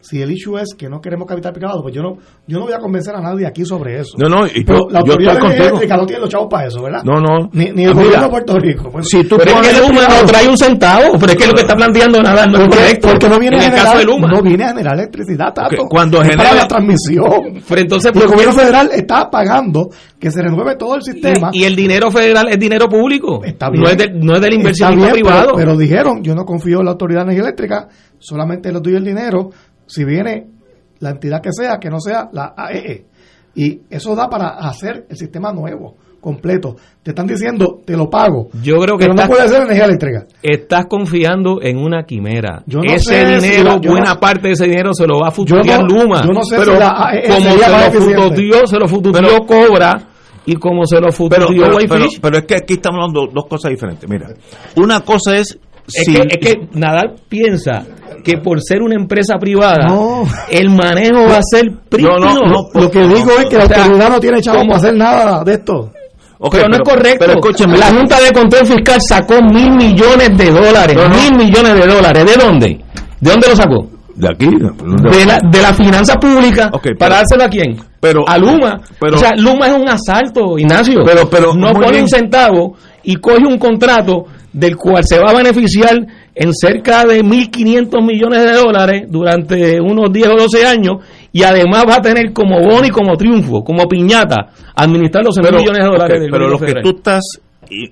Si 0.02 0.20
el 0.20 0.30
issue 0.32 0.58
es 0.58 0.74
que 0.76 0.88
no 0.88 1.00
queremos 1.00 1.26
capital 1.26 1.52
privado, 1.52 1.80
pues 1.80 1.94
yo 1.94 2.02
no 2.02 2.16
yo 2.46 2.58
no 2.58 2.64
voy 2.64 2.74
a 2.74 2.78
convencer 2.78 3.14
a 3.14 3.20
nadie 3.20 3.46
aquí 3.46 3.64
sobre 3.64 4.00
eso. 4.00 4.18
No, 4.18 4.28
no, 4.28 4.46
y 4.46 4.64
Pero 4.64 4.80
yo- 4.80 4.86
la 4.90 4.98
yo 5.00 5.12
autoridad 5.12 5.32
estoy 5.34 5.48
contigo. 5.48 5.64
eléctrica 5.68 5.96
no 5.96 6.06
tiene 6.06 6.20
los 6.22 6.28
chavos 6.28 6.48
para 6.50 6.66
eso, 6.66 6.82
¿verdad? 6.82 7.02
No, 7.04 7.20
no. 7.20 7.48
Ni, 7.52 7.70
ni 7.70 7.84
el 7.84 7.90
Ah, 7.90 7.94
mira, 7.94 8.02
gobierno 8.02 8.24
de 8.24 8.30
Puerto 8.30 8.58
Rico. 8.58 8.90
Pues, 8.90 9.08
si 9.08 9.24
tú 9.24 9.36
Pero 9.38 9.50
es 9.52 9.68
que 9.68 9.74
pones- 9.76 9.88
Luma 9.88 10.08
no 10.08 10.26
trae 10.26 10.48
un 10.48 10.58
centavo, 10.58 11.18
pero 11.18 11.32
es 11.32 11.38
que 11.38 11.46
lo 11.46 11.52
que 11.54 11.60
está 11.62 11.74
planteando 11.76 12.20
nada 12.22 12.46
no 12.46 12.58
es 12.58 12.64
porque, 12.64 12.76
correcto. 12.76 13.08
porque 13.08 13.28
no 13.28 13.38
viene 13.38 13.56
en 13.56 13.62
a 13.62 13.64
el 13.64 13.70
generar, 13.70 13.86
caso 13.86 13.98
de 13.98 14.04
Luma. 14.04 14.28
no 14.28 14.42
viene 14.42 14.64
a 14.64 14.68
generar 14.68 14.94
electricidad, 14.98 15.54
Tato. 15.54 15.82
Ok, 15.82 15.88
cuando 15.88 16.20
Es 16.20 16.28
genera- 16.28 16.48
para 16.50 16.62
la 16.62 16.68
transmisión. 16.68 17.62
Pero 17.68 17.80
entonces, 17.80 18.12
Y 18.14 18.18
el 18.18 18.26
gobierno 18.28 18.52
federal 18.52 18.90
está 18.92 19.30
pagando 19.30 19.88
que 20.18 20.30
se 20.32 20.42
renueve 20.42 20.76
todo 20.76 20.96
el 20.96 21.02
sistema. 21.02 21.50
y, 21.52 21.62
y 21.62 21.64
el 21.64 21.76
dinero 21.76 22.10
federal 22.10 22.48
es 22.50 22.58
dinero 22.58 22.88
público. 22.88 23.42
Está 23.44 23.70
bien. 23.70 23.82
No 23.84 23.88
es, 23.88 23.96
del- 23.96 24.18
no 24.20 24.34
es 24.34 24.40
del 24.40 24.54
inversionista 24.54 24.96
bien, 25.06 25.12
privado. 25.14 25.52
Pero, 25.54 25.56
pero 25.56 25.76
dijeron, 25.76 26.22
yo 26.24 26.34
no 26.34 26.44
confío 26.44 26.80
en 26.80 26.86
la 26.86 26.90
Autoridad 26.92 27.20
de 27.20 27.24
Energía 27.32 27.42
Eléctrica, 27.44 27.88
solamente 28.18 28.72
le 28.72 28.80
doy 28.80 28.94
el 28.96 29.04
dinero 29.04 29.50
si 29.92 30.04
viene 30.04 30.46
la 31.00 31.10
entidad 31.10 31.40
que 31.42 31.50
sea, 31.52 31.78
que 31.78 31.90
no 31.90 32.00
sea 32.00 32.28
la 32.32 32.54
AEE. 32.56 33.04
Y 33.54 33.80
eso 33.90 34.14
da 34.14 34.28
para 34.30 34.48
hacer 34.58 35.06
el 35.10 35.16
sistema 35.16 35.52
nuevo, 35.52 35.96
completo. 36.20 36.76
Te 37.02 37.10
están 37.10 37.26
diciendo, 37.26 37.80
te 37.84 37.96
lo 37.96 38.08
pago. 38.08 38.48
Yo 38.62 38.76
creo 38.78 38.96
que 38.96 39.04
pero 39.04 39.14
no 39.14 39.22
estás- 39.22 39.28
puede 39.36 39.48
ser 39.48 39.62
energía 39.62 39.84
eléctrica. 39.84 40.26
Estás 40.42 40.86
confiando 40.86 41.60
en 41.60 41.76
una 41.76 42.04
quimera. 42.04 42.62
Yo 42.66 42.78
no 42.78 42.84
ese 42.94 43.04
sé 43.04 43.40
si 43.40 43.46
dinero, 43.48 43.70
la- 43.74 43.80
yo 43.80 43.90
buena 43.90 44.14
no- 44.14 44.20
parte 44.20 44.48
de 44.48 44.54
ese 44.54 44.64
dinero 44.66 44.94
se 44.94 45.06
lo 45.06 45.18
va 45.20 45.26
a 45.26 45.30
Yo 45.30 45.34
futurear 45.36 45.80
no- 45.82 45.86
Luma. 45.88 46.22
yo 46.24 46.32
no 46.32 46.42
sé 46.44 46.56
pero 46.56 46.72
si 46.74 46.78
la 46.78 46.88
AEE 47.08 47.28
como 47.28 47.40
sería 47.50 47.90
se 47.90 47.98
lo 48.14 48.22
futurió, 48.22 48.66
se 48.66 48.78
lo 48.78 48.88
futurió 48.88 49.38
Cobra 49.46 50.02
y 50.46 50.54
como 50.56 50.86
se 50.86 50.96
lo 50.96 51.08
pero, 51.08 51.12
futurió 51.12 51.64
pero, 51.66 51.76
pero, 51.78 51.94
Whitefish. 51.94 52.20
pero 52.22 52.38
es 52.38 52.44
que 52.46 52.54
aquí 52.54 52.74
estamos 52.74 53.00
hablando 53.00 53.26
de 53.26 53.32
dos 53.34 53.46
cosas 53.46 53.70
diferentes. 53.70 54.08
Mira, 54.08 54.28
una 54.76 55.00
cosa 55.00 55.36
es 55.36 55.58
Es, 55.94 56.06
que, 56.06 56.22
es 56.28 56.38
que 56.38 56.68
Nadal 56.72 57.14
piensa 57.28 57.84
que 58.24 58.38
por 58.38 58.60
ser 58.62 58.82
una 58.82 58.94
empresa 58.94 59.36
privada, 59.38 59.88
No. 59.88 60.24
el 60.50 60.70
manejo 60.70 61.24
va 61.28 61.38
a 61.38 61.42
ser 61.42 61.64
prístino. 61.88 62.18
No, 62.18 62.34
no, 62.34 62.46
no, 62.46 62.80
Lo 62.80 62.90
que 62.90 63.00
digo 63.06 63.30
es 63.38 63.46
que 63.46 63.56
la 63.58 63.64
autoridad 63.64 64.10
no 64.10 64.20
tiene 64.20 64.40
chavo 64.40 64.58
¿cómo? 64.58 64.68
para 64.70 64.78
hacer 64.80 64.94
nada 64.96 65.44
de 65.44 65.52
esto. 65.54 65.90
Pero 66.50 66.68
no 66.68 66.74
es 66.76 66.82
correcto. 66.82 67.18
Pero 67.20 67.32
escúcheme, 67.34 67.78
la 67.78 67.86
Junta 67.86 68.20
de 68.20 68.32
Control 68.32 68.66
Fiscal 68.66 69.00
sacó 69.00 69.34
mil 69.42 69.70
millones 69.72 70.36
de 70.36 70.50
dólares. 70.50 70.96
No, 70.96 71.08
no. 71.08 71.14
Mil 71.16 71.36
millones 71.36 71.74
de 71.74 71.86
dólares. 71.86 72.24
¿De 72.24 72.44
dónde? 72.44 72.80
¿De 73.20 73.30
dónde 73.30 73.48
lo 73.48 73.56
sacó? 73.56 73.88
de 74.14 74.28
aquí, 74.28 74.46
De 74.46 75.24
la, 75.26 75.38
de 75.50 75.62
la 75.62 75.72
finanza 75.72 76.14
pública. 76.16 76.70
¿Para 76.98 77.16
dárselo 77.16 77.44
a 77.44 77.48
quién? 77.48 77.76
pero- 77.98 78.28
a 78.28 78.36
Luma. 78.36 78.80
pero- 79.00 79.14
o 79.16 79.18
sea, 79.18 79.32
Luma 79.36 79.68
es 79.68 79.72
un 79.72 79.88
asalto, 79.88 80.58
Ignacio. 80.58 81.00
Pero- 81.04 81.28
pero, 81.30 81.54
no 81.54 81.72
pone 81.72 81.90
bien. 81.92 82.02
un 82.02 82.08
centavo 82.08 82.74
y 83.04 83.16
coge 83.16 83.46
un 83.46 83.58
contrato 83.58 84.24
del 84.52 84.76
cual 84.76 85.02
se 85.04 85.18
va 85.18 85.30
a 85.30 85.34
beneficiar 85.36 86.06
en 86.34 86.52
cerca 86.54 87.04
de 87.06 87.22
1.500 87.22 88.06
millones 88.06 88.44
de 88.44 88.52
dólares 88.52 89.02
durante 89.08 89.80
unos 89.80 90.12
10 90.12 90.28
o 90.28 90.36
12 90.36 90.66
años 90.66 90.96
y 91.32 91.42
además 91.42 91.84
va 91.88 91.96
a 91.96 92.02
tener 92.02 92.32
como 92.32 92.60
bono 92.60 92.86
y 92.86 92.90
como 92.90 93.16
triunfo, 93.16 93.62
como 93.64 93.86
piñata, 93.88 94.50
administrar 94.74 95.24
los 95.24 95.34
6 95.34 95.46
pero, 95.46 95.58
millones 95.60 95.82
de 95.82 95.88
dólares 95.90 96.20
del 96.20 96.30
pero 96.30 96.48
lo 96.48 96.58
que 96.58 96.74
tú 96.82 96.90
estás 96.96 97.22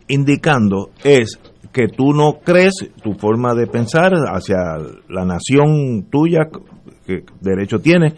indicando 0.09 0.91
es 1.05 1.39
que 1.73 1.87
tú 1.89 2.13
no 2.13 2.39
crees 2.45 2.75
tu 3.03 3.13
forma 3.15 3.55
de 3.55 3.67
pensar 3.67 4.13
hacia 4.33 4.57
la 5.09 5.25
nación 5.25 6.07
tuya 6.11 6.49
que 7.07 7.21
derecho 7.41 7.79
tiene 7.79 8.15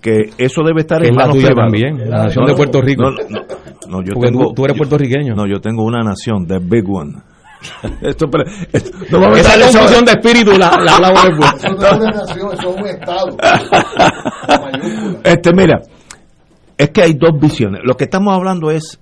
que 0.00 0.30
eso 0.38 0.62
debe 0.64 0.80
estar 0.80 1.04
en 1.04 1.14
la 1.14 1.26
manos 1.26 1.36
privadas. 1.36 1.56
también, 1.56 2.10
la 2.10 2.24
nación 2.24 2.46
de 2.46 2.54
Puerto 2.54 2.80
Rico. 2.80 3.02
No, 3.02 3.10
no, 3.10 3.16
no, 3.28 3.40
no, 3.88 4.02
yo 4.02 4.14
Porque 4.14 4.30
tengo 4.30 4.46
tú- 4.48 4.54
tú 4.54 4.64
eres 4.64 4.76
puertorriqueño. 4.78 5.34
No, 5.34 5.46
yo 5.46 5.60
tengo 5.60 5.84
una 5.84 5.98
nación, 6.00 6.46
the 6.46 6.58
big 6.58 6.88
one. 6.88 7.12
Esto, 8.00 8.26
pero, 8.30 8.44
esto- 8.72 8.90
Esa 9.36 9.60
confusión 9.60 10.04
de 10.04 10.12
espíritu 10.12 10.50
la, 10.52 10.70
la 10.82 10.96
hablamos 10.96 11.24
después. 11.24 11.54
Eso 11.54 11.68
no 11.74 11.82
es 11.86 11.92
una 11.92 12.10
nación, 12.10 12.52
eso 12.52 12.70
es 12.70 12.76
un 12.80 12.86
estado. 12.86 13.36
Este, 15.24 15.52
mira, 15.54 15.80
es 16.76 16.90
que 16.90 17.02
hay 17.02 17.14
dos 17.14 17.38
visiones. 17.40 17.80
Lo 17.84 17.94
que 17.96 18.04
estamos 18.04 18.34
hablando 18.34 18.70
es 18.70 19.00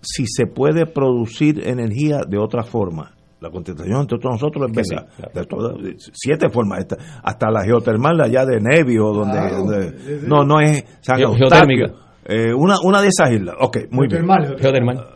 si 0.00 0.26
se 0.26 0.46
puede 0.46 0.86
producir 0.86 1.66
energía 1.66 2.20
de 2.28 2.38
otra 2.38 2.62
forma. 2.62 3.12
La 3.40 3.50
contestación 3.50 4.00
entre 4.00 4.18
todos 4.18 4.34
nosotros 4.40 4.68
es 4.76 4.88
sí, 4.88 4.96
de 5.32 5.44
todas- 5.44 5.76
siete 6.12 6.48
formas, 6.50 6.80
esta- 6.80 6.96
hasta 7.22 7.50
la 7.50 7.62
geotermal 7.64 8.20
allá 8.20 8.44
de 8.44 8.60
Nevio, 8.60 9.12
donde, 9.12 9.32
Claro, 9.38 9.56
donde- 9.58 9.90
sí, 9.90 10.18
sí. 10.20 10.26
no, 10.26 10.44
no 10.44 10.60
es 10.60 10.84
San 11.00 11.18
geotérmica. 11.18 11.92
eh, 12.24 12.52
una, 12.52 12.76
una 12.82 13.00
de 13.00 13.08
esas 13.08 13.30
islas. 13.30 13.54
Ok, 13.60 13.78
muy 13.90 14.08
bien. 14.08 14.26
Geotermal. 14.58 15.06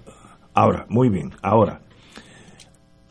Ahora, 0.54 0.84
muy 0.88 1.08
bien. 1.08 1.30
Ahora, 1.42 1.80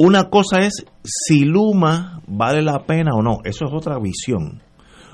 una 0.02 0.30
cosa 0.30 0.60
es 0.60 0.86
si 1.04 1.46
Luma 1.46 2.22
vale 2.28 2.62
la 2.62 2.80
pena 2.86 3.12
o 3.16 3.22
no. 3.22 3.38
Eso 3.44 3.66
es 3.66 3.72
otra 3.74 3.98
visión. 4.00 4.62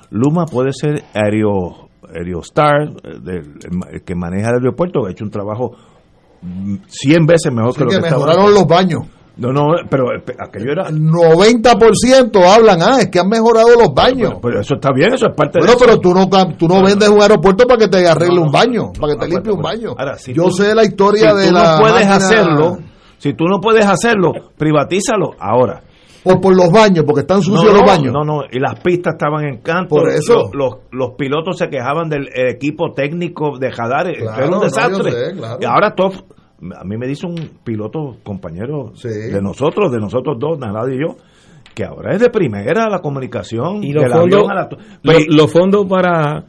Luma 0.09 0.45
puede 0.45 0.72
ser 0.73 1.03
aereo, 1.14 1.88
Aerostar, 2.15 2.84
eh, 3.03 3.19
del- 3.22 3.53
el 3.91 4.01
que 4.03 4.15
maneja 4.15 4.49
el 4.49 4.55
aeropuerto, 4.55 5.01
que 5.01 5.09
ha 5.09 5.11
hecho 5.11 5.26
un 5.26 5.31
trabajo 5.31 5.72
mm, 6.41 6.76
100 6.88 7.26
veces 7.26 7.51
mejor 7.51 7.72
Así 7.72 7.80
que 7.80 7.84
lo 7.84 7.89
que 7.89 7.95
que 7.97 8.01
mejoraron 8.03 8.53
los 8.53 8.65
baños. 8.65 9.03
No, 9.35 9.51
no, 9.51 9.64
pero 9.89 10.05
eh, 10.15 10.23
aquello 10.39 10.72
era... 10.72 10.89
90% 10.89 12.43
hablan, 12.45 12.81
ah, 12.81 12.97
es 13.01 13.09
que 13.09 13.19
han 13.19 13.27
mejorado 13.30 13.68
los 13.77 13.93
baños. 13.93 14.35
Pero 14.41 14.59
eso 14.61 14.76
está 14.76 14.91
bien, 14.93 15.14
eso 15.14 15.27
es 15.27 15.35
parte 15.35 15.59
Bueno, 15.59 15.73
de 15.73 15.77
eso. 15.77 15.85
pero 15.85 15.99
tú 15.99 16.14
no, 16.14 16.27
tú 16.55 16.68
no 16.68 16.81
vendes 16.84 17.09
un 17.09 17.22
aeropuerto 17.22 17.65
para 17.68 17.77
que 17.80 17.88
te 17.88 18.07
arregle 18.07 18.39
un 18.39 18.51
baño, 18.51 18.91
para 18.99 19.14
que 19.14 19.19
te 19.19 19.27
limpie 19.27 19.51
un 19.53 19.61
baño. 19.61 19.95
si 20.18 20.34
Yo 20.34 20.45
tú- 20.45 20.51
sé 20.51 20.73
la 20.73 20.84
historia 20.85 21.31
si 21.31 21.38
de 21.38 21.47
tú 21.49 21.53
la 21.53 21.73
no 21.76 21.80
puedes 21.81 21.95
máquina- 22.07 22.15
hacerlo, 22.15 22.77
si 23.18 23.34
tú 23.34 23.45
no 23.45 23.60
puedes 23.60 23.85
hacerlo, 23.85 24.31
privatízalo 24.57 25.31
ahora. 25.39 25.81
O 26.30 26.41
por 26.41 26.53
los 26.57 26.69
baños, 26.72 27.06
porque 27.06 27.22
están 27.22 27.41
sucios 27.41 27.72
no, 27.72 27.80
los 27.80 27.88
baños. 27.89 28.11
No, 28.14 28.23
no, 28.26 28.41
y 28.52 28.60
las 28.60 28.80
pistas 28.81 29.14
estaban 29.14 29.45
en 29.45 29.61
canto. 29.61 29.95
Por 29.95 30.10
eso. 30.10 30.34
Los, 30.34 30.53
los, 30.53 30.73
los 30.91 31.11
pilotos 31.18 31.57
se 31.57 31.69
quejaban 31.69 32.10
del 32.10 32.27
equipo 32.35 32.91
técnico 32.94 33.57
de 33.57 33.72
Jadar. 33.72 34.11
Claro, 34.14 34.35
era 34.38 34.45
un 34.48 34.52
no, 34.52 34.60
desastre. 34.60 35.11
sé, 35.11 35.35
claro. 35.38 35.57
Y 35.61 35.65
ahora 35.65 35.95
todo. 35.95 36.11
A 36.77 36.84
mí 36.84 36.98
me 36.98 37.07
dice 37.07 37.27
un 37.27 37.35
piloto, 37.64 38.18
compañero 38.23 38.91
de 39.03 39.41
nosotros, 39.41 39.89
de 39.91 39.99
nosotros 39.99 40.38
dos, 40.39 40.57
Narado 40.60 40.89
y 40.89 40.99
yo, 40.99 41.15
que 41.76 41.85
ahora 41.85 42.14
es 42.15 42.19
de 42.19 42.30
primera 42.30 42.89
la 42.89 42.99
comunicación. 42.99 43.84
Y 43.84 43.94
los 43.94 44.11
fondos, 44.11 44.23
avión 44.41 44.52
a 44.52 44.56
la- 44.56 44.69
los, 45.03 45.27
los 45.30 45.52
fondos 45.53 45.85
para 45.85 46.45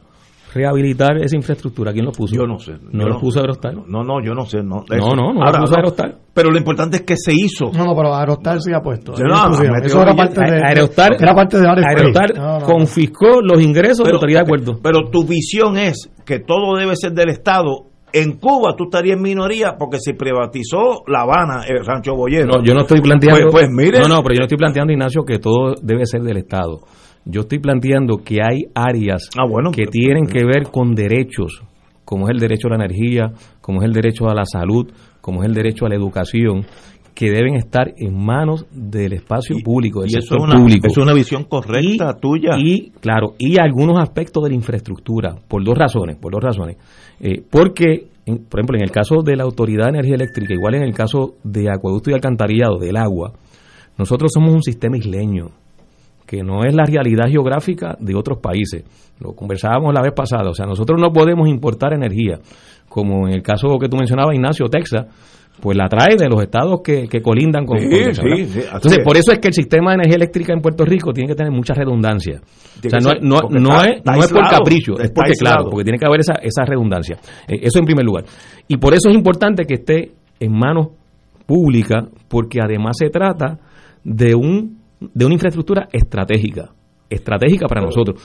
rehabilitar 0.53 1.17
esa 1.17 1.35
infraestructura, 1.35 1.91
¿quién 1.93 2.05
los 2.05 2.17
puso? 2.17 2.35
Yo 2.35 2.45
no 2.47 2.57
sé. 2.59 2.73
¿No 2.91 3.05
los 3.05 3.15
no- 3.15 3.19
puso 3.21 3.39
Aerostar? 3.39 3.73
No, 3.75 4.03
no, 4.03 4.23
yo 4.23 4.33
no 4.33 4.45
sé. 4.45 4.63
No, 4.63 4.83
No, 4.89 5.15
no, 5.15 5.33
no 5.33 5.41
Ahora, 5.43 5.59
lo 5.59 5.65
puso 5.65 5.75
Aerostar. 5.77 6.17
Pero 6.33 6.51
lo 6.51 6.57
importante 6.57 6.97
es 6.97 7.03
que 7.03 7.15
se 7.17 7.33
hizo. 7.33 7.71
No, 7.73 7.85
no, 7.85 7.95
pero 7.95 8.15
Aerostar 8.15 8.61
sí 8.61 8.71
ha 8.73 8.79
puesto. 8.81 9.15
Sí, 9.15 9.23
no, 9.23 9.51
Eso 9.83 10.01
era 10.01 10.15
parte 10.15 10.39
de, 10.41 10.61
Aerostar, 10.65 11.15
era 11.19 11.33
parte 11.35 11.59
de 11.59 11.67
Aerostar. 11.67 11.97
Aerostar 11.97 12.35
No, 12.37 12.59
no. 12.59 12.65
confiscó 12.65 13.41
los 13.41 13.61
ingresos 13.61 13.99
de 13.99 14.03
Pero- 14.05 14.13
la 14.13 14.17
autoridad 14.17 14.39
de 14.39 14.45
acuerdo. 14.45 14.79
Pero 14.81 15.09
tu 15.11 15.25
visión 15.25 15.77
es 15.77 16.09
que 16.25 16.39
todo 16.39 16.75
debe 16.77 16.95
ser 16.95 17.11
del 17.13 17.29
Estado. 17.29 17.85
En 18.11 18.39
Cuba 18.39 18.73
tú 18.75 18.85
estarías 18.85 19.17
en 19.17 19.21
minoría 19.21 19.75
porque 19.77 19.97
se 19.99 20.15
privatizó 20.15 21.03
La 21.05 21.21
Habana, 21.21 21.61
el 21.67 21.85
Rancho 21.85 22.15
Boyero. 22.15 22.47
No, 22.57 22.63
yo 22.63 22.73
no 22.73 22.81
estoy 22.81 23.01
planteando. 23.01 23.49
Pues, 23.51 23.65
pues 23.65 23.69
mire. 23.69 23.99
No, 23.99 24.07
no, 24.07 24.23
pero 24.23 24.33
yo 24.33 24.39
no 24.39 24.45
estoy 24.45 24.57
planteando, 24.57 24.91
Ignacio, 24.93 25.21
que 25.23 25.37
todo 25.37 25.75
debe 25.83 26.07
ser 26.07 26.21
del 26.21 26.37
Estado. 26.37 26.79
Yo 27.25 27.41
estoy 27.41 27.59
planteando 27.59 28.17
que 28.17 28.39
hay 28.41 28.65
áreas 28.73 29.29
Ah, 29.37 29.45
que 29.71 29.85
tienen 29.85 30.25
que 30.25 30.43
ver 30.45 30.63
con 30.71 30.95
derechos, 30.95 31.61
como 32.05 32.25
es 32.27 32.31
el 32.33 32.39
derecho 32.39 32.67
a 32.67 32.71
la 32.77 32.85
energía, 32.85 33.31
como 33.61 33.81
es 33.81 33.85
el 33.85 33.93
derecho 33.93 34.27
a 34.29 34.33
la 34.33 34.45
salud, 34.45 34.89
como 35.21 35.41
es 35.43 35.47
el 35.49 35.53
derecho 35.53 35.85
a 35.85 35.89
la 35.89 35.95
educación, 35.95 36.65
que 37.13 37.29
deben 37.29 37.55
estar 37.55 37.93
en 37.97 38.15
manos 38.17 38.65
del 38.71 39.11
espacio 39.13 39.57
público, 39.63 40.01
del 40.01 40.11
y 40.11 40.17
eso 40.19 40.37
es 40.37 40.41
una- 40.41 40.55
público. 40.57 40.87
es 40.87 40.97
una 40.97 41.13
visión 41.13 41.43
correcta 41.43 42.13
tuya. 42.17 42.51
Y, 42.57 42.91
claro, 43.01 43.33
y 43.37 43.59
algunos 43.59 43.99
aspectos 44.01 44.41
de 44.43 44.49
la 44.51 44.55
infraestructura, 44.55 45.35
por 45.47 45.63
dos 45.63 45.77
razones, 45.77 46.15
por 46.15 46.31
dos 46.31 46.41
razones. 46.41 46.77
Eh, 47.19 47.43
porque, 47.51 48.07
en- 48.25 48.45
por 48.45 48.61
ejemplo, 48.61 48.77
en 48.77 48.83
el 48.83 48.91
caso 48.91 49.17
de 49.21 49.35
la 49.35 49.43
Autoridad 49.43 49.85
de 49.87 49.89
Energía 49.99 50.15
Eléctrica, 50.15 50.53
igual 50.53 50.75
en 50.75 50.83
el 50.83 50.93
caso 50.93 51.35
de 51.43 51.69
acueducto 51.69 52.09
y 52.09 52.13
alcantarillado, 52.13 52.77
del 52.79 52.95
agua, 52.95 53.33
nosotros 53.97 54.31
somos 54.33 54.53
un 54.53 54.63
sistema 54.63 54.95
isleño, 54.97 55.49
que 56.29 56.43
no 56.43 56.63
es 56.63 56.75
la 56.75 56.83
realidad 56.85 57.25
geográfica 57.27 57.97
de 57.99 58.13
otros 58.13 58.37
países. 58.37 58.83
Lo 59.19 59.33
conversábamos 59.33 59.91
la 59.95 60.01
vez 60.03 60.13
pasada, 60.15 60.47
o 60.47 60.53
sea, 60.53 60.67
nosotros 60.67 61.01
no 61.01 61.11
podemos 61.11 61.49
importar 61.49 61.93
energía, 61.93 62.37
como 62.87 63.27
en 63.27 63.33
el 63.33 63.41
caso 63.41 63.79
que 63.79 63.89
tú 63.89 63.97
mencionabas, 63.97 64.35
Ignacio, 64.35 64.67
Texas, 64.67 65.07
pues 65.59 65.75
la 65.75 65.89
trae 65.89 66.15
de 66.17 66.29
los 66.29 66.39
estados 66.43 66.81
que, 66.83 67.07
que 67.07 67.19
colindan 67.19 67.65
con, 67.65 67.79
Sí, 67.79 67.85
con 67.89 67.93
Texas, 67.97 68.25
sí, 68.31 68.45
sí, 68.45 68.59
Entonces, 68.71 68.99
es. 68.99 69.03
por 69.03 69.17
eso 69.17 69.31
es 69.31 69.39
que 69.39 69.47
el 69.47 69.53
sistema 69.55 69.89
de 69.89 69.95
energía 69.95 70.17
eléctrica 70.17 70.53
en 70.53 70.61
Puerto 70.61 70.85
Rico 70.85 71.11
tiene 71.13 71.27
que 71.29 71.35
tener 71.35 71.51
mucha 71.51 71.73
redundancia. 71.73 72.39
O 72.39 72.89
sea, 72.89 72.99
no, 73.01 73.09
ser, 73.09 73.23
no, 73.23 73.39
porque 73.41 73.59
no 73.59 73.69
está- 73.71 73.85
es, 73.89 73.97
está 73.97 74.11
no 74.13 74.19
es 74.19 74.31
por 74.31 74.49
capricho, 74.49 74.99
es 74.99 75.11
porque, 75.11 75.33
claro, 75.33 75.65
porque 75.69 75.83
tiene 75.83 75.97
que 75.97 76.05
haber 76.05 76.19
esa, 76.19 76.35
esa 76.43 76.63
redundancia. 76.63 77.17
Eh, 77.47 77.57
eso 77.63 77.79
en 77.79 77.85
primer 77.85 78.05
lugar. 78.05 78.23
Y 78.67 78.77
por 78.77 78.93
eso 78.93 79.09
es 79.09 79.15
importante 79.15 79.65
que 79.65 79.73
esté 79.73 80.11
en 80.39 80.53
manos 80.53 80.89
públicas, 81.47 82.05
porque 82.27 82.59
además 82.63 82.95
se 82.99 83.09
trata 83.09 83.57
de, 84.03 84.35
un, 84.35 84.78
de 84.99 85.25
una 85.25 85.33
infraestructura 85.33 85.87
estratégica, 85.91 86.71
estratégica 87.09 87.67
para 87.67 87.81
nosotros. 87.81 88.21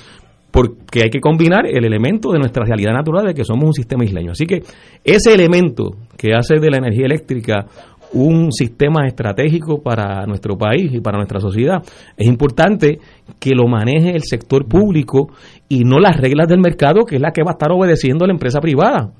Porque 0.51 1.02
hay 1.02 1.10
que 1.10 1.20
combinar 1.20 1.66
el 1.66 1.84
elemento 1.84 2.30
de 2.30 2.38
nuestra 2.38 2.64
realidad 2.64 2.92
natural 2.92 3.26
de 3.26 3.34
que 3.34 3.44
somos 3.44 3.64
un 3.64 3.72
sistema 3.72 4.05
isleño. 4.05 4.32
Así 4.32 4.46
que 4.46 4.62
ese 5.02 5.34
elemento 5.34 5.96
que 6.16 6.32
hace 6.32 6.60
de 6.60 6.70
la 6.70 6.76
energía 6.76 7.06
eléctrica 7.06 7.66
un 8.14 8.52
sistema 8.52 9.06
estratégico 9.06 9.82
para 9.82 10.24
nuestro 10.26 10.56
país 10.56 10.92
y 10.92 11.01
para 11.01 11.18
nuestra 11.18 11.40
sociedad. 11.40 11.82
Es 12.16 12.26
importante 12.28 12.98
que 13.40 13.55
lo 13.55 13.66
maneje 13.66 14.10
el 14.10 14.22
sector 14.22 14.66
público 14.66 15.30
y 15.68 15.84
no 15.84 15.98
las 15.98 16.16
reglas 16.16 16.48
del 16.48 16.60
mercado, 16.60 17.05
que 17.05 17.16
es 17.16 17.20
la 17.20 17.32
que 17.32 17.42
va 17.42 17.51
a 17.51 17.55
estar 17.55 17.72
obedeciendo 17.72 18.24
la 18.26 18.32
empresa 18.32 18.60
privada. 18.60 19.10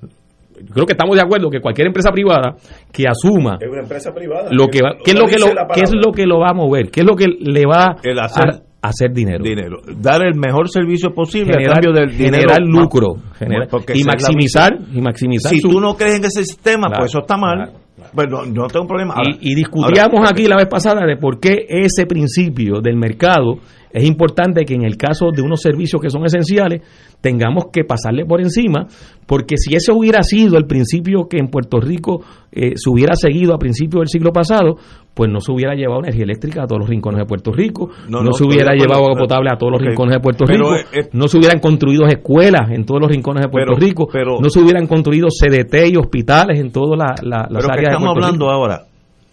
Creo 0.73 0.87
que 0.87 0.93
estamos 0.93 1.17
de 1.17 1.23
acuerdo 1.23 1.51
que 1.51 1.61
cualquier 1.61 1.89
empresa 1.89 2.11
privada 2.11 2.55
que 2.93 3.05
asuma 3.09 3.59
Es 3.61 3.69
una 3.71 3.83
empresa 3.83 4.13
privada. 4.15 4.49
lo 4.51 4.69
que 4.69 4.81
va, 4.83 4.97
¿qué 5.05 5.11
es 5.13 5.19
lo 5.19 5.27
que 5.27 5.39
lo, 5.39 5.47
qué 5.75 5.81
es 5.83 5.93
lo 5.95 6.13
que 6.13 6.27
lo 6.27 6.39
va 6.41 6.51
a 6.51 6.55
mover, 6.55 6.91
qué 6.91 7.01
es 7.01 7.07
lo 7.07 7.17
que 7.17 7.27
le 7.29 7.65
va 7.67 7.97
El 8.03 8.19
hacer- 8.21 8.63
a 8.83 8.89
hacer 8.89 9.13
dinero. 9.13 9.43
dinero. 9.43 9.79
Dar 10.01 10.25
el 10.27 10.35
mejor 10.39 10.69
servicio 10.69 11.11
posible 11.15 11.53
Generar- 11.55 11.71
a 11.79 11.81
cambio 11.81 11.93
del 11.93 12.11
dinero. 12.17 12.37
generar 12.49 12.61
lucro, 12.63 13.15
generar- 13.39 13.69
y 13.95 14.05
maximizar 14.05 14.79
y 14.93 15.01
maximizar 15.01 15.53
Si 15.53 15.61
su- 15.61 15.69
tú 15.71 15.81
no 15.81 15.95
crees 15.97 16.17
en 16.17 16.25
ese 16.27 16.45
sistema, 16.45 16.89
Claro, 16.89 17.01
pues 17.01 17.11
eso 17.13 17.21
está 17.21 17.37
mal. 17.37 17.73
Bueno, 18.13 18.45
no 18.45 18.67
tengo 18.69 18.87
problema. 18.87 19.15
Ahora- 19.15 19.31
Y, 19.41 19.53
y 19.53 19.55
discutíamos 19.55 20.15
ahora- 20.19 20.29
aquí 20.33 20.47
la 20.47 20.57
vez 20.57 20.67
pasada 20.69 21.07
de 21.07 21.17
por 21.17 21.41
qué 21.41 21.65
ese 21.69 22.05
principio 22.07 22.81
del 22.83 22.97
mercado 22.97 23.59
es 23.95 24.05
importante 24.05 24.65
que 24.65 24.75
en 24.75 24.85
el 24.85 24.97
caso 24.99 25.31
de 25.35 25.41
unos 25.41 25.61
servicios 25.63 26.03
que 26.03 26.11
son 26.11 26.27
esenciales 26.27 26.83
tengamos 27.21 27.67
que 27.73 27.85
pasarle 27.85 28.27
por 28.27 28.41
encima, 28.43 28.87
porque 29.27 29.57
si 29.57 29.75
ese 29.75 29.93
hubiera 29.93 30.23
sido 30.23 30.59
el 30.59 30.67
principio 30.67 31.27
que 31.29 31.39
en 31.39 31.47
Puerto 31.49 31.81
Rico 31.81 32.23
eh, 32.53 32.73
se 32.75 32.91
hubiera 32.91 33.15
seguido 33.15 33.55
a 33.55 33.59
principios 33.59 34.01
del 34.01 34.09
siglo 34.09 34.33
pasado, 34.33 34.77
pues 35.15 35.31
no 35.31 35.41
se 35.41 35.53
hubiera 35.53 35.75
llevado 35.75 36.01
energía 36.01 36.25
eléctrica 36.25 36.65
a 36.65 36.67
todos 36.67 36.81
los 36.81 36.89
rincones 36.91 37.21
de 37.21 37.25
Puerto 37.27 37.53
Rico, 37.53 37.89
No, 38.09 38.19
no, 38.19 38.25
no, 38.25 38.33
se 38.33 38.45
hubiera 38.45 38.75
llevado 38.75 39.05
agua 39.05 39.17
potable 39.17 39.49
a 39.53 39.57
todos 39.57 39.73
los 39.73 39.81
rincones 39.81 40.17
de 40.17 40.21
Puerto 40.21 40.45
Pero, 40.45 40.75
Rico, 40.75 41.09
no 41.13 41.29
se 41.29 41.39
hubieran 41.39 41.61
construido 41.61 42.05
escuelas 42.07 42.71
en 42.73 42.85
todos 42.85 43.01
los 43.01 43.11
rincones 43.11 43.43
de 43.45 43.49
Puerto 43.49 43.73
Pero- 43.75 43.87
Rico, 43.87 44.09
pero- 44.13 44.41
no 44.41 44.51
se 44.51 44.61
hubieran 44.61 44.87
construido 44.87 45.29
CDT 45.31 45.89
y 45.93 45.97
hospitales 45.97 46.59
en 46.61 46.73
todas 46.73 46.99
la- 46.99 47.15
la- 47.23 47.47
las 47.49 47.63
Pero 47.63 47.69
que 47.69 47.73
áreas 47.73 47.91
de 47.91 47.95
estamos 47.95 48.13
Puerto 48.15 48.27
hablando 48.27 48.45
Rico. 48.47 48.53
ahora, 48.55 48.81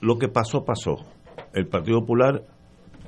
lo 0.02 0.18
que 0.18 0.28
pasó, 0.30 0.64
pasó. 0.64 0.96
El 1.54 1.68
Partido 1.68 2.00
Popular 2.00 2.42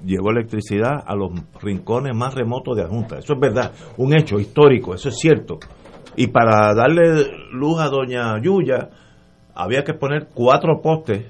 llevó 0.06 0.32
electricidad 0.32 1.04
a 1.06 1.16
los 1.16 1.32
rincones 1.62 2.16
más 2.16 2.34
remotos 2.34 2.76
de 2.76 2.84
la 2.84 2.90
Junta. 2.90 3.18
Eso 3.20 3.34
es 3.34 3.40
verdad, 3.40 3.72
un 3.98 4.16
hecho 4.16 4.40
histórico, 4.40 4.94
eso 4.94 5.10
es 5.10 5.18
cierto. 5.18 5.60
Y 6.16 6.28
para 6.28 6.74
darle 6.74 7.32
luz 7.52 7.80
a 7.80 7.90
doña 7.90 8.40
Yuya, 8.42 8.90
había 9.56 9.84
que 9.84 9.94
poner 9.94 10.30
cuatro 10.34 10.82
postes, 10.82 11.26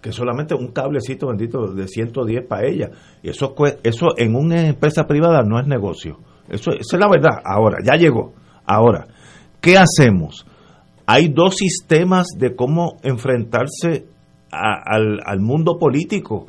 que 0.00 0.12
solamente 0.12 0.54
un 0.54 0.68
cablecito 0.68 1.28
bendito 1.28 1.72
de 1.72 1.88
110 1.88 2.46
para 2.46 2.66
ella. 2.66 2.90
Y 3.22 3.30
eso, 3.30 3.54
eso 3.82 4.06
en 4.16 4.36
una 4.36 4.68
empresa 4.68 5.04
privada 5.04 5.42
no 5.42 5.58
es 5.58 5.66
negocio. 5.66 6.18
Eso, 6.48 6.70
esa 6.70 6.96
es 6.96 7.00
la 7.00 7.08
verdad. 7.08 7.40
Ahora, 7.44 7.78
ya 7.84 7.96
llegó. 7.96 8.32
Ahora, 8.64 9.06
¿qué 9.60 9.76
hacemos? 9.78 10.46
Hay 11.06 11.28
dos 11.28 11.56
sistemas 11.56 12.28
de 12.38 12.54
cómo 12.54 12.98
enfrentarse 13.02 14.06
al, 14.50 15.20
al 15.24 15.40
mundo 15.40 15.78
político. 15.78 16.46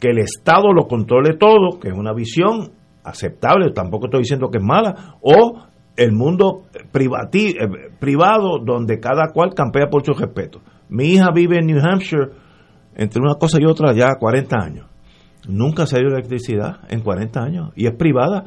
Que 0.00 0.08
el 0.10 0.18
Estado 0.18 0.72
lo 0.72 0.86
controle 0.86 1.36
todo, 1.36 1.78
que 1.80 1.88
es 1.88 1.94
una 1.94 2.12
visión 2.12 2.70
aceptable, 3.04 3.70
tampoco 3.72 4.06
estoy 4.06 4.20
diciendo 4.20 4.48
que 4.50 4.58
es 4.58 4.64
mala, 4.64 5.16
o 5.22 5.62
el 5.96 6.12
mundo 6.12 6.64
privati- 6.92 7.54
eh, 7.58 7.90
privado 7.98 8.58
donde 8.64 8.98
cada 9.00 9.28
cual 9.32 9.54
campea 9.54 9.86
por 9.90 10.04
su 10.04 10.12
respeto. 10.12 10.60
Mi 10.88 11.06
hija 11.14 11.30
vive 11.34 11.58
en 11.58 11.66
New 11.66 11.78
Hampshire, 11.82 12.28
entre 12.94 13.20
una 13.20 13.34
cosa 13.34 13.58
y 13.60 13.64
otra 13.64 13.92
ya 13.94 14.14
40 14.18 14.56
años. 14.58 14.86
Nunca 15.48 15.86
se 15.86 15.96
ha 15.96 16.00
ido 16.00 16.08
electricidad 16.10 16.80
en 16.88 17.00
40 17.02 17.40
años 17.40 17.70
y 17.76 17.86
es 17.86 17.94
privada 17.94 18.44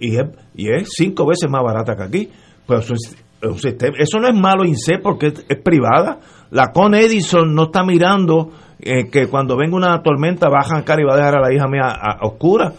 y, 0.00 0.16
es, 0.16 0.22
y 0.54 0.68
es 0.70 0.88
cinco 0.96 1.26
veces 1.26 1.50
más 1.50 1.62
barata 1.62 1.94
que 1.96 2.02
aquí. 2.02 2.28
Pues 2.66 2.84
eso, 2.84 2.94
es- 2.94 3.24
es 3.42 3.48
un 3.50 3.58
sistema- 3.58 3.96
eso 3.98 4.18
no 4.18 4.28
es 4.28 4.34
malo 4.34 4.64
INSE 4.64 4.98
porque 5.02 5.26
es 5.26 5.62
privada. 5.62 6.18
La 6.50 6.68
Con 6.72 6.94
Edison 6.94 7.54
no 7.54 7.64
está 7.64 7.84
mirando 7.84 8.50
eh, 8.82 9.08
que 9.10 9.26
cuando 9.28 9.56
venga 9.56 9.76
una 9.76 10.02
tormenta 10.02 10.48
va 10.48 10.60
a 10.60 11.00
y 11.00 11.04
va 11.04 11.14
a 11.14 11.16
dejar 11.16 11.36
a 11.36 11.40
la 11.40 11.52
hija 11.52 11.66
mía 11.68 11.88
a, 11.88 12.18
a 12.18 12.26
oscura. 12.26 12.72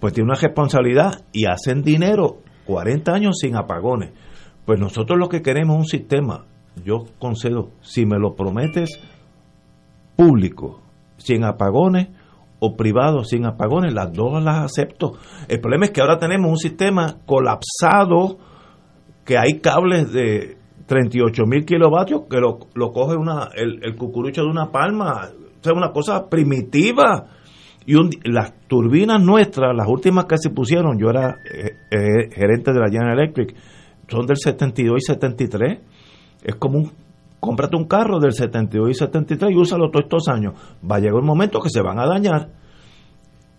Pues 0.00 0.12
tiene 0.12 0.30
una 0.30 0.38
responsabilidad 0.38 1.22
y 1.32 1.46
hacen 1.46 1.82
dinero 1.82 2.38
40 2.66 3.12
años 3.12 3.38
sin 3.40 3.56
apagones. 3.56 4.12
Pues 4.64 4.78
nosotros 4.78 5.18
lo 5.18 5.28
que 5.28 5.42
queremos 5.42 5.76
es 5.76 5.80
un 5.80 5.86
sistema, 5.86 6.44
yo 6.84 7.04
concedo, 7.18 7.70
si 7.80 8.04
me 8.04 8.18
lo 8.18 8.34
prometes, 8.34 9.00
público, 10.16 10.82
sin 11.16 11.44
apagones, 11.44 12.08
o 12.58 12.76
privado 12.76 13.22
sin 13.24 13.44
apagones, 13.44 13.92
las 13.92 14.12
dos 14.12 14.42
las 14.42 14.64
acepto. 14.64 15.14
El 15.48 15.60
problema 15.60 15.86
es 15.86 15.90
que 15.92 16.00
ahora 16.00 16.18
tenemos 16.18 16.50
un 16.50 16.56
sistema 16.56 17.18
colapsado, 17.26 18.38
que 19.24 19.36
hay 19.38 19.60
cables 19.60 20.12
de 20.12 20.56
38 20.86 21.44
mil 21.46 21.64
kilovatios 21.64 22.22
que 22.30 22.38
lo, 22.38 22.58
lo 22.74 22.92
coge 22.92 23.16
una, 23.16 23.50
el, 23.54 23.80
el 23.82 23.96
cucurucho 23.96 24.42
de 24.42 24.48
una 24.48 24.70
palma, 24.70 25.28
sea, 25.66 25.74
una 25.74 25.92
cosa 25.92 26.28
primitiva. 26.28 27.26
Y 27.88 27.94
un- 27.94 28.10
las 28.24 28.52
turbinas 28.66 29.22
nuestras, 29.22 29.74
las 29.76 29.86
últimas 29.86 30.24
que 30.24 30.38
se 30.38 30.50
pusieron, 30.50 30.98
yo 30.98 31.08
era 31.10 31.36
eh, 31.52 31.70
eh, 31.90 32.30
gerente 32.34 32.72
de 32.72 32.80
la 32.80 32.88
General 32.90 33.18
Electric, 33.18 33.54
son 34.08 34.26
del 34.26 34.36
72 34.36 34.96
y 35.02 35.06
73. 35.06 35.78
Es 36.42 36.54
como 36.56 36.78
un, 36.78 36.90
cómprate 37.38 37.76
un 37.76 37.86
carro 37.86 38.18
del 38.18 38.32
72 38.32 38.90
y 38.90 38.94
73 38.94 39.52
y 39.52 39.56
úsalo 39.56 39.90
todos 39.90 40.04
estos 40.04 40.28
años. 40.28 40.54
Va 40.88 40.96
a 40.96 40.98
llegar 40.98 41.14
un 41.20 41.26
momento 41.26 41.60
que 41.60 41.70
se 41.70 41.80
van 41.80 41.98
a 42.00 42.06
dañar. 42.06 42.48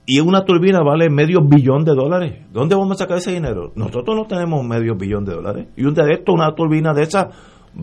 Y 0.05 0.19
una 0.21 0.45
turbina 0.45 0.81
vale 0.83 1.09
medio 1.09 1.41
billón 1.41 1.83
de 1.83 1.93
dólares. 1.93 2.45
¿Dónde 2.51 2.75
vamos 2.75 2.91
a 2.93 3.03
sacar 3.03 3.17
ese 3.17 3.31
dinero? 3.33 3.73
Nosotros 3.75 4.15
no 4.15 4.25
tenemos 4.25 4.65
medio 4.65 4.95
billón 4.95 5.25
de 5.25 5.33
dólares. 5.35 5.67
Y 5.75 5.83
un 5.83 5.93
de 5.93 6.13
esto, 6.13 6.31
una 6.31 6.53
turbina 6.55 6.93
de 6.93 7.03
esa 7.03 7.29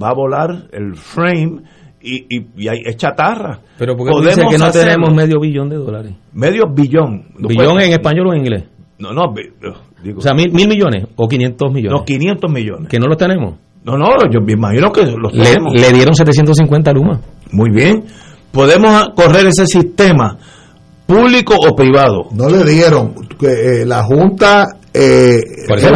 va 0.03 0.09
a 0.09 0.15
volar 0.15 0.69
el 0.73 0.95
frame 0.97 1.63
y, 2.05 2.27
y, 2.37 2.47
y 2.57 2.69
hay, 2.69 2.79
es 2.85 2.97
chatarra. 2.97 3.61
Pero 3.79 3.97
porque 3.97 4.13
tú 4.13 4.21
dices 4.21 4.45
que 4.51 4.59
no 4.59 4.71
tenemos 4.71 5.15
medio 5.15 5.41
billón 5.41 5.69
de 5.69 5.77
dólares. 5.77 6.13
Medio 6.33 6.65
billón. 6.73 7.29
¿Billón 7.39 7.81
en 7.81 7.93
español 7.93 8.29
o 8.29 8.33
en 8.35 8.41
inglés? 8.41 8.65
No, 8.99 9.13
no, 9.13 9.33
digo. 10.03 10.19
O 10.19 10.21
sea, 10.21 10.33
mil, 10.35 10.53
mil 10.53 10.69
millones 10.69 11.07
o 11.17 11.27
500 11.27 11.73
millones. 11.73 11.99
No, 11.99 12.05
500 12.05 12.51
millones. 12.53 12.89
Que 12.89 12.99
no 12.99 13.07
los 13.07 13.17
tenemos. 13.17 13.55
No, 13.85 13.99
no, 13.99 14.07
yo 14.33 14.41
me 14.41 14.53
imagino 14.53 14.91
que 14.93 15.05
los 15.05 15.33
Le, 15.35 15.45
tenemos. 15.45 15.75
le 15.75 15.93
dieron 15.93 16.15
750 16.15 16.93
Luma. 16.93 17.21
Muy 17.51 17.71
bien. 17.71 18.05
Podemos 18.53 18.91
a- 18.91 19.13
correr 19.15 19.47
ese 19.47 19.67
sistema 19.67 20.39
público 21.07 21.55
o 21.59 21.75
privado. 21.75 22.29
No 22.35 22.49
le 22.49 22.65
dieron. 22.65 23.15
Que, 23.39 23.83
eh, 23.83 23.87
la 23.87 24.03
Junta 24.05 24.67
eh, 24.93 25.39
Por 25.69 25.79
eso 25.79 25.91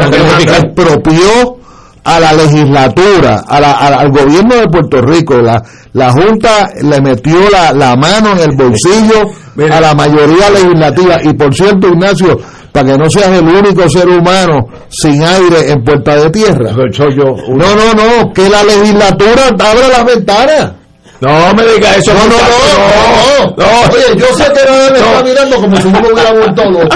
a 2.04 2.20
la 2.20 2.32
legislatura, 2.32 3.42
a 3.46 3.60
la- 3.60 3.72
a 3.72 3.86
al 4.00 4.10
gobierno 4.10 4.54
de 4.56 4.66
Puerto 4.68 5.00
Rico. 5.02 5.36
La, 5.42 5.62
la 5.92 6.10
Junta 6.12 6.68
le 6.82 7.00
metió 7.00 7.36
la, 7.50 7.72
la 7.72 7.96
mano 7.96 8.32
en 8.32 8.50
el 8.50 8.56
bolsillo 8.56 9.30
a 9.72 9.80
la 9.80 9.94
mayoría 9.94 10.50
legislativa. 10.50 11.16
Y 11.24 11.32
por 11.34 11.54
cierto, 11.54 11.88
Ignacio, 11.88 12.38
para 12.72 12.86
que 12.92 12.98
no 12.98 13.10
seas 13.10 13.28
el 13.38 13.48
único 13.48 13.88
ser 13.88 14.08
humano 14.08 14.66
sin 14.88 15.22
aire 15.22 15.70
en 15.72 15.82
Puerta 15.84 16.16
de 16.16 16.30
Tierra. 16.30 16.70
No, 17.48 17.74
no, 17.74 17.94
no, 17.94 18.32
que 18.32 18.48
la 18.48 18.62
legislatura 18.64 19.48
abra 19.48 19.88
las 19.88 20.04
ventanas. 20.04 20.72
No 21.20 21.54
me 21.54 21.62
diga 21.64 21.96
eso. 21.96 22.12
No, 22.14 22.26
no, 22.28 22.36
no, 22.36 23.56
no. 23.56 23.64
Oye, 23.92 24.16
yo 24.16 24.26
sé 24.36 24.44
que 24.52 24.64
nadie 24.64 24.90
me 24.92 24.98
está 24.98 25.22
mirando 25.24 25.56
como 25.56 25.76
si 25.76 25.88
uno 25.88 26.00
hubiera 26.12 26.32
vuelto 26.32 26.70
loco. 26.70 26.88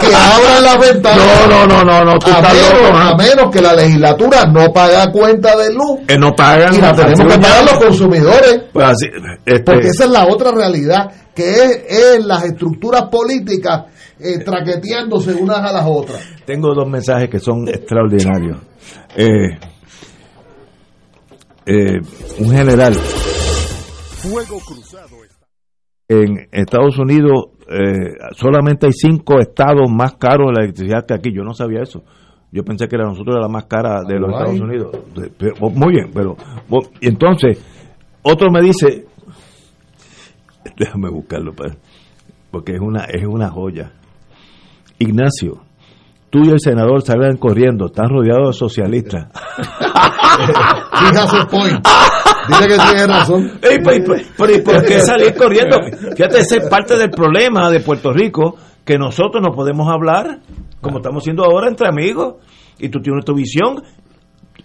Que 0.00 0.14
abran 0.14 0.62
las 0.62 0.78
ventanas. 0.78 1.26
No, 1.48 1.66
no, 1.66 1.84
no, 1.84 1.84
no, 1.84 2.04
no, 2.04 2.12
a 2.12 3.16
menos, 3.16 3.50
que 3.52 3.60
la 3.60 3.74
legislatura 3.74 4.46
no 4.46 4.72
paga 4.72 5.10
cuenta 5.12 5.56
de 5.56 5.74
luz. 5.74 6.00
Que 6.06 6.16
no 6.16 6.34
pagan. 6.34 6.74
Y 6.74 6.80
la 6.80 6.94
tenemos 6.94 7.34
que 7.34 7.38
pagar 7.38 7.64
los 7.64 7.84
consumidores. 7.84 8.62
Pues 8.72 8.86
así, 8.86 9.06
este, 9.44 9.60
Porque 9.62 9.88
esa 9.88 10.04
es 10.04 10.10
la 10.10 10.26
otra 10.26 10.52
realidad, 10.52 11.10
que 11.34 11.50
es, 11.50 11.82
es 11.88 12.24
las 12.24 12.44
estructuras 12.44 13.04
políticas 13.10 13.84
eh, 14.18 14.38
traqueteándose 14.38 15.34
unas 15.34 15.58
a 15.58 15.72
las 15.72 15.84
otras. 15.86 16.20
Tengo 16.46 16.74
dos 16.74 16.88
mensajes 16.88 17.28
que 17.28 17.40
son 17.40 17.68
extraordinarios. 17.68 18.58
Eh, 19.14 19.58
eh, 21.66 21.98
un 22.38 22.50
general 22.50 22.96
Fuego 24.16 24.58
cruzado. 24.66 25.16
en 26.08 26.48
Estados 26.52 26.98
Unidos 26.98 27.50
eh, 27.68 28.14
solamente 28.32 28.86
hay 28.86 28.92
cinco 28.92 29.38
estados 29.40 29.90
más 29.90 30.14
caros 30.14 30.48
de 30.48 30.52
la 30.54 30.64
electricidad 30.64 31.04
que 31.06 31.14
aquí. 31.14 31.32
Yo 31.32 31.42
no 31.42 31.52
sabía 31.52 31.82
eso. 31.82 32.02
Yo 32.52 32.64
pensé 32.64 32.88
que 32.88 32.96
era 32.96 33.06
nosotros 33.06 33.36
la 33.40 33.48
más 33.48 33.66
cara 33.66 34.02
de 34.06 34.18
los. 34.18 34.30
Estados 34.30 34.60
Unidos. 34.60 34.96
Pero, 35.36 35.54
muy 35.70 35.94
bien, 35.94 36.10
pero 36.14 36.36
y 37.00 37.08
entonces 37.08 37.62
otro 38.22 38.50
me 38.50 38.62
dice, 38.62 39.04
déjame 40.76 41.10
buscarlo, 41.10 41.52
porque 42.50 42.72
es 42.74 42.80
una 42.80 43.04
es 43.04 43.26
una 43.26 43.50
joya. 43.50 43.92
Ignacio, 44.98 45.65
tú 46.36 46.44
y 46.44 46.50
el 46.50 46.60
senador 46.60 47.00
salgan 47.02 47.38
corriendo, 47.38 47.86
están 47.86 48.10
rodeados 48.10 48.48
de 48.48 48.58
socialistas. 48.58 49.26
Fíjate, 50.36 51.46
point. 51.50 51.86
Dice 52.48 52.66
que 52.68 52.76
tiene 52.76 53.06
razón. 53.06 53.52
Ey, 53.62 53.78
pero 53.82 54.52
¿y 54.54 54.60
por 54.60 54.84
qué 54.84 55.00
salir 55.00 55.34
corriendo? 55.34 55.78
Fíjate, 56.16 56.38
esa 56.40 56.56
es 56.56 56.68
parte 56.68 56.96
del 56.98 57.10
problema 57.10 57.70
de 57.70 57.80
Puerto 57.80 58.12
Rico, 58.12 58.56
que 58.84 58.98
nosotros 58.98 59.42
no 59.42 59.52
podemos 59.54 59.88
hablar 59.88 60.40
como 60.80 60.98
estamos 60.98 61.22
haciendo 61.22 61.42
ahora 61.44 61.68
entre 61.68 61.88
amigos, 61.88 62.34
y 62.78 62.90
tú 62.90 63.00
tienes 63.00 63.24
tu 63.24 63.34
visión, 63.34 63.82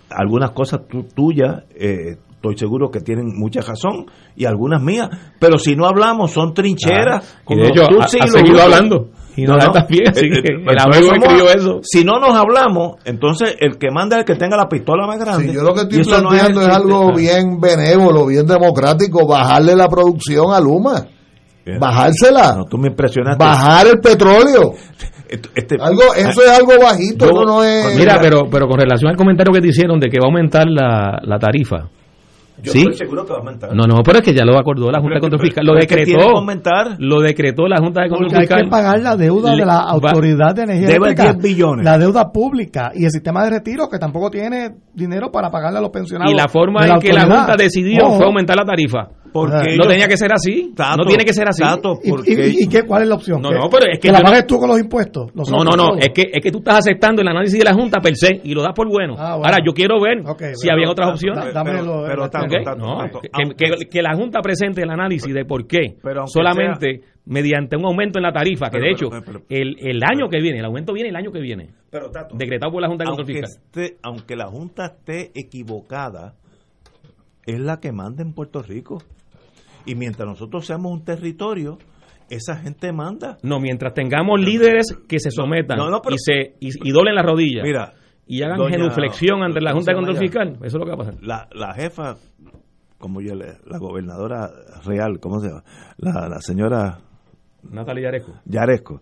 algunas 0.09 0.51
cosas 0.51 0.81
tu- 0.87 1.03
tuyas, 1.03 1.63
eh, 1.73 2.17
estoy 2.33 2.57
seguro 2.57 2.91
que 2.91 2.99
tienen 2.99 3.27
mucha 3.33 3.61
razón, 3.61 4.05
y 4.35 4.45
algunas 4.45 4.81
mías, 4.83 5.09
pero 5.39 5.57
si 5.57 5.75
no 5.75 5.87
hablamos 5.87 6.31
son 6.31 6.53
trincheras. 6.53 7.23
Ah, 7.25 7.41
y 7.41 7.45
con 7.45 7.57
de 7.57 7.67
hecho, 7.69 7.83
ha- 8.01 8.07
seguido 8.07 8.61
hablando. 8.61 9.09
Y 9.35 9.43
no 9.47 9.57
está 9.57 9.85
bien, 9.87 10.09
así 10.09 10.29
que 10.29 10.53
el 10.53 10.63
pero 10.65 10.81
amigo 10.81 11.13
escribió 11.13 11.49
eso. 11.49 11.79
Si 11.83 12.03
no 12.03 12.19
nos 12.19 12.35
hablamos, 12.35 12.97
entonces 13.05 13.55
el 13.59 13.77
que 13.77 13.89
manda 13.91 14.17
es 14.17 14.19
el 14.21 14.25
que 14.25 14.35
tenga 14.35 14.57
la 14.57 14.67
pistola 14.67 15.07
más 15.07 15.19
grande. 15.19 15.47
Sí, 15.47 15.53
yo 15.53 15.63
lo 15.63 15.73
que 15.73 15.81
estoy 15.81 15.99
no 15.99 16.29
planteando 16.29 16.61
es, 16.61 16.67
algo 16.67 17.13
bien 17.15 17.59
benévolo, 17.59 18.25
bien 18.25 18.45
democrático, 18.45 19.27
bajarle 19.27 19.75
la 19.75 19.87
producción 19.87 20.53
a 20.53 20.59
Luma. 20.59 21.05
Bajársela. 21.79 22.55
No, 22.57 22.65
tú 22.65 22.77
me 22.77 22.87
impresionaste. 22.89 23.43
Bajar 23.43 23.87
el 23.87 23.99
petróleo. 23.99 24.73
Este- 25.55 25.77
algo, 25.79 26.13
eso 26.13 26.43
es 26.43 26.49
algo 26.49 26.73
bajito, 26.83 27.25
Yo- 27.25 27.31
eso 27.31 27.45
no 27.45 27.63
es... 27.63 27.95
Mira, 27.95 28.17
pero, 28.19 28.49
pero 28.51 28.67
con 28.67 28.77
relación 28.77 29.11
al 29.11 29.15
comentario 29.15 29.53
que 29.53 29.61
te 29.61 29.67
hicieron 29.69 29.97
de 29.97 30.09
que 30.09 30.17
va 30.19 30.25
a 30.25 30.29
aumentar 30.29 30.67
la, 30.67 31.19
la 31.23 31.39
tarifa. 31.39 31.87
Yo 32.63 32.71
¿Sí? 32.71 32.79
estoy 32.79 32.93
seguro 32.95 33.25
que 33.25 33.31
va 33.31 33.37
a 33.37 33.39
aumentar. 33.39 33.75
No, 33.75 33.83
no, 33.85 33.95
pero 34.03 34.19
es 34.19 34.23
que 34.23 34.33
ya 34.33 34.45
lo 34.45 34.57
acordó 34.57 34.91
la 34.91 34.99
Junta 34.99 35.15
de 35.15 35.21
Control 35.21 35.41
Fiscal. 35.41 35.65
Lo 35.65 35.73
decretó. 35.75 36.19
aumentar. 36.37 36.95
Lo 36.99 37.19
decretó 37.21 37.67
la 37.67 37.77
Junta 37.77 38.03
de 38.03 38.09
Control 38.09 38.27
Porque 38.29 38.37
hay 38.37 38.47
Fiscal. 38.47 38.63
que 38.65 38.69
pagar 38.69 38.99
la 39.01 39.15
deuda 39.15 39.51
de 39.51 39.65
la 39.65 39.65
Va- 39.65 39.89
Autoridad 39.91 40.53
de 40.55 40.61
Energía 40.63 40.87
debe 40.87 41.05
Eléctrica, 41.07 41.33
10 41.33 41.43
billones. 41.43 41.85
La 41.85 41.97
deuda 41.97 42.31
pública 42.31 42.91
y 42.93 43.05
el 43.05 43.11
sistema 43.11 43.43
de 43.43 43.49
retiro 43.51 43.89
que 43.89 43.97
tampoco 43.99 44.29
tiene 44.29 44.75
dinero 44.93 45.31
para 45.31 45.49
pagarle 45.49 45.79
a 45.79 45.81
los 45.81 45.89
pensionados. 45.91 46.31
Y 46.31 46.35
la 46.35 46.47
forma 46.47 46.85
en 46.87 46.99
que 46.99 47.13
la. 47.13 47.21
Junta 47.23 47.55
decidió 47.57 48.05
Ojo. 48.05 48.17
fue 48.17 48.25
aumentar 48.27 48.55
la 48.55 48.65
tarifa. 48.65 49.07
Porque 49.33 49.55
no 49.55 49.71
ellos- 49.71 49.87
tenía 49.87 50.07
que 50.07 50.17
ser 50.17 50.31
así. 50.33 50.73
Tato, 50.75 50.97
no 50.97 51.05
tiene 51.05 51.23
que 51.23 51.33
ser 51.33 51.47
así. 51.47 51.61
Tato, 51.63 51.99
¿Y, 52.03 52.09
porque 52.09 52.31
y- 52.31 52.63
y 52.63 52.67
qué, 52.67 52.83
cuál 52.83 53.03
es 53.03 53.07
la 53.09 53.15
opción? 53.15 53.41
No, 53.41 53.49
¿Que- 53.49 53.55
no, 53.55 53.69
pero 53.69 53.85
es 53.91 53.99
que 53.99 54.11
la 54.11 54.19
yo 54.19 54.23
no- 54.23 54.29
pagues 54.29 54.47
tú 54.47 54.57
con 54.59 54.69
los 54.69 54.79
impuestos. 54.79 55.31
No, 55.35 55.43
no, 55.63 55.71
no, 55.75 55.95
es 55.97 56.09
que, 56.13 56.29
es 56.33 56.43
que 56.43 56.51
tú 56.51 56.57
estás 56.59 56.79
aceptando 56.79 57.21
el 57.21 57.27
análisis 57.27 57.57
de 57.57 57.65
la 57.65 57.73
Junta 57.73 57.99
per 58.01 58.15
se 58.15 58.41
y 58.43 58.53
lo 58.53 58.61
das 58.61 58.73
por 58.75 58.87
bueno. 58.89 59.15
Ah, 59.17 59.35
bueno. 59.37 59.45
Ahora, 59.45 59.57
yo 59.65 59.73
quiero 59.73 60.01
ver 60.01 60.23
si 60.55 60.69
había 60.69 60.89
otras 60.89 61.11
opciones. 61.11 61.45
da- 61.45 61.51
dámelo, 61.63 62.03
pero 62.07 62.25
eh, 62.25 62.29
tanto, 62.29 62.55
¿Ok? 62.57 62.63
tanto, 62.65 62.85
No, 62.85 62.97
tanto. 62.97 63.19
que, 63.21 63.29
que- 63.55 63.85
que 63.89 64.01
la 64.01 64.15
Junta 64.15 64.41
presente 64.41 64.81
el 64.81 64.89
análisis 64.89 65.33
de 65.33 65.45
por 65.45 65.65
qué 65.67 65.95
Pero 66.03 66.25
solamente 66.27 67.01
mediante 67.25 67.77
un 67.77 67.85
aumento 67.85 68.19
en 68.19 68.23
la 68.23 68.33
tarifa, 68.33 68.65
que 68.69 68.79
Pero, 68.79 68.83
de 68.83 68.95
pero, 68.95 68.95
hecho 68.95 69.09
pero, 69.25 69.45
pero. 69.47 69.61
el, 69.61 69.75
el 69.79 70.01
año 70.03 70.27
que 70.29 70.41
viene, 70.41 70.59
el 70.59 70.65
aumento 70.65 70.91
viene 70.91 71.09
el 71.09 71.15
año 71.15 71.31
que 71.31 71.39
viene, 71.39 71.69
Pero, 71.89 72.09
Tato, 72.09 72.35
decretado 72.35 72.71
por 72.71 72.81
la 72.81 72.87
Junta 72.87 73.03
de 73.03 73.09
Control 73.11 73.27
aunque, 73.29 73.47
Fiscal. 73.47 73.63
esté- 73.91 73.97
aunque 74.03 74.35
la 74.35 74.47
Junta 74.47 74.85
esté 74.87 75.31
equivocada, 75.35 76.33
es 77.45 77.59
la 77.59 77.79
que 77.79 77.91
manda 77.91 78.23
en 78.23 78.33
Puerto 78.33 78.61
Rico. 78.61 78.97
Y 79.85 79.95
mientras 79.95 80.27
nosotros 80.27 80.65
seamos 80.65 80.91
un 80.91 81.03
territorio, 81.03 81.77
esa 82.29 82.55
gente 82.55 82.91
manda. 82.93 83.37
No, 83.43 83.59
mientras 83.59 83.93
tengamos 83.93 84.39
líderes 84.39 84.95
que 85.07 85.19
se 85.19 85.31
sometan 85.31 85.77
no, 85.77 85.89
no, 85.89 86.01
pero- 86.01 86.15
y 86.15 86.19
se 86.19 86.55
y, 86.59 86.69
y 86.89 86.91
doblen 86.91 87.15
las 87.15 87.25
rodillas 87.25 87.63
Mira, 87.63 87.93
y 88.25 88.41
hagan 88.43 88.57
doña- 88.57 88.77
genuflexión 88.77 89.43
ante 89.43 89.59
la 89.59 89.71
¿cómo 89.71 89.79
Junta 89.81 89.91
de 89.91 89.95
Control? 89.97 90.17
Fiscal, 90.17 90.49
eso 90.57 90.65
es 90.65 90.73
lo 90.73 90.85
que 90.85 90.89
va 90.89 90.93
a 90.95 90.97
pasar. 90.97 91.15
La, 91.21 91.47
la 91.53 91.73
jefa, 91.73 92.15
como 92.97 93.19
yo 93.21 93.35
le, 93.35 93.57
la 93.65 93.77
gobernadora 93.79 94.49
real, 94.85 95.19
¿cómo 95.19 95.39
se 95.39 95.49
llama? 95.49 95.63
La, 95.97 96.29
la 96.29 96.39
señora 96.39 96.99
Natalia 97.69 98.03
Yaresco. 98.05 98.33
Yaresco. 98.45 99.01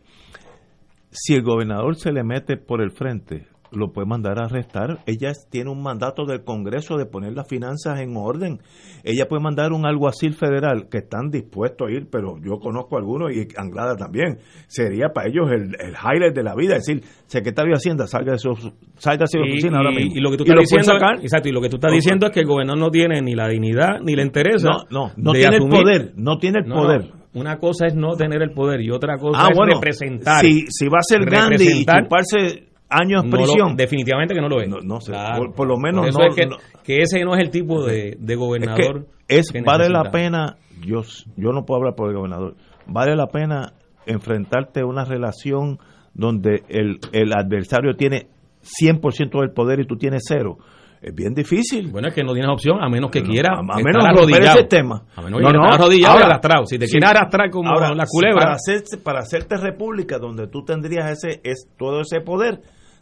Si 1.11 1.33
el 1.35 1.43
gobernador 1.43 1.95
se 1.95 2.11
le 2.11 2.23
mete 2.23 2.57
por 2.57 2.81
el 2.81 2.91
frente, 2.91 3.47
lo 3.71 3.91
puede 3.91 4.07
mandar 4.07 4.39
a 4.39 4.45
arrestar. 4.45 4.99
Ella 5.05 5.31
tiene 5.49 5.69
un 5.69 5.81
mandato 5.81 6.25
del 6.25 6.43
Congreso 6.43 6.97
de 6.97 7.05
poner 7.05 7.33
las 7.33 7.47
finanzas 7.47 7.99
en 7.99 8.15
orden. 8.17 8.59
Ella 9.03 9.27
puede 9.27 9.41
mandar 9.41 9.71
un 9.73 9.85
alguacil 9.85 10.33
federal 10.33 10.87
que 10.89 10.99
están 10.99 11.29
dispuestos 11.29 11.87
a 11.87 11.91
ir, 11.91 12.07
pero 12.11 12.37
yo 12.43 12.59
conozco 12.59 12.97
algunos 12.97 13.31
y 13.31 13.47
Anglada 13.57 13.95
también. 13.95 14.39
Sería 14.67 15.09
para 15.13 15.27
ellos 15.29 15.51
el, 15.51 15.75
el 15.79 15.93
highlight 15.93 16.35
de 16.35 16.43
la 16.43 16.55
vida, 16.55 16.75
es 16.75 16.85
decir, 16.85 17.03
secretario 17.27 17.71
de 17.71 17.77
Hacienda, 17.77 18.07
salga 18.07 18.33
de 18.33 18.39
su, 18.39 18.53
salga 18.97 19.25
de 19.25 19.27
su 19.27 19.37
Y, 19.39 19.41
oficina 19.51 19.77
ahora 19.77 19.91
mismo. 19.91 20.11
y 20.15 20.19
lo 20.19 20.31
que 20.31 20.37
tú 20.37 20.43
estás 20.43 20.59
diciendo, 20.59 20.93
exacto, 21.21 21.49
y 21.49 21.51
lo 21.51 21.61
que 21.61 21.69
tú 21.69 21.75
estás 21.77 21.91
diciendo 21.91 22.25
es 22.27 22.31
que 22.31 22.39
el 22.41 22.47
gobernador 22.47 22.79
no 22.79 22.89
tiene 22.91 23.21
ni 23.21 23.35
la 23.35 23.47
dignidad 23.47 23.99
ni 24.03 24.15
le 24.15 24.23
interesa. 24.23 24.69
No, 24.69 24.83
no, 25.07 25.11
no 25.17 25.31
tiene 25.33 25.57
el 25.57 25.67
poder, 25.69 26.13
no 26.15 26.37
tiene 26.37 26.59
el 26.63 26.67
No, 26.69 26.75
poder. 26.75 27.05
no. 27.09 27.19
Una 27.31 27.59
cosa 27.59 27.85
es 27.85 27.93
no 27.93 28.15
tener 28.15 28.41
el 28.41 28.51
poder 28.53 28.81
y 28.81 28.89
otra 28.89 29.17
cosa 29.19 29.39
Ah, 29.45 29.49
es 29.51 29.55
bueno, 29.57 29.75
representar. 29.75 30.41
si, 30.41 30.65
si 30.67 30.87
va 30.87 30.97
a 30.97 31.03
ser 31.03 31.25
Gandhi 31.29 31.81
y 31.81 31.85
chuparse 31.85 32.68
años 32.89 33.23
no 33.25 33.29
lo- 33.31 33.43
prisión, 33.43 33.75
definitivamente 33.75 34.33
que 34.33 34.41
no 34.41 34.49
lo 34.49 34.61
es. 34.61 34.67
No, 34.69 34.77
no 34.83 34.99
sé, 35.01 35.11
Claro. 35.11 35.37
por, 35.37 35.55
por 35.55 35.67
lo 35.67 35.77
menos 35.77 36.01
Por 36.01 36.09
eso 36.09 36.19
no, 36.19 36.25
es 36.27 36.35
que, 36.35 36.45
no- 36.47 36.57
que 36.83 36.97
ese 37.01 37.23
no 37.23 37.35
es 37.35 37.39
el 37.41 37.49
tipo 37.51 37.83
de, 37.85 38.17
de 38.19 38.33
es 38.33 38.39
gobernador. 38.39 39.05
que 39.27 39.37
es 39.37 39.51
que 39.51 39.61
vale 39.61 39.89
la 39.89 40.09
pena 40.11 40.57
yo 40.81 41.01
yo 41.37 41.51
no 41.51 41.65
puedo 41.65 41.79
hablar 41.79 41.95
por 41.95 42.09
el 42.09 42.15
gobernador 42.15 42.55
vale 42.87 43.15
la 43.15 43.27
pena 43.27 43.73
enfrentarte 44.05 44.79
a 44.81 44.85
una 44.85 45.05
relación 45.05 45.77
donde 46.13 46.63
el, 46.69 46.99
el 47.13 47.31
adversario 47.33 47.95
tiene 47.95 48.27
100% 48.63 49.39
del 49.41 49.51
poder 49.51 49.79
y 49.81 49.85
tú 49.85 49.95
tienes 49.97 50.23
cero 50.27 50.57
es 51.01 51.13
bien 51.15 51.33
difícil 51.33 51.89
Bueno, 51.91 52.09
es 52.09 52.13
que 52.13 52.23
no 52.23 52.33
tienes 52.33 52.51
opción 52.51 52.83
a 52.83 52.89
menos 52.89 53.09
que 53.11 53.21
quiera 53.23 53.53
a, 53.55 53.59
a 53.59 53.77
menos 53.81 54.03
romper 54.17 54.41
ese 54.43 54.63
tema 54.65 55.03
A 55.15 55.21
menos 55.21 55.39
que 55.39 55.45
quiera 55.45 55.59
estar 55.63 55.81
arrodillado 55.81 56.19
y 56.19 56.23
arrastrado. 56.23 56.65
Si 56.65 56.77
te 56.77 56.87
sí. 56.87 56.91
quieres 56.93 57.09
arrastrar 57.09 57.49
como 57.51 57.69
Ahora, 57.69 57.93
la 57.95 58.03
culebra. 58.05 58.41
para 58.41 58.53
hacerte, 58.55 58.97
para 58.97 59.19
hacerte 59.19 59.55
república 59.57 60.17
donde 60.17 60.47
tú 60.47 60.65
tendrías 60.65 61.09
ese 61.11 61.39
es 61.45 61.69
todo 61.77 62.01
ese 62.01 62.19
poder 62.19 62.59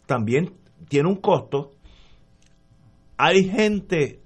también 0.08 0.54
tiene 0.88 1.08
un 1.08 1.16
costo 1.16 1.70
hay 3.18 3.44
gente 3.44 4.20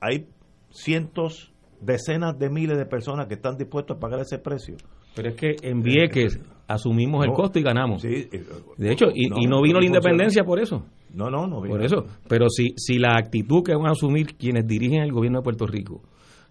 hay 0.00 0.26
cientos 0.70 1.52
decenas 1.80 2.36
de 2.38 2.50
miles 2.50 2.76
de 2.76 2.86
personas 2.86 3.28
que 3.28 3.34
están 3.34 3.56
dispuestos 3.56 3.96
a 3.96 4.00
pagar 4.00 4.20
ese 4.20 4.38
precio 4.38 4.76
Pero 5.14 5.28
es 5.28 5.36
que 5.36 5.56
en 5.62 5.80
Vieques 5.80 6.40
asumimos 6.66 7.24
el 7.24 7.32
costo 7.32 7.58
y 7.58 7.62
ganamos. 7.62 8.02
Sí, 8.02 8.28
eh, 8.32 8.44
De 8.78 8.92
hecho, 8.92 9.06
y 9.14 9.28
no, 9.28 9.36
y 9.38 9.46
no, 9.46 9.62
vino 9.62 9.78
la 9.78 9.86
independencia 9.86 10.42
por 10.42 10.58
eso. 10.58 10.84
no 11.14 11.30
no 11.30 11.46
no 11.46 11.60
Por 11.60 11.84
eso. 11.84 12.06
Pero 12.28 12.48
si, 12.48 12.72
si 12.76 12.98
la 12.98 13.16
actitud 13.16 13.62
que 13.62 13.74
van 13.74 13.86
a 13.86 13.90
asumir 13.90 14.36
quienes 14.36 14.66
dirigen 14.66 15.02
el 15.02 15.12
gobierno 15.12 15.40
de 15.40 15.44
Puerto 15.44 15.66
Rico 15.66 16.02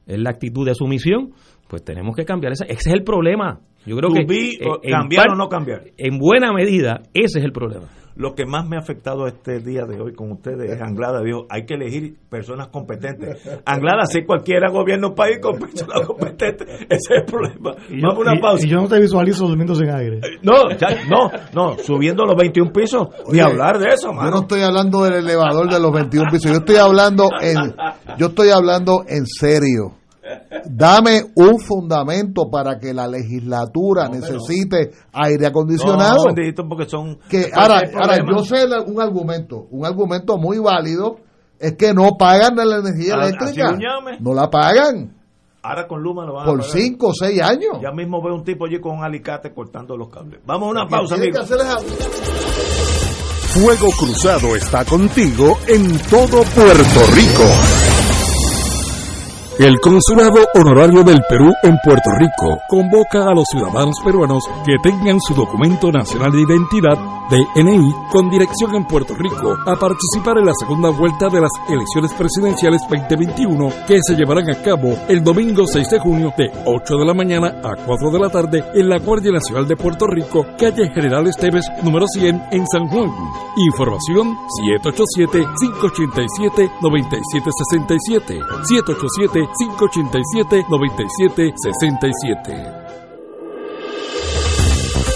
es 0.06 0.20
la 0.20 0.30
actitud 0.30 0.66
de 0.66 0.76
sumisión, 0.76 1.32
pues 1.68 1.84
tenemos 1.84 2.16
que 2.16 2.24
cambiar 2.24 2.54
esa. 2.54 2.66
Ese 2.66 2.90
es 2.90 2.96
el 2.96 3.04
problema. 3.04 3.62
Yo 3.86 3.96
creo 3.98 4.12
que 4.12 4.22
eh, 4.22 4.60
en 4.84 4.92
cambiar 4.92 5.30
o 5.32 5.36
no 5.36 5.48
cambiar. 5.50 5.84
En 5.98 6.18
buena 6.20 6.52
medida, 6.54 7.02
ese 7.14 7.40
es 7.40 7.46
el 7.46 7.52
problema. 7.52 7.88
Lo 8.14 8.36
que 8.36 8.46
más 8.46 8.68
me 8.68 8.76
ha 8.76 8.80
afectado 8.80 9.26
este 9.26 9.60
día 9.62 9.86
de 9.86 10.00
hoy 10.02 10.14
con 10.14 10.32
ustedes 10.34 10.70
es 10.70 10.82
Anglada 10.82 11.22
dijo, 11.24 11.46
hay 11.50 11.66
que 11.66 11.76
elegir 11.76 12.18
personas 12.30 12.68
competentes. 12.68 13.42
Anglada, 13.66 14.06
si 14.06 14.24
cualquiera 14.26 14.70
gobierna 14.70 15.08
un 15.08 15.16
país 15.16 15.40
con 15.42 15.58
personas 15.58 16.06
competentes, 16.06 16.68
ese 16.90 16.90
es 16.90 17.10
el 17.10 17.24
problema. 17.26 17.72
Y 17.90 18.02
yo, 18.02 18.08
Vamos 18.10 18.20
una 18.20 18.36
y- 18.36 18.42
pausa. 18.42 18.66
y 18.66 18.70
yo 18.70 18.82
no 18.82 18.88
te 18.90 19.00
visualizo 19.00 19.48
durmiendo 19.48 19.74
sin 19.76 19.90
aire. 19.90 20.20
No, 20.44 20.70
ya- 20.78 21.06
no, 21.10 21.32
no, 21.54 21.78
subiendo 21.80 22.26
los 22.26 22.36
21 22.36 22.72
pisos, 22.74 23.08
ni 23.32 23.40
hablar 23.40 23.80
de 23.80 23.88
eso, 23.94 24.08
Yo 24.10 24.14
mano. 24.14 24.30
no 24.30 24.40
estoy 24.42 24.62
hablando 24.62 25.04
del 25.06 25.14
elevador 25.16 25.70
de 25.72 25.80
los 25.80 25.92
21 25.94 26.30
pisos, 26.30 26.52
yo 26.52 26.58
estoy 26.58 26.76
hablando 26.76 27.30
en 27.42 27.74
yo 28.18 28.28
estoy 28.28 28.50
hablando 28.50 29.04
en 29.08 29.26
serio. 29.26 29.94
Dame 30.66 31.22
un 31.36 31.60
fundamento 31.60 32.50
para 32.50 32.78
que 32.80 32.94
la 32.94 33.08
legislatura 33.08 34.10
necesite 34.10 34.92
aire 35.14 35.48
acondicionado. 35.48 36.26
No, 36.28 36.70
porque 36.70 36.90
son... 36.90 37.18
que 37.30 37.50
ahora, 37.54 37.82
ahora 37.96 38.18
yo 38.18 38.44
sé 38.44 38.66
un 38.88 39.02
argumento, 39.02 39.68
un 39.72 39.86
argumento 39.86 40.38
muy 40.38 40.60
válido 40.60 41.18
es 41.60 41.74
que 41.76 41.94
no 41.94 42.18
pagan 42.18 42.56
la 42.56 42.78
energía 42.78 43.16
Ah, 43.18 43.28
eléctrica. 43.28 43.78
No 44.20 44.34
la 44.34 44.50
pagan 44.50 45.22
Ahora 45.64 45.88
con 45.88 46.02
Luma 46.02 46.26
lo 46.26 46.34
van 46.34 46.44
a 46.44 46.46
por 46.48 46.60
pagar. 46.62 46.72
5 46.74 47.08
o 47.08 47.14
6 47.14 47.42
años. 47.42 47.78
Ya 47.82 47.92
mismo 47.92 48.22
veo 48.24 48.34
un 48.34 48.44
tipo 48.44 48.66
allí 48.66 48.80
con 48.80 48.98
un 48.98 49.04
alicate 49.04 49.54
cortando 49.54 49.96
los 49.96 50.10
cables. 50.10 50.42
Vamos 50.46 50.70
a 50.70 50.72
una 50.72 50.88
pausa, 50.88 51.16
amigos. 51.16 51.48
Fuego 53.54 53.90
Cruzado 54.00 54.56
está 54.56 54.86
contigo 54.86 55.58
en 55.68 56.00
todo 56.10 56.42
Puerto 56.56 57.00
Rico. 57.14 58.11
El 59.62 59.80
Consulado 59.80 60.40
Honorario 60.56 61.04
del 61.04 61.22
Perú 61.30 61.54
en 61.62 61.78
Puerto 61.84 62.10
Rico 62.18 62.58
convoca 62.68 63.30
a 63.30 63.36
los 63.36 63.46
ciudadanos 63.48 63.96
peruanos 64.04 64.44
que 64.66 64.74
tengan 64.82 65.22
su 65.22 65.36
documento 65.36 65.92
nacional 65.92 66.32
de 66.32 66.42
identidad, 66.42 66.98
DNI, 67.30 67.94
con 68.12 68.28
dirección 68.32 68.74
en 68.74 68.86
Puerto 68.86 69.14
Rico 69.14 69.56
a 69.68 69.76
participar 69.76 70.40
en 70.40 70.48
la 70.48 70.54
segunda 70.60 70.90
vuelta 70.90 71.30
de 71.30 71.42
las 71.42 71.52
elecciones 71.70 72.12
presidenciales 72.14 72.82
2021 72.90 73.70
que 73.88 74.00
se 74.02 74.16
llevarán 74.16 74.50
a 74.50 74.64
cabo 74.64 74.98
el 75.08 75.24
domingo 75.24 75.68
6 75.68 75.92
de 75.92 76.00
junio 76.00 76.34
de 76.36 76.50
8 76.66 76.98
de 76.98 77.06
la 77.06 77.14
mañana 77.14 77.62
a 77.64 77.76
4 77.86 78.10
de 78.10 78.20
la 78.20 78.30
tarde 78.30 78.64
en 78.74 78.90
la 78.90 78.98
Guardia 78.98 79.32
Nacional 79.32 79.68
de 79.68 79.76
Puerto 79.76 80.08
Rico, 80.08 80.44
calle 80.58 80.90
General 80.92 81.28
Esteves, 81.28 81.68
número 81.84 82.08
100 82.08 82.46
en 82.52 82.66
San 82.66 82.88
Juan. 82.88 83.12
Información 83.58 84.36
787-587-9767. 89.52 90.82
787-587-9767. 91.72 92.81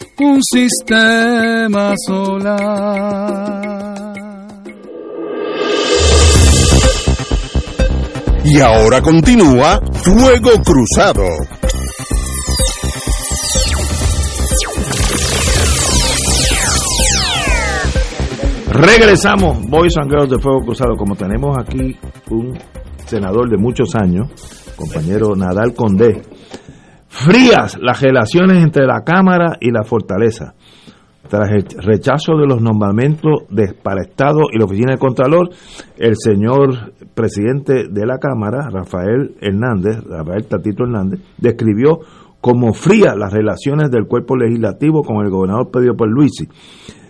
un 0.23 0.39
sistema 0.43 1.93
solar. 2.07 3.71
Y 8.43 8.59
ahora 8.59 9.01
continúa 9.01 9.79
Fuego 10.03 10.51
Cruzado. 10.63 11.27
Regresamos, 18.73 19.61
Boys 19.67 19.97
and 19.97 20.09
Girls 20.09 20.29
de 20.29 20.39
Fuego 20.39 20.61
Cruzado. 20.61 20.95
Como 20.95 21.15
tenemos 21.15 21.57
aquí 21.57 21.97
un 22.29 22.57
senador 23.05 23.49
de 23.49 23.57
muchos 23.57 23.95
años, 23.95 24.27
compañero 24.75 25.35
Nadal 25.35 25.73
Condé, 25.73 26.21
frías 27.11 27.77
las 27.79 28.01
relaciones 28.01 28.63
entre 28.63 28.85
la 28.85 29.03
Cámara 29.03 29.57
y 29.59 29.69
la 29.69 29.83
Fortaleza. 29.83 30.55
Tras 31.27 31.49
el 31.51 31.65
rechazo 31.83 32.37
de 32.37 32.47
los 32.47 32.61
nombramientos 32.61 33.43
de, 33.49 33.73
para 33.73 34.01
Estado 34.01 34.39
y 34.51 34.57
la 34.57 34.65
Oficina 34.65 34.93
de 34.93 34.97
Contralor, 34.97 35.49
el 35.97 36.15
señor 36.17 36.93
presidente 37.13 37.89
de 37.89 38.05
la 38.05 38.17
Cámara, 38.17 38.69
Rafael 38.71 39.35
Hernández, 39.39 40.03
Rafael 40.05 40.45
Tatito 40.47 40.83
Hernández, 40.83 41.19
describió 41.37 41.99
como 42.39 42.73
frías 42.73 43.15
las 43.15 43.31
relaciones 43.31 43.91
del 43.91 44.07
cuerpo 44.07 44.35
legislativo 44.35 45.03
con 45.03 45.23
el 45.23 45.29
gobernador 45.29 45.69
Pedro 45.69 45.95
Pierluisi. 45.95 46.47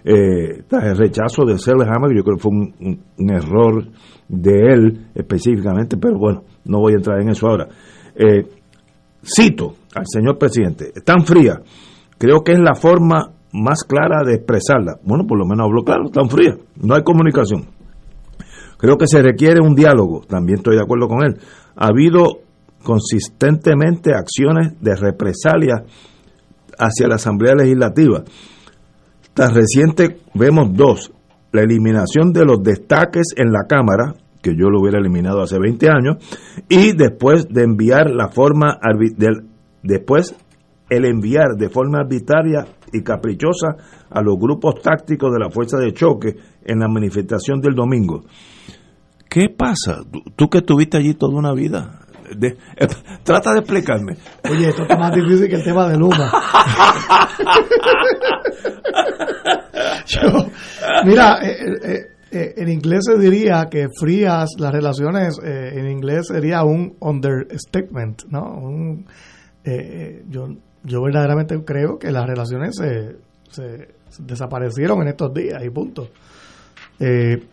Eh, 0.03 0.63
tras 0.67 0.83
el 0.83 0.97
rechazo 0.97 1.45
de 1.45 1.57
Serle 1.57 1.85
Hammer, 1.85 2.15
yo 2.15 2.23
creo 2.23 2.37
que 2.37 2.41
fue 2.41 2.51
un, 2.51 2.99
un, 3.17 3.29
error 3.29 3.85
de 4.27 4.73
él 4.73 5.07
específicamente, 5.13 5.95
pero 5.97 6.17
bueno, 6.17 6.43
no 6.65 6.79
voy 6.79 6.93
a 6.93 6.97
entrar 6.97 7.21
en 7.21 7.29
eso 7.29 7.47
ahora. 7.47 7.67
Eh, 8.15 8.45
cito 9.23 9.75
al 9.95 10.05
señor 10.07 10.37
presidente, 10.37 10.91
tan 11.03 11.25
fría, 11.25 11.61
creo 12.17 12.41
que 12.43 12.53
es 12.53 12.59
la 12.59 12.75
forma 12.75 13.33
más 13.53 13.83
clara 13.83 14.23
de 14.25 14.35
expresarla. 14.35 14.97
Bueno, 15.03 15.25
por 15.27 15.37
lo 15.37 15.45
menos 15.45 15.65
hablo 15.65 15.83
claro, 15.83 16.09
tan 16.09 16.29
fría, 16.29 16.55
no 16.77 16.95
hay 16.95 17.03
comunicación. 17.03 17.67
Creo 18.77 18.97
que 18.97 19.07
se 19.07 19.21
requiere 19.21 19.59
un 19.61 19.75
diálogo, 19.75 20.21
también 20.27 20.57
estoy 20.57 20.75
de 20.75 20.81
acuerdo 20.81 21.07
con 21.07 21.23
él. 21.23 21.37
Ha 21.75 21.87
habido 21.87 22.39
consistentemente 22.83 24.11
acciones 24.15 24.73
de 24.81 24.95
represalia 24.95 25.83
hacia 26.79 27.07
la 27.07 27.15
Asamblea 27.15 27.53
Legislativa. 27.55 28.23
Tan 29.33 29.53
reciente 29.53 30.17
vemos 30.33 30.69
dos, 30.73 31.11
la 31.51 31.61
eliminación 31.61 32.33
de 32.33 32.43
los 32.43 32.63
destaques 32.63 33.33
en 33.35 33.51
la 33.51 33.65
Cámara, 33.67 34.15
que 34.41 34.55
yo 34.55 34.69
lo 34.69 34.81
hubiera 34.81 34.99
eliminado 34.99 35.41
hace 35.41 35.59
20 35.59 35.87
años, 35.89 36.17
y 36.67 36.93
después 36.93 37.47
de 37.49 37.63
enviar 37.63 38.09
la 38.09 38.29
forma 38.29 38.79
después 39.83 40.35
el 40.89 41.05
enviar 41.05 41.55
de 41.57 41.69
forma 41.69 41.99
arbitraria 41.99 42.65
y 42.91 43.01
caprichosa 43.01 43.77
a 44.09 44.21
los 44.21 44.35
grupos 44.37 44.81
tácticos 44.81 45.31
de 45.31 45.39
la 45.39 45.49
fuerza 45.49 45.77
de 45.77 45.93
choque 45.93 46.35
en 46.65 46.79
la 46.79 46.89
manifestación 46.89 47.61
del 47.61 47.75
domingo. 47.75 48.25
¿Qué 49.29 49.47
pasa? 49.49 50.01
Tú 50.35 50.49
que 50.49 50.57
estuviste 50.57 50.97
allí 50.97 51.13
toda 51.13 51.37
una 51.37 51.53
vida. 51.53 51.99
De, 52.37 52.47
eh, 52.47 52.87
trata 53.23 53.53
de 53.53 53.59
explicarme. 53.59 54.17
Oye, 54.49 54.69
esto 54.69 54.81
está 54.81 54.97
más 54.97 55.15
difícil 55.15 55.47
que 55.47 55.55
el 55.55 55.63
tema 55.63 55.87
de 55.87 55.97
Luma. 55.97 56.29
Yo, 60.05 60.51
mira, 61.05 61.39
eh, 61.41 61.55
eh, 61.83 61.99
en 62.31 62.69
inglés 62.69 63.01
se 63.05 63.17
diría 63.17 63.67
que 63.69 63.87
frías 63.99 64.49
las 64.57 64.71
relaciones, 64.71 65.37
en 65.43 65.89
inglés 65.89 66.27
sería 66.27 66.63
un 66.63 66.95
understatement, 66.99 68.23
¿no? 68.29 68.43
Un, 68.57 69.05
yo 70.29 70.47
yo 70.83 71.01
verdaderamente 71.01 71.63
creo 71.63 71.97
que 71.97 72.11
las 72.11 72.25
relaciones 72.25 72.75
se, 72.75 73.17
se 73.49 73.87
desaparecieron 74.19 75.01
en 75.01 75.09
estos 75.09 75.33
días 75.33 75.63
y 75.63 75.69
punto. 75.69 76.09
Eh, 76.99 77.43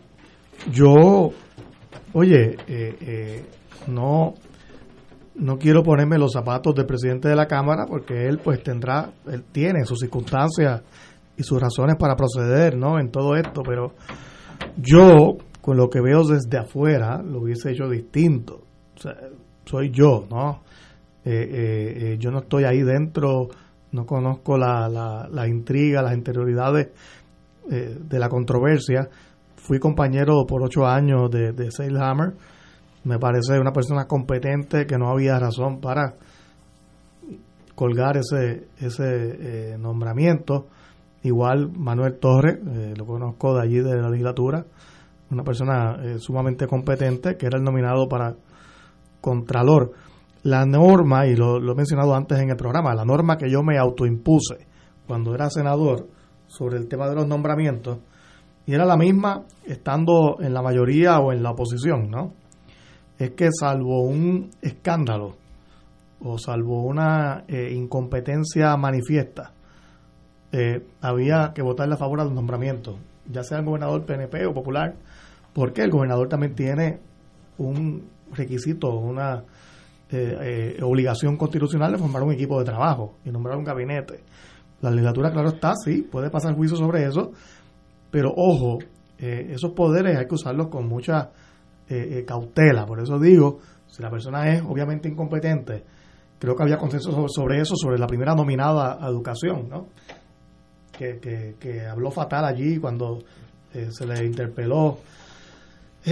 yo, 0.71 1.31
oye, 2.13 2.57
eh, 2.67 2.97
eh, 3.01 3.45
no, 3.87 4.33
no 5.35 5.57
quiero 5.57 5.83
ponerme 5.83 6.17
los 6.17 6.33
zapatos 6.33 6.75
del 6.75 6.85
presidente 6.85 7.29
de 7.29 7.35
la 7.35 7.47
Cámara 7.47 7.85
porque 7.87 8.27
él 8.27 8.39
pues 8.39 8.63
tendrá, 8.63 9.11
él 9.31 9.43
tiene 9.51 9.85
sus 9.85 9.99
circunstancias 9.99 10.81
y 11.37 11.43
sus 11.43 11.61
razones 11.61 11.95
para 11.97 12.15
proceder, 12.15 12.75
¿no? 12.75 12.99
En 12.99 13.11
todo 13.11 13.35
esto, 13.35 13.61
pero 13.63 13.93
yo, 14.77 15.37
con 15.61 15.77
lo 15.77 15.89
que 15.89 16.01
veo 16.01 16.23
desde 16.23 16.57
afuera, 16.57 17.21
lo 17.21 17.41
hubiese 17.41 17.71
hecho 17.71 17.89
distinto. 17.89 18.61
Soy 19.65 19.91
yo, 19.91 20.25
¿no? 20.29 20.61
Eh, 21.25 21.31
eh, 21.31 22.13
eh, 22.13 22.17
yo 22.17 22.31
no 22.31 22.39
estoy 22.39 22.63
ahí 22.63 22.81
dentro, 22.81 23.49
no 23.91 24.05
conozco 24.05 24.57
la, 24.57 24.89
la, 25.29 25.47
intriga, 25.47 26.01
las 26.01 26.13
interioridades 26.13 26.89
de 27.67 28.19
la 28.19 28.29
controversia. 28.29 29.07
Fui 29.57 29.79
compañero 29.79 30.45
por 30.47 30.63
ocho 30.63 30.85
años 30.87 31.29
de, 31.29 31.51
de. 31.51 31.69
Me 33.03 33.19
parece 33.19 33.59
una 33.59 33.71
persona 33.71 34.05
competente 34.05 34.87
que 34.87 34.97
no 34.97 35.09
había 35.09 35.37
razón 35.37 35.79
para 35.79 36.15
colgar 37.75 38.17
ese, 38.17 38.67
ese 38.79 39.77
nombramiento. 39.77 40.67
Igual 41.23 41.71
Manuel 41.71 42.17
Torres, 42.19 42.59
lo 42.97 43.05
conozco 43.05 43.55
de 43.55 43.61
allí 43.61 43.79
de 43.79 44.01
la 44.01 44.09
legislatura, 44.09 44.65
una 45.31 45.43
persona 45.43 45.97
sumamente 46.17 46.65
competente 46.65 47.35
que 47.35 47.45
era 47.45 47.57
el 47.57 47.63
nominado 47.63 48.07
para 48.07 48.35
Contralor 49.21 49.91
la 50.43 50.65
norma, 50.65 51.27
y 51.27 51.35
lo, 51.35 51.57
he 51.57 51.75
mencionado 51.75 52.15
antes 52.15 52.39
en 52.39 52.49
el 52.49 52.55
programa, 52.55 52.95
la 52.95 53.05
norma 53.05 53.37
que 53.37 53.49
yo 53.49 53.61
me 53.61 53.77
autoimpuse 53.77 54.67
cuando 55.05 55.33
era 55.33 55.49
senador 55.49 56.07
sobre 56.47 56.77
el 56.77 56.87
tema 56.87 57.09
de 57.09 57.15
los 57.15 57.27
nombramientos, 57.27 57.99
y 58.65 58.73
era 58.73 58.85
la 58.85 58.95
misma 58.95 59.43
estando 59.65 60.37
en 60.39 60.53
la 60.53 60.61
mayoría 60.61 61.19
o 61.19 61.33
en 61.33 61.43
la 61.43 61.51
oposición, 61.51 62.09
¿no? 62.09 62.33
Es 63.17 63.31
que 63.31 63.49
salvo 63.51 64.03
un 64.03 64.49
escándalo 64.61 65.35
o 66.21 66.37
salvo 66.37 66.83
una 66.83 67.43
eh, 67.47 67.73
incompetencia 67.73 68.77
manifiesta, 68.77 69.51
eh, 70.51 70.85
había 71.01 71.51
que 71.53 71.61
votarle 71.61 71.95
a 71.95 71.97
favor 71.97 72.21
a 72.21 72.23
los 72.23 72.33
nombramientos, 72.33 72.95
ya 73.31 73.43
sea 73.43 73.59
el 73.59 73.65
gobernador 73.65 74.05
PNP 74.05 74.45
o 74.45 74.53
popular, 74.53 74.95
porque 75.53 75.81
el 75.81 75.91
gobernador 75.91 76.27
también 76.27 76.55
tiene 76.55 76.99
un 77.57 78.07
requisito, 78.31 78.89
una 78.95 79.43
eh, 80.11 80.75
eh, 80.79 80.83
obligación 80.83 81.37
constitucional 81.37 81.91
de 81.91 81.99
formar 81.99 82.23
un 82.23 82.33
equipo 82.33 82.57
de 82.57 82.65
trabajo 82.65 83.17
y 83.25 83.29
nombrar 83.29 83.57
un 83.57 83.63
gabinete. 83.63 84.23
La 84.81 84.89
legislatura, 84.89 85.31
claro 85.31 85.49
está, 85.49 85.73
sí, 85.75 86.01
puede 86.01 86.31
pasar 86.31 86.55
juicio 86.55 86.77
sobre 86.77 87.05
eso, 87.05 87.31
pero 88.09 88.31
ojo, 88.35 88.79
eh, 89.19 89.51
esos 89.51 89.71
poderes 89.73 90.17
hay 90.17 90.25
que 90.25 90.35
usarlos 90.35 90.67
con 90.69 90.87
mucha 90.87 91.31
cautela. 92.27 92.85
Por 92.85 92.99
eso 92.99 93.17
digo, 93.17 93.59
si 93.87 94.03
la 94.03 94.11
persona 94.11 94.53
es 94.53 94.61
obviamente 94.61 95.09
incompetente, 95.09 95.83
creo 96.37 96.55
que 96.55 96.61
había 96.61 96.77
consenso 96.77 97.27
sobre, 97.27 97.59
eso, 97.61 97.75
sobre 97.75 97.97
la 97.97 98.05
primera 98.05 98.35
nominada 98.35 98.97
a 99.03 99.09
educación, 99.09 99.67
¿no? 99.67 99.87
Que, 100.99 101.55
que, 101.57 101.85
habló 101.85 102.11
fatal 102.11 102.43
allí 102.43 102.77
cuando 102.77 103.19
se 103.71 104.05
le 104.05 104.25
interpeló. 104.25 104.97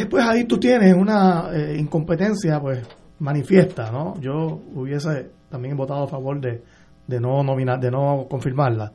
pues 0.10 0.24
ahí 0.26 0.46
tú 0.46 0.58
tienes 0.58 0.94
una 0.94 1.50
incompetencia, 1.76 2.60
pues 2.62 2.88
manifiesta, 3.20 3.92
¿no? 3.92 4.20
Yo 4.22 4.62
hubiese 4.74 5.32
también 5.50 5.76
votado 5.76 6.04
a 6.04 6.08
favor 6.08 6.40
de, 6.40 6.62
de 7.06 7.20
no 7.20 7.44
nominar, 7.44 7.80
de 7.80 7.92
no 7.92 8.28
confirmarla. 8.30 8.94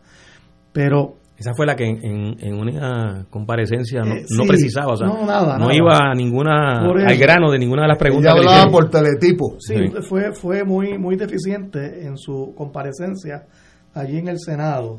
Pero 0.73 1.17
esa 1.43 1.55
fue 1.55 1.67
la 1.67 1.75
que 1.75 1.85
en, 1.85 2.37
en 2.39 2.55
una 2.55 3.27
comparecencia 3.29 4.03
no, 4.03 4.15
eh, 4.15 4.47
precisaba, 4.47 4.93
o 4.93 4.97
sea, 4.97 5.09
no, 5.09 5.27
nada, 5.27 5.59
no 5.59 5.73
iba 5.73 6.11
a 6.11 6.15
ninguna 6.15 6.79
al 6.83 7.17
grano 7.17 7.51
de 7.51 7.59
ninguna 7.59 7.83
de 7.83 7.89
las 7.89 7.99
preguntas. 7.99 8.33
Ella 8.33 8.41
hablaba 8.41 8.71
por 8.71 8.89
teletipo. 8.91 9.57
Sí, 9.59 9.75
fue 10.09 10.33
fue 10.33 10.63
muy 10.63 10.99
muy 10.99 11.17
deficiente 11.17 12.07
en 12.07 12.17
su 12.17 12.55
comparecencia 12.57 13.47
allí 13.93 14.19
en 14.19 14.29
el 14.29 14.39
Senado. 14.39 14.99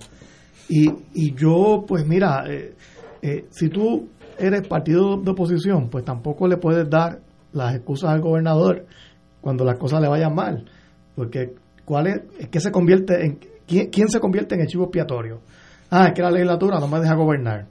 Y, 0.69 0.89
y 1.13 1.33
yo, 1.35 1.83
pues 1.87 2.05
mira, 2.05 2.45
eh, 2.47 2.73
eh, 3.21 3.45
si 3.51 3.69
tú 3.69 4.09
eres 4.37 4.67
partido 4.67 5.17
de 5.17 5.31
oposición, 5.31 5.89
pues 5.89 6.03
tampoco 6.03 6.47
le 6.47 6.57
puedes 6.57 6.89
dar 6.89 7.19
las 7.51 7.75
excusas 7.75 8.11
al 8.11 8.21
gobernador 8.21 8.85
cuando 9.41 9.63
las 9.65 9.77
cosas 9.77 10.01
le 10.01 10.07
vayan 10.07 10.33
mal. 10.33 10.65
Porque, 11.15 11.53
¿cuál 11.85 12.07
es? 12.07 12.47
que 12.49 12.59
se 12.59 12.71
convierte 12.71 13.25
en. 13.25 13.39
¿quién, 13.67 14.09
se 14.09 14.19
convierte 14.19 14.55
en 14.55 14.61
el 14.61 14.67
chivo 14.67 14.85
expiatorio? 14.85 15.41
Ah, 15.89 16.07
es 16.07 16.13
que 16.13 16.21
la 16.21 16.31
legislatura 16.31 16.79
no 16.79 16.87
me 16.87 16.99
deja 16.99 17.15
gobernar. 17.15 17.67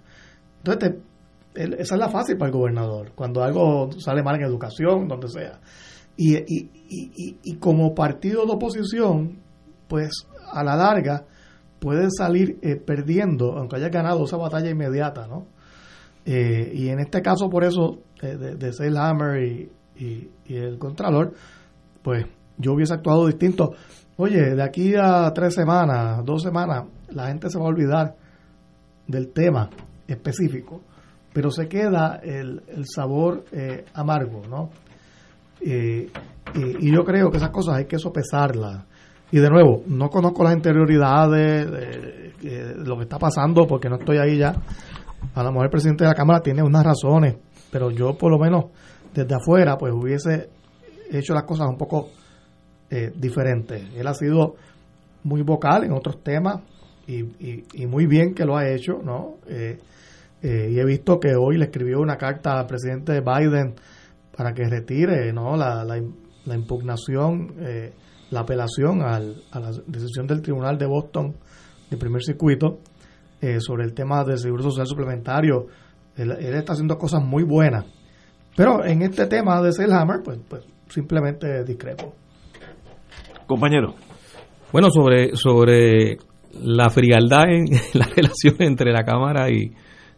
Entonces, 0.58 0.94
esa 1.54 1.94
es 1.94 1.98
la 1.98 2.08
fácil 2.08 2.36
para 2.36 2.50
el 2.50 2.56
gobernador, 2.56 3.12
cuando 3.14 3.42
algo 3.42 3.90
sale 3.98 4.22
mal 4.22 4.36
en 4.36 4.42
educación, 4.42 5.08
donde 5.08 5.28
sea. 5.28 5.60
Y, 6.16 6.36
y, 6.36 6.70
y, 6.88 7.38
y 7.42 7.56
como 7.56 7.94
partido 7.94 8.46
de 8.46 8.52
oposición, 8.52 9.38
pues 9.88 10.26
a 10.52 10.62
la 10.62 10.76
larga 10.76 11.24
puede 11.82 12.08
salir 12.16 12.58
eh, 12.62 12.76
perdiendo, 12.76 13.58
aunque 13.58 13.74
haya 13.74 13.88
ganado 13.88 14.24
esa 14.24 14.36
batalla 14.36 14.70
inmediata, 14.70 15.26
¿no? 15.26 15.46
Eh, 16.24 16.70
y 16.72 16.88
en 16.88 17.00
este 17.00 17.20
caso, 17.20 17.50
por 17.50 17.64
eso, 17.64 17.98
de, 18.20 18.36
de, 18.36 18.54
de 18.54 18.98
Hammer 18.98 19.42
y, 19.42 19.70
el 20.48 20.78
Contralor, 20.78 21.34
pues 22.02 22.26
yo 22.56 22.74
hubiese 22.74 22.94
actuado 22.94 23.26
distinto. 23.26 23.74
Oye, 24.16 24.54
de 24.54 24.62
aquí 24.62 24.94
a 24.94 25.32
tres 25.34 25.54
semanas, 25.54 26.24
dos 26.24 26.42
semanas, 26.42 26.84
la 27.10 27.26
gente 27.28 27.50
se 27.50 27.58
va 27.58 27.64
a 27.64 27.68
olvidar 27.68 28.14
del 29.08 29.32
tema 29.32 29.68
específico, 30.06 30.82
pero 31.32 31.50
se 31.50 31.68
queda 31.68 32.20
el, 32.22 32.62
el 32.68 32.84
sabor 32.86 33.44
eh, 33.50 33.84
amargo, 33.94 34.42
¿no? 34.48 34.70
y, 35.60 36.08
yo 36.92 37.04
creo 37.04 37.30
que 37.30 37.38
esas 37.38 37.50
cosas 37.50 37.76
hay 37.76 37.86
que 37.86 37.98
sopesarlas. 37.98 38.84
Y 39.32 39.40
de 39.40 39.50
nuevo, 39.50 39.82
no 39.88 40.08
conozco 40.08 40.44
las 40.44 40.54
interioridades 40.54 41.70
de, 41.70 42.74
lo 42.76 42.96
que 42.96 43.02
está 43.02 43.18
pasando 43.18 43.66
porque 43.66 43.88
no 43.88 43.96
estoy 43.96 44.18
ahí 44.18 44.38
ya. 44.38 44.54
A 45.34 45.42
lo 45.42 45.50
mejor 45.50 45.64
el 45.66 45.70
presidente 45.70 46.04
de 46.04 46.10
la 46.10 46.14
Cámara 46.14 46.40
tiene 46.40 46.62
unas 46.62 46.84
razones, 46.84 47.36
pero 47.70 47.90
yo 47.90 48.16
por 48.16 48.30
lo 48.30 48.38
menos 48.38 48.66
desde 49.14 49.34
afuera 49.34 49.76
pues 49.76 49.92
hubiese 49.92 50.50
hecho 51.10 51.34
las 51.34 51.44
cosas 51.44 51.68
un 51.68 51.76
poco 51.76 52.10
eh, 52.90 53.12
diferentes. 53.16 53.82
Él 53.94 54.06
ha 54.06 54.14
sido 54.14 54.54
muy 55.24 55.42
vocal 55.42 55.84
en 55.84 55.92
otros 55.92 56.22
temas 56.22 56.60
y, 57.06 57.20
y, 57.74 57.86
muy 57.86 58.06
bien 58.06 58.34
que 58.34 58.44
lo 58.44 58.56
ha 58.56 58.68
hecho, 58.68 59.00
¿no? 59.02 59.38
Eh, 59.48 59.78
eh, 60.42 60.70
y 60.72 60.78
he 60.78 60.84
visto 60.84 61.20
que 61.20 61.34
hoy 61.36 61.56
le 61.56 61.66
escribió 61.66 62.00
una 62.00 62.16
carta 62.16 62.58
al 62.58 62.66
presidente 62.66 63.20
Biden 63.20 63.74
para 64.36 64.52
que 64.52 64.64
retire, 64.64 65.32
¿no? 65.32 65.56
La, 65.56 65.84
la, 65.84 66.54
impugnación, 66.54 67.54
eh, 67.60 67.92
la 68.32 68.40
apelación 68.40 69.02
al, 69.02 69.42
a 69.52 69.60
la 69.60 69.70
decisión 69.86 70.26
del 70.26 70.40
Tribunal 70.40 70.78
de 70.78 70.86
Boston 70.86 71.34
de 71.90 71.96
primer 71.98 72.22
circuito 72.22 72.78
eh, 73.40 73.60
sobre 73.60 73.84
el 73.84 73.92
tema 73.92 74.24
del 74.24 74.38
seguro 74.38 74.62
social 74.62 74.86
suplementario. 74.86 75.66
Él, 76.16 76.32
está 76.32 76.72
haciendo 76.72 76.96
cosas 76.96 77.22
muy 77.22 77.42
buenas. 77.42 77.84
Pero 78.56 78.84
en 78.84 79.02
este 79.02 79.26
tema 79.26 79.60
de 79.62 79.72
Selhammer, 79.72 80.22
pues, 80.24 80.38
pues 80.48 80.62
simplemente 80.88 81.62
discrepo. 81.64 82.14
Compañero. 83.46 83.94
Bueno, 84.72 84.88
sobre, 84.90 85.36
sobre 85.36 86.16
la 86.54 86.88
frialdad 86.88 87.50
en 87.50 87.66
la 87.92 88.06
relación 88.06 88.56
entre 88.60 88.92
la 88.92 89.04
Cámara 89.04 89.50
y, 89.50 89.74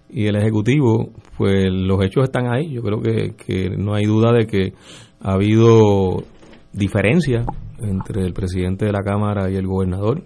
y 0.09 0.27
el 0.28 0.36
Ejecutivo, 0.36 1.11
pues 1.36 1.65
los 1.69 2.01
hechos 2.05 2.24
están 2.24 2.47
ahí. 2.47 2.70
Yo 2.73 2.82
creo 2.82 3.01
que, 3.01 3.35
que 3.35 3.70
no 3.70 3.95
hay 3.95 4.05
duda 4.05 4.32
de 4.32 4.47
que 4.47 4.73
ha 5.20 5.32
habido 5.32 6.23
diferencia 6.73 7.45
entre 7.78 8.24
el 8.24 8.32
presidente 8.32 8.86
de 8.86 8.92
la 8.92 9.02
Cámara 9.02 9.51
y 9.51 9.56
el 9.56 9.66
gobernador. 9.66 10.22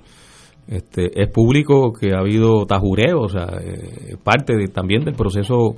Este, 0.67 1.23
es 1.23 1.31
público 1.31 1.93
que 1.99 2.13
ha 2.13 2.19
habido 2.19 2.67
tajureo, 2.67 3.23
o 3.23 3.29
sea, 3.29 3.47
eh, 3.63 4.17
parte 4.23 4.55
de, 4.55 4.69
también 4.69 5.03
del 5.03 5.15
proceso 5.15 5.77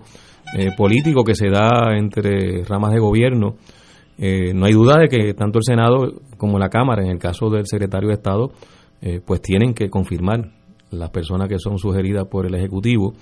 eh, 0.58 0.70
político 0.76 1.22
que 1.22 1.36
se 1.36 1.48
da 1.48 1.96
entre 1.96 2.64
ramas 2.64 2.92
de 2.92 2.98
gobierno. 2.98 3.54
Eh, 4.18 4.52
no 4.52 4.66
hay 4.66 4.72
duda 4.72 4.98
de 4.98 5.08
que 5.08 5.32
tanto 5.34 5.58
el 5.58 5.64
Senado 5.64 6.20
como 6.36 6.58
la 6.58 6.68
Cámara, 6.68 7.04
en 7.04 7.10
el 7.10 7.18
caso 7.18 7.48
del 7.50 7.66
secretario 7.66 8.08
de 8.08 8.14
Estado, 8.14 8.50
pues 9.24 9.40
tienen 9.40 9.72
que 9.72 9.88
confirmar 9.88 10.50
las 10.90 11.08
personas 11.08 11.48
que 11.48 11.58
son 11.58 11.78
sugeridas 11.78 12.26
por 12.26 12.44
el 12.44 12.54
Ejecutivo 12.54 13.14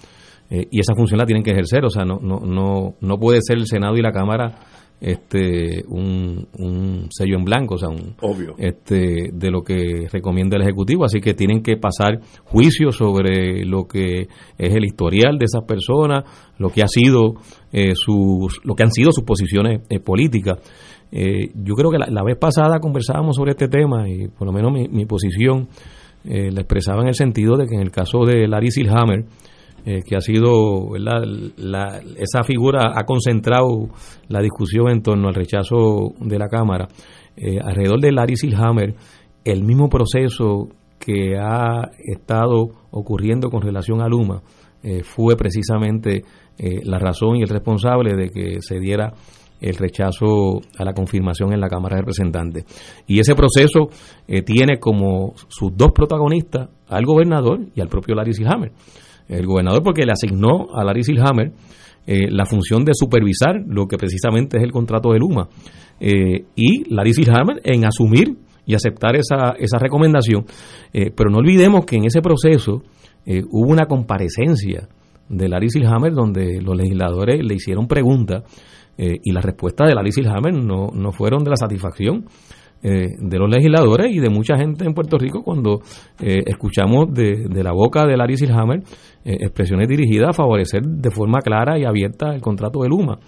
y 0.51 0.81
esa 0.81 0.97
función 0.97 1.19
la 1.19 1.25
tienen 1.25 1.45
que 1.45 1.53
ejercer, 1.53 1.85
o 1.85 1.89
sea, 1.89 2.05
no, 2.05 2.19
no, 2.21 2.41
no, 2.41 2.95
no 3.01 3.19
puede 3.19 3.39
ser 3.43 3.59
el 3.59 3.67
Senado 3.69 3.97
y 3.97 4.03
la 4.03 4.11
Cámara 4.11 4.57
este 5.01 5.85
un, 5.89 6.49
un 6.59 7.09
sello 7.11 7.37
en 7.37 7.45
blanco, 7.45 7.75
o 7.75 7.79
sea, 7.79 7.89
un, 7.89 8.17
Obvio. 8.21 8.55
este 8.59 9.31
de 9.33 9.51
lo 9.51 9.63
que 9.63 10.09
recomienda 10.11 10.57
el 10.57 10.63
ejecutivo, 10.63 11.05
así 11.05 11.21
que 11.21 11.35
tienen 11.35 11.63
que 11.63 11.77
pasar 11.77 12.21
juicio 12.45 12.91
sobre 12.91 13.65
lo 13.65 13.87
que 13.87 14.23
es 14.59 14.75
el 14.75 14.85
historial 14.85 15.39
de 15.39 15.45
esas 15.45 15.65
personas, 15.65 16.25
lo 16.59 16.71
que 16.71 16.83
ha 16.83 16.89
sido 16.89 17.35
eh, 17.73 17.93
sus 17.95 18.61
lo 18.65 18.75
que 18.75 18.83
han 18.83 18.91
sido 18.91 19.13
sus 19.13 19.25
posiciones 19.25 19.83
eh, 19.89 20.01
políticas. 20.01 20.59
Eh, 21.13 21.53
yo 21.55 21.75
creo 21.75 21.91
que 21.91 21.99
la, 21.99 22.23
vez 22.23 22.37
pasada 22.37 22.81
conversábamos 22.81 23.37
sobre 23.37 23.53
este 23.53 23.69
tema 23.69 24.09
y 24.09 24.29
por 24.29 24.47
lo 24.47 24.53
menos 24.53 24.73
mi, 24.73 24.89
mi 24.89 25.07
posición 25.07 25.69
la 26.25 26.61
expresaba 26.61 27.01
en 27.01 27.09
el 27.09 27.15
sentido 27.15 27.57
de 27.57 27.67
que 27.67 27.75
en 27.75 27.81
el 27.81 27.91
caso 27.91 28.25
de 28.27 28.47
Larry 28.47 28.71
Silhammer 28.71 29.25
eh, 29.85 30.03
que 30.05 30.17
ha 30.17 30.21
sido, 30.21 30.97
La, 30.99 32.01
esa 32.17 32.43
figura 32.43 32.93
ha 32.95 33.05
concentrado 33.05 33.89
la 34.29 34.41
discusión 34.41 34.91
en 34.91 35.03
torno 35.03 35.29
al 35.29 35.35
rechazo 35.35 36.15
de 36.21 36.39
la 36.39 36.49
Cámara. 36.49 36.89
Eh, 37.37 37.59
alrededor 37.63 38.01
de 38.01 38.13
Larry 38.13 38.37
Silhammer, 38.37 38.95
el 39.45 39.65
mismo 39.65 39.89
proceso 39.89 40.69
que 40.99 41.37
ha 41.39 41.91
estado 41.99 42.71
ocurriendo 42.91 43.49
con 43.51 43.63
relación 43.63 44.03
a 44.03 44.09
Luma 44.09 44.43
eh, 44.83 45.03
fue 45.03 45.37
precisamente 45.37 46.23
la 46.61 46.99
razón 46.99 47.37
y 47.37 47.43
el 47.43 47.49
responsable 47.49 48.17
de 48.17 48.31
que 48.31 48.61
se 48.61 48.81
diera 48.81 49.15
el 49.61 49.77
rechazo 49.77 50.61
a 50.77 50.85
la 50.85 50.93
confirmación 50.93 51.53
en 51.53 51.61
la 51.61 51.69
Cámara 51.69 51.95
de 51.95 52.03
Representantes. 52.03 52.65
Y 53.07 53.21
ese 53.21 53.37
proceso 53.37 53.91
tiene 54.45 54.81
como 54.81 55.35
sus 55.47 55.77
dos 55.77 55.93
protagonistas 55.93 56.69
al 56.89 57.07
gobernador 57.07 57.61
y 57.77 57.81
al 57.81 57.87
propio 57.87 58.17
Larry 58.17 58.35
Silhammer 58.35 58.73
el 59.29 59.47
gobernador 59.47 59.83
porque 59.83 60.05
le 60.05 60.13
asignó 60.13 60.69
a 60.75 60.85
Larry 60.85 61.05
Silhammer 61.05 61.53
eh, 62.07 62.31
la 62.31 62.47
función 62.47 62.87
de 62.87 62.93
supervisar 62.95 63.63
lo 63.67 63.87
que 63.87 63.99
precisamente 63.99 64.57
es 64.57 64.63
el 64.63 64.73
contrato 64.73 65.13
de 65.13 65.19
Luma. 65.19 65.49
Eh, 66.01 66.47
y 66.57 66.95
Larry 66.95 67.13
Silhammer 67.13 67.61
en 67.65 67.85
asumir 67.85 68.35
y 68.65 68.75
aceptar 68.75 69.15
esa, 69.17 69.55
esa 69.59 69.79
recomendación. 69.79 70.47
Eh, 70.93 71.11
pero 71.15 71.29
no 71.29 71.39
olvidemos 71.39 71.85
que 71.85 71.97
en 71.97 72.07
ese 72.07 72.23
proceso 72.23 72.83
hubo 73.51 73.71
una 73.71 73.85
comparecencia 73.85 74.89
de 75.29 75.49
Larry 75.51 75.69
Silhammer 75.69 76.15
donde 76.15 76.63
los 76.63 76.75
legisladores 76.75 77.45
le 77.45 77.55
hicieron 77.55 77.87
preguntas 77.87 78.43
y 78.97 79.33
las 79.33 79.45
respuestas 79.45 79.87
de 79.87 79.95
Larry 79.95 80.13
Silhammer 80.13 80.55
no, 80.55 80.87
no 80.95 81.13
fueron 81.13 81.45
de 81.45 81.51
la 81.51 81.57
satisfacción 81.57 82.25
eh, 82.81 83.17
de 83.19 83.39
los 83.39 83.51
legisladores 83.51 84.15
y 84.15 84.21
de 84.21 84.31
mucha 84.31 84.57
gente 84.57 84.85
en 84.85 84.95
Puerto 84.95 85.19
Rico 85.19 85.43
cuando 85.43 85.81
eh, 86.21 86.45
escuchamos 86.47 87.13
de, 87.13 87.49
la 87.51 87.73
boca 87.73 88.07
de 88.07 88.17
Larry 88.17 88.37
Silhammer 88.37 88.79
eh, 89.25 89.37
expresiones 89.41 89.89
dirigidas 89.89 90.29
a 90.29 90.33
favorecer 90.33 90.83
de 90.83 91.11
forma 91.11 91.41
clara 91.41 91.77
y 91.77 91.85
abierta 91.85 92.33
el 92.33 92.41
contrato 92.41 92.83
de 92.83 92.89
Luma. 92.89 93.19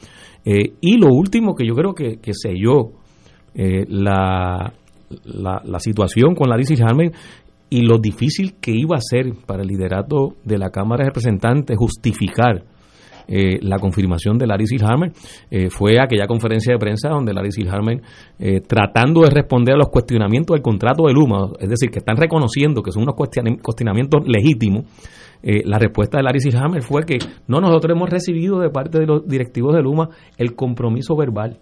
y 0.44 0.96
lo 0.98 1.08
último 1.08 1.56
que 1.56 1.66
yo 1.66 1.74
creo 1.74 1.94
que, 1.94 2.18
que 2.18 2.32
selló 2.32 2.92
la, 3.54 4.72
la, 5.24 5.78
situación 5.80 6.36
con 6.36 6.48
Larry 6.48 6.66
Silhammer 6.66 7.10
y 7.68 7.82
lo 7.82 7.98
difícil 7.98 8.54
que 8.60 8.70
iba 8.70 8.96
a 8.96 9.00
ser 9.00 9.32
para 9.46 9.62
el 9.62 9.68
liderato 9.68 10.36
de 10.44 10.58
la 10.58 10.70
Cámara 10.70 11.02
de 11.02 11.10
Representantes 11.10 11.76
justificar 11.76 12.62
eh, 13.26 13.58
la 13.62 13.78
confirmación 13.78 14.38
de 14.38 14.46
Larry 14.46 14.66
Silhammer 14.66 15.12
eh, 15.50 15.70
fue 15.70 16.00
aquella 16.00 16.26
conferencia 16.26 16.72
de 16.72 16.78
prensa 16.78 17.08
donde 17.08 17.32
Larry 17.32 17.52
Silhammer, 17.52 18.00
eh, 18.38 18.60
tratando 18.60 19.22
de 19.22 19.30
responder 19.30 19.74
a 19.74 19.78
los 19.78 19.88
cuestionamientos 19.88 20.54
del 20.54 20.62
contrato 20.62 21.04
de 21.06 21.12
Luma, 21.12 21.50
es 21.58 21.68
decir, 21.68 21.90
que 21.90 21.98
están 21.98 22.16
reconociendo 22.16 22.82
que 22.82 22.92
son 22.92 23.02
unos 23.02 23.14
cuestionamientos 23.14 24.26
legítimos, 24.26 24.84
la 25.42 25.78
respuesta 25.78 26.18
de 26.18 26.24
Larry 26.24 26.40
Silhammer 26.40 26.82
fue 26.82 27.02
que 27.06 27.16
no, 27.48 27.60
nosotros 27.60 27.96
hemos 27.96 28.10
recibido 28.10 28.60
de 28.60 28.68
parte 28.68 28.98
de 28.98 29.06
los 29.06 29.26
directivos 29.26 29.74
de 29.74 29.80
Luma 29.80 30.10
el 30.36 30.54
compromiso 30.54 31.16
verbal. 31.16 31.58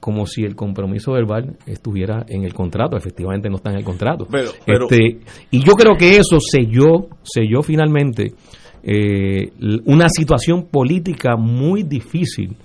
como 0.00 0.26
si 0.26 0.44
el 0.44 0.54
compromiso 0.54 1.12
verbal 1.12 1.56
estuviera 1.66 2.26
en 2.28 2.44
el 2.44 2.52
contrato, 2.52 2.96
efectivamente 2.96 3.48
no 3.48 3.56
está 3.56 3.70
en 3.70 3.78
el 3.78 3.84
contrato. 3.84 4.28
Este, 4.66 5.18
y 5.50 5.64
yo 5.64 5.72
creo 5.72 5.96
que 5.96 6.18
eso 6.18 6.38
selló, 6.40 7.08
selló 7.22 7.62
finalmente 7.62 8.34
eh, 8.82 9.52
una 9.86 10.08
situación 10.08 10.66
política 10.70 11.36
muy 11.36 11.82
difícil 11.82 12.56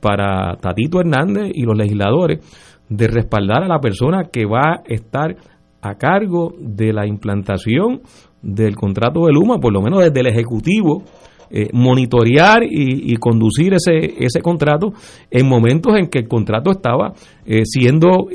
para 0.00 0.56
Tatito 0.56 1.00
Hernández 1.00 1.52
y 1.54 1.62
los 1.62 1.76
legisladores 1.76 2.40
de 2.88 3.06
respaldar 3.06 3.62
a 3.62 3.68
la 3.68 3.80
persona 3.80 4.28
que 4.32 4.44
va 4.44 4.74
a 4.74 4.82
estar 4.86 5.36
a 5.80 5.94
cargo 5.96 6.54
de 6.58 6.92
la 6.92 7.06
implantación 7.06 8.02
del 8.40 8.76
contrato 8.76 9.26
de 9.26 9.32
Luma, 9.32 9.58
por 9.58 9.72
lo 9.72 9.82
menos 9.82 10.00
desde 10.00 10.20
el 10.20 10.26
Ejecutivo, 10.26 11.02
eh, 11.50 11.68
monitorear 11.72 12.62
y, 12.64 13.14
conducir 13.16 13.74
ese, 13.74 14.14
ese 14.24 14.40
contrato 14.40 14.92
en 15.30 15.46
momentos 15.46 15.94
en 15.98 16.08
que 16.08 16.20
el 16.20 16.28
contrato 16.28 16.70
estaba 16.70 17.12
eh, 17.44 17.62
siendo 17.64 18.28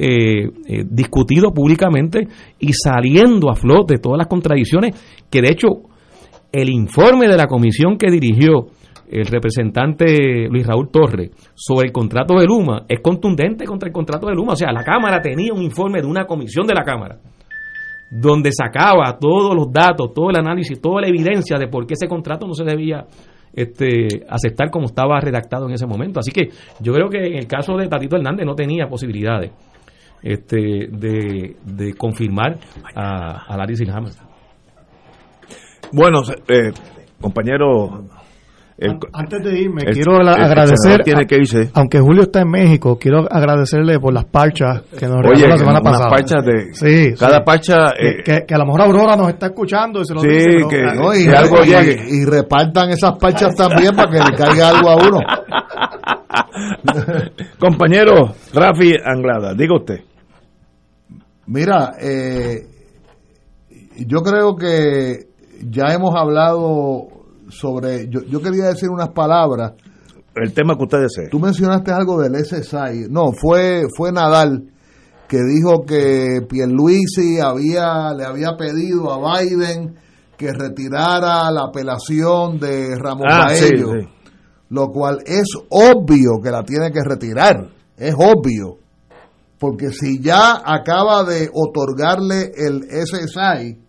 discutido 0.89 1.51
públicamente 1.51 2.27
y 2.59 2.73
saliendo 2.73 3.49
a 3.49 3.55
flote 3.55 3.97
todas 3.97 4.19
las 4.19 4.27
contradicciones 4.27 4.95
que 5.31 5.41
de 5.41 5.49
hecho 5.49 5.67
el 6.51 6.69
informe 6.69 7.27
de 7.27 7.37
la 7.37 7.47
comisión 7.47 7.97
que 7.97 8.09
dirigió 8.09 8.67
el 9.09 9.25
representante 9.25 10.47
Luis 10.49 10.65
Raúl 10.65 10.89
Torres 10.91 11.31
sobre 11.55 11.87
el 11.87 11.93
contrato 11.93 12.35
de 12.35 12.45
Luma 12.45 12.83
es 12.87 12.99
contundente 13.01 13.65
contra 13.65 13.87
el 13.87 13.93
contrato 13.93 14.27
de 14.27 14.33
Luma. 14.33 14.53
O 14.53 14.55
sea, 14.55 14.71
la 14.71 14.83
Cámara 14.83 15.21
tenía 15.21 15.53
un 15.53 15.61
informe 15.61 16.01
de 16.01 16.07
una 16.07 16.25
comisión 16.25 16.67
de 16.67 16.73
la 16.73 16.83
Cámara 16.83 17.17
donde 18.09 18.51
sacaba 18.51 19.17
todos 19.19 19.55
los 19.55 19.71
datos, 19.71 20.13
todo 20.13 20.29
el 20.29 20.37
análisis, 20.37 20.79
toda 20.79 21.01
la 21.01 21.07
evidencia 21.07 21.57
de 21.57 21.67
por 21.67 21.85
qué 21.85 21.93
ese 21.93 22.07
contrato 22.07 22.47
no 22.47 22.53
se 22.53 22.63
debía 22.63 23.05
este, 23.53 24.25
aceptar 24.29 24.69
como 24.69 24.85
estaba 24.85 25.19
redactado 25.19 25.67
en 25.67 25.73
ese 25.73 25.85
momento. 25.85 26.19
Así 26.19 26.31
que 26.31 26.49
yo 26.79 26.93
creo 26.93 27.09
que 27.09 27.17
en 27.17 27.37
el 27.37 27.47
caso 27.47 27.75
de 27.75 27.87
Tatito 27.87 28.15
Hernández 28.15 28.45
no 28.45 28.55
tenía 28.55 28.87
posibilidades 28.87 29.51
este, 30.21 30.87
de, 30.89 31.93
confirmar 31.97 32.57
a, 32.95 33.45
a 33.45 33.57
Larry 33.57 33.75
Silhammer. 33.75 34.26
Bueno, 35.91 36.21
eh, 36.47 36.71
compañero. 37.19 38.05
Antes 39.11 39.43
de 39.43 39.59
irme, 39.59 39.85
quiero 39.85 40.17
agradecer, 40.17 41.01
tiene 41.03 41.25
que 41.25 41.35
irse. 41.37 41.71
aunque 41.73 41.99
Julio 41.99 42.21
está 42.23 42.41
en 42.41 42.51
México, 42.51 42.99
quiero 42.99 43.25
agradecerle 43.27 43.99
por 43.99 44.13
las 44.13 44.25
parchas 44.25 44.83
que 44.99 45.07
nos 45.07 45.23
regaló 45.23 45.47
la 45.47 45.57
semana 45.57 45.81
pasada. 45.81 46.09
parchas 46.09 46.45
de, 46.45 46.73
sí, 46.75 47.15
cada 47.17 47.43
parcha. 47.43 47.93
Eh, 47.99 48.21
que, 48.45 48.53
a 48.53 48.57
lo 48.59 48.65
mejor 48.65 48.83
Aurora 48.83 49.15
nos 49.15 49.29
está 49.29 49.47
escuchando 49.47 50.01
y 50.01 50.05
se 50.05 50.13
lo 50.13 50.19
sí, 50.19 50.27
dice. 50.27 50.67
Que, 50.69 50.77
y, 50.77 51.27
algo 51.29 51.65
y, 51.65 52.17
y, 52.17 52.25
repartan 52.25 52.91
esas 52.91 53.17
parchas 53.17 53.55
también 53.55 53.95
para 53.95 54.11
que 54.11 54.19
le 54.19 54.37
caiga 54.37 54.69
algo 54.69 54.89
a 54.91 54.95
uno. 54.95 55.19
Compañero 57.59 58.35
Rafi 58.53 58.93
Anglada, 59.03 59.55
diga 59.55 59.75
usted. 59.75 60.01
Mira, 61.47 61.93
eh, 61.99 62.67
yo 64.05 64.21
creo 64.21 64.55
que 64.55 65.27
ya 65.69 65.93
hemos 65.93 66.15
hablado 66.15 67.07
sobre, 67.49 68.07
yo, 68.09 68.21
yo 68.23 68.41
quería 68.41 68.65
decir 68.65 68.89
unas 68.89 69.09
palabras. 69.09 69.73
El 70.35 70.53
tema 70.53 70.75
que 70.77 70.83
usted 70.83 70.99
desee. 71.01 71.29
Tú 71.29 71.39
mencionaste 71.39 71.91
algo 71.91 72.21
del 72.21 72.35
SSI. 72.45 73.07
No, 73.09 73.31
fue, 73.31 73.85
fue 73.95 74.11
Nadal 74.11 74.69
que 75.27 75.37
dijo 75.43 75.83
que 75.85 76.41
Pierluisi 76.47 77.39
había, 77.39 78.13
le 78.13 78.23
había 78.23 78.55
pedido 78.57 79.11
a 79.11 79.39
Biden 79.41 79.95
que 80.37 80.53
retirara 80.53 81.51
la 81.51 81.65
apelación 81.69 82.59
de 82.59 82.95
Ramos 82.95 83.25
Ah, 83.27 83.49
sí, 83.53 83.65
Baello, 83.65 83.87
sí. 83.99 84.07
lo 84.69 84.87
cual 84.89 85.19
es 85.25 85.47
obvio 85.69 86.39
que 86.41 86.51
la 86.51 86.63
tiene 86.63 86.91
que 86.91 87.01
retirar, 87.03 87.67
es 87.97 88.13
obvio, 88.13 88.77
porque 89.59 89.89
si 89.89 90.21
ya 90.21 90.61
acaba 90.63 91.23
de 91.23 91.49
otorgarle 91.51 92.51
el 92.55 92.83
SSI 92.83 93.86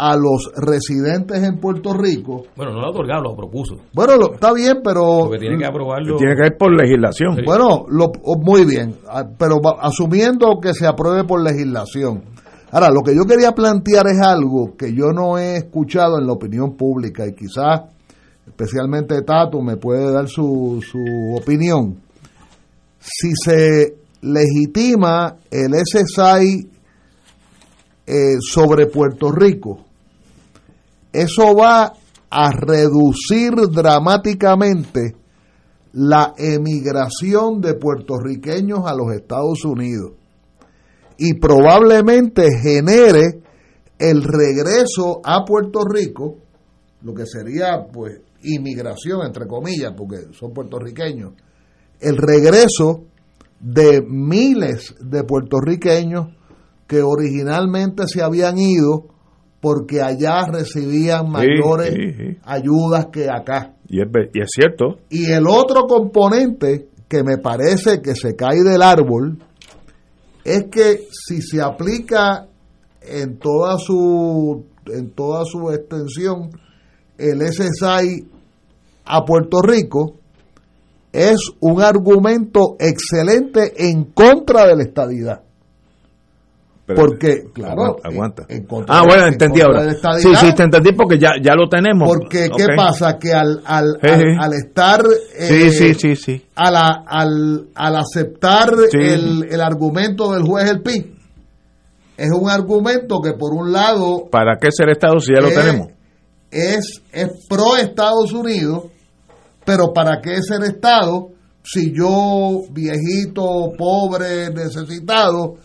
a 0.00 0.16
los 0.16 0.50
residentes 0.56 1.42
en 1.42 1.58
Puerto 1.58 1.92
Rico, 1.92 2.44
Bueno, 2.56 2.72
no 2.72 2.80
lo 2.80 2.86
ha 2.86 2.90
otorgado, 2.90 3.22
lo 3.24 3.36
propuso. 3.36 3.74
bueno, 3.92 4.16
lo- 4.16 4.34
está 4.34 4.52
bien, 4.52 4.78
pero 4.84 5.02
Porque 5.24 5.38
tiene 5.38 5.58
que 5.58 5.66
aprobarlo. 5.66 6.16
Tiene 6.16 6.34
que 6.40 6.46
ir 6.46 6.56
por 6.56 6.72
legislación. 6.72 7.36
bueno, 7.44 7.84
lo, 7.88 8.04
o- 8.22 8.38
muy 8.40 8.64
bien, 8.64 8.94
ah, 9.08 9.24
pero 9.36 9.56
asumiendo 9.80 10.60
que 10.62 10.72
se 10.72 10.86
apruebe 10.86 11.24
por 11.24 11.42
legislación. 11.42 12.22
Ahora, 12.70 12.90
lo 12.90 13.00
que 13.02 13.14
yo 13.16 13.22
quería 13.24 13.52
plantear 13.52 14.06
es 14.06 14.20
algo 14.20 14.76
que 14.76 14.92
yo 14.94 15.06
no 15.12 15.36
he 15.38 15.56
escuchado 15.56 16.18
en 16.18 16.26
la 16.26 16.32
opinión 16.34 16.76
pública 16.76 17.26
y 17.26 17.34
quizás, 17.34 17.80
especialmente 18.46 19.22
Tato, 19.22 19.60
me 19.62 19.76
puede 19.78 20.12
dar 20.12 20.28
su, 20.28 20.80
su 20.88 20.98
opinión. 21.36 21.96
Si 23.00 23.30
se 23.42 23.94
legitima 24.20 25.36
el 25.50 25.72
SSI 25.74 26.70
eh, 28.06 28.36
sobre 28.40 28.86
Puerto 28.86 29.30
Rico, 29.32 29.84
eso 31.12 31.54
va 31.54 31.92
a 32.30 32.50
reducir 32.52 33.54
dramáticamente 33.72 35.16
la 35.92 36.34
emigración 36.36 37.60
de 37.60 37.74
puertorriqueños 37.74 38.80
a 38.86 38.94
los 38.94 39.12
Estados 39.14 39.64
Unidos 39.64 40.12
y 41.16 41.34
probablemente 41.34 42.48
genere 42.62 43.40
el 43.98 44.22
regreso 44.22 45.20
a 45.24 45.44
Puerto 45.44 45.80
Rico, 45.84 46.36
lo 47.02 47.14
que 47.14 47.26
sería 47.26 47.86
pues 47.92 48.20
inmigración 48.42 49.26
entre 49.26 49.46
comillas, 49.46 49.94
porque 49.96 50.32
son 50.32 50.52
puertorriqueños, 50.52 51.32
el 52.00 52.16
regreso 52.16 53.04
de 53.58 54.02
miles 54.02 54.94
de 55.00 55.24
puertorriqueños 55.24 56.28
que 56.86 57.02
originalmente 57.02 58.06
se 58.06 58.22
habían 58.22 58.58
ido 58.58 59.08
porque 59.60 60.00
allá 60.00 60.46
recibían 60.46 61.30
mayores 61.30 61.94
sí, 61.94 62.12
sí. 62.12 62.38
ayudas 62.44 63.06
que 63.06 63.28
acá. 63.28 63.74
Y 63.88 64.00
es, 64.00 64.08
y 64.34 64.40
es 64.40 64.48
cierto. 64.50 64.98
Y 65.10 65.32
el 65.32 65.46
otro 65.48 65.86
componente 65.86 66.88
que 67.08 67.24
me 67.24 67.38
parece 67.38 68.00
que 68.00 68.14
se 68.14 68.36
cae 68.36 68.62
del 68.62 68.82
árbol 68.82 69.38
es 70.44 70.64
que 70.70 71.08
si 71.10 71.42
se 71.42 71.60
aplica 71.60 72.46
en 73.02 73.38
toda 73.38 73.78
su 73.78 74.64
en 74.86 75.10
toda 75.10 75.44
su 75.44 75.70
extensión 75.70 76.50
el 77.18 77.40
SSI 77.42 78.26
a 79.04 79.24
Puerto 79.24 79.60
Rico 79.60 80.14
es 81.12 81.38
un 81.60 81.82
argumento 81.82 82.76
excelente 82.78 83.72
en 83.88 84.04
contra 84.04 84.66
de 84.66 84.76
la 84.76 84.82
estadidad. 84.82 85.42
Pero- 86.88 87.00
Porque, 87.02 87.44
claro, 87.52 87.98
aguanta. 88.02 88.46
en 88.48 88.64
contra 88.64 88.98
ah, 88.98 89.02
bueno, 89.06 89.26
en 89.26 89.34
entendí 89.34 89.60
ahora. 89.60 89.92
Sí, 90.18 90.34
sí, 90.36 90.54
te 90.54 90.62
entendí 90.62 90.92
porque 90.92 91.18
ya, 91.18 91.32
ya 91.42 91.54
lo 91.54 91.68
tenemos. 91.68 92.08
Porque, 92.08 92.48
¿qué 92.56 92.64
pasa? 92.74 93.18
Que 93.18 93.34
al, 93.34 93.60
al, 93.66 93.98
al, 94.02 94.52
estar... 94.54 95.02
Sí, 95.38 95.66
eh, 95.66 95.70
sí, 95.70 95.92
sí, 95.92 96.16
sí. 96.16 96.42
Al, 96.54 96.74
al, 96.76 97.68
al 97.74 97.94
aceptar 97.96 98.72
el, 98.94 99.44
el 99.50 99.60
argumento 99.60 100.32
del 100.32 100.44
juez 100.44 100.70
El 100.70 100.80
Pi, 100.80 101.14
es 102.16 102.30
un 102.32 102.48
argumento 102.48 103.20
que 103.22 103.34
por 103.34 103.52
un 103.52 103.70
lado 103.70 104.24
¿Para 104.30 104.56
qué 104.58 104.70
ser 104.72 104.88
Estado 104.88 105.20
si 105.20 105.34
ya 105.34 105.42
lo 105.42 105.48
Eh, 105.48 105.54
tenemos? 105.54 105.88
es, 106.50 107.02
es 107.12 107.28
pro 107.50 107.76
Estados 107.76 108.32
Unidos, 108.32 108.84
pero 109.66 109.92
¿para 109.92 110.22
qué 110.22 110.40
ser 110.42 110.62
Estado 110.62 111.28
si 111.62 111.92
yo, 111.94 112.62
viejito, 112.70 113.42
pobre, 113.76 114.48
necesitado, 114.54 115.56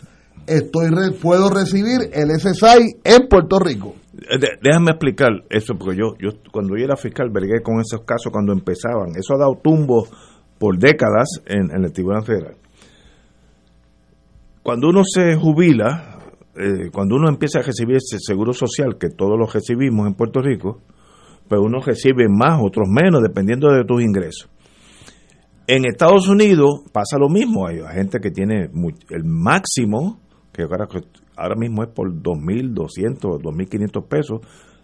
estoy 0.48 0.90
puedo 1.22 1.50
recibir 1.50 2.10
el 2.14 2.30
SSI 2.40 2.98
en 3.04 3.28
Puerto 3.28 3.60
Rico? 3.60 3.96
Eh, 4.30 4.40
déjame 4.62 4.92
explicar 4.92 5.32
eso, 5.50 5.76
porque 5.76 5.98
yo, 5.98 6.16
yo 6.20 6.30
cuando 6.52 6.78
yo 6.78 6.86
era 6.86 6.96
fiscal 6.96 7.30
vergué 7.32 7.62
con 7.62 7.80
esos 7.80 8.02
casos 8.02 8.32
cuando 8.32 8.54
empezaban. 8.54 9.12
Eso 9.18 9.34
ha 9.34 9.40
dado 9.40 9.60
tumbo 9.62 10.08
por 10.60 10.78
décadas 10.78 11.42
en, 11.46 11.72
en 11.72 11.84
el 11.84 11.92
Tribunal 11.92 12.24
Federal. 12.24 12.56
Cuando 14.62 14.90
uno 14.90 15.04
se 15.04 15.36
jubila, 15.36 16.20
eh, 16.56 16.90
cuando 16.92 17.16
uno 17.16 17.28
empieza 17.28 17.60
a 17.60 17.64
recibir 17.64 17.98
ese 17.98 18.18
seguro 18.20 18.54
social, 18.54 18.98
que 18.98 19.10
todos 19.10 19.38
lo 19.38 19.46
recibimos 19.46 20.08
en 20.08 20.14
Puerto 20.14 20.40
Rico, 20.40 20.82
pues 21.48 21.60
uno 21.62 21.80
recibe 21.82 22.28
más, 22.30 22.62
otros 22.62 22.88
menos, 22.88 23.22
dependiendo 23.22 23.72
de 23.72 23.84
tus 23.84 24.02
ingresos. 24.02 24.50
En 25.68 25.86
Estados 25.86 26.28
Unidos 26.28 26.82
pasa 26.92 27.18
lo 27.18 27.30
mismo, 27.30 27.68
hay 27.68 27.80
gente 27.94 28.20
que 28.20 28.32
tiene 28.32 28.70
el 29.10 29.24
máximo, 29.24 30.20
que 30.54 30.64
ahora, 31.36 31.56
mismo 31.56 31.84
es 31.84 31.90
por 31.90 32.14
2.200 32.14 33.26
o 33.26 33.40
2.500 33.40 34.08
pesos, 34.08 34.42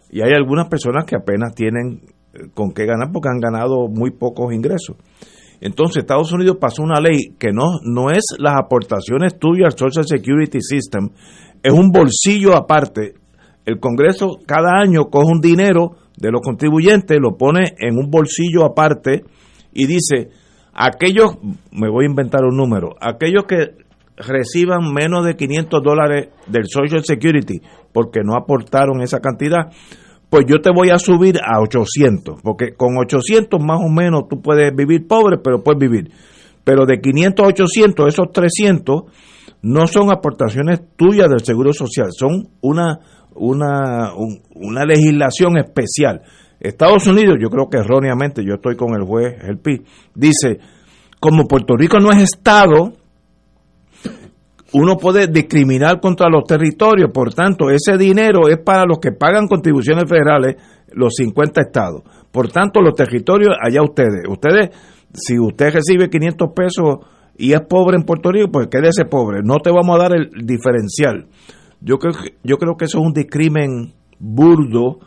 y 0.10 0.22
hay 0.22 0.34
algunas 0.34 0.68
personas 0.68 1.06
que 1.06 1.16
apenas 1.16 1.54
tienen 1.54 2.02
eh, 2.34 2.50
con 2.54 2.72
qué 2.72 2.86
ganar 2.86 3.12
porque 3.14 3.30
han 3.30 3.40
ganado 3.40 3.88
muy 3.88 4.12
pocos 4.12 4.54
ingresos. 4.54 4.98
Entonces 5.62 5.98
Estados 5.98 6.32
Unidos 6.32 6.58
pasó 6.60 6.82
una 6.82 7.00
ley 7.00 7.36
que 7.38 7.52
no, 7.52 7.80
no 7.84 8.10
es 8.10 8.24
las 8.40 8.54
aportaciones 8.58 9.38
tuyas 9.38 9.74
al 9.74 9.78
Social 9.78 10.06
Security 10.08 10.60
System, 10.62 11.10
es 11.62 11.74
un 11.74 11.92
bolsillo 11.92 12.56
aparte. 12.56 13.14
El 13.66 13.80
Congreso 13.80 14.38
cada 14.48 14.80
año 14.80 15.10
coge 15.12 15.32
un 15.32 15.42
dinero 15.42 15.98
de 16.18 16.32
los 16.32 16.42
contribuyentes, 16.42 17.18
lo 17.22 17.38
pone 17.38 17.76
en 17.78 17.98
un 17.98 18.10
bolsillo 18.10 18.66
aparte 18.66 19.24
y 19.74 19.86
dice, 19.86 20.30
aquellos, 20.74 21.38
me 21.72 21.90
voy 21.90 22.06
a 22.06 22.10
inventar 22.10 22.44
un 22.46 22.58
número, 22.58 22.96
aquellos 23.00 23.44
que 23.46 23.89
reciban 24.20 24.94
menos 24.94 25.26
de 25.26 25.36
500 25.36 25.82
dólares 25.84 26.30
del 26.48 26.66
Social 26.68 27.04
Security 27.04 27.62
porque 27.92 28.20
no 28.24 28.36
aportaron 28.36 29.02
esa 29.02 29.20
cantidad, 29.20 29.72
pues 30.30 30.46
yo 30.48 30.62
te 30.62 30.70
voy 30.72 30.90
a 30.92 31.00
subir 31.00 31.38
a 31.44 31.60
800, 31.62 32.42
porque 32.44 32.74
con 32.76 32.98
800 32.98 33.60
más 33.64 33.80
o 33.84 33.90
menos 33.90 34.28
tú 34.30 34.42
puedes 34.42 34.76
vivir 34.76 35.08
pobre, 35.08 35.38
pero 35.44 35.64
puedes 35.64 35.80
vivir. 35.80 36.12
Pero 36.64 36.86
de 36.86 37.00
500 37.02 37.44
a 37.46 37.50
800, 37.50 38.08
esos 38.08 38.32
300 38.32 39.04
no 39.64 39.88
son 39.88 40.12
aportaciones 40.12 40.82
tuyas 40.96 41.28
del 41.30 41.44
Seguro 41.44 41.74
Social, 41.74 42.10
son 42.12 42.50
una, 42.62 43.00
una, 43.36 44.14
un- 44.16 44.42
una 44.54 44.86
legislación 44.86 45.58
especial. 45.58 46.22
Estados 46.60 47.08
Unidos, 47.08 47.38
yo 47.42 47.50
creo 47.50 47.70
que 47.70 47.78
erróneamente, 47.80 48.44
yo 48.46 48.56
estoy 48.56 48.76
con 48.76 48.94
el 48.94 49.06
juez, 49.08 49.36
el 49.48 49.58
PI, 49.58 49.82
dice, 50.14 50.60
como 51.20 51.46
Puerto 51.48 51.76
Rico 51.76 51.98
no 52.00 52.12
es 52.12 52.22
Estado, 52.22 52.94
uno 54.74 54.98
puede 54.98 55.28
discriminar 55.28 56.00
contra 56.00 56.30
los 56.30 56.44
territorios, 56.44 57.10
por 57.12 57.34
tanto, 57.34 57.70
ese 57.70 57.98
dinero 57.98 58.48
es 58.50 58.60
para 58.60 58.86
los 58.86 59.00
que 59.00 59.12
pagan 59.12 59.48
contribuciones 59.48 60.06
federales, 60.08 60.56
los 60.92 61.16
50 61.16 61.62
estados. 61.62 62.04
Por 62.32 62.52
tanto, 62.52 62.82
los 62.82 62.94
territorios, 62.94 63.56
allá 63.60 63.82
ustedes. 63.82 64.28
Ustedes, 64.28 64.70
si 65.14 65.40
usted 65.40 65.74
recibe 65.74 66.10
500 66.10 66.50
pesos 66.56 66.98
y 67.38 67.54
es 67.54 67.62
pobre 67.62 67.98
en 67.98 68.04
Puerto 68.04 68.32
Rico, 68.32 68.52
pues 68.52 68.68
quédese 68.68 69.06
pobre. 69.06 69.42
No 69.44 69.58
te 69.58 69.72
vamos 69.72 69.96
a 69.96 70.04
dar 70.04 70.14
el 70.14 70.30
diferencial. 70.46 71.28
Yo 71.82 71.98
creo 71.98 72.14
yo 72.44 72.58
creo 72.58 72.76
que 72.76 72.86
eso 72.86 73.00
es 73.00 73.06
un 73.06 73.14
discrimen 73.14 73.94
burdo, 74.20 75.00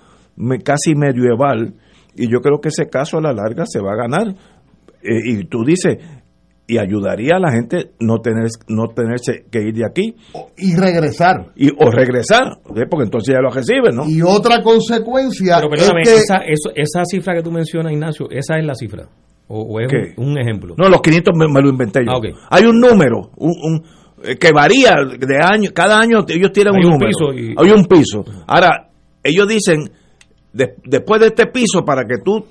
casi 0.65 0.95
medieval, 0.95 1.75
y 2.15 2.29
yo 2.29 2.41
creo 2.41 2.61
que 2.61 2.69
ese 2.69 2.89
caso 2.89 3.19
a 3.19 3.21
la 3.21 3.33
larga 3.33 3.65
se 3.67 3.81
va 3.81 3.93
a 3.93 3.97
ganar. 3.97 4.35
Eh, 5.03 5.21
y 5.25 5.45
tú 5.45 5.65
dices, 5.65 5.99
y 6.67 6.79
ayudaría 6.79 7.37
a 7.37 7.41
la 7.41 7.51
gente 7.53 7.91
no 8.01 8.21
tener 8.21 8.47
no 8.69 8.89
tenerse 8.95 9.45
que 9.51 9.61
ir 9.63 9.75
de 9.75 9.85
aquí 9.85 10.15
Y 10.57 10.77
regresar. 10.77 11.51
y 11.57 11.71
o 11.71 11.91
regresar 11.91 12.45
¿ok? 12.65 12.79
porque 12.89 13.05
entonces 13.05 13.35
ya 13.35 13.41
lo 13.41 13.51
reciben 13.51 13.95
no 13.97 14.09
Y 14.09 14.23
otra 14.23 14.63
consecuencia 14.63 15.57
Pero 15.57 15.71
perdóname, 15.71 16.03
es 16.03 16.09
que 16.09 16.17
esa, 16.17 16.37
eso- 16.39 16.71
esa 16.75 17.05
cifra 17.05 17.35
que 17.35 17.43
tú 17.43 17.51
mencionas, 17.51 17.93
Ignacio, 17.93 18.29
esa 18.31 18.59
es 18.59 18.65
la 18.65 18.75
cifra. 18.75 19.09
O, 19.49 19.61
o 19.63 19.81
es 19.81 19.89
¿Qué? 19.89 20.15
un, 20.17 20.31
un 20.31 20.39
ejemplo. 20.39 20.75
no 20.79 20.89
los 20.89 21.01
500 21.03 21.35
me, 21.37 21.47
me 21.49 21.61
lo 21.61 21.69
inventé 21.69 22.01
yo 22.07 22.13
Ah, 22.13 22.21
hay 22.51 22.65
un 22.65 22.79
número 22.81 23.31
un, 23.37 23.51
un- 23.63 23.83
eh, 24.25 24.37
que 24.39 24.53
varía 24.53 24.95
de 25.19 25.39
año 25.43 25.71
cada 25.75 25.99
año 25.99 26.25
ellos 26.29 26.53
tienen 26.53 26.75
Hay 26.77 26.85
un, 26.85 26.93
un 26.93 26.99
número 26.99 27.09
piso 27.11 27.33
y- 27.35 27.55
hay 27.59 27.71
un 27.73 27.85
piso 27.87 28.25
ahora 28.47 28.89
ellos 29.23 29.49
dicen 29.49 29.91
de- 30.53 30.77
después 30.85 31.21
de 31.21 31.27
este 31.27 31.47
piso 31.49 31.85
para 31.85 32.05
que 32.07 32.19
tú 32.25 32.45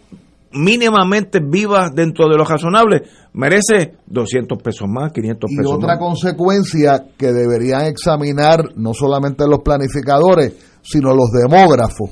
mínimamente 0.53 1.40
viva 1.40 1.90
dentro 1.94 2.28
de 2.28 2.38
lo 2.38 2.44
razonable, 2.44 3.03
merece 3.34 3.98
200 4.07 4.61
pesos 4.61 4.88
más, 4.90 5.11
500 5.11 5.52
y 5.52 5.57
pesos 5.57 5.73
otra 5.73 5.95
más. 5.95 5.99
consecuencia 5.99 7.06
que 7.18 7.32
deberían 7.32 7.86
examinar 7.86 8.76
no 8.76 8.94
solamente 8.94 9.48
los 9.48 9.60
planificadores, 9.60 10.53
sino 10.82 11.14
los 11.14 11.32
demógrafos, 11.32 12.11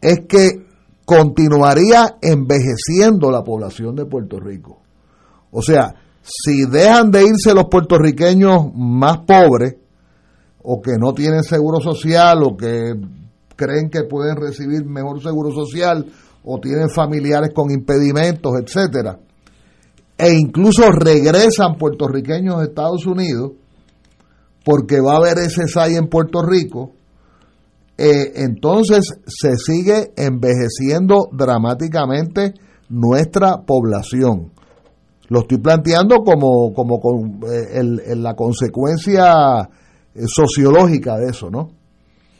es 0.00 0.20
que 0.28 0.66
continuaría 1.04 2.16
envejeciendo 2.20 3.30
la 3.30 3.42
población 3.42 3.94
de 3.96 4.06
Puerto 4.06 4.38
Rico. 4.40 4.80
O 5.50 5.60
sea, 5.62 5.94
si 6.22 6.64
dejan 6.64 7.10
de 7.10 7.24
irse 7.24 7.54
los 7.54 7.66
puertorriqueños 7.66 8.72
más 8.74 9.18
pobres, 9.18 9.76
o 10.62 10.80
que 10.80 10.92
no 10.98 11.12
tienen 11.12 11.42
seguro 11.42 11.80
social, 11.80 12.42
o 12.44 12.56
que 12.56 12.94
creen 13.56 13.90
que 13.90 14.04
pueden 14.04 14.36
recibir 14.36 14.84
mejor 14.84 15.20
seguro 15.20 15.50
social, 15.50 16.06
o 16.44 16.58
tienen 16.60 16.90
familiares 16.90 17.50
con 17.54 17.70
impedimentos, 17.70 18.52
etcétera, 18.60 19.18
e 20.18 20.32
incluso 20.32 20.90
regresan 20.90 21.76
puertorriqueños 21.76 22.56
a 22.56 22.64
Estados 22.64 23.06
Unidos, 23.06 23.52
porque 24.64 25.00
va 25.00 25.14
a 25.14 25.16
haber 25.16 25.38
ese 25.38 25.66
SAI 25.66 25.96
en 25.96 26.08
Puerto 26.08 26.42
Rico, 26.42 26.92
eh, 27.98 28.32
entonces 28.36 29.14
se 29.26 29.56
sigue 29.56 30.12
envejeciendo 30.16 31.28
dramáticamente 31.32 32.54
nuestra 32.88 33.58
población. 33.66 34.52
Lo 35.28 35.40
estoy 35.40 35.58
planteando 35.58 36.18
como, 36.24 36.72
como 36.74 37.00
con, 37.00 37.40
eh, 37.50 38.16
la 38.16 38.34
consecuencia 38.34 39.68
eh, 40.14 40.20
sociológica 40.26 41.16
de 41.16 41.30
eso, 41.30 41.50
¿no? 41.50 41.70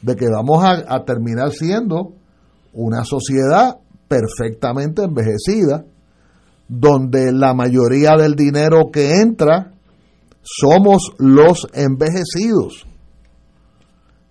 De 0.02 0.16
que 0.16 0.26
vamos 0.28 0.64
a 0.64 1.04
terminar 1.04 1.52
siendo 1.52 2.12
una 2.72 3.04
sociedad 3.04 3.78
perfectamente 4.12 5.04
envejecida, 5.04 5.86
donde 6.68 7.32
la 7.32 7.54
mayoría 7.54 8.16
del 8.18 8.34
dinero 8.34 8.90
que 8.92 9.20
entra 9.20 9.72
somos 10.42 11.12
los 11.18 11.66
envejecidos. 11.72 12.86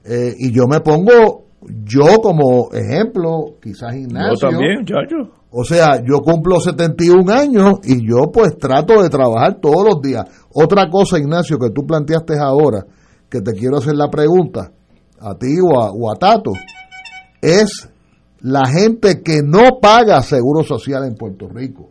Eh, 0.03 0.35
y 0.37 0.51
yo 0.51 0.67
me 0.67 0.81
pongo, 0.81 1.45
yo 1.83 2.21
como 2.21 2.69
ejemplo, 2.73 3.55
quizás 3.61 3.95
Ignacio. 3.95 4.33
Yo 4.33 4.49
también, 4.49 4.85
chacho. 4.85 5.31
O 5.49 5.63
sea, 5.63 6.01
yo 6.03 6.19
cumplo 6.21 6.59
71 6.59 7.31
años 7.31 7.79
y 7.83 8.07
yo 8.07 8.31
pues 8.31 8.57
trato 8.57 9.01
de 9.01 9.09
trabajar 9.09 9.59
todos 9.59 9.83
los 9.83 10.01
días. 10.01 10.25
Otra 10.53 10.89
cosa, 10.91 11.17
Ignacio, 11.17 11.57
que 11.57 11.71
tú 11.71 11.87
planteaste 11.87 12.37
ahora, 12.39 12.85
que 13.29 13.41
te 13.41 13.53
quiero 13.53 13.77
hacer 13.77 13.95
la 13.95 14.09
pregunta, 14.09 14.71
a 15.19 15.35
ti 15.35 15.55
o 15.59 15.81
a, 15.81 15.91
o 15.91 16.11
a 16.11 16.15
Tato, 16.15 16.51
es 17.41 17.90
la 18.41 18.65
gente 18.67 19.21
que 19.21 19.41
no 19.43 19.79
paga 19.81 20.21
seguro 20.21 20.63
social 20.63 21.05
en 21.05 21.15
Puerto 21.15 21.47
Rico, 21.47 21.89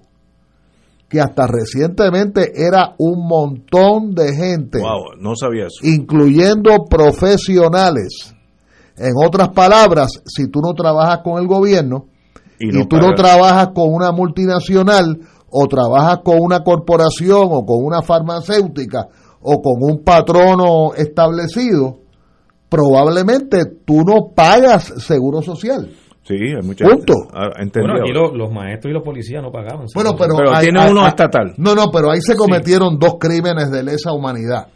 que 1.09 1.21
hasta 1.21 1.47
recientemente 1.47 2.53
era 2.55 2.95
un 2.99 3.27
montón 3.27 4.15
de 4.15 4.35
gente 4.35 4.79
Wow, 4.79 5.17
no 5.21 5.35
sabía 5.35 5.67
eso. 5.67 5.81
incluyendo 5.83 6.85
profesionales. 6.89 8.35
En 8.97 9.13
otras 9.17 9.49
palabras, 9.51 10.11
si 10.27 10.49
tú 10.49 10.61
no 10.61 10.75
trabajas 10.75 11.21
con 11.25 11.41
el 11.41 11.49
gobierno 11.49 12.07
Y 12.59 12.71
tú 12.87 12.97
no 12.99 13.15
trabajas 13.15 13.69
con 13.75 13.95
una 13.95 14.13
multinacional 14.13 15.19
o 15.49 15.67
trabajas 15.67 16.19
con 16.23 16.37
una 16.39 16.63
corporación 16.63 17.49
o 17.51 17.65
con 17.65 17.83
una 17.83 18.03
farmacéutica 18.03 19.09
o 19.41 19.63
con 19.63 19.79
un 19.81 20.05
patrono 20.05 20.93
establecido, 20.95 22.01
probablemente 22.69 23.65
tú 23.87 24.05
no 24.05 24.33
pagas 24.35 24.93
seguro 24.99 25.41
social. 25.41 25.91
Sí, 26.23 26.35
hay 26.35 26.63
mucha 26.63 26.85
Punto. 26.85 27.15
gente. 27.15 27.31
Ah, 27.35 27.49
Bueno, 27.81 27.95
aquí 28.03 28.13
los, 28.37 28.53
maestros 28.53 28.91
y 28.91 28.95
los 28.95 29.03
policías 29.03 29.43
no 29.43 29.51
pagaban. 29.51 29.87
Bueno, 29.95 30.15
pero, 30.17 30.35
Pero 30.37 30.55
hay- 30.55 30.65
tiene 30.65 30.81
hay- 30.81 30.91
uno 30.91 31.01
hay- 31.03 31.09
estatal. 31.09 31.55
No, 31.57 31.75
no, 31.75 31.87
pero 31.93 32.11
ahí 32.11 32.21
se 32.21 32.37
cometieron 32.37 32.99
dos 32.99 33.15
crímenes 33.19 33.71
de 33.71 33.83
lesa 33.83 34.13
humanidad. 34.13 34.67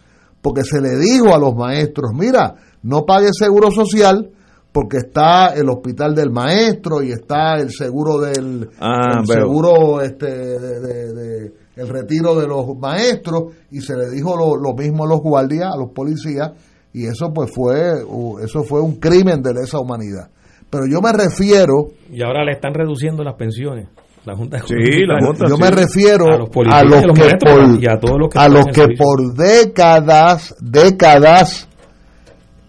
Porque 0.41 0.63
se 0.65 0.81
le 0.81 0.97
dijo 0.99 1.35
a 1.35 1.39
los 1.39 1.55
maestros, 1.55 2.11
mira, 2.15 2.55
no 2.83 3.05
pague 3.07 3.29
seguro 3.33 3.71
social 3.71 4.31
porque 4.73 4.97
está 4.99 5.55
el 5.55 5.69
hospital 5.71 6.15
del 6.15 6.31
maestro 6.31 7.03
y 7.03 7.13
está 7.13 7.57
el 7.59 7.71
seguro 7.71 8.19
del 8.19 8.69
Ah, 8.81 9.21
el 9.21 9.27
seguro 9.27 10.01
este 10.03 10.27
de, 10.27 10.81
de- 10.81 11.13
de- 11.15 11.53
el 11.77 11.89
retiro 11.89 12.35
de 12.35 12.47
los 12.47 12.77
maestros 12.79 13.53
y 13.71 13.81
se 13.81 13.97
le 13.97 14.11
dijo 14.11 14.37
lo, 14.37 14.57
lo 14.57 14.75
mismo 14.75 15.05
a 15.05 15.09
los 15.09 15.21
guardias, 15.21 15.71
a 15.73 15.77
los 15.79 15.91
policías 15.93 16.51
y 16.93 17.07
eso 17.07 17.33
pues 17.33 17.51
fue 17.55 18.05
uh, 18.05 18.39
eso 18.41 18.63
fue 18.65 18.81
un 18.81 18.97
crimen 18.97 19.43
de 19.43 19.55
lesa 19.55 19.79
humanidad. 19.79 20.29
Pero 20.75 20.87
yo 20.91 21.01
me 21.01 21.13
refiero 21.13 21.89
Y 22.11 22.23
ahora 22.23 22.45
le 22.45 22.53
están 22.53 22.75
reduciendo 22.75 23.23
las 23.23 23.35
pensiones. 23.35 23.89
La 24.25 24.35
Junta 24.35 24.57
de 24.59 24.63
Sí, 24.67 25.05
la. 25.07 25.19
Junta, 25.25 25.47
yo 25.49 25.57
sí. 25.57 25.63
me 25.63 25.71
refiero 25.71 26.27
A 26.27 26.83
los 26.83 27.05
a 27.05 27.13
que 27.13 27.37
por, 27.39 27.83
y 27.83 27.87
a 27.87 27.99
todos 27.99 28.19
los 28.19 28.29
que 28.31 28.39
a 28.39 28.49
los 28.49 28.67
que 28.67 28.89
por 28.97 29.35
décadas 29.35 30.55
décadas 30.61 31.69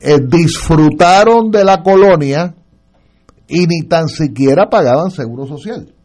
eh, 0.01 0.17
disfrutaron 0.21 1.51
de 1.51 1.63
la 1.63 1.81
colonia 1.81 2.53
y 3.47 3.67
ni 3.67 3.87
tan 3.87 4.07
siquiera 4.09 4.67
pagaban 4.69 5.11
seguro 5.11 5.45
social 5.45 5.95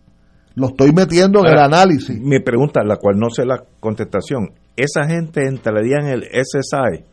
lo 0.55 0.69
estoy 0.69 0.93
metiendo 0.93 1.41
en 1.41 1.47
el 1.47 1.59
análisis 1.59 2.21
Mi 2.21 2.41
pregunta, 2.41 2.83
la 2.85 2.97
cual 2.97 3.19
no 3.19 3.31
sé 3.31 3.45
la 3.47 3.63
contestación, 3.81 4.51
¿esa 4.77 5.07
gente 5.07 5.47
entraría 5.47 5.99
en 6.01 6.09
el 6.09 6.23
SSI? 6.25 7.05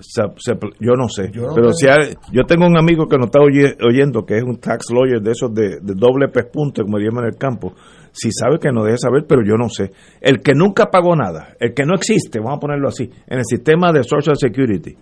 Se- 0.00 0.22
se- 0.38 0.58
yo 0.80 0.94
no 0.94 1.08
sé, 1.08 1.30
Yo 1.32 1.42
no 1.42 1.54
pero 1.54 1.68
tengo- 1.68 1.72
si 1.74 1.88
hay- 1.88 2.14
yo 2.32 2.42
tengo 2.44 2.66
un 2.66 2.76
amigo 2.76 3.06
que 3.06 3.16
nos 3.16 3.26
está 3.26 3.38
oye- 3.40 3.76
oyendo, 3.80 4.26
que 4.26 4.36
es 4.38 4.42
un 4.42 4.58
tax 4.58 4.86
lawyer 4.92 5.20
de 5.22 5.30
esos 5.30 5.54
de, 5.54 5.78
de 5.80 5.94
doble 5.94 6.28
pespunte, 6.28 6.82
como 6.82 6.98
llaman 6.98 7.24
en 7.24 7.30
el 7.34 7.38
campo, 7.38 7.74
si 8.10 8.30
sabe 8.32 8.58
que 8.58 8.72
nos 8.72 8.84
deje 8.86 8.98
saber, 8.98 9.24
pero 9.28 9.42
yo 9.44 9.54
no 9.56 9.68
sé. 9.68 9.92
El 10.20 10.40
que 10.40 10.52
nunca 10.54 10.86
pagó 10.90 11.14
nada, 11.14 11.54
el 11.60 11.74
que 11.74 11.84
no 11.84 11.94
existe, 11.94 12.40
vamos 12.40 12.56
a 12.56 12.60
ponerlo 12.60 12.88
así, 12.88 13.04
en 13.04 13.38
el 13.38 13.44
sistema 13.44 13.92
de 13.92 14.02
Social 14.02 14.36
Security, 14.36 14.96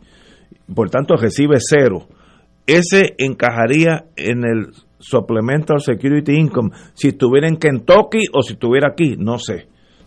por 0.75 0.91
tanto 0.91 1.17
recibe 1.17 1.57
cero, 1.59 2.07
ese 2.67 3.15
encajaría 3.19 4.05
en 4.17 4.45
el 4.45 4.67
Supplemental 4.99 5.81
Security 5.81 6.33
Income 6.37 6.71
si 6.95 7.09
estuviera 7.09 7.49
en 7.49 7.57
Kentucky 7.57 8.25
o 8.33 8.43
si 8.43 8.53
estuviera 8.53 8.89
aquí, 8.93 9.17
no 9.19 9.39
sé. 9.39 9.67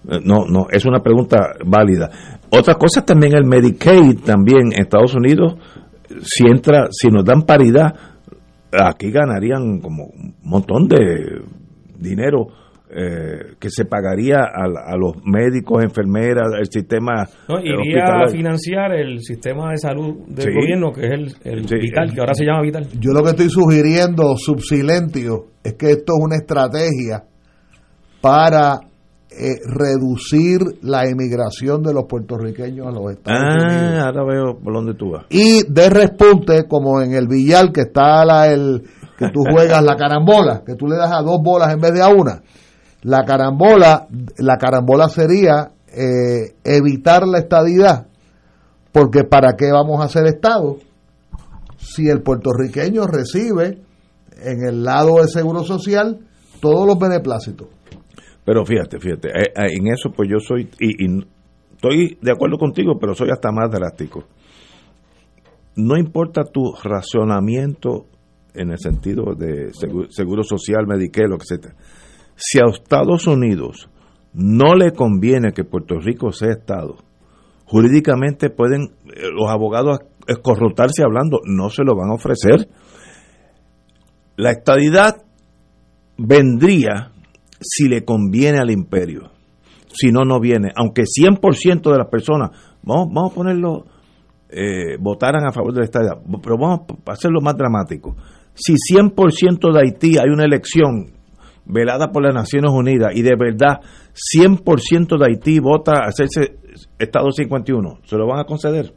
Eh, 0.10 0.20
No, 0.24 0.46
no, 0.48 0.68
es 0.72 0.86
una 0.86 1.00
pregunta 1.00 1.54
válida. 1.66 2.10
Otra 2.52 2.76
cosa 2.76 3.00
es 3.02 3.06
también 3.06 3.34
el 3.36 3.46
Medicaid, 3.46 4.20
también 4.24 4.72
en 4.74 4.82
Estados 4.82 5.16
Unidos, 5.16 5.56
si 6.22 6.46
entra, 6.48 6.88
si 6.92 7.08
nos 7.10 7.26
dan 7.26 7.42
paridad, 7.44 7.94
aquí 8.72 9.12
ganarían 9.12 9.80
como 9.80 10.06
un 10.06 10.36
montón 10.44 10.88
de 10.88 11.42
dinero 11.98 12.48
eh, 12.98 13.56
que 13.60 13.70
se 13.72 13.86
pagaría 13.86 14.38
a, 14.38 14.94
a 14.94 14.96
los 14.96 15.16
médicos, 15.26 15.84
enfermeras, 15.84 16.50
el 16.60 16.68
sistema 16.72 17.26
No, 17.50 17.58
eh, 17.58 17.64
iría 17.84 18.06
a 18.06 18.28
financiar 18.28 18.94
el 18.94 19.22
sistema 19.22 19.72
de 19.72 19.78
salud 19.78 20.16
del 20.28 20.46
Sí. 20.46 20.52
gobierno, 20.54 20.92
que 20.94 21.02
es 21.02 21.12
el, 21.12 21.34
el 21.44 21.68
Sí. 21.68 21.76
Vital, 21.82 22.14
que 22.14 22.20
ahora 22.22 22.34
se 22.36 22.46
llama 22.46 22.62
Vital. 22.62 22.88
yo 23.00 23.12
lo 23.12 23.24
que 23.24 23.30
estoy 23.32 23.50
sugiriendo 23.50 24.36
subsilentio 24.38 25.48
es 25.64 25.74
que 25.74 25.92
esto 25.92 26.14
es 26.18 26.24
una 26.24 26.36
estrategia 26.36 27.24
para 28.22 28.80
eh, 29.38 29.60
reducir 29.66 30.62
la 30.82 31.04
emigración 31.06 31.84
de 31.84 31.94
los 31.94 32.06
puertorriqueños 32.06 32.88
a 32.88 32.92
los 32.92 33.12
Estados 33.12 33.66
Unidos. 33.66 33.94
Ah, 34.00 34.06
ahora 34.06 34.24
veo 34.24 34.60
por 34.60 34.74
dónde 34.74 34.94
tú 34.94 35.12
vas. 35.12 35.26
y 35.30 35.64
de 35.68 35.90
respunte 35.90 36.68
como 36.68 37.02
en 37.02 37.14
el 37.14 37.28
billar 37.28 37.72
que 37.74 37.82
está 37.82 38.24
la 38.24 38.48
el 38.48 38.84
que 39.18 39.30
tú 39.32 39.42
juegas 39.52 39.84
la 39.84 39.96
carambola 39.98 40.64
que 40.66 40.76
tú 40.76 40.88
le 40.88 40.96
das 40.96 41.12
a 41.12 41.22
dos 41.22 41.42
bolas 41.42 41.74
en 41.74 41.82
vez 41.82 41.94
de 41.94 42.02
a 42.02 42.08
una 42.08 42.44
la 43.02 43.26
carambola 43.26 44.08
la 44.38 44.58
carambola 44.58 45.10
sería 45.10 45.72
eh, 45.88 46.56
evitar 46.64 47.28
la 47.28 47.40
estadidad 47.40 48.08
porque 48.92 49.26
para 49.26 49.56
qué 49.58 49.72
vamos 49.72 50.00
a 50.00 50.06
hacer 50.06 50.28
estado 50.28 50.78
si 51.78 52.08
el 52.08 52.22
puertorriqueño 52.22 53.06
recibe 53.06 53.82
en 54.42 54.66
el 54.66 54.84
lado 54.84 55.18
del 55.18 55.28
seguro 55.30 55.64
social 55.64 56.20
todos 56.62 56.88
los 56.88 56.98
beneplácitos 56.98 57.68
Pero 58.46 58.64
fíjate, 58.64 59.00
fíjate, 59.00 59.30
eh, 59.30 59.54
eh, 59.56 59.78
en 59.78 59.88
eso 59.88 60.12
pues 60.12 60.30
yo 60.30 60.40
soy, 60.40 60.70
y, 60.80 61.20
estoy 61.74 62.18
de 62.22 62.32
acuerdo 62.32 62.58
contigo, 62.58 62.98
pero 63.00 63.16
soy 63.16 63.30
hasta 63.32 63.52
más 63.52 63.72
drástico. 63.72 64.24
No 65.76 65.98
importa 65.98 66.44
tu 66.44 66.74
racionamiento 66.82 68.06
en 68.54 68.72
el 68.72 68.78
sentido 68.78 69.36
de 69.36 69.72
seguro, 70.10 70.44
social, 70.44 70.88
Medicare, 70.88 71.28
sea. 71.28 71.74
Si 72.36 72.60
a 72.60 72.70
Estados 72.72 73.28
Unidos 73.28 73.90
no 74.34 74.76
le 74.76 74.92
conviene 74.92 75.52
que 75.52 75.64
Puerto 75.64 76.00
Rico 76.00 76.32
sea 76.32 76.52
Estado, 76.52 76.98
jurídicamente 77.66 78.50
pueden 78.50 78.84
eh, 78.84 79.30
los 79.34 79.50
abogados 79.50 80.00
escorrotarse 80.28 81.04
hablando, 81.04 81.40
no 81.46 81.70
se 81.70 81.84
lo 81.84 81.96
van 81.96 82.12
a 82.12 82.16
ofrecer. 82.16 82.70
La 84.38 84.52
estadidad 84.52 85.24
vendría 86.18 87.12
si 87.68 87.88
le 87.88 88.06
conviene 88.06 88.60
al 88.60 88.70
imperio. 88.70 89.32
Si 89.92 90.12
no, 90.12 90.24
no 90.24 90.40
viene. 90.40 90.72
Aunque 90.76 91.04
100% 91.04 91.92
de 91.92 91.98
las 91.98 92.08
personas, 92.08 92.52
vamos, 92.84 93.08
vamos 93.14 93.32
a 93.32 93.36
ponerlo, 93.36 93.86
eh, 94.50 94.98
votaran 95.00 95.46
a 95.46 95.52
favor 95.52 95.74
de 95.74 95.80
la 95.80 95.86
estadidad, 95.86 96.18
pero 96.44 96.58
vamos 96.58 96.82
a 97.06 97.12
hacerlo 97.12 97.42
más 97.42 97.56
dramático. 97.58 98.16
Si 98.54 98.74
100% 98.74 99.74
de 99.74 99.80
Haití 99.80 100.18
hay 100.18 100.30
una 100.30 100.46
elección 100.46 101.12
velada 101.66 102.12
por 102.12 102.24
las 102.24 102.34
Naciones 102.34 102.72
Unidas 102.72 103.12
y 103.16 103.22
de 103.22 103.36
verdad 103.36 103.82
100% 104.14 105.18
de 105.18 105.26
Haití 105.26 105.60
vota 105.60 106.04
a 106.04 106.08
hacerse 106.08 106.58
Estado 107.00 107.32
51, 107.32 108.00
¿se 108.04 108.18
lo 108.18 108.28
van 108.28 108.40
a 108.40 108.46
conceder? 108.46 108.94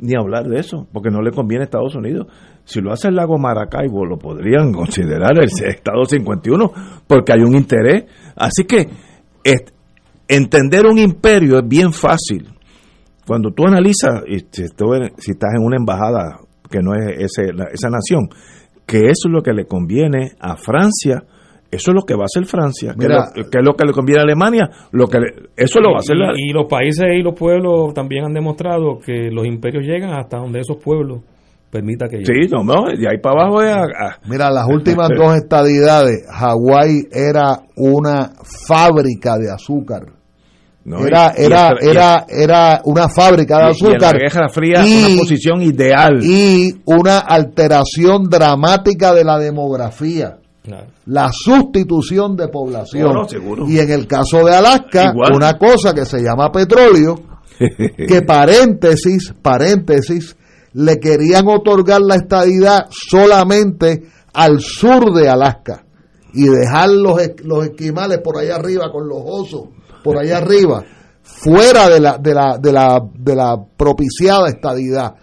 Ni 0.00 0.14
hablar 0.14 0.46
de 0.48 0.60
eso, 0.60 0.86
porque 0.92 1.10
no 1.10 1.22
le 1.22 1.30
conviene 1.30 1.62
a 1.62 1.64
Estados 1.64 1.94
Unidos. 1.94 2.26
Si 2.64 2.80
lo 2.80 2.92
hace 2.92 3.08
el 3.08 3.16
lago 3.16 3.38
Maracaibo, 3.38 4.04
lo 4.04 4.18
podrían 4.18 4.72
considerar 4.72 5.32
el 5.38 5.48
Estado 5.66 6.04
51, 6.04 6.72
porque 7.06 7.32
hay 7.32 7.40
un 7.40 7.56
interés. 7.56 8.04
Así 8.36 8.64
que 8.64 8.88
entender 10.28 10.86
un 10.86 10.98
imperio 10.98 11.58
es 11.58 11.68
bien 11.68 11.92
fácil. 11.92 12.48
Cuando 13.26 13.50
tú 13.50 13.64
analizas, 13.66 14.22
si 14.26 14.62
estás 14.62 15.54
en 15.54 15.62
una 15.62 15.76
embajada 15.76 16.40
que 16.70 16.80
no 16.80 16.94
es 16.94 17.18
ese, 17.18 17.50
esa 17.72 17.90
nación, 17.90 18.28
que 18.86 19.00
eso 19.00 19.28
es 19.28 19.32
lo 19.32 19.42
que 19.42 19.52
le 19.52 19.66
conviene 19.66 20.32
a 20.40 20.56
Francia, 20.56 21.24
eso 21.70 21.90
es 21.90 21.94
lo 21.94 22.02
que 22.02 22.14
va 22.14 22.22
a 22.22 22.26
hacer 22.26 22.46
Francia, 22.46 22.94
que, 22.98 23.06
es 23.06 23.64
lo 23.64 23.74
que 23.74 23.84
le 23.84 23.92
conviene 23.92 24.20
a 24.20 24.24
Alemania, 24.24 24.70
lo 24.92 25.06
que 25.06 25.18
eso 25.56 25.80
lo 25.80 25.90
va 25.90 25.96
a 25.96 26.00
hacer. 26.00 26.16
Y, 26.36 26.50
y, 26.50 26.52
los 26.52 26.66
países 26.66 27.06
y 27.14 27.22
los 27.22 27.34
pueblos 27.34 27.92
también 27.94 28.24
han 28.24 28.32
demostrado 28.32 28.98
que 28.98 29.30
los 29.30 29.46
imperios 29.46 29.84
llegan 29.84 30.12
hasta 30.12 30.38
donde 30.38 30.60
esos 30.60 30.78
pueblos 30.78 31.20
permita 31.70 32.08
que 32.08 32.18
lleguen. 32.18 32.48
Sí, 32.48 32.50
no, 32.50 32.64
no, 32.64 32.86
de 32.86 33.06
ahí 33.08 33.18
para 33.22 33.42
abajo 33.42 33.62
es 33.62 33.76
Mira, 34.28 34.50
las 34.50 34.66
últimas 34.66 35.08
dos 35.14 35.34
estadidades, 35.36 36.26
Hawái 36.30 37.08
era 37.12 37.60
una 37.76 38.32
fábrica 38.66 39.36
de 39.36 39.50
azúcar 39.50 40.18
era, 40.96 41.32
era, 41.36 41.70
era, 41.80 42.26
era 42.28 42.80
una 42.84 43.08
fábrica 43.08 43.58
de 43.58 43.70
azúcar. 43.70 43.96
Y 43.96 44.00
la 44.00 44.12
Guerra 44.12 44.48
Fría, 44.48 44.84
una 44.84 45.20
posición 45.20 45.62
ideal. 45.62 46.20
Y 46.22 46.72
una 46.86 47.18
alteración 47.18 48.24
dramática 48.24 49.12
de 49.12 49.24
la 49.24 49.38
demografía. 49.38 50.38
La 51.06 51.30
sustitución 51.32 52.36
de 52.36 52.48
población. 52.48 53.26
Y 53.68 53.78
en 53.78 53.90
el 53.90 54.06
caso 54.06 54.44
de 54.44 54.54
Alaska, 54.54 55.12
una 55.34 55.58
cosa 55.58 55.94
que 55.94 56.04
se 56.04 56.22
llama 56.22 56.50
petróleo, 56.50 57.14
que 57.58 58.22
paréntesis, 58.22 59.34
paréntesis, 59.42 60.36
le 60.74 61.00
querían 61.00 61.48
otorgar 61.48 62.00
la 62.00 62.16
estadidad 62.16 62.86
solamente 62.90 64.04
al 64.34 64.60
sur 64.60 65.12
de 65.12 65.28
Alaska 65.28 65.84
y 66.34 66.46
dejar 66.46 66.90
los, 66.90 67.18
los 67.44 67.64
esquimales 67.64 68.18
por 68.18 68.38
allá 68.38 68.56
arriba 68.56 68.92
con 68.92 69.08
los 69.08 69.22
osos 69.24 69.68
por 70.02 70.18
allá 70.18 70.38
arriba, 70.38 70.84
fuera 71.22 71.88
de 71.88 72.00
la, 72.00 72.18
de 72.18 72.34
la, 72.34 72.58
de 72.58 72.72
la, 72.72 73.00
de 73.14 73.36
la 73.36 73.56
propiciada 73.76 74.48
estadidad. 74.48 75.14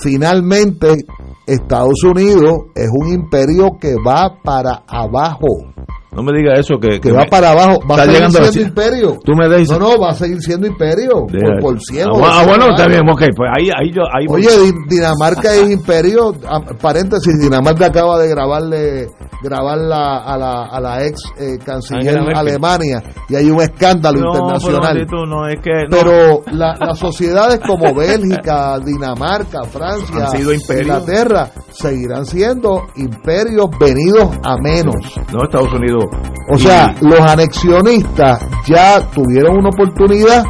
Finalmente, 0.00 1.04
Estados 1.46 2.02
Unidos 2.04 2.70
es 2.74 2.88
un 2.90 3.12
imperio 3.12 3.78
que 3.78 3.94
va 3.94 4.38
para 4.42 4.82
abajo. 4.86 5.73
No 6.14 6.22
me 6.22 6.32
diga 6.36 6.54
eso 6.54 6.78
que, 6.78 7.00
que, 7.00 7.12
va 7.12 7.24
para 7.28 7.50
abajo. 7.50 7.80
Va 7.90 8.02
a 8.02 8.04
seguir 8.04 8.30
siendo 8.30 8.60
imperio. 8.60 9.18
Tú 9.24 9.32
me 9.34 9.48
No, 9.48 9.78
no, 9.78 9.98
va 9.98 10.10
a 10.10 10.14
seguir 10.14 10.40
siendo 10.40 10.66
imperio 10.66 11.26
por, 11.26 11.60
por. 11.60 11.76
Ah, 11.76 12.40
ah 12.40 12.44
bueno, 12.46 12.70
está 12.70 12.86
bien, 12.86 13.02
ok. 13.08 13.22
Pues 13.36 13.50
ahí, 13.56 13.68
ahí 13.76 13.92
yo. 13.92 14.02
Ahí 14.12 14.26
Oye, 14.28 14.72
Dinamarca 14.88 15.54
es 15.54 15.70
imperio. 15.70 16.34
Ah, 16.46 16.60
paréntesis, 16.80 17.32
Dinamarca 17.40 17.86
acaba 17.86 18.18
de 18.20 18.28
grabarle 18.28 19.08
grabar 19.42 19.78
la, 19.78 20.18
a, 20.18 20.38
la, 20.38 20.64
a 20.64 20.80
la 20.80 21.06
ex 21.06 21.20
eh, 21.38 21.58
canciller 21.64 22.18
Alemania 22.34 23.02
y 23.28 23.36
hay 23.36 23.50
un 23.50 23.60
escándalo 23.60 24.18
internacional. 24.18 25.06
Pero, 25.08 25.26
no, 25.26 25.46
es 25.46 25.60
que, 25.60 25.86
pero 25.90 26.42
la, 26.52 26.74
las 26.80 26.98
sociedades 26.98 27.60
como 27.60 27.94
Bélgica, 27.94 28.78
Dinamarca, 28.78 29.64
Francia, 29.64 30.28
Inglaterra 30.38 31.50
seguirán 31.70 32.24
siendo 32.24 32.86
imperios 32.96 33.68
venidos 33.78 34.30
a 34.42 34.56
menos. 34.56 34.94
No, 35.32 35.44
Estados 35.44 35.72
Unidos 35.72 36.03
o 36.52 36.58
sea, 36.58 36.94
los 37.00 37.20
anexionistas 37.20 38.46
ya 38.66 39.00
tuvieron 39.10 39.58
una 39.58 39.70
oportunidad 39.70 40.44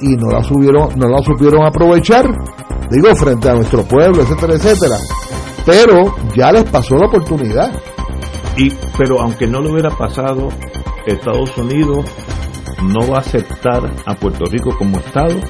y 0.00 0.16
no 0.16 0.30
la, 0.30 0.42
subieron, 0.42 0.88
no 0.96 1.08
la 1.08 1.22
supieron 1.22 1.66
aprovechar, 1.66 2.26
digo, 2.90 3.14
frente 3.16 3.48
a 3.48 3.54
nuestro 3.54 3.82
pueblo, 3.84 4.22
etcétera, 4.22 4.54
etcétera. 4.54 4.96
Pero 5.64 6.14
ya 6.36 6.52
les 6.52 6.64
pasó 6.64 6.96
la 6.96 7.06
oportunidad. 7.06 7.72
Y, 8.56 8.70
pero 8.98 9.20
aunque 9.20 9.46
no 9.46 9.60
lo 9.60 9.72
hubiera 9.72 9.90
pasado, 9.90 10.48
Estados 11.06 11.56
Unidos 11.56 12.04
no 12.82 13.08
va 13.08 13.18
a 13.18 13.20
aceptar 13.20 13.82
a 14.06 14.14
Puerto 14.14 14.44
Rico 14.46 14.76
como 14.76 14.98
Estado 14.98 15.40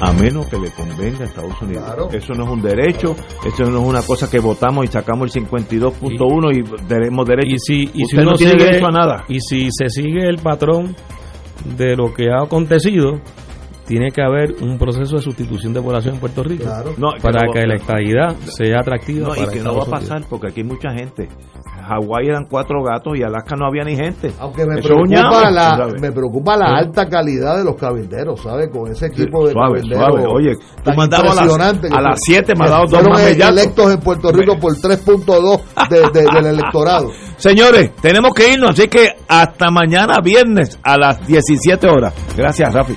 a 0.00 0.12
menos 0.12 0.46
que 0.46 0.58
le 0.58 0.70
convenga 0.70 1.20
a 1.20 1.24
Estados 1.24 1.60
Unidos. 1.62 1.84
Eso 2.12 2.34
no 2.34 2.44
es 2.44 2.50
un 2.50 2.62
derecho, 2.62 3.16
eso 3.44 3.70
no 3.70 3.80
es 3.80 3.88
una 3.88 4.02
cosa 4.02 4.30
que 4.30 4.38
votamos 4.38 4.84
y 4.84 4.88
sacamos 4.88 5.34
el 5.34 5.44
52.1 5.44 6.56
y, 6.56 6.86
tenemos 6.86 7.26
derecho. 7.26 7.54
Y 7.54 7.58
si, 7.58 7.90
y 7.94 8.04
si 8.04 8.16
no 8.16 8.34
tiene 8.34 8.54
derecho 8.62 8.86
a 8.86 8.90
nada. 8.90 9.24
Y 9.28 9.40
si 9.40 9.68
se 9.70 9.88
sigue 9.88 10.28
el 10.28 10.38
patrón 10.38 10.94
de 11.76 11.96
lo 11.96 12.12
que 12.12 12.30
ha 12.30 12.44
acontecido, 12.44 13.20
tiene 13.86 14.10
que 14.10 14.22
haber 14.22 14.52
un 14.62 14.78
proceso 14.78 15.16
de 15.16 15.22
sustitución 15.22 15.72
de 15.72 15.80
población 15.80 16.14
en 16.14 16.20
Puerto 16.20 16.42
Rico 16.42 16.64
para 17.22 17.46
que, 17.52 17.66
la 17.66 17.74
estadidad 17.76 18.36
sea 18.36 18.80
atractiva. 18.80 19.36
y 19.38 19.46
que 19.48 19.60
no 19.60 19.76
va 19.76 19.84
a 19.84 19.86
pasar 19.86 20.22
porque 20.28 20.48
aquí 20.48 20.60
hay 20.60 20.66
mucha 20.66 20.90
gente. 20.92 21.28
Hawái 21.86 22.26
eran 22.26 22.46
cuatro 22.50 22.82
gatos 22.82 23.16
y 23.16 23.22
Alaska 23.22 23.54
no 23.56 23.66
había 23.66 23.84
ni 23.84 23.94
gente. 23.94 24.32
Aunque 24.40 24.66
me, 24.66 24.82
preocupa, 24.82 25.50
la, 25.50 25.88
me 26.00 26.10
preocupa 26.10 26.56
la 26.56 26.78
alta 26.78 27.06
calidad 27.08 27.58
de 27.58 27.64
los 27.64 27.76
cabilderos, 27.76 28.40
¿sabes? 28.40 28.68
Con 28.72 28.90
ese 28.90 29.06
equipo 29.06 29.46
de 29.46 29.54
cabilderos. 29.54 30.26
Oye, 30.28 30.56
tú 30.82 30.90
mandabas 30.96 31.38
a 31.38 32.00
las 32.00 32.20
7, 32.22 32.54
me 32.58 32.66
ha 32.66 32.70
dado 32.70 32.84
dos 32.88 33.08
más 33.08 33.20
electos 33.20 33.92
en 33.92 34.00
Puerto 34.00 34.32
Rico 34.32 34.58
por 34.58 34.72
3.2 34.72 35.60
de, 35.88 36.30
del 36.32 36.46
electorado. 36.58 37.10
Señores, 37.36 37.94
tenemos 38.02 38.32
que 38.34 38.52
irnos, 38.52 38.70
así 38.70 38.88
que 38.88 39.10
hasta 39.28 39.70
mañana 39.70 40.20
viernes 40.20 40.78
a 40.82 40.98
las 40.98 41.24
17 41.24 41.88
horas. 41.88 42.14
Gracias, 42.36 42.74
Rafi. 42.74 42.96